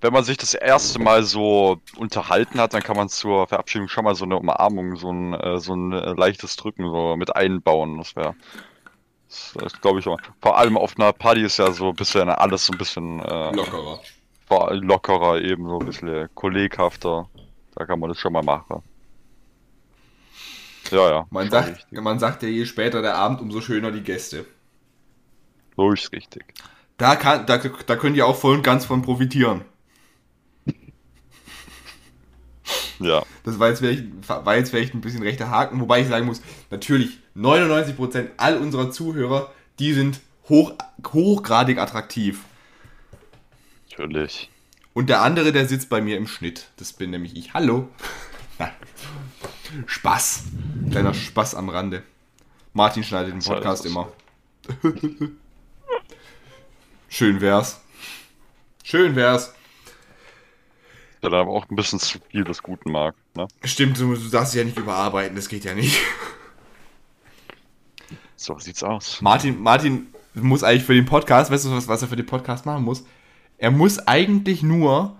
Wenn 0.01 0.13
man 0.13 0.23
sich 0.23 0.37
das 0.37 0.53
erste 0.53 0.99
Mal 0.99 1.23
so 1.23 1.81
unterhalten 1.97 2.59
hat, 2.59 2.73
dann 2.73 2.83
kann 2.83 2.95
man 2.95 3.09
zur 3.09 3.47
Verabschiedung 3.47 3.87
schon 3.87 4.05
mal 4.05 4.15
so 4.15 4.25
eine 4.25 4.37
Umarmung, 4.37 4.95
so 4.95 5.11
ein, 5.11 5.33
äh, 5.33 5.59
so 5.59 5.73
ein 5.73 5.91
äh, 5.91 6.13
leichtes 6.13 6.55
Drücken 6.55 6.85
so 6.89 7.15
mit 7.17 7.35
einbauen. 7.35 7.97
Das 7.97 8.15
wäre, 8.15 8.35
das, 9.27 9.53
das 9.57 9.81
glaube 9.81 9.99
ich 9.99 10.07
auch. 10.07 10.19
Vor 10.41 10.57
allem 10.57 10.77
auf 10.77 10.97
einer 10.97 11.11
Party 11.11 11.41
ist 11.41 11.57
ja 11.57 11.71
so 11.71 11.89
ein 11.89 11.95
bisschen 11.95 12.29
alles 12.29 12.65
so 12.65 12.73
ein 12.73 12.77
bisschen 12.77 13.19
äh, 13.19 13.51
Lockerer. 13.51 13.99
lockerer, 14.71 15.41
eben 15.41 15.65
so 15.65 15.79
ein 15.79 15.85
bisschen 15.85 16.29
kolleghafter. 16.33 17.27
Da 17.75 17.85
kann 17.85 17.99
man 17.99 18.09
das 18.09 18.19
schon 18.19 18.33
mal 18.33 18.43
machen. 18.43 18.81
Ja, 20.91 21.09
ja. 21.09 21.27
Man 21.29 21.49
sagt, 21.49 21.69
richtig. 21.69 22.01
man 22.01 22.19
sagt 22.19 22.41
ja, 22.43 22.49
je 22.49 22.65
später 22.65 23.01
der 23.01 23.15
Abend, 23.15 23.41
umso 23.41 23.61
schöner 23.61 23.91
die 23.91 24.01
Gäste. 24.01 24.45
So 25.75 25.91
ist 25.91 26.11
richtig. 26.11 26.53
Da, 26.97 27.15
kann, 27.15 27.45
da, 27.45 27.57
da 27.57 27.95
könnt 27.95 28.17
ihr 28.17 28.25
auch 28.25 28.35
voll 28.35 28.55
und 28.55 28.63
ganz 28.63 28.85
von 28.85 29.01
profitieren. 29.01 29.63
Ja. 32.99 33.23
Das 33.43 33.59
war 33.59 33.69
jetzt, 33.69 33.79
vielleicht, 33.79 34.05
war 34.27 34.55
jetzt 34.55 34.69
vielleicht 34.69 34.93
ein 34.93 35.01
bisschen 35.01 35.23
rechter 35.23 35.49
Haken, 35.49 35.79
wobei 35.79 36.01
ich 36.01 36.07
sagen 36.07 36.25
muss, 36.25 36.41
natürlich 36.69 37.19
99% 37.35 38.27
all 38.37 38.57
unserer 38.57 38.91
Zuhörer, 38.91 39.51
die 39.79 39.93
sind 39.93 40.19
hoch, 40.49 40.73
hochgradig 41.13 41.77
attraktiv. 41.77 42.43
Natürlich. 43.89 44.49
Und 44.93 45.09
der 45.09 45.21
andere, 45.21 45.51
der 45.51 45.67
sitzt 45.67 45.89
bei 45.89 46.01
mir 46.01 46.17
im 46.17 46.27
Schnitt. 46.27 46.69
Das 46.77 46.93
bin 46.93 47.11
nämlich 47.11 47.35
ich. 47.35 47.53
Hallo. 47.53 47.87
Spaß. 49.85 50.43
Kleiner 50.91 51.13
Spaß 51.13 51.55
am 51.55 51.69
Rande. 51.69 52.03
Martin 52.73 53.03
schneidet 53.03 53.33
den 53.33 53.41
Podcast 53.41 53.85
immer. 53.85 54.11
Schön 57.09 57.41
wär's. 57.41 57.81
Schön 58.83 59.15
wär's. 59.15 59.53
Der 61.21 61.29
dann 61.29 61.41
aber 61.41 61.51
auch 61.51 61.69
ein 61.69 61.75
bisschen 61.75 61.99
zu 61.99 62.19
viel 62.29 62.43
des 62.43 62.63
Guten 62.63 62.91
mag. 62.91 63.15
Ne? 63.35 63.47
Stimmt, 63.63 63.99
du, 63.99 64.15
du 64.15 64.29
darfst 64.29 64.53
dich 64.53 64.59
ja 64.59 64.65
nicht 64.65 64.77
überarbeiten, 64.77 65.35
das 65.35 65.49
geht 65.49 65.65
ja 65.65 65.73
nicht. 65.73 65.97
So 68.35 68.57
sieht's 68.57 68.83
aus. 68.83 69.21
Martin, 69.21 69.61
Martin 69.61 70.07
muss 70.33 70.63
eigentlich 70.63 70.85
für 70.85 70.93
den 70.93 71.05
Podcast, 71.05 71.51
weißt 71.51 71.65
du, 71.65 71.71
was, 71.71 71.89
was 71.89 72.01
er 72.01 72.07
für 72.07 72.15
den 72.15 72.25
Podcast 72.25 72.65
machen 72.65 72.85
muss? 72.85 73.03
Er 73.57 73.69
muss 73.69 73.99
eigentlich 73.99 74.63
nur 74.63 75.17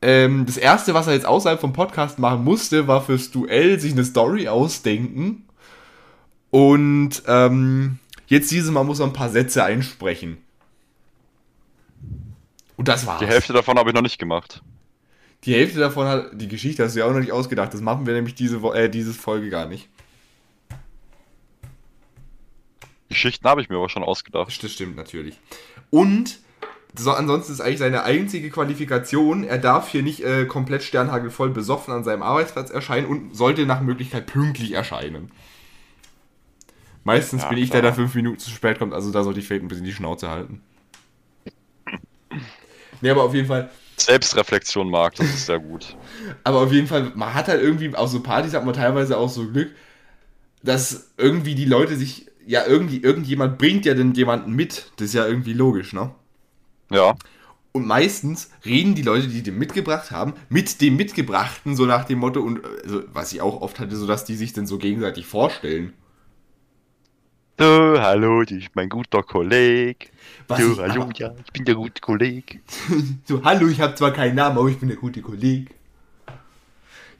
ähm, 0.00 0.46
das 0.46 0.56
erste, 0.56 0.94
was 0.94 1.06
er 1.06 1.12
jetzt 1.12 1.26
außerhalb 1.26 1.60
vom 1.60 1.72
Podcast 1.72 2.18
machen 2.18 2.42
musste, 2.42 2.88
war 2.88 3.02
fürs 3.02 3.30
Duell 3.30 3.78
sich 3.78 3.92
eine 3.92 4.04
Story 4.04 4.48
ausdenken. 4.48 5.46
Und 6.50 7.22
ähm, 7.28 7.98
jetzt 8.26 8.50
dieses 8.50 8.70
Mal 8.70 8.84
muss 8.84 9.00
er 9.00 9.06
ein 9.06 9.12
paar 9.12 9.30
Sätze 9.30 9.62
einsprechen. 9.64 10.38
Und 12.76 12.88
das 12.88 13.06
war's. 13.06 13.20
Die 13.20 13.26
Hälfte 13.26 13.52
davon 13.52 13.78
habe 13.78 13.90
ich 13.90 13.94
noch 13.94 14.02
nicht 14.02 14.18
gemacht. 14.18 14.62
Die 15.44 15.54
Hälfte 15.54 15.78
davon 15.80 16.06
hat 16.06 16.30
die 16.40 16.48
Geschichte 16.48 16.84
hast 16.84 16.94
du 16.94 17.00
ja 17.00 17.06
auch 17.06 17.12
noch 17.12 17.20
nicht 17.20 17.32
ausgedacht. 17.32 17.74
Das 17.74 17.80
machen 17.80 18.06
wir 18.06 18.14
nämlich 18.14 18.34
diese 18.34 18.56
äh, 18.74 18.88
dieses 18.88 19.16
Folge 19.16 19.50
gar 19.50 19.66
nicht. 19.66 19.88
Geschichten 23.08 23.46
habe 23.48 23.60
ich 23.60 23.68
mir 23.68 23.76
aber 23.76 23.88
schon 23.88 24.04
ausgedacht. 24.04 24.62
Das 24.62 24.72
stimmt 24.72 24.96
natürlich. 24.96 25.38
Und 25.90 26.38
so, 26.94 27.10
ansonsten 27.12 27.52
ist 27.52 27.60
eigentlich 27.60 27.78
seine 27.78 28.04
einzige 28.04 28.50
Qualifikation, 28.50 29.44
er 29.44 29.58
darf 29.58 29.88
hier 29.88 30.02
nicht 30.02 30.22
äh, 30.24 30.44
komplett 30.44 30.82
sternhagelvoll 30.82 31.50
besoffen 31.50 31.92
an 31.94 32.04
seinem 32.04 32.22
Arbeitsplatz 32.22 32.70
erscheinen 32.70 33.06
und 33.06 33.34
sollte 33.34 33.64
nach 33.66 33.80
Möglichkeit 33.80 34.26
pünktlich 34.26 34.72
erscheinen. 34.72 35.30
Meistens 37.04 37.42
Ja, 37.42 37.48
bin 37.48 37.58
ich 37.58 37.70
klar. 37.70 37.82
der, 37.82 37.90
der 37.90 37.96
fünf 37.96 38.14
Minuten 38.14 38.38
zu 38.38 38.50
spät 38.50 38.78
kommt, 38.78 38.92
also 38.92 39.10
da 39.10 39.24
sollte 39.24 39.40
ich 39.40 39.46
vielleicht 39.46 39.64
ein 39.64 39.68
bisschen 39.68 39.84
die 39.86 39.92
Schnauze 39.92 40.28
halten. 40.28 40.60
Nee, 43.00 43.10
aber 43.10 43.24
auf 43.24 43.34
jeden 43.34 43.48
Fall, 43.48 43.70
Selbstreflexion 44.04 44.90
mag, 44.90 45.14
das 45.16 45.34
ist 45.34 45.46
sehr 45.46 45.58
gut. 45.60 45.96
aber 46.44 46.60
auf 46.62 46.72
jeden 46.72 46.86
Fall, 46.86 47.12
man 47.14 47.34
hat 47.34 47.48
halt 47.48 47.62
irgendwie, 47.62 47.94
auf 47.94 48.10
so 48.10 48.22
Partys 48.22 48.54
hat 48.54 48.64
man 48.64 48.74
teilweise 48.74 49.16
auch 49.18 49.28
so 49.28 49.48
Glück, 49.50 49.70
dass 50.62 51.12
irgendwie 51.16 51.54
die 51.54 51.64
Leute 51.64 51.96
sich, 51.96 52.26
ja, 52.46 52.66
irgendwie, 52.66 52.98
irgendjemand 53.02 53.58
bringt 53.58 53.84
ja 53.84 53.94
dann 53.94 54.14
jemanden 54.14 54.52
mit. 54.52 54.92
Das 54.96 55.08
ist 55.08 55.14
ja 55.14 55.26
irgendwie 55.26 55.52
logisch, 55.54 55.92
ne? 55.92 56.14
Ja, 56.90 57.16
Und 57.72 57.86
meistens 57.86 58.50
reden 58.66 58.94
die 58.94 59.02
Leute, 59.02 59.28
die 59.28 59.42
den 59.42 59.58
mitgebracht 59.58 60.10
haben, 60.10 60.34
mit 60.50 60.80
dem 60.82 60.96
Mitgebrachten, 60.96 61.74
so 61.76 61.86
nach 61.86 62.04
dem 62.04 62.18
Motto, 62.18 62.40
und 62.42 62.60
also, 62.84 63.02
was 63.12 63.32
ich 63.32 63.40
auch 63.40 63.62
oft 63.62 63.78
hatte, 63.80 63.96
so 63.96 64.06
dass 64.06 64.24
die 64.24 64.36
sich 64.36 64.52
dann 64.52 64.66
so 64.66 64.78
gegenseitig 64.78 65.26
vorstellen. 65.26 65.94
Du, 67.62 68.00
hallo, 68.00 68.42
ich 68.42 68.48
bin 68.48 68.70
mein 68.74 68.88
guter 68.88 69.22
Kollege. 69.22 70.08
Was 70.48 70.58
du, 70.58 70.72
ich 70.72 70.78
hallo, 70.80 71.02
aber- 71.02 71.12
ja, 71.14 71.32
ich 71.44 71.52
bin 71.52 71.64
der 71.64 71.76
gute 71.76 72.00
Kollege. 72.00 72.58
So, 73.24 73.40
hallo, 73.44 73.68
ich 73.68 73.80
habe 73.80 73.94
zwar 73.94 74.10
keinen 74.10 74.34
Namen, 74.34 74.58
aber 74.58 74.66
ich 74.68 74.80
bin 74.80 74.88
der 74.88 74.96
gute 74.98 75.22
Kollege. 75.22 75.72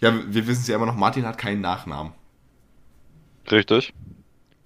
Ja, 0.01 0.12
wir 0.12 0.47
wissen 0.48 0.62
es 0.62 0.66
ja 0.66 0.74
immer 0.74 0.86
noch, 0.86 0.97
Martin 0.97 1.24
hat 1.27 1.39
keinen 1.39 1.60
Nachnamen. 1.60 2.12
Richtig. 3.52 3.94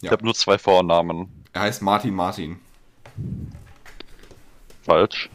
Ja. 0.01 0.07
Ich 0.07 0.11
habe 0.12 0.24
nur 0.24 0.32
zwei 0.35 0.57
Vornamen. 0.57 1.28
Er 1.53 1.61
heißt 1.61 1.82
Martin 1.82 2.15
Martin. 2.15 2.57
Falsch. 4.82 5.28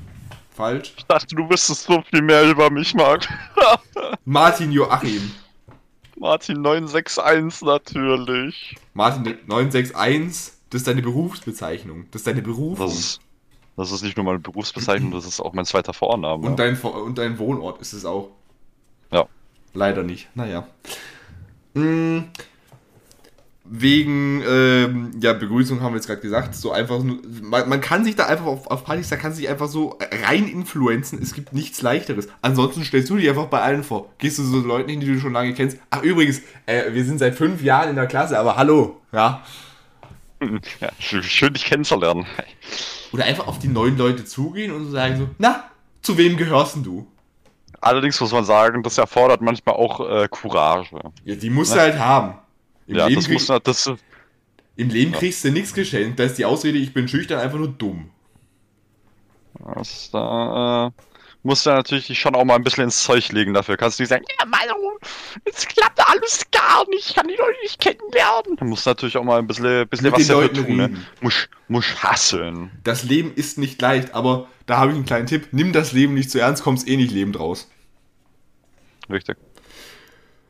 Falsch? 0.49 0.93
Ich 0.97 1.05
dachte, 1.05 1.35
du 1.35 1.47
wüsstest 1.51 1.83
so 1.83 2.01
viel 2.09 2.23
mehr 2.23 2.49
über 2.49 2.71
mich, 2.71 2.95
Marc. 2.95 3.27
Martin 4.25 4.71
Joachim. 4.71 5.33
Martin 6.17 6.61
961 6.61 7.61
natürlich. 7.63 8.75
Martin 8.93 9.23
961, 9.47 10.53
das 10.69 10.81
ist 10.81 10.87
deine 10.87 11.01
Berufsbezeichnung. 11.01 12.05
Das 12.11 12.21
ist 12.21 12.27
deine 12.27 12.41
Berufung. 12.41 12.85
Das 12.85 12.97
ist, 12.97 13.21
das 13.77 13.91
ist 13.91 14.03
nicht 14.03 14.17
nur 14.17 14.25
meine 14.25 14.39
Berufsbezeichnung, 14.39 15.11
das 15.11 15.25
ist 15.25 15.39
auch 15.39 15.53
mein 15.53 15.65
zweiter 15.65 15.93
Vorname. 15.93 16.45
Und 16.45 16.59
dein, 16.59 16.77
und 16.79 17.17
dein 17.17 17.39
Wohnort 17.39 17.81
ist 17.81 17.93
es 17.93 18.05
auch. 18.05 18.29
Ja. 19.11 19.25
Leider 19.73 20.03
nicht. 20.03 20.29
Naja. 20.35 20.67
Mm, 21.73 22.19
Wegen 23.73 24.43
ähm, 24.45 25.11
ja, 25.21 25.31
Begrüßung 25.31 25.81
haben 25.81 25.93
wir 25.93 25.95
jetzt 25.95 26.07
gerade 26.07 26.19
gesagt. 26.19 26.55
So 26.55 26.73
einfach 26.73 27.01
nur, 27.01 27.19
man, 27.41 27.69
man 27.69 27.79
kann 27.79 28.03
sich 28.03 28.17
da 28.17 28.25
einfach 28.25 28.45
auf, 28.45 28.67
auf 28.67 28.83
Partys, 28.83 29.07
da 29.07 29.15
kann 29.15 29.33
sich 29.33 29.47
einfach 29.47 29.69
so 29.69 29.97
rein 30.27 30.49
influenzen. 30.49 31.21
Es 31.21 31.33
gibt 31.33 31.53
nichts 31.53 31.81
leichteres. 31.81 32.27
Ansonsten 32.41 32.83
stellst 32.83 33.09
du 33.09 33.15
dich 33.15 33.29
einfach 33.29 33.45
bei 33.45 33.61
allen 33.61 33.85
vor. 33.85 34.09
Gehst 34.17 34.39
du 34.39 34.43
so 34.43 34.57
Leuten 34.57 34.89
hin, 34.89 34.99
die 34.99 35.07
du 35.07 35.19
schon 35.21 35.31
lange 35.31 35.53
kennst. 35.53 35.77
Ach 35.89 36.03
übrigens, 36.03 36.41
äh, 36.65 36.91
wir 36.91 37.05
sind 37.05 37.19
seit 37.19 37.35
fünf 37.35 37.63
Jahren 37.63 37.91
in 37.91 37.95
der 37.95 38.07
Klasse, 38.07 38.37
aber 38.37 38.57
hallo. 38.57 38.99
Ja. 39.13 39.41
Ja, 40.81 40.89
schön, 40.99 41.53
dich 41.53 41.63
kennenzulernen. 41.63 42.25
Oder 43.13 43.23
einfach 43.23 43.47
auf 43.47 43.59
die 43.59 43.69
neuen 43.69 43.97
Leute 43.97 44.25
zugehen 44.25 44.73
und 44.73 44.83
so 44.83 44.91
sagen 44.91 45.17
so, 45.17 45.29
na, 45.37 45.63
zu 46.01 46.17
wem 46.17 46.35
gehörst 46.35 46.75
denn 46.75 46.83
du? 46.83 47.07
Allerdings 47.79 48.19
muss 48.19 48.33
man 48.33 48.43
sagen, 48.43 48.83
das 48.83 48.97
erfordert 48.97 49.39
manchmal 49.39 49.75
auch 49.75 50.01
äh, 50.01 50.27
Courage. 50.29 50.89
Ja, 51.23 51.35
die 51.35 51.49
musst 51.49 51.73
du 51.73 51.79
halt 51.79 51.97
haben. 51.97 52.33
Im 52.87 52.97
ja, 52.97 53.07
Leben 53.07 53.21
das 53.21 53.29
muss 53.29 53.47
man, 53.47 53.59
das, 53.63 53.91
Im 54.75 54.89
Leben 54.89 55.11
kriegst 55.11 55.43
du 55.43 55.51
nichts 55.51 55.73
geschenkt. 55.73 56.19
Da 56.19 56.23
ist 56.23 56.37
die 56.37 56.45
Ausrede, 56.45 56.77
ich 56.77 56.93
bin 56.93 57.07
schüchtern, 57.07 57.39
einfach 57.39 57.57
nur 57.57 57.69
dumm. 57.69 58.09
das 59.75 60.09
da 60.11 60.87
äh, 60.87 61.01
musst 61.43 61.65
du 61.65 61.71
natürlich 61.71 62.19
schon 62.19 62.35
auch 62.35 62.45
mal 62.45 62.55
ein 62.55 62.63
bisschen 62.63 62.85
ins 62.85 63.03
Zeug 63.03 63.31
legen 63.31 63.53
dafür. 63.53 63.77
Kannst 63.77 63.99
du 63.99 64.03
nicht 64.03 64.09
sagen, 64.09 64.25
ja, 64.39 64.45
Meinung, 64.45 64.99
es 65.45 65.67
klappt 65.67 65.99
alles 66.07 66.45
gar 66.51 66.87
nicht, 66.89 67.09
ich 67.09 67.15
kann 67.15 67.27
die 67.27 67.35
Leute 67.35 67.59
nicht 67.61 67.79
kennenlernen. 67.79 68.57
Du 68.57 68.65
musst 68.65 68.85
natürlich 68.85 69.17
auch 69.17 69.23
mal 69.23 69.39
ein 69.39 69.47
bisschen, 69.47 69.87
bisschen 69.87 70.05
Mit 70.05 70.13
was 70.13 70.27
dafür 70.27 70.53
tun. 70.53 70.77
Ne? 70.77 70.97
Muss, 71.21 71.47
muss 71.67 72.03
hasseln. 72.03 72.71
Das 72.83 73.03
Leben 73.03 73.33
ist 73.33 73.57
nicht 73.57 73.81
leicht, 73.81 74.13
aber 74.13 74.47
da 74.65 74.77
habe 74.77 74.91
ich 74.91 74.95
einen 74.95 75.05
kleinen 75.05 75.27
Tipp. 75.27 75.49
Nimm 75.51 75.73
das 75.73 75.91
Leben 75.91 76.13
nicht 76.13 76.31
zu 76.31 76.39
ernst, 76.39 76.63
kommst 76.63 76.87
eh 76.87 76.97
nicht 76.97 77.11
lebend 77.11 77.39
raus. 77.39 77.69
Richtig. 79.09 79.37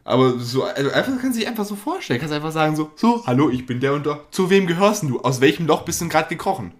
Aber 0.03 0.40
so, 0.40 0.64
also 0.64 0.91
einfach 0.91 1.14
kannst 1.19 1.36
du 1.36 1.40
dich 1.40 1.48
einfach 1.48 1.65
so 1.65 1.76
vorstellen. 1.76 2.19
Kannst 2.19 2.34
einfach 2.34 2.52
sagen 2.52 2.76
so, 2.76 2.91
so, 2.95 3.26
hallo, 3.26 3.49
ich 3.49 3.65
bin 3.65 3.80
der 3.80 3.94
und 3.94 4.06
der. 4.06 4.26
Zu 4.32 4.49
wem 4.49 4.68
gehörst 4.68 5.03
du? 5.03 5.22
Aus 5.22 5.41
welchem 5.41 5.68
Loch 5.68 5.84
bist 5.84 6.02
du 6.02 6.06
denn 6.06 6.10
gerade 6.10 6.30
gekrochen? 6.30 6.73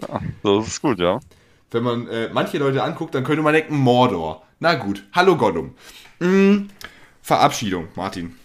Ja, 0.00 0.20
das 0.42 0.66
ist 0.66 0.82
gut, 0.82 0.98
ja. 0.98 1.20
Wenn 1.70 1.82
man 1.82 2.08
äh, 2.08 2.30
manche 2.32 2.58
Leute 2.58 2.82
anguckt, 2.82 3.14
dann 3.14 3.24
könnte 3.24 3.42
man 3.42 3.52
denken, 3.52 3.76
Mordor. 3.76 4.42
Na 4.58 4.74
gut, 4.74 5.04
hallo 5.12 5.36
Gollum. 5.36 5.74
Mm, 6.18 6.68
Verabschiedung, 7.22 7.88
Martin. 7.94 8.36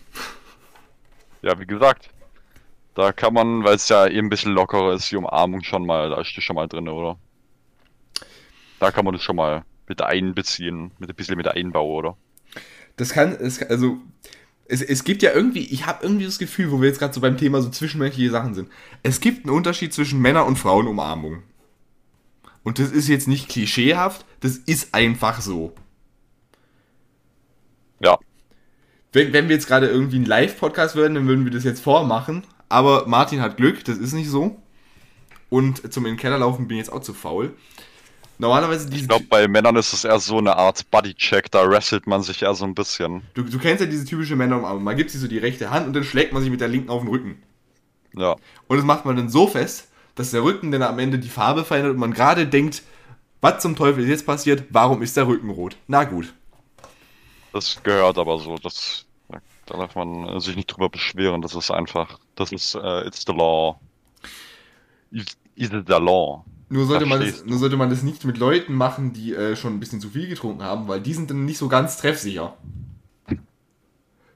Ja, 1.42 1.58
wie 1.60 1.66
gesagt. 1.66 2.10
Da 2.94 3.12
kann 3.12 3.34
man, 3.34 3.64
weil 3.64 3.76
es 3.76 3.90
ja 3.90 4.08
eben 4.08 4.28
ein 4.28 4.30
bisschen 4.30 4.54
lockerer 4.54 4.94
ist, 4.94 5.12
die 5.12 5.18
Umarmung 5.18 5.64
schon 5.64 5.86
mal, 5.86 6.10
da 6.10 6.22
ist 6.22 6.36
die 6.36 6.42
schon 6.42 6.56
mal 6.56 6.68
drin, 6.68 6.88
oder? 6.88 7.18
Da 8.80 8.92
kann 8.92 9.04
man 9.04 9.14
das 9.14 9.24
schon 9.24 9.36
mal 9.36 9.66
mit 9.88 10.02
einbeziehen, 10.02 10.92
mit 11.00 11.10
ein 11.10 11.16
bisschen 11.16 11.38
mit 11.38 11.48
Einbau, 11.48 11.88
oder? 11.88 12.18
Das 12.98 13.10
kann, 13.10 13.34
es, 13.34 13.62
also, 13.62 13.98
es, 14.68 14.82
es 14.82 15.04
gibt 15.04 15.22
ja 15.22 15.34
irgendwie, 15.34 15.66
ich 15.66 15.86
habe 15.86 16.04
irgendwie 16.04 16.26
das 16.26 16.40
Gefühl, 16.40 16.72
wo 16.72 16.82
wir 16.82 16.88
jetzt 16.88 17.00
gerade 17.00 17.14
so 17.14 17.22
beim 17.22 17.38
Thema 17.38 17.62
so 17.62 17.70
zwischenmenschliche 17.70 18.32
Sachen 18.32 18.54
sind. 18.54 18.70
Es 19.04 19.20
gibt 19.20 19.46
einen 19.46 19.56
Unterschied 19.56 19.94
zwischen 19.94 20.22
Männer- 20.22 20.46
und 20.46 20.58
Frauenumarmung. 20.58 21.44
Und 22.64 22.80
das 22.80 22.92
ist 22.92 23.08
jetzt 23.08 23.28
nicht 23.28 23.48
klischeehaft, 23.48 24.26
das 24.40 24.58
ist 24.58 24.94
einfach 24.94 25.40
so. 25.42 25.74
Ja. 28.00 28.18
Wenn, 29.14 29.34
wenn 29.34 29.48
wir 29.48 29.56
jetzt 29.56 29.68
gerade 29.68 29.88
irgendwie 29.88 30.20
ein 30.20 30.26
Live-Podcast 30.26 30.96
würden, 30.96 31.16
dann 31.16 31.28
würden 31.28 31.46
wir 31.46 31.52
das 31.52 31.64
jetzt 31.64 31.82
vormachen. 31.82 32.44
Aber 32.68 33.08
Martin 33.08 33.42
hat 33.42 33.58
Glück, 33.58 33.86
das 33.86 33.98
ist 33.98 34.14
nicht 34.14 34.30
so. 34.30 34.60
Und 35.50 35.94
zum 35.94 36.06
in 36.06 36.14
den 36.14 36.20
Keller 36.20 36.40
laufen 36.40 36.68
bin 36.68 36.78
ich 36.78 36.86
jetzt 36.86 36.94
auch 36.94 37.02
zu 37.02 37.14
faul. 37.14 37.54
Normalerweise 38.38 38.90
diese. 38.90 39.04
Ich 39.04 39.08
glaube, 39.08 39.26
bei 39.30 39.48
Männern 39.48 39.76
ist 39.78 39.94
es 39.94 40.04
eher 40.04 40.20
so 40.20 40.38
eine 40.38 40.56
Art 40.56 40.90
Bodycheck, 40.92 41.50
da 41.52 41.70
wrestelt 41.70 42.06
man 42.06 42.22
sich 42.22 42.42
eher 42.42 42.54
so 42.54 42.66
ein 42.66 42.76
bisschen. 42.76 43.22
du, 43.34 43.44
du 43.44 43.60
kennst 43.60 43.82
ja 43.82 43.88
diese 43.88 44.06
typische 44.06 44.36
Männerumarmung. 44.36 44.84
Man 44.84 44.98
gibt 44.98 45.12
sich 45.12 45.22
so 45.22 45.28
die 45.28 45.38
rechte 45.38 45.72
Hand 45.72 45.88
und 45.88 45.94
dann 45.94 46.04
schlägt 46.04 46.34
man 46.34 46.42
sich 46.42 46.52
mit 46.52 46.62
der 46.62 46.68
linken 46.68 46.90
auf 46.90 47.02
den 47.02 47.10
Rücken. 47.10 47.42
Ja. 48.14 48.36
Und 48.68 48.78
das 48.78 48.86
macht 48.86 49.06
man 49.06 49.16
dann 49.16 49.30
so 49.30 49.48
fest, 49.48 49.88
dass 50.16 50.32
der 50.32 50.44
Rücken 50.44 50.72
dann 50.72 50.82
am 50.82 51.00
Ende 51.00 51.20
die 51.20 51.30
Farbe 51.30 51.64
verändert 51.64 51.94
und 51.94 52.00
man 52.00 52.14
gerade 52.14 52.48
denkt, 52.48 52.84
was 53.42 53.62
zum 53.62 53.76
Teufel 53.76 54.04
ist 54.04 54.10
jetzt 54.10 54.26
passiert? 54.26 54.66
Warum 54.70 55.02
ist 55.02 55.16
der 55.16 55.28
Rücken 55.28 55.50
rot? 55.50 55.78
Na 55.88 56.04
gut. 56.04 56.34
Das 57.54 57.82
gehört 57.84 58.18
aber 58.18 58.38
so. 58.40 58.58
Das, 58.58 59.06
da 59.66 59.78
darf 59.78 59.96
man 59.96 60.40
sich 60.40 60.56
nicht 60.56 60.68
drüber 60.68 60.90
beschweren. 60.90 61.42
Das 61.42 61.56
ist 61.56 61.72
einfach. 61.72 62.20
Das 62.36 62.52
ist, 62.52 62.76
äh, 62.76 63.08
it's 63.08 63.24
the 63.26 63.34
law. 63.34 63.80
Is 65.12 65.26
is 65.56 65.72
it 65.72 65.88
the 65.88 66.00
law? 66.00 66.44
Nur 66.68 66.86
sollte, 66.86 67.06
man 67.06 67.20
das, 67.20 67.46
nur 67.46 67.60
sollte 67.60 67.78
man 67.78 67.90
das 67.90 68.02
nicht 68.02 68.26
mit 68.26 68.38
Leuten 68.38 68.74
machen, 68.74 69.14
die 69.14 69.34
äh, 69.34 69.56
schon 69.56 69.74
ein 69.74 69.80
bisschen 69.80 70.02
zu 70.02 70.10
viel 70.10 70.28
getrunken 70.28 70.64
haben, 70.64 70.88
weil 70.88 71.00
die 71.00 71.14
sind 71.14 71.30
dann 71.30 71.46
nicht 71.46 71.60
so 71.60 71.68
ganz 71.68 71.98
treffsicher. 71.98 72.58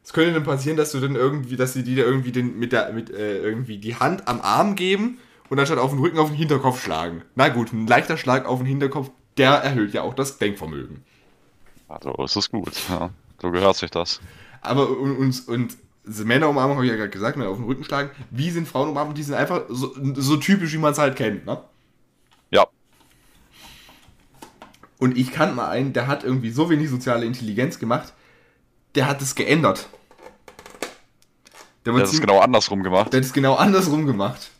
Es 0.03 0.13
könnte 0.13 0.33
dann 0.33 0.43
passieren, 0.43 0.77
dass 0.77 0.91
du 0.91 0.99
dann 0.99 1.15
irgendwie, 1.15 1.55
dass 1.55 1.73
sie 1.73 1.83
dir 1.83 2.05
irgendwie 2.05 2.31
den, 2.31 2.57
mit 2.57 2.71
der, 2.71 2.93
mit, 2.93 3.09
äh, 3.09 3.39
irgendwie 3.39 3.77
die 3.77 3.95
Hand 3.95 4.27
am 4.27 4.41
Arm 4.41 4.75
geben 4.75 5.17
und 5.49 5.59
anstatt 5.59 5.79
auf 5.79 5.91
den 5.91 5.99
Rücken 5.99 6.19
auf 6.19 6.29
den 6.29 6.37
Hinterkopf 6.37 6.83
schlagen. 6.83 7.23
Na 7.35 7.49
gut, 7.49 7.73
ein 7.73 7.87
leichter 7.87 8.17
Schlag 8.17 8.45
auf 8.45 8.59
den 8.59 8.67
Hinterkopf, 8.67 9.11
der 9.37 9.51
erhöht 9.51 9.93
ja 9.93 10.03
auch 10.03 10.13
das 10.13 10.37
Denkvermögen. 10.37 11.03
Also 11.87 12.13
ist 12.23 12.35
es 12.35 12.51
gut. 12.51 12.73
Ja. 12.89 13.09
So 13.41 13.51
gehört 13.51 13.75
sich 13.75 13.89
das. 13.89 14.19
Aber 14.61 14.89
und, 14.89 15.15
und, 15.17 15.47
und 15.47 15.77
Männerumarmung 16.25 16.77
habe 16.77 16.85
ich 16.85 16.91
ja 16.91 16.97
gerade 16.97 17.09
gesagt, 17.09 17.37
Männer 17.37 17.49
auf 17.49 17.57
den 17.57 17.65
Rücken 17.65 17.83
schlagen. 17.83 18.11
Wie 18.31 18.49
sind 18.51 18.67
Frauenumarmungen? 18.67 19.15
Die 19.15 19.23
sind 19.23 19.35
einfach 19.35 19.63
so, 19.69 19.93
so 20.15 20.37
typisch, 20.37 20.73
wie 20.73 20.77
man 20.77 20.91
es 20.91 20.97
halt 20.97 21.15
kennt, 21.15 21.45
ne? 21.45 21.61
Ja. 22.51 22.67
Und 24.99 25.17
ich 25.17 25.31
kannte 25.31 25.55
mal 25.55 25.69
einen, 25.69 25.93
der 25.93 26.07
hat 26.07 26.23
irgendwie 26.23 26.51
so 26.51 26.69
wenig 26.69 26.89
soziale 26.89 27.25
Intelligenz 27.25 27.79
gemacht, 27.79 28.13
der 28.95 29.07
hat 29.07 29.21
es 29.21 29.33
geändert. 29.33 29.87
Der, 31.85 31.93
der 31.93 32.03
hat 32.03 32.13
es 32.13 32.19
genau 32.19 32.39
andersrum 32.39 32.83
gemacht. 32.83 33.11
Der 33.13 33.21
hat 33.21 33.25
es 33.25 33.33
genau 33.33 33.55
andersrum 33.55 34.05
gemacht. 34.05 34.51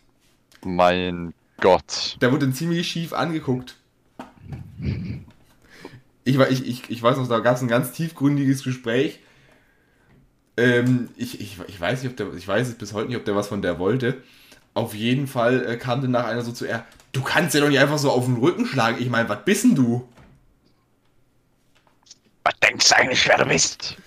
Mein 0.64 1.34
Gott. 1.60 2.18
Der 2.22 2.32
wurde 2.32 2.46
dann 2.46 2.56
ziemlich 2.56 2.88
schief 2.88 3.12
angeguckt. 3.12 3.76
Ich, 6.24 6.40
ich, 6.40 6.68
ich, 6.68 6.90
ich 6.90 7.04
weiß 7.04 7.18
noch, 7.18 7.28
da 7.28 7.40
gab 7.40 7.58
es 7.58 7.62
ein 7.62 7.68
ganz 7.68 7.92
tiefgründiges 7.92 8.64
Gespräch. 8.64 9.20
Ähm, 10.56 11.10
ich, 11.18 11.42
ich, 11.42 11.58
ich 11.68 11.80
weiß 11.80 12.02
nicht, 12.02 12.12
ob 12.12 12.18
der, 12.18 12.34
ich 12.34 12.48
weiß 12.48 12.70
es 12.70 12.76
bis 12.76 12.94
heute 12.94 13.10
nicht, 13.10 13.18
ob 13.18 13.26
der 13.26 13.36
was 13.36 13.48
von 13.48 13.62
der 13.62 13.78
wollte. 13.78 14.22
Auf 14.74 14.96
jeden 14.96 15.28
Fall 15.28 15.66
äh, 15.66 15.76
kam 15.76 16.02
dann 16.02 16.12
nach 16.12 16.26
einer 16.26 16.44
so 16.44 16.54
zu 16.54 16.66
er, 16.66 16.86
du 17.12 17.22
kannst 17.22 17.56
ja 17.56 17.62
doch 17.62 17.68
nicht 17.68 17.80
einfach 17.80 17.98
so 17.98 18.10
auf 18.10 18.26
den 18.26 18.38
Rücken 18.38 18.66
schlagen. 18.66 18.98
Ich 19.02 19.10
meine, 19.10 19.28
was 19.28 19.44
bist 19.44 19.66
denn 19.66 19.76
du? 19.76 20.08
Was 22.44 22.54
denkst 22.64 22.90
du 22.90 22.96
eigentlich, 22.96 23.28
wer 23.28 23.38
du 23.38 23.46
bist? 23.46 23.98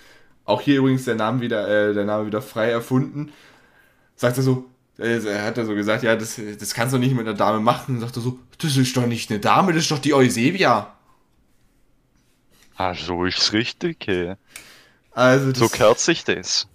Auch 0.45 0.61
hier 0.61 0.79
übrigens 0.79 1.05
der 1.05 1.15
Name 1.15 1.41
wieder, 1.41 1.67
äh, 1.67 1.93
der 1.93 2.05
Name 2.05 2.25
wieder 2.25 2.41
frei 2.41 2.69
erfunden. 2.69 3.31
Sagt 4.15 4.37
er 4.37 4.43
so, 4.43 4.65
äh, 4.97 5.25
er 5.25 5.45
hat 5.45 5.57
er 5.57 5.65
so 5.65 5.75
gesagt, 5.75 6.03
ja, 6.03 6.15
das, 6.15 6.39
das 6.59 6.73
kannst 6.73 6.93
du 6.93 6.97
nicht 6.97 7.15
mit 7.15 7.27
einer 7.27 7.37
Dame 7.37 7.59
machen. 7.59 7.95
Und 7.95 8.01
sagt 8.01 8.17
er 8.17 8.21
so, 8.21 8.39
das 8.57 8.77
ist 8.77 8.95
doch 8.97 9.05
nicht 9.05 9.29
eine 9.29 9.39
Dame, 9.39 9.73
das 9.73 9.83
ist 9.83 9.91
doch 9.91 9.99
die 9.99 10.13
Eusebia. 10.13 10.93
Ah, 12.75 12.93
so 12.93 13.25
ist's 13.25 13.53
richtig, 13.53 13.97
okay. 14.01 14.35
Also 15.11 15.51
das, 15.51 15.59
so 15.59 15.69
kehrt 15.69 15.99
sich 15.99 16.23
das. 16.23 16.67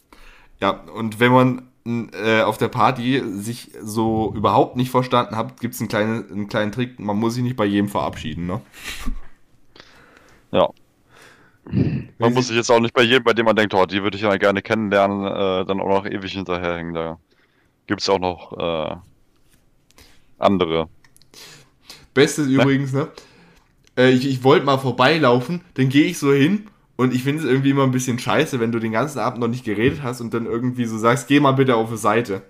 Ja, 0.60 0.70
und 0.70 1.20
wenn 1.20 1.32
man 1.32 1.68
äh, 2.12 2.42
auf 2.42 2.58
der 2.58 2.68
Party 2.68 3.22
sich 3.36 3.72
so 3.82 4.32
überhaupt 4.34 4.76
nicht 4.76 4.90
verstanden 4.90 5.36
hat, 5.36 5.60
gibt 5.60 5.74
es 5.74 5.80
einen 5.80 5.88
kleinen, 5.88 6.30
einen 6.30 6.48
kleinen 6.48 6.72
Trick, 6.72 6.98
man 6.98 7.16
muss 7.16 7.34
sich 7.34 7.42
nicht 7.42 7.56
bei 7.56 7.64
jedem 7.64 7.88
verabschieden, 7.88 8.46
ne? 8.46 8.60
Ja. 10.50 10.68
Man 12.18 12.32
muss 12.32 12.48
sich 12.48 12.56
jetzt 12.56 12.70
auch 12.70 12.80
nicht 12.80 12.94
bei 12.94 13.02
jedem, 13.02 13.24
bei 13.24 13.32
dem 13.32 13.44
man 13.44 13.56
denkt, 13.56 13.74
oh, 13.74 13.84
die 13.84 14.02
würde 14.02 14.16
ich 14.16 14.22
ja 14.22 14.36
gerne 14.36 14.62
kennenlernen, 14.62 15.24
äh, 15.24 15.66
dann 15.66 15.80
auch 15.80 15.88
noch 15.88 16.06
ewig 16.06 16.32
hinterherhängen. 16.32 16.94
Da 16.94 17.18
gibt 17.86 18.00
es 18.00 18.08
auch 18.08 18.18
noch 18.18 18.52
äh, 18.58 18.96
andere. 20.38 20.88
Bestes 22.14 22.46
ne? 22.46 22.54
übrigens, 22.54 22.92
ne? 22.92 23.08
Äh, 23.96 24.10
ich, 24.10 24.26
ich 24.26 24.44
wollte 24.44 24.64
mal 24.64 24.78
vorbeilaufen, 24.78 25.62
dann 25.74 25.88
gehe 25.88 26.06
ich 26.06 26.18
so 26.18 26.32
hin 26.32 26.68
und 26.96 27.14
ich 27.14 27.22
finde 27.22 27.42
es 27.42 27.48
irgendwie 27.48 27.70
immer 27.70 27.84
ein 27.84 27.92
bisschen 27.92 28.18
scheiße, 28.18 28.60
wenn 28.60 28.72
du 28.72 28.78
den 28.78 28.92
ganzen 28.92 29.18
Abend 29.18 29.40
noch 29.40 29.48
nicht 29.48 29.64
geredet 29.64 30.02
hast 30.02 30.20
und 30.20 30.32
dann 30.34 30.46
irgendwie 30.46 30.84
so 30.84 30.98
sagst, 30.98 31.28
geh 31.28 31.40
mal 31.40 31.52
bitte 31.52 31.76
auf 31.76 31.90
die 31.90 31.96
Seite. 31.96 32.42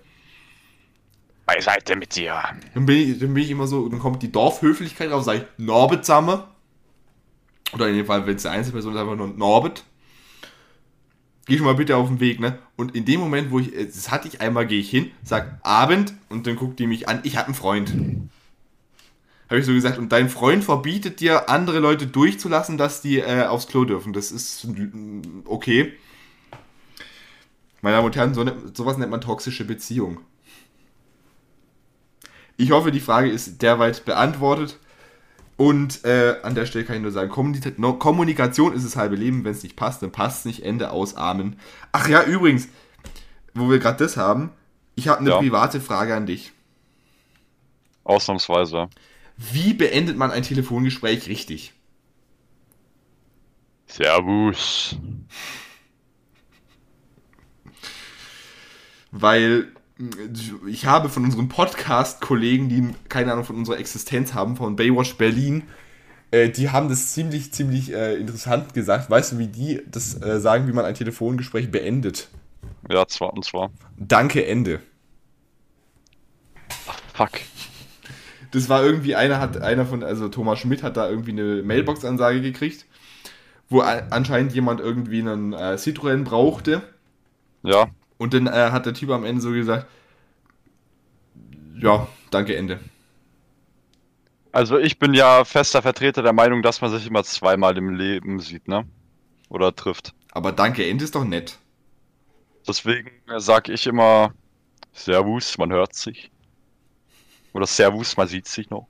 Beiseite 1.45 1.95
mit 1.95 2.15
dir. 2.15 2.41
Dann 2.73 2.85
bin 2.85 2.97
ich, 2.97 3.19
dann 3.19 3.33
bin 3.33 3.43
ich 3.43 3.49
immer 3.49 3.67
so, 3.67 3.89
dann 3.89 3.99
kommt 3.99 4.21
die 4.21 4.31
Dorfhöflichkeit 4.31 5.11
raus, 5.11 5.25
sag 5.25 5.37
ich, 5.37 5.43
Norbert 5.57 6.05
zusammen. 6.05 6.43
Oder 7.73 7.89
in 7.89 7.95
dem 7.95 8.05
Fall, 8.05 8.25
wenn 8.25 8.35
es 8.35 8.45
eine 8.45 8.57
Einzelperson 8.57 8.93
ist, 8.93 8.99
einfach 8.99 9.15
nur 9.15 9.27
Norbert. 9.27 9.83
Geh 11.45 11.57
schon 11.57 11.65
mal 11.65 11.75
bitte 11.75 11.95
auf 11.97 12.07
den 12.07 12.19
Weg, 12.19 12.39
ne? 12.39 12.59
Und 12.75 12.95
in 12.95 13.05
dem 13.05 13.19
Moment, 13.19 13.51
wo 13.51 13.59
ich, 13.59 13.71
das 13.73 14.11
hatte 14.11 14.27
ich 14.27 14.39
einmal, 14.39 14.67
gehe 14.67 14.79
ich 14.79 14.89
hin, 14.89 15.11
sag 15.23 15.59
Abend 15.63 16.13
und 16.29 16.45
dann 16.45 16.55
guckt 16.55 16.79
die 16.79 16.87
mich 16.87 17.09
an, 17.09 17.21
ich 17.23 17.37
habe 17.37 17.47
einen 17.47 17.55
Freund. 17.55 17.91
Habe 19.49 19.59
ich 19.59 19.65
so 19.65 19.73
gesagt, 19.73 19.97
und 19.97 20.11
dein 20.11 20.29
Freund 20.29 20.63
verbietet 20.63 21.19
dir, 21.19 21.49
andere 21.49 21.79
Leute 21.79 22.05
durchzulassen, 22.05 22.77
dass 22.77 23.01
die 23.01 23.17
äh, 23.17 23.45
aufs 23.45 23.65
Klo 23.65 23.83
dürfen. 23.83 24.13
Das 24.13 24.31
ist 24.31 24.67
okay. 25.45 25.93
Meine 27.81 27.95
Damen 27.95 28.05
und 28.05 28.15
Herren, 28.15 28.33
so, 28.35 28.45
sowas 28.73 28.97
nennt 28.97 29.09
man 29.09 29.21
toxische 29.21 29.65
Beziehung. 29.65 30.19
Ich 32.57 32.71
hoffe, 32.71 32.91
die 32.91 32.99
Frage 32.99 33.29
ist 33.29 33.61
derweit 33.61 34.05
beantwortet. 34.05 34.77
Und 35.59 36.05
äh, 36.05 36.37
an 36.41 36.55
der 36.55 36.65
Stelle 36.65 36.85
kann 36.85 36.95
ich 36.95 37.01
nur 37.01 37.11
sagen, 37.11 37.29
Kommunikation 37.29 38.71
ist 38.73 38.85
das 38.85 38.95
halbe 38.95 39.17
Leben. 39.17 39.43
Wenn 39.43 39.51
es 39.51 39.61
nicht 39.61 39.75
passt, 39.75 40.01
dann 40.01 40.09
passt 40.09 40.39
es 40.39 40.45
nicht. 40.45 40.63
Ende 40.63 40.91
ausarmen. 40.91 41.59
Ach 41.91 42.07
ja, 42.07 42.23
übrigens, 42.23 42.69
wo 43.53 43.69
wir 43.69 43.79
gerade 43.79 44.01
das 44.01 44.15
haben, 44.15 44.51
ich 44.95 45.09
habe 45.09 45.19
eine 45.19 45.31
ja. 45.31 45.37
private 45.37 45.81
Frage 45.81 46.15
an 46.15 46.25
dich. 46.25 46.53
Ausnahmsweise. 48.05 48.87
Wie 49.35 49.73
beendet 49.73 50.15
man 50.15 50.31
ein 50.31 50.43
Telefongespräch 50.43 51.27
richtig? 51.27 51.73
Servus. 53.85 54.95
Weil 59.11 59.73
ich 60.67 60.85
habe 60.85 61.09
von 61.09 61.25
unseren 61.25 61.49
Podcast-Kollegen, 61.49 62.69
die 62.69 62.93
keine 63.09 63.33
Ahnung 63.33 63.43
von 63.43 63.57
unserer 63.57 63.79
Existenz 63.79 64.33
haben, 64.33 64.55
von 64.55 64.75
Baywatch 64.75 65.15
Berlin, 65.15 65.63
äh, 66.31 66.49
die 66.49 66.69
haben 66.69 66.89
das 66.89 67.13
ziemlich, 67.13 67.51
ziemlich 67.51 67.93
äh, 67.93 68.15
interessant 68.15 68.73
gesagt. 68.73 69.09
Weißt 69.09 69.33
du, 69.33 69.39
wie 69.39 69.47
die 69.47 69.81
das 69.89 70.21
äh, 70.21 70.39
sagen, 70.39 70.67
wie 70.67 70.71
man 70.71 70.85
ein 70.85 70.95
Telefongespräch 70.95 71.69
beendet? 71.69 72.29
Ja, 72.89 73.07
zwar 73.07 73.33
und 73.33 73.43
zwar. 73.43 73.71
Danke, 73.97 74.45
Ende. 74.45 74.79
Ach, 76.87 76.99
fuck. 77.13 77.41
Das 78.51 78.69
war 78.69 78.83
irgendwie 78.83 79.15
einer 79.15 79.39
hat, 79.39 79.61
einer 79.61 79.85
von, 79.85 80.03
also 80.03 80.29
Thomas 80.29 80.59
Schmidt 80.59 80.81
hat 80.81 80.97
da 80.97 81.09
irgendwie 81.09 81.31
eine 81.31 81.61
Mailbox-Ansage 81.61 82.41
gekriegt, 82.41 82.85
wo 83.69 83.81
anscheinend 83.81 84.53
jemand 84.53 84.79
irgendwie 84.79 85.19
einen 85.19 85.53
äh, 85.53 85.75
Citroën 85.77 86.23
brauchte. 86.23 86.81
Ja. 87.63 87.89
Und 88.19 88.33
dann 88.33 88.47
äh, 88.47 88.69
hat 88.71 88.85
der 88.85 88.93
Typ 88.93 89.09
am 89.09 89.23
Ende 89.23 89.41
so 89.41 89.51
gesagt, 89.51 89.87
ja, 91.79 92.07
danke, 92.29 92.55
Ende. 92.55 92.79
Also 94.51 94.77
ich 94.77 94.99
bin 94.99 95.13
ja 95.13 95.45
fester 95.45 95.81
Vertreter 95.81 96.21
der 96.21 96.33
Meinung, 96.33 96.61
dass 96.61 96.81
man 96.81 96.91
sich 96.91 97.07
immer 97.07 97.23
zweimal 97.23 97.77
im 97.77 97.95
Leben 97.95 98.39
sieht, 98.39 98.67
ne? 98.67 98.85
Oder 99.47 99.73
trifft. 99.73 100.13
Aber 100.31 100.51
danke, 100.51 100.87
Ende 100.87 101.05
ist 101.05 101.15
doch 101.15 101.23
nett. 101.23 101.57
Deswegen 102.67 103.09
sage 103.37 103.71
ich 103.71 103.87
immer 103.87 104.33
Servus, 104.91 105.57
man 105.57 105.71
hört 105.71 105.95
sich. 105.95 106.29
Oder 107.53 107.67
Servus, 107.67 108.17
man 108.17 108.27
sieht 108.27 108.47
sich 108.47 108.69
noch. 108.69 108.87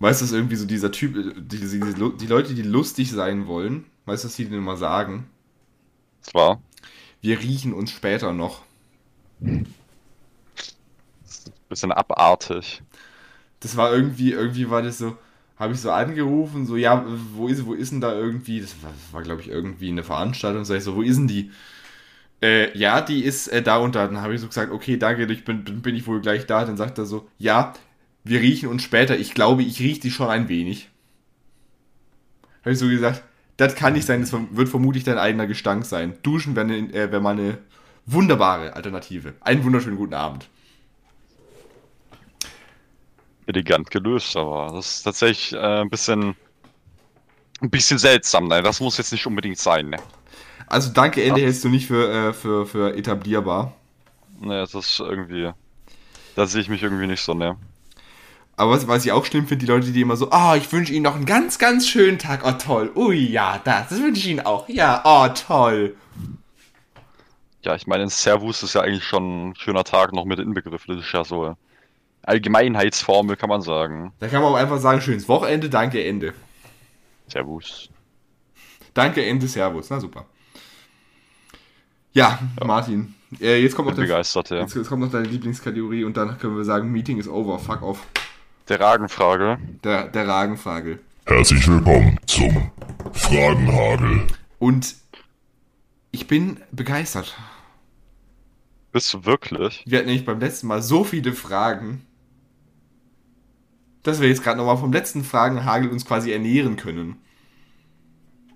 Weißt 0.00 0.20
du, 0.20 0.26
das 0.26 0.32
irgendwie 0.32 0.56
so 0.56 0.66
dieser 0.66 0.92
Typ, 0.92 1.14
die, 1.48 1.58
die, 1.58 1.80
die 2.18 2.26
Leute, 2.26 2.54
die 2.54 2.62
lustig 2.62 3.10
sein 3.10 3.46
wollen, 3.46 3.86
weißt 4.04 4.24
du, 4.24 4.28
was 4.28 4.36
die 4.36 4.44
denn 4.44 4.58
immer 4.58 4.76
sagen? 4.76 5.30
Zwar 6.20 6.60
wir 7.20 7.38
riechen 7.38 7.72
uns 7.72 7.90
später 7.90 8.32
noch. 8.32 8.62
Bisschen 11.68 11.92
abartig. 11.92 12.82
Das 13.60 13.76
war 13.76 13.92
irgendwie, 13.92 14.32
irgendwie 14.32 14.70
war 14.70 14.82
das 14.82 14.98
so, 14.98 15.16
habe 15.58 15.74
ich 15.74 15.80
so 15.80 15.90
angerufen, 15.90 16.66
so, 16.66 16.76
ja, 16.76 17.04
wo 17.34 17.48
ist, 17.48 17.66
wo 17.66 17.74
ist 17.74 17.90
denn 17.92 18.00
da 18.00 18.14
irgendwie, 18.14 18.60
das 18.60 18.76
war, 18.82 18.92
war 19.12 19.22
glaube 19.22 19.40
ich, 19.42 19.48
irgendwie 19.48 19.88
eine 19.88 20.04
Veranstaltung, 20.04 20.64
sag 20.64 20.76
ich 20.78 20.84
so, 20.84 20.94
wo 20.96 21.02
ist 21.02 21.16
denn 21.16 21.26
die? 21.28 21.50
Äh, 22.40 22.76
ja, 22.78 23.00
die 23.00 23.24
ist 23.24 23.48
äh, 23.48 23.62
da 23.62 23.78
und 23.78 23.94
da. 23.96 24.06
Dann 24.06 24.20
habe 24.22 24.34
ich 24.34 24.40
so 24.40 24.46
gesagt, 24.48 24.72
okay, 24.72 24.96
danke, 24.96 25.24
ich 25.32 25.44
bin, 25.44 25.64
bin 25.64 25.96
ich 25.96 26.06
wohl 26.06 26.20
gleich 26.20 26.46
da. 26.46 26.64
Dann 26.64 26.76
sagt 26.76 26.98
er 26.98 27.06
so, 27.06 27.28
ja, 27.38 27.74
wir 28.24 28.40
riechen 28.40 28.68
uns 28.68 28.82
später. 28.82 29.18
Ich 29.18 29.34
glaube, 29.34 29.62
ich 29.62 29.80
rieche 29.80 30.00
die 30.00 30.10
schon 30.10 30.28
ein 30.28 30.48
wenig. 30.48 30.88
Habe 32.62 32.72
ich 32.72 32.78
so 32.78 32.88
gesagt, 32.88 33.22
das 33.58 33.74
kann 33.74 33.92
nicht 33.92 34.06
sein, 34.06 34.22
das 34.22 34.32
wird 34.32 34.68
vermutlich 34.68 35.04
dein 35.04 35.18
eigener 35.18 35.46
Gestank 35.46 35.84
sein. 35.84 36.14
Duschen 36.22 36.56
wäre 36.56 36.72
äh, 36.72 37.12
wär 37.12 37.20
mal 37.20 37.32
eine 37.32 37.58
wunderbare 38.06 38.74
Alternative. 38.74 39.34
Einen 39.40 39.64
wunderschönen 39.64 39.96
guten 39.96 40.14
Abend. 40.14 40.48
Elegant 43.46 43.90
gelöst, 43.90 44.36
aber 44.36 44.72
das 44.72 44.96
ist 44.96 45.02
tatsächlich 45.02 45.52
äh, 45.52 45.80
ein 45.80 45.90
bisschen 45.90 46.36
ein 47.60 47.70
bisschen 47.70 47.98
seltsam. 47.98 48.46
Ne? 48.48 48.62
Das 48.62 48.80
muss 48.80 48.98
jetzt 48.98 49.12
nicht 49.12 49.26
unbedingt 49.26 49.58
sein. 49.58 49.90
Ne? 49.90 49.98
Also 50.68 50.92
danke, 50.92 51.22
Ende 51.24 51.40
hältst 51.40 51.64
du 51.64 51.68
nicht 51.68 51.86
für, 51.86 52.10
äh, 52.12 52.32
für, 52.32 52.66
für 52.66 52.96
etablierbar. 52.96 53.74
Ne, 54.40 54.60
das 54.60 54.74
ist 54.74 55.00
irgendwie. 55.00 55.50
Da 56.36 56.46
sehe 56.46 56.60
ich 56.60 56.68
mich 56.68 56.84
irgendwie 56.84 57.08
nicht 57.08 57.22
so, 57.22 57.34
ne. 57.34 57.56
Aber 58.58 58.72
was, 58.72 58.88
was 58.88 59.04
ich 59.04 59.12
auch 59.12 59.24
schlimm 59.24 59.46
finde, 59.46 59.64
die 59.64 59.70
Leute, 59.70 59.92
die 59.92 60.00
immer 60.00 60.16
so, 60.16 60.32
ah, 60.32 60.52
oh, 60.52 60.56
ich 60.56 60.70
wünsche 60.72 60.92
Ihnen 60.92 61.04
noch 61.04 61.14
einen 61.14 61.26
ganz, 61.26 61.60
ganz 61.60 61.86
schönen 61.86 62.18
Tag. 62.18 62.44
Oh, 62.44 62.50
toll. 62.50 62.90
Ui, 62.96 63.16
ja, 63.16 63.60
das, 63.62 63.90
das 63.90 64.02
wünsche 64.02 64.20
ich 64.20 64.26
Ihnen 64.26 64.40
auch. 64.40 64.68
Ja, 64.68 65.00
oh, 65.04 65.28
toll. 65.28 65.96
Ja, 67.62 67.76
ich 67.76 67.86
meine, 67.86 68.08
Servus 68.08 68.64
ist 68.64 68.74
ja 68.74 68.80
eigentlich 68.80 69.04
schon 69.04 69.50
ein 69.50 69.54
schöner 69.54 69.84
Tag 69.84 70.12
noch 70.12 70.24
mit 70.24 70.40
inbegriffen. 70.40 70.96
Das 70.96 71.06
ist 71.06 71.12
ja 71.12 71.22
so 71.22 71.56
Allgemeinheitsformel, 72.22 73.36
kann 73.36 73.48
man 73.48 73.62
sagen. 73.62 74.12
Da 74.18 74.26
kann 74.26 74.42
man 74.42 74.52
auch 74.52 74.56
einfach 74.56 74.78
sagen, 74.78 75.00
schönes 75.00 75.28
Wochenende, 75.28 75.70
danke, 75.70 76.04
Ende. 76.04 76.34
Servus. 77.28 77.90
Danke, 78.92 79.24
Ende, 79.24 79.46
Servus. 79.46 79.88
Na 79.88 80.00
super. 80.00 80.26
Ja, 82.12 82.40
ja. 82.58 82.66
Martin. 82.66 83.14
Äh, 83.40 83.62
jetzt, 83.62 83.76
kommt 83.76 83.88
noch 83.88 83.94
der, 83.94 84.06
ja. 84.06 84.18
jetzt, 84.18 84.34
jetzt 84.34 84.88
kommt 84.88 85.02
noch 85.02 85.12
deine 85.12 85.28
Lieblingskategorie 85.28 86.02
und 86.02 86.16
dann 86.16 86.38
können 86.38 86.56
wir 86.56 86.64
sagen, 86.64 86.90
Meeting 86.90 87.18
is 87.18 87.28
over. 87.28 87.60
Fuck 87.60 87.82
off. 87.82 88.04
Der 88.68 88.80
Ragenfrage. 88.80 89.58
Der, 89.82 90.08
der 90.08 90.28
Ragenfrage. 90.28 90.98
Herzlich 91.24 91.66
willkommen 91.66 92.18
zum 92.26 92.70
Fragenhagel. 93.14 94.26
Und 94.58 94.94
Ich 96.10 96.26
bin 96.26 96.60
begeistert. 96.70 97.34
Bist 98.92 99.12
du 99.14 99.24
wirklich? 99.24 99.84
Wir 99.86 99.98
hatten 99.98 100.08
nämlich 100.08 100.26
beim 100.26 100.40
letzten 100.40 100.66
Mal 100.66 100.82
so 100.82 101.04
viele 101.04 101.32
Fragen, 101.32 102.06
dass 104.02 104.20
wir 104.20 104.28
jetzt 104.28 104.42
gerade 104.42 104.58
nochmal 104.58 104.76
vom 104.78 104.92
letzten 104.92 105.24
Fragenhagel 105.24 105.88
uns 105.90 106.04
quasi 106.04 106.32
ernähren 106.32 106.76
können. 106.76 107.16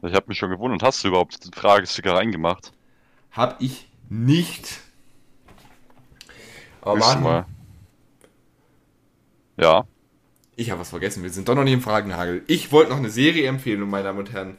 Ich 0.02 0.14
habe 0.14 0.26
mich 0.28 0.39
schon 0.39 0.51
gewundert, 0.51 0.82
hast 0.82 1.05
du 1.05 1.09
überhaupt 1.09 1.44
den 1.44 1.52
Fragesticker 1.52 2.14
reingemacht? 2.14 2.72
Hab 3.30 3.62
ich 3.62 3.89
nicht. 4.10 4.80
Aber 6.82 6.97
Martin, 6.97 7.22
mal. 7.22 7.47
Ja. 9.56 9.86
Ich 10.55 10.70
habe 10.70 10.81
was 10.81 10.91
vergessen, 10.91 11.23
wir 11.23 11.31
sind 11.31 11.49
doch 11.49 11.55
noch 11.55 11.65
nicht 11.65 11.73
im 11.73 11.81
Fragenhagel. 11.81 12.43
Ich 12.47 12.73
wollte 12.73 12.91
noch 12.91 12.99
eine 12.99 13.09
Serie 13.09 13.49
empfehlen, 13.49 13.89
meine 13.89 14.05
Damen 14.05 14.19
und 14.19 14.33
Herren. 14.33 14.57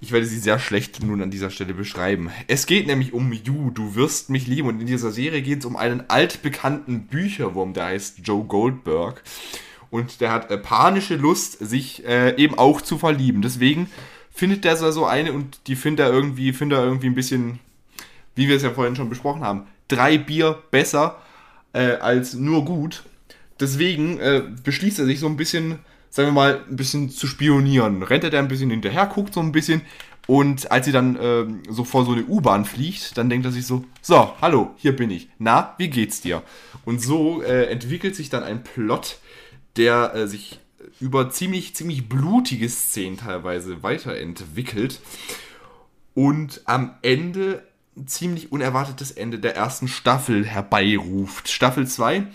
Ich 0.00 0.10
werde 0.10 0.24
sie 0.24 0.38
sehr 0.38 0.58
schlecht 0.58 1.02
nun 1.02 1.20
an 1.22 1.30
dieser 1.30 1.50
Stelle 1.50 1.74
beschreiben. 1.74 2.30
Es 2.46 2.66
geht 2.66 2.86
nämlich 2.86 3.12
um 3.12 3.30
You, 3.32 3.70
du 3.70 3.94
wirst 3.94 4.30
mich 4.30 4.46
lieben. 4.46 4.68
Und 4.68 4.80
in 4.80 4.86
dieser 4.86 5.10
Serie 5.10 5.42
geht 5.42 5.60
es 5.60 5.66
um 5.66 5.76
einen 5.76 6.08
altbekannten 6.08 7.06
Bücherwurm, 7.06 7.74
der 7.74 7.86
heißt 7.86 8.20
Joe 8.24 8.44
Goldberg. 8.44 9.22
Und 9.90 10.22
der 10.22 10.32
hat 10.32 10.50
äh, 10.50 10.56
panische 10.56 11.16
Lust, 11.16 11.58
sich 11.60 12.04
äh, 12.06 12.34
eben 12.36 12.58
auch 12.58 12.80
zu 12.80 12.96
verlieben. 12.96 13.42
Deswegen 13.42 13.90
findet 14.30 14.64
der 14.64 14.76
so 14.76 15.04
eine 15.04 15.32
und 15.32 15.60
die 15.66 15.76
findet 15.76 16.06
er 16.06 16.12
irgendwie, 16.12 16.54
findet 16.54 16.78
er 16.78 16.84
irgendwie 16.84 17.06
ein 17.06 17.14
bisschen, 17.14 17.60
wie 18.34 18.48
wir 18.48 18.56
es 18.56 18.62
ja 18.62 18.70
vorhin 18.70 18.96
schon 18.96 19.10
besprochen 19.10 19.42
haben, 19.42 19.66
drei 19.88 20.16
Bier 20.18 20.62
besser 20.70 21.22
äh, 21.74 21.96
als 21.96 22.32
nur 22.34 22.64
gut. 22.64 23.04
Deswegen 23.60 24.18
äh, 24.18 24.42
beschließt 24.64 24.98
er 24.98 25.06
sich 25.06 25.20
so 25.20 25.26
ein 25.26 25.36
bisschen, 25.36 25.78
sagen 26.10 26.28
wir 26.28 26.32
mal, 26.32 26.64
ein 26.68 26.76
bisschen 26.76 27.10
zu 27.10 27.26
spionieren. 27.26 28.02
Rennt 28.02 28.24
er 28.24 28.30
da 28.30 28.38
ein 28.38 28.48
bisschen 28.48 28.70
hinterher, 28.70 29.06
guckt 29.06 29.34
so 29.34 29.40
ein 29.40 29.52
bisschen 29.52 29.82
und 30.26 30.70
als 30.70 30.86
sie 30.86 30.92
dann 30.92 31.16
äh, 31.16 31.44
so 31.70 31.84
vor 31.84 32.04
so 32.04 32.12
eine 32.12 32.24
U-Bahn 32.24 32.64
fliegt, 32.64 33.18
dann 33.18 33.28
denkt 33.28 33.44
er 33.46 33.52
sich 33.52 33.66
so, 33.66 33.84
so, 34.00 34.34
hallo, 34.40 34.74
hier 34.76 34.96
bin 34.96 35.10
ich. 35.10 35.28
Na, 35.38 35.74
wie 35.78 35.88
geht's 35.88 36.20
dir? 36.20 36.42
Und 36.84 37.00
so 37.02 37.42
äh, 37.42 37.66
entwickelt 37.66 38.16
sich 38.16 38.30
dann 38.30 38.42
ein 38.42 38.64
Plot, 38.64 39.18
der 39.76 40.14
äh, 40.14 40.26
sich 40.26 40.60
über 41.00 41.30
ziemlich, 41.30 41.74
ziemlich 41.74 42.08
blutige 42.08 42.68
Szenen 42.68 43.18
teilweise 43.18 43.82
weiterentwickelt 43.82 45.00
und 46.14 46.62
am 46.64 46.94
Ende 47.02 47.66
ein 47.96 48.06
ziemlich 48.06 48.50
unerwartetes 48.50 49.10
Ende 49.12 49.38
der 49.38 49.56
ersten 49.56 49.88
Staffel 49.88 50.44
herbeiruft. 50.44 51.48
Staffel 51.48 51.86
2 51.86 52.26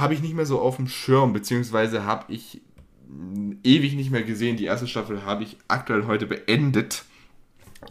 habe 0.00 0.14
ich 0.14 0.22
nicht 0.22 0.34
mehr 0.34 0.46
so 0.46 0.60
auf 0.60 0.76
dem 0.76 0.88
Schirm, 0.88 1.32
beziehungsweise 1.32 2.04
habe 2.04 2.32
ich 2.32 2.60
ewig 3.62 3.94
nicht 3.94 4.10
mehr 4.10 4.22
gesehen. 4.22 4.56
Die 4.56 4.64
erste 4.64 4.86
Staffel 4.86 5.24
habe 5.24 5.44
ich 5.44 5.56
aktuell 5.68 6.06
heute 6.06 6.26
beendet 6.26 7.04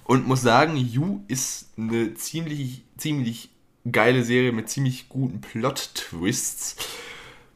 und 0.04 0.28
muss 0.28 0.42
sagen, 0.42 0.76
You 0.78 1.22
ist 1.28 1.74
eine 1.78 2.14
ziemlich, 2.16 2.84
ziemlich 2.98 3.50
geile 3.92 4.24
Serie 4.24 4.52
mit 4.52 4.70
ziemlich 4.70 5.10
guten 5.10 5.42
Plot-Twists 5.42 6.76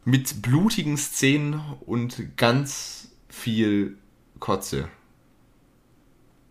mit 0.05 0.41
blutigen 0.41 0.97
Szenen 0.97 1.61
und 1.85 2.38
ganz 2.38 3.09
viel 3.27 3.97
Kotze. 4.39 4.88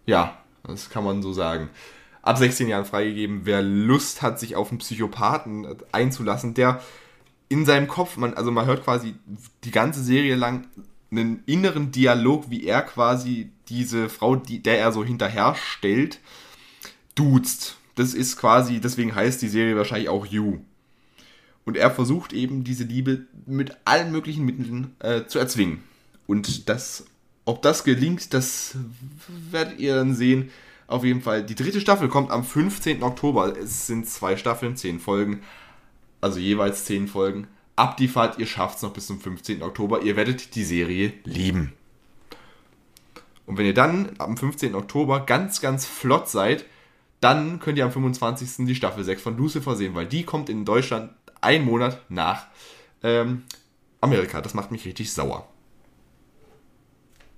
Ja, 0.06 0.42
das 0.64 0.90
kann 0.90 1.04
man 1.04 1.22
so 1.22 1.32
sagen. 1.32 1.70
Ab 2.22 2.38
16 2.38 2.68
Jahren 2.68 2.84
freigegeben, 2.84 3.40
wer 3.44 3.62
Lust 3.62 4.22
hat, 4.22 4.38
sich 4.38 4.56
auf 4.56 4.70
einen 4.70 4.78
Psychopathen 4.78 5.66
einzulassen, 5.92 6.54
der 6.54 6.82
in 7.48 7.64
seinem 7.64 7.88
Kopf, 7.88 8.16
man, 8.16 8.34
also 8.34 8.50
man 8.50 8.66
hört 8.66 8.84
quasi 8.84 9.14
die 9.64 9.70
ganze 9.70 10.02
Serie 10.02 10.34
lang 10.34 10.66
einen 11.10 11.42
inneren 11.46 11.90
Dialog, 11.90 12.50
wie 12.50 12.64
er 12.64 12.82
quasi 12.82 13.50
diese 13.68 14.08
Frau, 14.08 14.36
die, 14.36 14.62
der 14.62 14.78
er 14.78 14.92
so 14.92 15.04
hinterher 15.04 15.54
stellt, 15.54 16.20
duzt. 17.14 17.76
Das 17.94 18.14
ist 18.14 18.36
quasi, 18.36 18.80
deswegen 18.80 19.14
heißt 19.14 19.40
die 19.42 19.48
Serie 19.48 19.76
wahrscheinlich 19.76 20.08
auch 20.08 20.26
You. 20.26 20.58
Und 21.64 21.76
er 21.76 21.90
versucht 21.90 22.32
eben 22.32 22.64
diese 22.64 22.84
Liebe 22.84 23.26
mit 23.46 23.76
allen 23.84 24.12
möglichen 24.12 24.44
Mitteln 24.44 24.94
äh, 25.00 25.24
zu 25.26 25.38
erzwingen. 25.38 25.82
Und 26.26 26.68
das, 26.68 27.06
ob 27.44 27.62
das 27.62 27.84
gelingt, 27.84 28.32
das 28.34 28.76
werdet 29.50 29.78
ihr 29.78 29.94
dann 29.94 30.14
sehen. 30.14 30.50
Auf 30.86 31.04
jeden 31.04 31.20
Fall, 31.20 31.44
die 31.44 31.54
dritte 31.54 31.80
Staffel 31.80 32.08
kommt 32.08 32.30
am 32.30 32.44
15. 32.44 33.02
Oktober. 33.02 33.54
Es 33.58 33.86
sind 33.86 34.08
zwei 34.08 34.36
Staffeln, 34.36 34.76
zehn 34.76 35.00
Folgen. 35.00 35.40
Also 36.20 36.38
jeweils 36.38 36.84
zehn 36.84 37.08
Folgen. 37.08 37.46
Ab 37.76 37.96
die 37.96 38.08
Fahrt, 38.08 38.38
ihr 38.38 38.46
schafft 38.46 38.76
es 38.76 38.82
noch 38.82 38.92
bis 38.92 39.06
zum 39.06 39.20
15. 39.20 39.62
Oktober. 39.62 40.02
Ihr 40.02 40.16
werdet 40.16 40.54
die 40.54 40.64
Serie 40.64 41.12
lieben. 41.24 41.74
Und 43.46 43.56
wenn 43.56 43.66
ihr 43.66 43.74
dann 43.74 44.10
am 44.18 44.36
15. 44.36 44.74
Oktober 44.74 45.20
ganz, 45.20 45.60
ganz 45.60 45.86
flott 45.86 46.28
seid, 46.28 46.66
dann 47.20 47.60
könnt 47.60 47.78
ihr 47.78 47.84
am 47.84 47.92
25. 47.92 48.66
die 48.66 48.74
Staffel 48.74 49.04
6 49.04 49.22
von 49.22 49.36
Lucifer 49.36 49.74
sehen, 49.74 49.94
weil 49.94 50.06
die 50.06 50.24
kommt 50.24 50.48
in 50.50 50.64
Deutschland 50.64 51.12
einen 51.40 51.64
Monat 51.64 52.00
nach 52.08 52.46
ähm, 53.02 53.44
Amerika. 54.00 54.40
Das 54.40 54.54
macht 54.54 54.70
mich 54.70 54.84
richtig 54.84 55.12
sauer. 55.12 55.48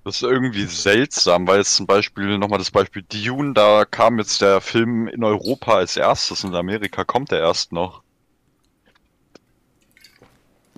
Das 0.03 0.15
ist 0.15 0.23
irgendwie 0.23 0.65
seltsam, 0.65 1.47
weil 1.47 1.59
jetzt 1.59 1.75
zum 1.75 1.85
Beispiel 1.85 2.39
nochmal 2.39 2.57
das 2.57 2.71
Beispiel 2.71 3.03
Dune, 3.03 3.53
da 3.53 3.85
kam 3.85 4.17
jetzt 4.17 4.41
der 4.41 4.59
Film 4.59 5.07
in 5.07 5.23
Europa 5.23 5.75
als 5.75 5.95
erstes 5.95 6.43
und 6.43 6.51
in 6.51 6.55
Amerika 6.55 7.03
kommt 7.03 7.31
der 7.31 7.39
erst 7.39 7.71
noch. 7.71 8.01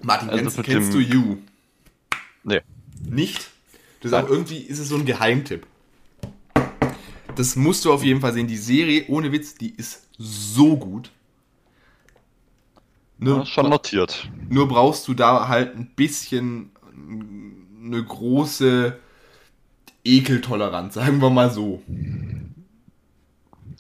Martin, 0.03 0.29
also 0.29 0.61
kennst, 0.61 0.63
kennst 0.63 0.93
du 0.93 0.99
You? 0.99 1.37
Nee. 2.43 2.61
Nicht? 3.03 3.49
Das 4.01 4.11
ist 4.11 4.17
auch 4.17 4.27
irgendwie 4.27 4.57
ist 4.57 4.79
es 4.79 4.89
so 4.89 4.95
ein 4.95 5.05
Geheimtipp. 5.05 5.65
Das 7.35 7.55
musst 7.55 7.85
du 7.85 7.93
auf 7.93 8.03
jeden 8.03 8.21
Fall 8.21 8.33
sehen. 8.33 8.47
Die 8.47 8.57
Serie, 8.57 9.05
ohne 9.07 9.31
Witz, 9.31 9.55
die 9.55 9.69
ist 9.69 10.07
so 10.17 10.77
gut. 10.77 11.09
Nur, 13.17 13.39
ja, 13.39 13.45
schon 13.45 13.69
notiert. 13.69 14.29
Nur 14.49 14.67
brauchst 14.67 15.07
du 15.07 15.13
da 15.13 15.47
halt 15.47 15.75
ein 15.75 15.91
bisschen 15.95 16.71
eine 17.83 18.03
große 18.03 18.99
Ekeltoleranz, 20.03 20.93
sagen 20.95 21.21
wir 21.21 21.29
mal 21.29 21.49
so. 21.49 21.81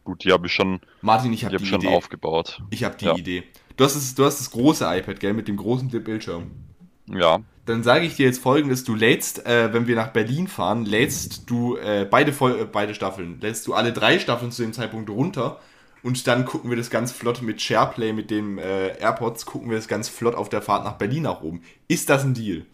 Gut, 0.03 0.23
die 0.23 0.31
habe 0.31 0.47
ich 0.47 0.53
schon. 0.53 0.79
Martin, 1.01 1.33
ich 1.33 1.45
habe 1.45 1.57
die, 1.57 1.63
hab 1.63 1.79
die 1.79 1.85
schon 1.85 1.93
aufgebaut. 1.93 2.61
Ich 2.69 2.83
habe 2.83 2.95
die 2.97 3.05
ja. 3.05 3.15
Idee. 3.15 3.43
Du 3.75 3.83
hast, 3.83 3.95
das, 3.95 4.15
du 4.15 4.25
hast 4.25 4.39
das 4.39 4.51
große 4.51 4.85
iPad, 4.85 5.19
gell, 5.19 5.33
mit 5.33 5.47
dem 5.47 5.57
großen 5.57 5.89
Bildschirm. 5.89 6.51
Ja. 7.07 7.39
Dann 7.65 7.83
sage 7.83 8.05
ich 8.05 8.15
dir 8.15 8.25
jetzt 8.25 8.41
folgendes: 8.41 8.83
Du 8.83 8.95
lädst, 8.95 9.45
äh, 9.45 9.73
wenn 9.73 9.87
wir 9.87 9.95
nach 9.95 10.09
Berlin 10.09 10.47
fahren, 10.47 10.85
lädst 10.85 11.49
du 11.49 11.77
äh, 11.77 12.07
beide, 12.09 12.31
äh, 12.31 12.65
beide 12.65 12.93
Staffeln, 12.93 13.39
lädst 13.41 13.67
du 13.67 13.73
alle 13.73 13.93
drei 13.93 14.19
Staffeln 14.19 14.51
zu 14.51 14.61
dem 14.61 14.73
Zeitpunkt 14.73 15.09
runter 15.09 15.59
und 16.03 16.27
dann 16.27 16.45
gucken 16.45 16.69
wir 16.69 16.77
das 16.77 16.89
ganz 16.89 17.11
flott 17.11 17.41
mit 17.41 17.61
SharePlay, 17.61 18.13
mit 18.13 18.29
dem 18.29 18.57
äh, 18.57 18.89
AirPods, 18.97 19.45
gucken 19.45 19.69
wir 19.69 19.77
das 19.77 19.87
ganz 19.87 20.09
flott 20.09 20.35
auf 20.35 20.49
der 20.49 20.61
Fahrt 20.61 20.83
nach 20.83 20.93
Berlin 20.93 21.23
nach 21.23 21.41
oben. 21.41 21.61
Ist 21.87 22.09
das 22.09 22.23
ein 22.23 22.33
Deal? 22.33 22.65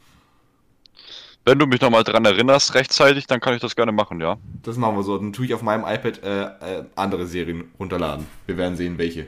Wenn 1.45 1.57
du 1.57 1.65
mich 1.65 1.79
nochmal 1.79 2.03
dran 2.03 2.25
erinnerst, 2.25 2.73
rechtzeitig, 2.73 3.27
dann 3.27 3.39
kann 3.39 3.53
ich 3.53 3.61
das 3.61 3.75
gerne 3.75 3.91
machen, 3.91 4.19
ja. 4.19 4.37
Das 4.63 4.77
machen 4.77 4.95
wir 4.95 5.03
so. 5.03 5.17
Dann 5.17 5.31
tue 5.31 5.45
ich 5.45 5.53
auf 5.53 5.61
meinem 5.61 5.83
iPad 5.83 6.23
äh, 6.23 6.41
äh, 6.43 6.83
andere 6.95 7.25
Serien 7.27 7.71
runterladen. 7.79 8.25
Wir 8.45 8.57
werden 8.57 8.75
sehen, 8.75 8.97
welche. 8.97 9.27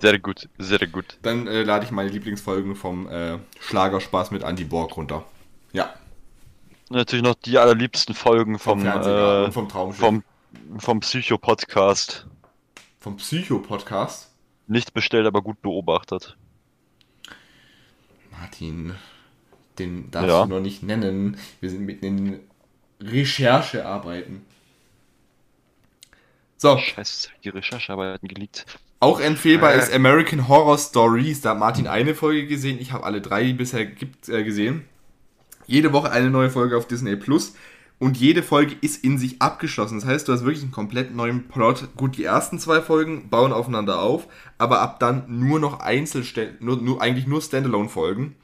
Sehr 0.00 0.18
gut, 0.20 0.48
sehr 0.58 0.86
gut. 0.86 1.18
Dann 1.22 1.46
äh, 1.48 1.64
lade 1.64 1.84
ich 1.84 1.90
meine 1.90 2.08
Lieblingsfolgen 2.08 2.76
vom 2.76 3.08
äh, 3.08 3.38
Schlagerspaß 3.60 4.30
mit 4.30 4.44
Andy 4.44 4.64
Borg 4.64 4.96
runter. 4.96 5.24
Ja. 5.72 5.92
Natürlich 6.88 7.24
noch 7.24 7.34
die 7.34 7.58
allerliebsten 7.58 8.14
Folgen 8.14 8.58
vom, 8.58 8.80
vom, 8.80 8.88
äh, 8.88 9.50
vom 9.50 9.68
Traumschiff. 9.68 10.00
Vom, 10.00 10.22
vom 10.78 11.00
Psycho-Podcast. 11.00 12.26
Vom 13.00 13.16
Psycho-Podcast? 13.16 14.30
Nicht 14.68 14.94
bestellt, 14.94 15.26
aber 15.26 15.42
gut 15.42 15.60
beobachtet. 15.62 16.36
Martin, 18.30 18.94
den 19.78 20.10
darfst 20.10 20.28
ja. 20.28 20.42
du 20.44 20.48
noch 20.48 20.60
nicht 20.60 20.82
nennen. 20.82 21.38
Wir 21.60 21.70
sind 21.70 21.84
mitten 21.84 22.04
in 22.04 22.40
Recherchearbeiten. 23.00 24.46
So. 26.56 26.78
Scheiße, 26.78 27.30
die 27.44 27.48
Recherchearbeiten 27.48 28.28
geleakt. 28.28 28.66
Auch 29.00 29.20
empfehlbar 29.20 29.74
äh. 29.74 29.78
ist 29.78 29.92
American 29.92 30.48
Horror 30.48 30.78
Stories. 30.78 31.40
Da 31.40 31.50
hat 31.50 31.58
Martin 31.58 31.86
eine 31.86 32.14
Folge 32.14 32.46
gesehen. 32.46 32.78
Ich 32.80 32.92
habe 32.92 33.04
alle 33.04 33.20
drei 33.20 33.52
bisher 33.52 33.86
gibt, 33.86 34.28
äh, 34.28 34.42
gesehen. 34.44 34.84
Jede 35.66 35.92
Woche 35.92 36.10
eine 36.10 36.30
neue 36.30 36.50
Folge 36.50 36.76
auf 36.76 36.86
Disney 36.86 37.14
Plus 37.16 37.54
und 37.98 38.16
jede 38.16 38.42
Folge 38.42 38.76
ist 38.80 39.02
in 39.04 39.18
sich 39.18 39.42
abgeschlossen. 39.42 39.98
Das 39.98 40.08
heißt, 40.08 40.28
du 40.28 40.32
hast 40.32 40.44
wirklich 40.44 40.62
einen 40.62 40.72
komplett 40.72 41.14
neuen 41.14 41.48
Plot. 41.48 41.88
Gut, 41.96 42.16
die 42.16 42.24
ersten 42.24 42.58
zwei 42.58 42.80
Folgen 42.80 43.28
bauen 43.28 43.52
aufeinander 43.52 44.00
auf, 44.00 44.28
aber 44.56 44.80
ab 44.80 45.00
dann 45.00 45.24
nur 45.26 45.58
noch 45.58 45.80
Einzelstellen, 45.80 46.56
nur, 46.60 46.76
nur, 46.76 47.02
eigentlich 47.02 47.26
nur 47.26 47.42
Standalone-Folgen. 47.42 48.36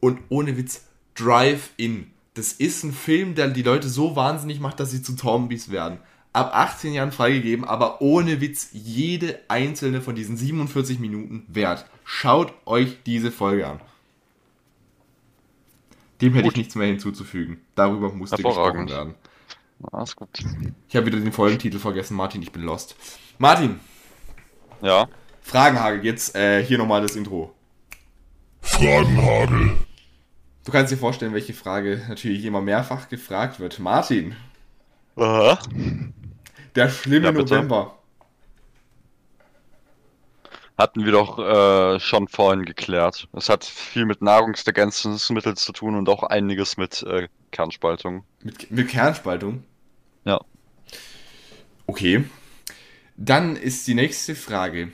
Und 0.00 0.20
ohne 0.30 0.56
Witz, 0.56 0.86
Drive-In. 1.14 2.10
Das 2.34 2.52
ist 2.52 2.82
ein 2.84 2.92
Film, 2.92 3.34
der 3.34 3.48
die 3.48 3.62
Leute 3.62 3.88
so 3.88 4.16
wahnsinnig 4.16 4.60
macht, 4.60 4.80
dass 4.80 4.90
sie 4.90 5.02
zu 5.02 5.16
Zombies 5.16 5.70
werden. 5.70 5.98
Ab 6.36 6.50
18 6.54 6.92
Jahren 6.92 7.12
freigegeben, 7.12 7.64
aber 7.64 8.02
ohne 8.02 8.42
Witz 8.42 8.68
jede 8.74 9.40
einzelne 9.48 10.02
von 10.02 10.14
diesen 10.14 10.36
47 10.36 10.98
Minuten 10.98 11.46
wert. 11.48 11.86
Schaut 12.04 12.52
euch 12.66 12.98
diese 13.06 13.32
Folge 13.32 13.66
an. 13.66 13.80
Dem 16.20 16.34
hätte 16.34 16.44
Gut. 16.44 16.52
ich 16.52 16.58
nichts 16.58 16.74
mehr 16.74 16.88
hinzuzufügen. 16.88 17.62
Darüber 17.74 18.12
musste 18.12 18.36
gesprochen 18.36 18.86
werden. 18.86 19.14
Alles 19.90 20.14
gut. 20.14 20.28
Ich 20.90 20.94
habe 20.94 21.06
wieder 21.06 21.18
den 21.18 21.32
Folgentitel 21.32 21.78
vergessen, 21.78 22.14
Martin, 22.18 22.42
ich 22.42 22.52
bin 22.52 22.64
lost. 22.64 22.96
Martin, 23.38 23.80
Ja. 24.82 25.08
Fragenhagel, 25.40 26.04
jetzt 26.04 26.34
äh, 26.36 26.62
hier 26.62 26.76
nochmal 26.76 27.00
das 27.00 27.16
Intro. 27.16 27.54
Fragenhagel. 28.60 29.72
Du 30.66 30.72
kannst 30.72 30.92
dir 30.92 30.98
vorstellen, 30.98 31.32
welche 31.32 31.54
Frage 31.54 32.04
natürlich 32.10 32.44
immer 32.44 32.60
mehrfach 32.60 33.08
gefragt 33.08 33.58
wird. 33.58 33.78
Martin, 33.78 34.36
Aha. 35.16 35.58
Der 36.76 36.88
schlimme 36.90 37.26
Ja. 37.26 37.32
November. 37.32 37.98
Hatten 40.78 41.06
wir 41.06 41.12
doch 41.12 41.38
äh, 41.38 41.98
schon 42.00 42.28
vorhin 42.28 42.66
geklärt. 42.66 43.28
Es 43.32 43.48
hat 43.48 43.64
viel 43.64 44.04
mit 44.04 44.20
Nahrungsergänzungsmitteln 44.20 45.56
zu 45.56 45.72
tun 45.72 45.96
und 45.96 46.08
auch 46.10 46.22
einiges 46.22 46.76
mit 46.76 47.02
äh, 47.02 47.28
Kernspaltung. 47.50 48.24
Mit, 48.42 48.70
mit 48.70 48.88
Kernspaltung. 48.88 49.64
Ja. 50.26 50.38
Okay. 51.86 52.24
Dann 53.16 53.56
ist 53.56 53.86
die 53.86 53.94
nächste 53.94 54.34
Frage. 54.34 54.92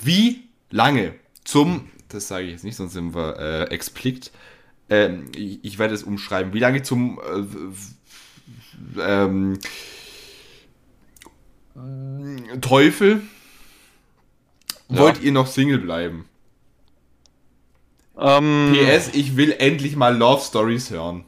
Wie 0.00 0.44
lange 0.70 1.14
zum, 1.42 1.90
das 2.08 2.28
sage 2.28 2.44
ich 2.44 2.52
jetzt 2.52 2.64
nicht, 2.64 2.76
sonst 2.76 2.92
sind 2.92 3.12
wir 3.14 3.38
äh, 3.38 3.62
explikt, 3.74 4.30
ähm, 4.88 5.32
ich, 5.34 5.64
ich 5.64 5.78
werde 5.80 5.94
es 5.94 6.04
umschreiben, 6.04 6.52
wie 6.52 6.60
lange 6.60 6.82
zum 6.82 7.18
äh, 7.18 9.00
ähm, 9.00 9.58
Teufel 12.60 13.22
Ja. 14.88 14.98
wollt 14.98 15.22
ihr 15.22 15.32
noch 15.32 15.46
Single 15.46 15.78
bleiben? 15.78 16.28
Ähm, 18.18 18.72
PS, 18.74 19.08
ich 19.14 19.36
will 19.36 19.52
endlich 19.58 19.96
mal 19.96 20.16
Love 20.16 20.42
Stories 20.42 20.90
hören. 20.90 21.24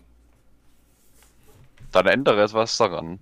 Dann 1.92 2.06
ändere 2.06 2.42
etwas 2.44 2.76
daran. 2.76 3.20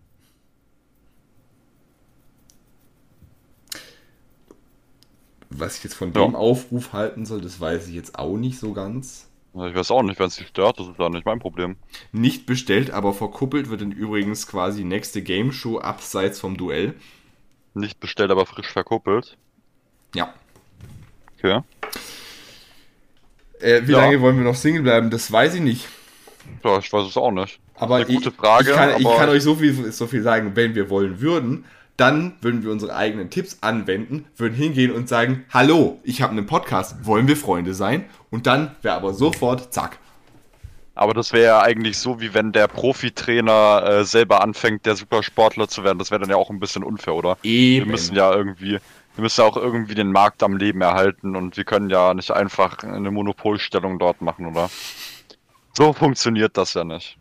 Was 5.50 5.76
ich 5.76 5.84
jetzt 5.84 5.94
von 5.94 6.12
Ja. 6.12 6.24
dem 6.24 6.34
Aufruf 6.34 6.92
halten 6.92 7.26
soll, 7.26 7.40
das 7.40 7.60
weiß 7.60 7.88
ich 7.88 7.94
jetzt 7.94 8.18
auch 8.18 8.36
nicht 8.36 8.58
so 8.58 8.72
ganz. 8.72 9.26
Ich 9.54 9.74
weiß 9.74 9.90
auch 9.90 10.02
nicht, 10.02 10.18
wenn 10.18 10.28
es 10.28 10.36
dich 10.36 10.46
stört, 10.48 10.78
das 10.80 10.88
ist 10.88 10.98
ja 10.98 11.08
nicht 11.10 11.26
mein 11.26 11.38
Problem. 11.38 11.76
Nicht 12.10 12.46
bestellt, 12.46 12.90
aber 12.90 13.12
verkuppelt 13.12 13.68
wird 13.68 13.82
dann 13.82 13.92
übrigens 13.92 14.46
quasi 14.46 14.82
nächste 14.84 15.22
Game 15.22 15.52
Show 15.52 15.78
abseits 15.78 16.40
vom 16.40 16.56
Duell. 16.56 16.94
Nicht 17.74 18.00
bestellt, 18.00 18.30
aber 18.30 18.46
frisch 18.46 18.68
verkuppelt. 18.68 19.36
Ja. 20.14 20.32
Okay. 21.38 21.60
Äh, 23.60 23.82
wie 23.86 23.92
Ja. 23.92 23.98
lange 23.98 24.20
wollen 24.20 24.36
wir 24.36 24.44
noch 24.44 24.54
Single 24.56 24.82
bleiben? 24.82 25.10
Das 25.10 25.30
weiß 25.30 25.54
ich 25.54 25.60
nicht. 25.60 25.88
Ja, 26.64 26.78
ich 26.78 26.92
weiß 26.92 27.06
es 27.06 27.16
auch 27.16 27.30
nicht. 27.30 27.60
Aber 27.74 27.96
Eine 27.96 28.06
gute 28.06 28.30
ich, 28.30 28.34
Frage, 28.34 28.70
ich, 28.70 28.76
kann, 28.76 29.00
ich 29.00 29.04
kann 29.16 29.28
euch 29.28 29.42
so 29.42 29.54
viel, 29.56 29.92
so 29.92 30.06
viel 30.06 30.22
sagen, 30.22 30.52
wenn 30.54 30.74
wir 30.74 30.88
wollen 30.90 31.20
würden, 31.20 31.64
dann 32.02 32.34
würden 32.40 32.64
wir 32.64 32.72
unsere 32.72 32.96
eigenen 32.96 33.30
Tipps 33.30 33.58
anwenden, 33.60 34.24
würden 34.36 34.56
hingehen 34.56 34.90
und 34.90 35.08
sagen, 35.08 35.44
hallo, 35.50 36.00
ich 36.02 36.20
habe 36.20 36.32
einen 36.32 36.46
Podcast, 36.46 37.06
wollen 37.06 37.28
wir 37.28 37.36
Freunde 37.36 37.74
sein? 37.74 38.06
Und 38.28 38.48
dann 38.48 38.74
wäre 38.82 38.96
aber 38.96 39.14
sofort, 39.14 39.72
zack. 39.72 39.98
Aber 40.96 41.14
das 41.14 41.32
wäre 41.32 41.44
ja 41.44 41.62
eigentlich 41.62 41.96
so, 41.96 42.20
wie 42.20 42.34
wenn 42.34 42.50
der 42.50 42.66
Profitrainer 42.66 43.84
äh, 43.86 44.04
selber 44.04 44.42
anfängt, 44.42 44.84
der 44.84 44.96
Supersportler 44.96 45.68
zu 45.68 45.84
werden. 45.84 46.00
Das 46.00 46.10
wäre 46.10 46.20
dann 46.20 46.30
ja 46.30 46.34
auch 46.34 46.50
ein 46.50 46.58
bisschen 46.58 46.82
unfair, 46.82 47.14
oder? 47.14 47.38
Eben. 47.44 47.86
Wir 47.86 47.92
müssen 47.92 48.16
ja 48.16 48.34
irgendwie, 48.34 48.80
wir 49.14 49.22
müssen 49.22 49.42
auch 49.42 49.56
irgendwie 49.56 49.94
den 49.94 50.10
Markt 50.10 50.42
am 50.42 50.56
Leben 50.56 50.80
erhalten 50.80 51.36
und 51.36 51.56
wir 51.56 51.62
können 51.62 51.88
ja 51.88 52.14
nicht 52.14 52.32
einfach 52.32 52.82
eine 52.82 53.12
Monopolstellung 53.12 54.00
dort 54.00 54.20
machen, 54.22 54.46
oder? 54.46 54.70
So 55.72 55.92
funktioniert 55.92 56.56
das 56.56 56.74
ja 56.74 56.82
nicht. 56.82 57.16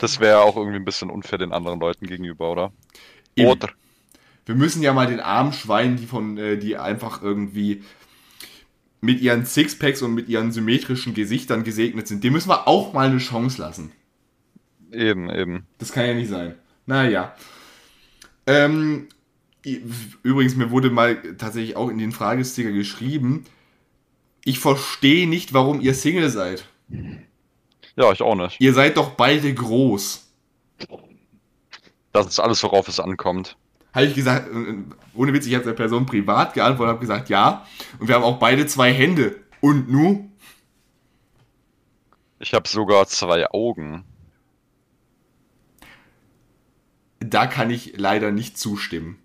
Das 0.00 0.18
wäre 0.18 0.40
auch 0.40 0.56
irgendwie 0.56 0.78
ein 0.78 0.84
bisschen 0.84 1.08
unfair 1.08 1.38
den 1.38 1.52
anderen 1.52 1.78
Leuten 1.78 2.08
gegenüber, 2.08 2.50
oder? 2.50 2.72
Eben. 3.36 3.48
Oder? 3.48 3.68
Wir 4.48 4.54
müssen 4.54 4.82
ja 4.82 4.94
mal 4.94 5.06
den 5.06 5.20
armen 5.20 5.52
Schweinen, 5.52 5.98
die 5.98 6.06
von, 6.06 6.38
äh, 6.38 6.56
die 6.56 6.78
einfach 6.78 7.20
irgendwie 7.20 7.82
mit 9.02 9.20
ihren 9.20 9.44
Sixpacks 9.44 10.00
und 10.00 10.14
mit 10.14 10.30
ihren 10.30 10.52
symmetrischen 10.52 11.12
Gesichtern 11.12 11.64
gesegnet 11.64 12.08
sind, 12.08 12.24
dem 12.24 12.32
müssen 12.32 12.48
wir 12.48 12.66
auch 12.66 12.94
mal 12.94 13.08
eine 13.08 13.18
Chance 13.18 13.60
lassen. 13.60 13.92
Eben, 14.90 15.28
eben. 15.28 15.66
Das 15.76 15.92
kann 15.92 16.06
ja 16.06 16.14
nicht 16.14 16.30
sein. 16.30 16.54
Naja. 16.86 17.36
Ähm, 18.46 19.08
übrigens, 20.22 20.56
mir 20.56 20.70
wurde 20.70 20.88
mal 20.88 21.16
tatsächlich 21.36 21.76
auch 21.76 21.90
in 21.90 21.98
den 21.98 22.12
Fragesticker 22.12 22.72
geschrieben, 22.72 23.44
ich 24.46 24.60
verstehe 24.60 25.28
nicht, 25.28 25.52
warum 25.52 25.82
ihr 25.82 25.92
Single 25.92 26.30
seid. 26.30 26.64
Ja, 27.96 28.12
ich 28.12 28.22
auch 28.22 28.34
nicht. 28.34 28.58
Ihr 28.62 28.72
seid 28.72 28.96
doch 28.96 29.10
beide 29.10 29.52
groß. 29.52 30.26
Das 32.14 32.26
ist 32.26 32.40
alles, 32.40 32.62
worauf 32.62 32.88
es 32.88 32.98
ankommt. 32.98 33.58
Habe 33.92 34.06
ich 34.06 34.14
gesagt, 34.14 34.48
äh, 34.48 34.74
ohne 35.14 35.32
Witz, 35.32 35.46
ich 35.46 35.54
habe 35.54 35.64
der 35.64 35.72
Person 35.72 36.06
privat 36.06 36.54
geantwortet, 36.54 36.90
habe 36.90 37.00
gesagt, 37.00 37.28
ja. 37.28 37.66
Und 37.98 38.08
wir 38.08 38.14
haben 38.14 38.24
auch 38.24 38.38
beide 38.38 38.66
zwei 38.66 38.92
Hände. 38.92 39.36
Und 39.60 39.90
nu? 39.90 40.30
Ich 42.38 42.54
habe 42.54 42.68
sogar 42.68 43.06
zwei 43.08 43.50
Augen. 43.50 44.04
Da 47.20 47.46
kann 47.46 47.70
ich 47.70 47.94
leider 47.96 48.30
nicht 48.30 48.56
zustimmen. 48.58 49.18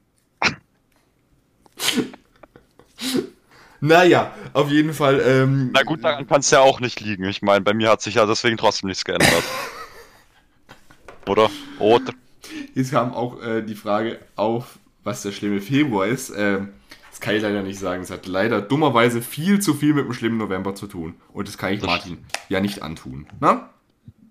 naja, 3.80 4.34
auf 4.54 4.72
jeden 4.72 4.94
Fall. 4.94 5.22
Ähm, 5.22 5.70
Na 5.74 5.84
gut, 5.84 6.04
daran 6.04 6.26
kann 6.28 6.40
es 6.40 6.50
ja 6.50 6.62
auch 6.62 6.80
nicht 6.80 7.02
liegen. 7.02 7.26
Ich 7.26 7.44
meine, 7.44 7.62
bei 7.62 7.74
mir 7.74 7.90
hat 7.90 8.02
sich 8.02 8.16
ja 8.16 8.26
deswegen 8.26 8.58
trotzdem 8.58 8.88
nichts 8.88 9.06
geändert. 9.06 9.44
Oder? 11.28 11.50
Oder? 11.80 12.14
Jetzt 12.76 12.92
kam 12.92 13.14
auch 13.14 13.42
äh, 13.42 13.62
die 13.62 13.76
Frage 13.76 14.20
auf, 14.36 14.78
was 15.04 15.22
der 15.22 15.32
schlimme 15.32 15.62
Februar 15.62 16.08
ist. 16.08 16.32
Ähm, 16.36 16.70
das 17.10 17.20
kann 17.22 17.36
ich 17.36 17.42
leider 17.42 17.62
nicht 17.64 17.80
sagen. 17.80 18.02
Es 18.04 18.10
hat 18.12 18.26
leider 18.26 18.62
dummerweise 18.62 19.22
viel 19.22 19.60
zu 19.60 19.74
viel 19.74 19.94
mit 19.94 20.06
dem 20.06 20.14
schlimmen 20.14 20.38
November 20.38 20.76
zu 20.76 20.88
tun. 20.88 21.16
Und 21.32 21.48
das 21.48 21.58
kann 21.58 21.74
ich 21.74 21.80
Das- 21.80 21.88
Martin 21.88 22.18
ja 22.50 22.60
nicht 22.60 22.82
antun. 22.82 23.28
Na? 23.40 23.70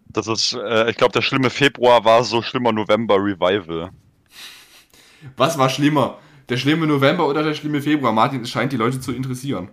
Das 0.07 0.27
ist, 0.27 0.53
äh, 0.53 0.91
ich 0.91 0.97
glaube, 0.97 1.13
der 1.13 1.23
schlimme 1.23 1.49
Februar 1.49 2.05
war 2.05 2.23
so 2.25 2.43
schlimmer 2.43 2.73
November 2.73 3.17
Revival. 3.17 3.91
Was 5.37 5.57
war 5.57 5.71
schlimmer? 5.71 6.19
Der 6.49 6.57
schlimme 6.59 6.87
November 6.87 7.27
oder 7.29 7.43
der 7.43 7.55
schlimme 7.55 7.81
Februar? 7.81 8.13
Martin, 8.13 8.43
es 8.43 8.51
scheint 8.51 8.73
die 8.73 8.77
Leute 8.77 9.01
zu 9.01 9.13
interessieren. 9.13 9.71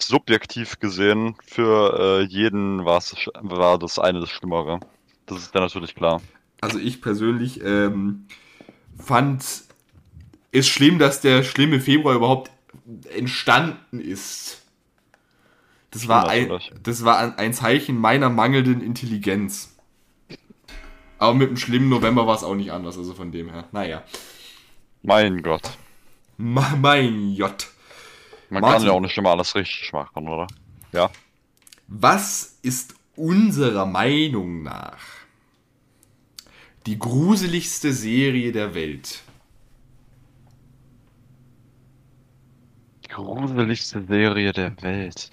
Subjektiv 0.00 0.78
gesehen, 0.78 1.36
für 1.44 2.20
äh, 2.20 2.22
jeden 2.24 2.84
war 2.84 3.78
das 3.78 3.98
eine 3.98 4.20
das 4.20 4.30
Schlimmere. 4.30 4.80
Das 5.26 5.38
ist 5.38 5.54
ja 5.54 5.60
natürlich 5.60 5.94
klar. 5.94 6.20
Also 6.62 6.78
ich 6.78 7.02
persönlich 7.02 7.60
ähm, 7.64 8.26
fand 8.96 9.44
es 10.52 10.68
schlimm, 10.68 10.98
dass 11.00 11.20
der 11.20 11.42
schlimme 11.42 11.80
Februar 11.80 12.14
überhaupt 12.14 12.50
entstanden 13.14 14.00
ist. 14.00 14.62
Das 15.90 16.06
war, 16.08 16.28
ein, 16.28 16.50
das 16.82 17.04
war 17.04 17.36
ein- 17.36 17.52
Zeichen 17.52 17.98
meiner 17.98 18.30
mangelnden 18.30 18.80
Intelligenz. 18.80 19.76
Aber 21.18 21.34
mit 21.34 21.50
dem 21.50 21.56
schlimmen 21.56 21.88
November 21.88 22.26
war 22.26 22.36
es 22.36 22.44
auch 22.44 22.54
nicht 22.54 22.72
anders, 22.72 22.96
also 22.96 23.12
von 23.12 23.32
dem 23.32 23.50
her. 23.50 23.68
Naja. 23.72 24.04
Mein 25.02 25.42
Gott. 25.42 25.68
Ma 26.38 26.76
mein 26.80 27.32
J. 27.32 27.50
Man 28.50 28.60
Martin. 28.60 28.78
kann 28.78 28.86
ja 28.86 28.92
auch 28.92 29.00
nicht 29.00 29.18
immer 29.18 29.30
alles 29.30 29.54
richtig 29.54 29.92
machen, 29.92 30.28
oder? 30.28 30.46
Ja. 30.92 31.10
Was 31.88 32.58
ist 32.62 32.94
unserer 33.16 33.84
Meinung 33.84 34.62
nach 34.62 34.98
die 36.86 36.98
gruseligste 36.98 37.92
Serie 37.92 38.52
der 38.52 38.74
Welt? 38.74 39.22
Die 43.04 43.08
gruseligste 43.08 44.04
Serie 44.04 44.52
der 44.52 44.80
Welt. 44.82 45.30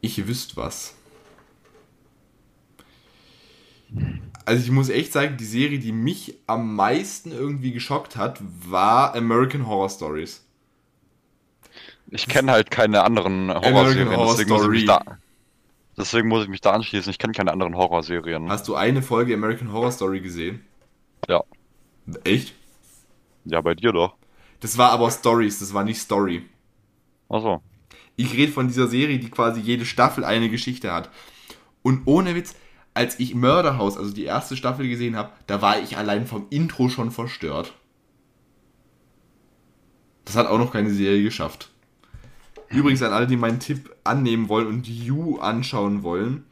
Ich 0.00 0.26
wüsste 0.26 0.56
was. 0.56 0.94
Also 4.44 4.64
ich 4.64 4.70
muss 4.70 4.88
echt 4.88 5.12
sagen, 5.12 5.36
die 5.36 5.44
Serie, 5.44 5.78
die 5.78 5.92
mich 5.92 6.34
am 6.46 6.74
meisten 6.74 7.30
irgendwie 7.30 7.72
geschockt 7.72 8.16
hat, 8.16 8.40
war 8.40 9.14
American 9.14 9.66
Horror 9.66 9.90
Stories. 9.90 10.44
Ich 12.10 12.26
kenne 12.26 12.52
halt 12.52 12.70
keine 12.70 13.04
anderen 13.04 13.48
Horrorserien, 13.48 14.10
Horror 14.10 14.36
deswegen, 14.36 14.50
muss 14.50 14.64
ich 14.64 14.68
mich 14.68 14.82
Story. 14.82 14.86
da, 14.86 15.18
deswegen 15.96 16.28
muss 16.28 16.44
ich 16.44 16.48
mich 16.48 16.60
da 16.60 16.72
anschließen. 16.72 17.10
Ich 17.10 17.18
kenne 17.18 17.32
keine 17.32 17.52
anderen 17.52 17.76
Horrorserien. 17.76 18.48
Hast 18.48 18.68
du 18.68 18.74
eine 18.74 19.02
Folge 19.02 19.34
American 19.34 19.72
Horror 19.72 19.92
Story 19.92 20.20
gesehen? 20.20 20.64
Ja. 21.28 21.42
Echt? 22.24 22.54
Ja, 23.44 23.60
bei 23.60 23.74
dir 23.74 23.92
doch. 23.92 24.14
Das 24.60 24.78
war 24.78 24.90
aber 24.90 25.10
Stories, 25.10 25.58
das 25.58 25.74
war 25.74 25.84
nicht 25.84 25.98
Story. 25.98 26.44
Achso. 27.28 27.62
Ich 28.16 28.34
rede 28.34 28.52
von 28.52 28.68
dieser 28.68 28.86
Serie, 28.86 29.18
die 29.18 29.30
quasi 29.30 29.60
jede 29.60 29.84
Staffel 29.84 30.24
eine 30.24 30.48
Geschichte 30.48 30.92
hat. 30.92 31.10
Und 31.82 32.02
ohne 32.04 32.34
Witz, 32.34 32.54
als 32.94 33.18
ich 33.18 33.34
Mörderhaus, 33.34 33.96
also 33.96 34.12
die 34.12 34.24
erste 34.24 34.56
Staffel 34.56 34.88
gesehen 34.88 35.16
habe, 35.16 35.32
da 35.46 35.62
war 35.62 35.80
ich 35.80 35.96
allein 35.96 36.26
vom 36.26 36.46
Intro 36.50 36.88
schon 36.88 37.10
verstört. 37.10 37.74
Das 40.24 40.36
hat 40.36 40.46
auch 40.46 40.58
noch 40.58 40.72
keine 40.72 40.90
Serie 40.90 41.24
geschafft. 41.24 41.71
Übrigens 42.72 43.02
an 43.02 43.12
alle, 43.12 43.26
die 43.26 43.36
meinen 43.36 43.60
Tipp 43.60 43.94
annehmen 44.04 44.48
wollen 44.48 44.66
und 44.66 44.88
You 44.88 45.38
anschauen 45.38 46.02
wollen. 46.02 46.44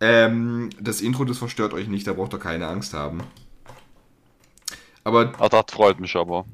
Ähm, 0.00 0.70
das 0.80 1.00
Intro, 1.00 1.24
das 1.24 1.38
verstört 1.38 1.74
euch 1.74 1.88
nicht, 1.88 2.06
da 2.06 2.12
braucht 2.14 2.32
ihr 2.34 2.38
keine 2.38 2.66
Angst 2.66 2.94
haben. 2.94 3.20
Aber 5.04 5.32
Ah, 5.38 5.48
das 5.48 5.64
freut 5.70 6.00
mich 6.00 6.16
aber. 6.16 6.44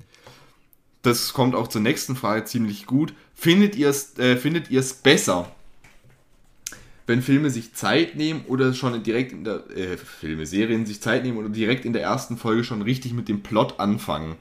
das 1.02 1.32
kommt 1.32 1.54
auch 1.54 1.68
zur 1.68 1.80
nächsten 1.80 2.16
Frage 2.16 2.44
ziemlich 2.44 2.86
gut. 2.86 3.14
Findet 3.34 3.76
ihr 3.76 3.88
es 3.88 4.18
äh, 4.18 4.36
findet 4.36 4.70
ihr 4.70 4.80
es 4.80 4.94
besser, 4.94 5.50
wenn 7.06 7.22
Filme 7.22 7.50
sich 7.50 7.74
Zeit 7.74 8.16
nehmen 8.16 8.44
oder 8.48 8.74
schon 8.74 9.02
direkt 9.02 9.32
in 9.32 9.44
der 9.44 9.68
äh, 9.70 9.96
Filme, 9.96 10.44
Serien 10.46 10.86
sich 10.86 11.00
Zeit 11.00 11.22
nehmen 11.24 11.38
oder 11.38 11.48
direkt 11.48 11.84
in 11.84 11.92
der 11.92 12.02
ersten 12.02 12.36
Folge 12.36 12.64
schon 12.64 12.82
richtig 12.82 13.12
mit 13.14 13.28
dem 13.28 13.42
Plot 13.42 13.78
anfangen? 13.80 14.36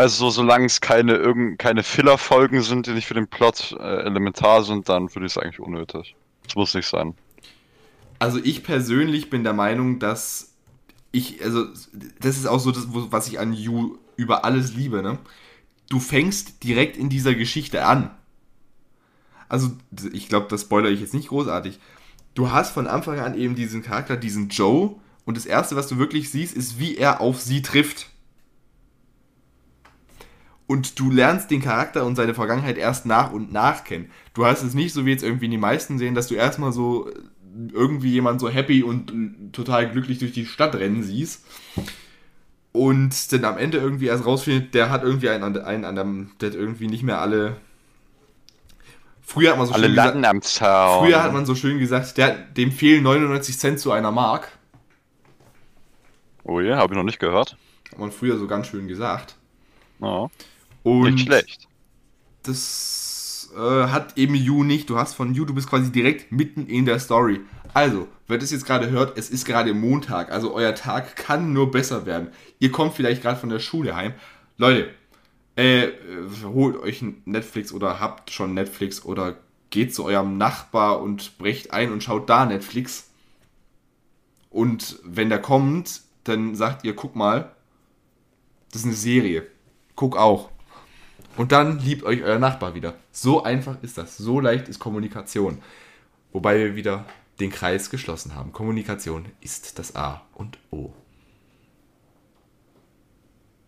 Also, 0.00 0.30
solange 0.30 0.64
es 0.64 0.80
keine, 0.80 1.16
irgend, 1.16 1.58
keine 1.58 1.82
Filler-Folgen 1.82 2.62
sind, 2.62 2.86
die 2.86 2.92
nicht 2.92 3.06
für 3.06 3.12
den 3.12 3.28
Plot 3.28 3.76
äh, 3.78 3.82
elementar 4.06 4.64
sind, 4.64 4.88
dann 4.88 5.14
würde 5.14 5.26
ich 5.26 5.32
es 5.32 5.36
eigentlich 5.36 5.60
unnötig. 5.60 6.16
Das 6.42 6.54
muss 6.54 6.72
nicht 6.72 6.88
sein. 6.88 7.12
Also 8.18 8.38
ich 8.42 8.62
persönlich 8.62 9.28
bin 9.28 9.44
der 9.44 9.52
Meinung, 9.52 9.98
dass 9.98 10.54
ich, 11.12 11.44
also 11.44 11.66
das 12.18 12.38
ist 12.38 12.46
auch 12.46 12.60
so 12.60 12.72
das, 12.72 12.86
was 12.88 13.28
ich 13.28 13.38
an 13.40 13.52
You 13.52 13.98
über 14.16 14.42
alles 14.46 14.72
liebe, 14.72 15.02
ne? 15.02 15.18
Du 15.90 16.00
fängst 16.00 16.64
direkt 16.64 16.96
in 16.96 17.10
dieser 17.10 17.34
Geschichte 17.34 17.84
an. 17.84 18.10
Also 19.50 19.72
ich 20.14 20.30
glaube, 20.30 20.46
das 20.48 20.62
spoilere 20.62 20.92
ich 20.92 21.02
jetzt 21.02 21.12
nicht 21.12 21.28
großartig. 21.28 21.78
Du 22.32 22.50
hast 22.50 22.72
von 22.72 22.86
Anfang 22.86 23.20
an 23.20 23.36
eben 23.36 23.54
diesen 23.54 23.82
Charakter, 23.82 24.16
diesen 24.16 24.48
Joe, 24.48 24.96
und 25.26 25.36
das 25.36 25.44
Erste, 25.44 25.76
was 25.76 25.88
du 25.88 25.98
wirklich 25.98 26.30
siehst, 26.30 26.56
ist, 26.56 26.78
wie 26.78 26.96
er 26.96 27.20
auf 27.20 27.38
sie 27.38 27.60
trifft. 27.60 28.08
Und 30.70 31.00
du 31.00 31.10
lernst 31.10 31.50
den 31.50 31.60
Charakter 31.60 32.06
und 32.06 32.14
seine 32.14 32.32
Vergangenheit 32.32 32.78
erst 32.78 33.04
nach 33.04 33.32
und 33.32 33.52
nach 33.52 33.82
kennen. 33.82 34.08
Du 34.34 34.46
hast 34.46 34.62
es 34.62 34.72
nicht 34.72 34.92
so 34.92 35.04
wie 35.04 35.10
jetzt 35.10 35.24
irgendwie 35.24 35.46
in 35.46 35.50
die 35.50 35.56
meisten 35.56 35.98
sehen, 35.98 36.14
dass 36.14 36.28
du 36.28 36.36
erstmal 36.36 36.70
so 36.70 37.10
irgendwie 37.72 38.12
jemand 38.12 38.40
so 38.40 38.48
happy 38.48 38.84
und 38.84 39.10
äh, 39.10 39.50
total 39.50 39.90
glücklich 39.90 40.20
durch 40.20 40.30
die 40.30 40.46
Stadt 40.46 40.76
rennen 40.76 41.02
siehst. 41.02 41.44
Und 42.70 43.32
dann 43.32 43.44
am 43.44 43.58
Ende 43.58 43.78
irgendwie 43.78 44.06
erst 44.06 44.24
rausfindet, 44.24 44.72
der 44.72 44.90
hat 44.90 45.02
irgendwie 45.02 45.30
einen, 45.30 45.58
einen 45.58 45.84
an 45.84 45.96
dem, 45.96 46.30
der 46.40 46.50
hat 46.50 46.56
irgendwie 46.56 46.86
nicht 46.86 47.02
mehr 47.02 47.20
alle. 47.20 47.56
Früher 49.22 49.50
hat 49.50 49.58
man 49.58 49.66
so 49.66 49.72
Alle 49.72 49.86
schön 49.86 49.94
gesagt, 49.96 50.06
Latten 50.06 50.24
am 50.24 50.40
Zaun. 50.40 51.04
früher 51.04 51.20
hat 51.20 51.32
man 51.32 51.46
so 51.46 51.56
schön 51.56 51.80
gesagt, 51.80 52.16
der, 52.16 52.36
dem 52.36 52.70
fehlen 52.70 53.02
99 53.02 53.58
Cent 53.58 53.80
zu 53.80 53.90
einer 53.90 54.12
Mark. 54.12 54.52
Oh 56.44 56.60
je, 56.60 56.74
habe 56.74 56.94
ich 56.94 56.96
noch 56.96 57.02
nicht 57.02 57.18
gehört. 57.18 57.56
Hat 57.90 57.98
man 57.98 58.12
früher 58.12 58.38
so 58.38 58.46
ganz 58.46 58.68
schön 58.68 58.86
gesagt. 58.86 59.34
Ja, 59.98 60.30
Und 60.82 61.14
nicht 61.14 61.26
schlecht. 61.26 61.68
das 62.42 63.50
äh, 63.54 63.58
hat 63.58 64.16
eben 64.16 64.34
You 64.34 64.64
nicht. 64.64 64.88
Du 64.88 64.96
hast 64.96 65.14
von 65.14 65.34
You, 65.34 65.44
du 65.44 65.54
bist 65.54 65.68
quasi 65.68 65.90
direkt 65.90 66.32
mitten 66.32 66.66
in 66.66 66.84
der 66.84 66.98
Story. 66.98 67.40
Also, 67.72 68.08
wer 68.26 68.38
das 68.38 68.50
jetzt 68.50 68.66
gerade 68.66 68.90
hört, 68.90 69.16
es 69.16 69.30
ist 69.30 69.44
gerade 69.44 69.74
Montag. 69.74 70.32
Also 70.32 70.54
euer 70.54 70.74
Tag 70.74 71.16
kann 71.16 71.52
nur 71.52 71.70
besser 71.70 72.06
werden. 72.06 72.28
Ihr 72.58 72.72
kommt 72.72 72.94
vielleicht 72.94 73.22
gerade 73.22 73.38
von 73.38 73.48
der 73.48 73.60
Schule 73.60 73.94
heim. 73.94 74.14
Leute, 74.56 74.90
äh, 75.56 75.88
holt 76.44 76.76
euch 76.76 77.04
Netflix 77.24 77.72
oder 77.72 78.00
habt 78.00 78.30
schon 78.30 78.54
Netflix 78.54 79.04
oder 79.04 79.36
geht 79.70 79.94
zu 79.94 80.04
eurem 80.04 80.36
Nachbar 80.36 81.00
und 81.00 81.38
brecht 81.38 81.72
ein 81.72 81.92
und 81.92 82.02
schaut 82.02 82.28
da 82.28 82.44
Netflix. 82.44 83.10
Und 84.48 84.98
wenn 85.04 85.28
der 85.28 85.40
kommt, 85.40 86.02
dann 86.24 86.54
sagt 86.56 86.84
ihr, 86.84 86.94
guck 86.94 87.14
mal, 87.14 87.54
das 88.72 88.82
ist 88.82 88.86
eine 88.86 88.94
Serie. 88.94 89.46
Guck 89.94 90.16
auch. 90.16 90.50
Und 91.40 91.52
dann 91.52 91.78
liebt 91.78 92.02
euch 92.02 92.22
euer 92.22 92.38
Nachbar 92.38 92.74
wieder. 92.74 92.96
So 93.12 93.42
einfach 93.42 93.82
ist 93.82 93.96
das. 93.96 94.18
So 94.18 94.40
leicht 94.40 94.68
ist 94.68 94.78
Kommunikation. 94.78 95.62
Wobei 96.32 96.58
wir 96.58 96.76
wieder 96.76 97.06
den 97.40 97.48
Kreis 97.48 97.88
geschlossen 97.88 98.34
haben. 98.34 98.52
Kommunikation 98.52 99.24
ist 99.40 99.78
das 99.78 99.96
A 99.96 100.20
und 100.34 100.58
O. 100.70 100.92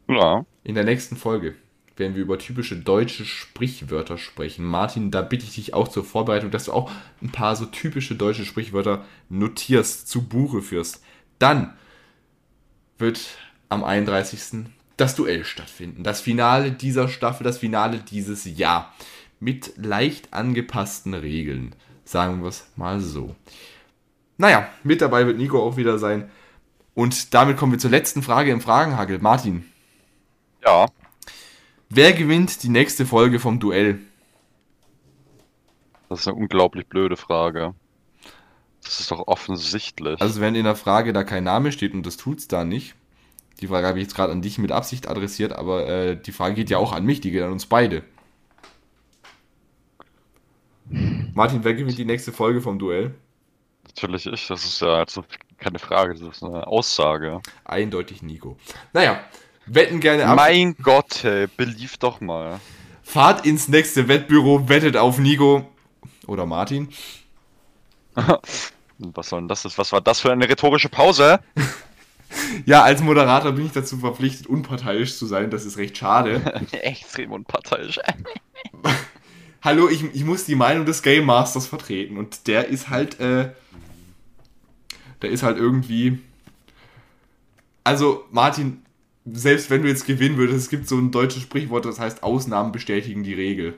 Ja. 0.07 0.45
In 0.65 0.75
der 0.75 0.85
nächsten 0.85 1.17
Folge 1.17 1.55
werden 1.97 2.15
wir 2.15 2.21
über 2.21 2.39
typische 2.39 2.77
deutsche 2.77 3.25
Sprichwörter 3.25 4.19
sprechen. 4.19 4.67
Martin, 4.67 5.11
da 5.11 5.23
bitte 5.23 5.47
ich 5.47 5.55
dich 5.55 5.73
auch 5.73 5.89
zur 5.89 6.05
Vorbereitung, 6.05 6.51
dass 6.51 6.67
du 6.67 6.75
auch 6.75 6.91
ein 7.23 7.33
paar 7.33 7.57
so 7.57 7.65
typische 7.65 8.17
deutsche 8.17 8.45
Sprichwörter 8.45 9.07
notierst, 9.31 10.09
zu 10.09 10.29
Buche 10.29 10.61
führst. 10.61 11.03
Dann 11.39 11.73
wird 12.99 13.39
am 13.71 13.83
31. 13.83 14.67
das 15.03 15.17
Duell 15.17 15.45
stattfinden. 15.45 16.05
Das 16.05 16.21
Finale 16.21 16.71
dieser 16.71 17.09
Staffel, 17.09 17.43
das 17.43 17.59
Finale 17.59 17.99
dieses 17.99 18.45
Jahr. 18.45 18.95
Mit 19.41 19.73
leicht 19.77 20.33
angepassten 20.33 21.15
Regeln. 21.15 21.75
Sagen 22.05 22.43
wir 22.43 22.49
es 22.49 22.69
mal 22.77 23.01
so. 23.01 23.35
Naja, 24.39 24.69
mit 24.85 25.01
dabei 25.01 25.27
wird 25.27 25.39
Nico 25.39 25.61
auch 25.61 25.77
wieder 25.77 25.99
sein. 25.99 26.31
Und 26.95 27.35
damit 27.35 27.57
kommen 27.57 27.73
wir 27.73 27.79
zur 27.81 27.91
letzten 27.91 28.23
Frage 28.23 28.53
im 28.53 28.61
Fragenhagel. 28.61 29.19
Martin, 29.19 29.65
Ja. 30.65 30.87
Wer 31.89 32.13
gewinnt 32.13 32.63
die 32.63 32.69
nächste 32.69 33.05
Folge 33.05 33.41
vom 33.41 33.59
Duell? 33.59 33.99
Das 36.09 36.21
ist 36.21 36.29
eine 36.29 36.37
unglaublich 36.37 36.87
blöde 36.87 37.17
Frage. 37.17 37.75
Das 38.85 39.01
ist 39.01 39.11
doch 39.11 39.27
offensichtlich. 39.27 40.21
Also 40.21 40.41
wenn 40.41 40.55
in 40.55 40.65
der 40.65 40.77
Frage 40.77 41.13
da 41.13 41.25
kein 41.25 41.45
Name 41.45 41.73
steht 41.73 41.93
und 41.93 42.07
das 42.07 42.17
tut's 42.17 42.47
da 42.47 42.65
nicht. 42.65 42.95
Die 43.61 43.67
Frage 43.69 43.87
habe 43.87 43.99
ich 43.99 44.05
jetzt 44.05 44.15
gerade 44.15 44.33
an 44.33 44.43
dich 44.43 44.59
mit 44.59 44.73
Absicht 44.73 45.09
adressiert, 45.09 45.53
aber 45.53 45.89
äh, 45.89 46.17
die 46.21 46.33
Frage 46.33 46.55
geht 46.55 46.71
ja 46.71 46.79
auch 46.79 46.93
an 46.93 47.05
mich, 47.05 47.21
die 47.21 47.31
geht 47.31 47.43
an 47.43 47.53
uns 47.53 47.67
beide. 47.67 48.03
Martin, 51.35 51.65
wer 51.65 51.75
gewinnt 51.75 51.97
die 51.97 52.05
nächste 52.05 52.33
Folge 52.33 52.61
vom 52.61 52.79
Duell? 52.79 53.15
Natürlich 53.85 54.27
ich. 54.27 54.47
Das 54.47 54.65
ist 54.65 54.81
ja 54.81 54.95
also 54.95 55.25
keine 55.59 55.79
Frage, 55.79 56.15
das 56.15 56.37
ist 56.37 56.43
eine 56.43 56.67
Aussage. 56.67 57.41
Eindeutig 57.65 58.23
Nico. 58.23 58.57
Naja, 58.93 59.21
wetten 59.67 60.01
gerne 60.01 60.27
ab. 60.27 60.37
Mein 60.37 60.77
Gott, 60.83 61.23
hey, 61.23 61.47
belief 61.57 61.97
doch 61.99 62.21
mal. 62.21 62.61
Fahrt 63.03 63.47
ins 63.47 63.69
nächste 63.69 64.09
Wettbüro, 64.09 64.69
wettet 64.69 64.97
auf 64.97 65.19
Nico 65.19 65.69
oder 66.27 66.47
Martin. 66.47 66.89
Was 68.99 69.29
soll 69.29 69.41
denn 69.41 69.49
das? 69.49 69.65
Was 69.79 69.93
war 69.93 70.01
das 70.01 70.21
für 70.21 70.33
eine 70.33 70.49
rhetorische 70.49 70.89
Pause? 70.89 71.41
Ja, 72.67 72.83
als 72.83 73.03
Moderator 73.03 73.53
bin 73.53 73.67
ich 73.67 73.73
dazu 73.73 73.99
verpflichtet, 73.99 74.47
unparteiisch 74.47 75.17
zu 75.17 75.27
sein. 75.27 75.51
Das 75.51 75.65
ist 75.65 75.79
recht 75.79 75.97
schade. 75.97 76.41
Extrem 76.73 77.33
unparteiisch. 77.33 77.99
Hallo, 79.63 79.89
ich, 79.89 80.05
ich 80.15 80.25
muss 80.25 80.45
die 80.45 80.55
Meinung 80.55 80.87
des 80.87 81.03
Game 81.03 81.27
Masters 81.27 81.67
vertreten 81.67 82.17
und 82.17 82.47
der 82.49 82.69
ist 82.69 82.89
halt, 82.89 83.21
äh, 83.21 83.51
der 85.23 85.31
ist 85.31 85.45
halt 85.45 85.57
irgendwie, 85.57 86.19
also 87.85 88.25
Martin, 88.33 88.83
selbst 89.25 89.71
wenn 89.71 89.83
du 89.83 89.89
jetzt 89.89 90.05
gewinnen 90.05 90.37
würdest, 90.37 90.59
es 90.59 90.69
gibt 90.69 90.89
so 90.89 90.99
ein 90.99 91.13
deutsches 91.13 91.43
Sprichwort, 91.43 91.85
das 91.85 92.01
heißt 92.01 92.25
Ausnahmen 92.25 92.73
bestätigen 92.73 93.23
die 93.23 93.35
Regel. 93.35 93.75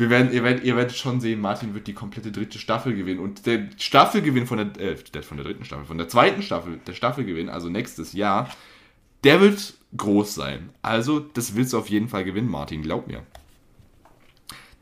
Wir 0.00 0.08
werden, 0.08 0.32
ihr, 0.32 0.42
werdet, 0.42 0.64
ihr 0.64 0.76
werdet 0.76 0.96
schon 0.96 1.20
sehen, 1.20 1.40
Martin 1.40 1.74
wird 1.74 1.86
die 1.86 1.92
komplette 1.92 2.32
dritte 2.32 2.58
Staffel 2.58 2.94
gewinnen 2.94 3.20
und 3.20 3.44
der 3.44 3.68
Staffelgewinn 3.76 4.46
von 4.46 4.56
der, 4.56 4.92
äh, 4.92 4.96
der 5.12 5.22
von 5.22 5.36
der 5.36 5.44
dritten 5.44 5.66
Staffel, 5.66 5.84
von 5.84 5.98
der 5.98 6.08
zweiten 6.08 6.42
Staffel, 6.42 6.80
der 6.86 6.94
Staffelgewinn, 6.94 7.50
also 7.50 7.68
nächstes 7.68 8.14
Jahr, 8.14 8.48
der 9.24 9.42
wird 9.42 9.74
groß 9.96 10.34
sein. 10.34 10.70
Also, 10.80 11.20
das 11.20 11.54
willst 11.54 11.74
du 11.74 11.78
auf 11.78 11.90
jeden 11.90 12.08
Fall 12.08 12.24
gewinnen, 12.24 12.48
Martin, 12.50 12.80
glaub 12.80 13.08
mir. 13.08 13.22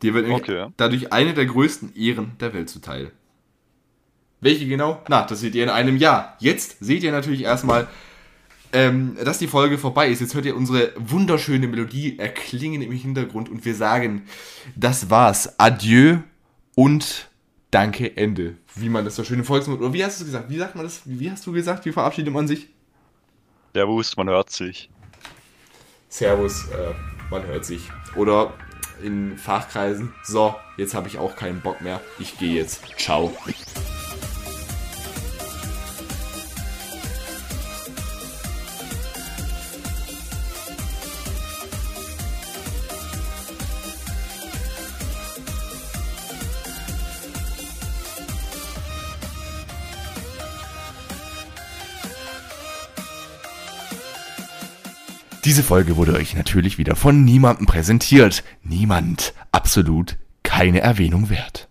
Dir 0.02 0.14
wird 0.14 0.30
Okay. 0.30 0.68
dadurch 0.76 1.12
eine 1.12 1.34
der 1.34 1.46
größten 1.46 1.96
Ehren 1.96 2.36
der 2.38 2.54
Welt 2.54 2.70
zuteil. 2.70 3.10
Welche 4.40 4.68
genau? 4.68 5.02
Na, 5.08 5.24
das 5.24 5.40
seht 5.40 5.56
ihr 5.56 5.64
in 5.64 5.70
einem 5.70 5.96
Jahr. 5.96 6.36
Jetzt 6.38 6.76
seht 6.78 7.02
ihr 7.02 7.10
natürlich 7.10 7.42
erstmal, 7.42 7.88
ähm, 8.72 9.16
dass 9.24 9.38
die 9.38 9.46
Folge 9.46 9.78
vorbei 9.78 10.08
ist. 10.08 10.20
Jetzt 10.20 10.34
hört 10.34 10.46
ihr 10.46 10.56
unsere 10.56 10.92
wunderschöne 10.96 11.66
Melodie 11.68 12.18
erklingen 12.18 12.82
im 12.82 12.92
Hintergrund 12.92 13.48
und 13.48 13.64
wir 13.64 13.74
sagen, 13.74 14.22
das 14.76 15.10
war's. 15.10 15.58
Adieu 15.58 16.18
und 16.74 17.28
danke, 17.70 18.16
Ende. 18.16 18.56
Wie 18.74 18.88
man 18.88 19.04
das 19.04 19.16
so 19.16 19.24
schön 19.24 19.38
im 19.38 19.44
Volksmund, 19.44 19.80
oder 19.80 19.92
wie 19.92 20.04
hast 20.04 20.20
du 20.20 20.24
es 20.24 20.30
gesagt? 20.30 20.50
Wie 20.50 20.58
sagt 20.58 20.74
man 20.74 20.84
das? 20.84 21.02
Wie 21.04 21.30
hast 21.30 21.46
du 21.46 21.52
gesagt? 21.52 21.84
Wie 21.86 21.92
verabschiedet 21.92 22.32
man 22.32 22.46
sich? 22.46 22.68
Der 23.74 23.88
Wust, 23.88 24.16
man 24.16 24.28
hört 24.28 24.50
sich. 24.50 24.90
Servus, 26.08 26.68
äh, 26.68 26.94
man 27.30 27.44
hört 27.46 27.64
sich. 27.64 27.82
Oder 28.16 28.54
in 29.02 29.36
Fachkreisen, 29.36 30.12
so, 30.24 30.54
jetzt 30.76 30.94
habe 30.94 31.08
ich 31.08 31.18
auch 31.18 31.36
keinen 31.36 31.60
Bock 31.60 31.80
mehr. 31.80 32.00
Ich 32.18 32.38
gehe 32.38 32.54
jetzt. 32.54 32.82
Ciao. 32.98 33.32
Diese 55.48 55.62
Folge 55.62 55.96
wurde 55.96 56.12
euch 56.12 56.36
natürlich 56.36 56.76
wieder 56.76 56.94
von 56.94 57.24
niemandem 57.24 57.64
präsentiert. 57.64 58.44
Niemand. 58.62 59.32
Absolut 59.50 60.18
keine 60.42 60.82
Erwähnung 60.82 61.30
wert. 61.30 61.67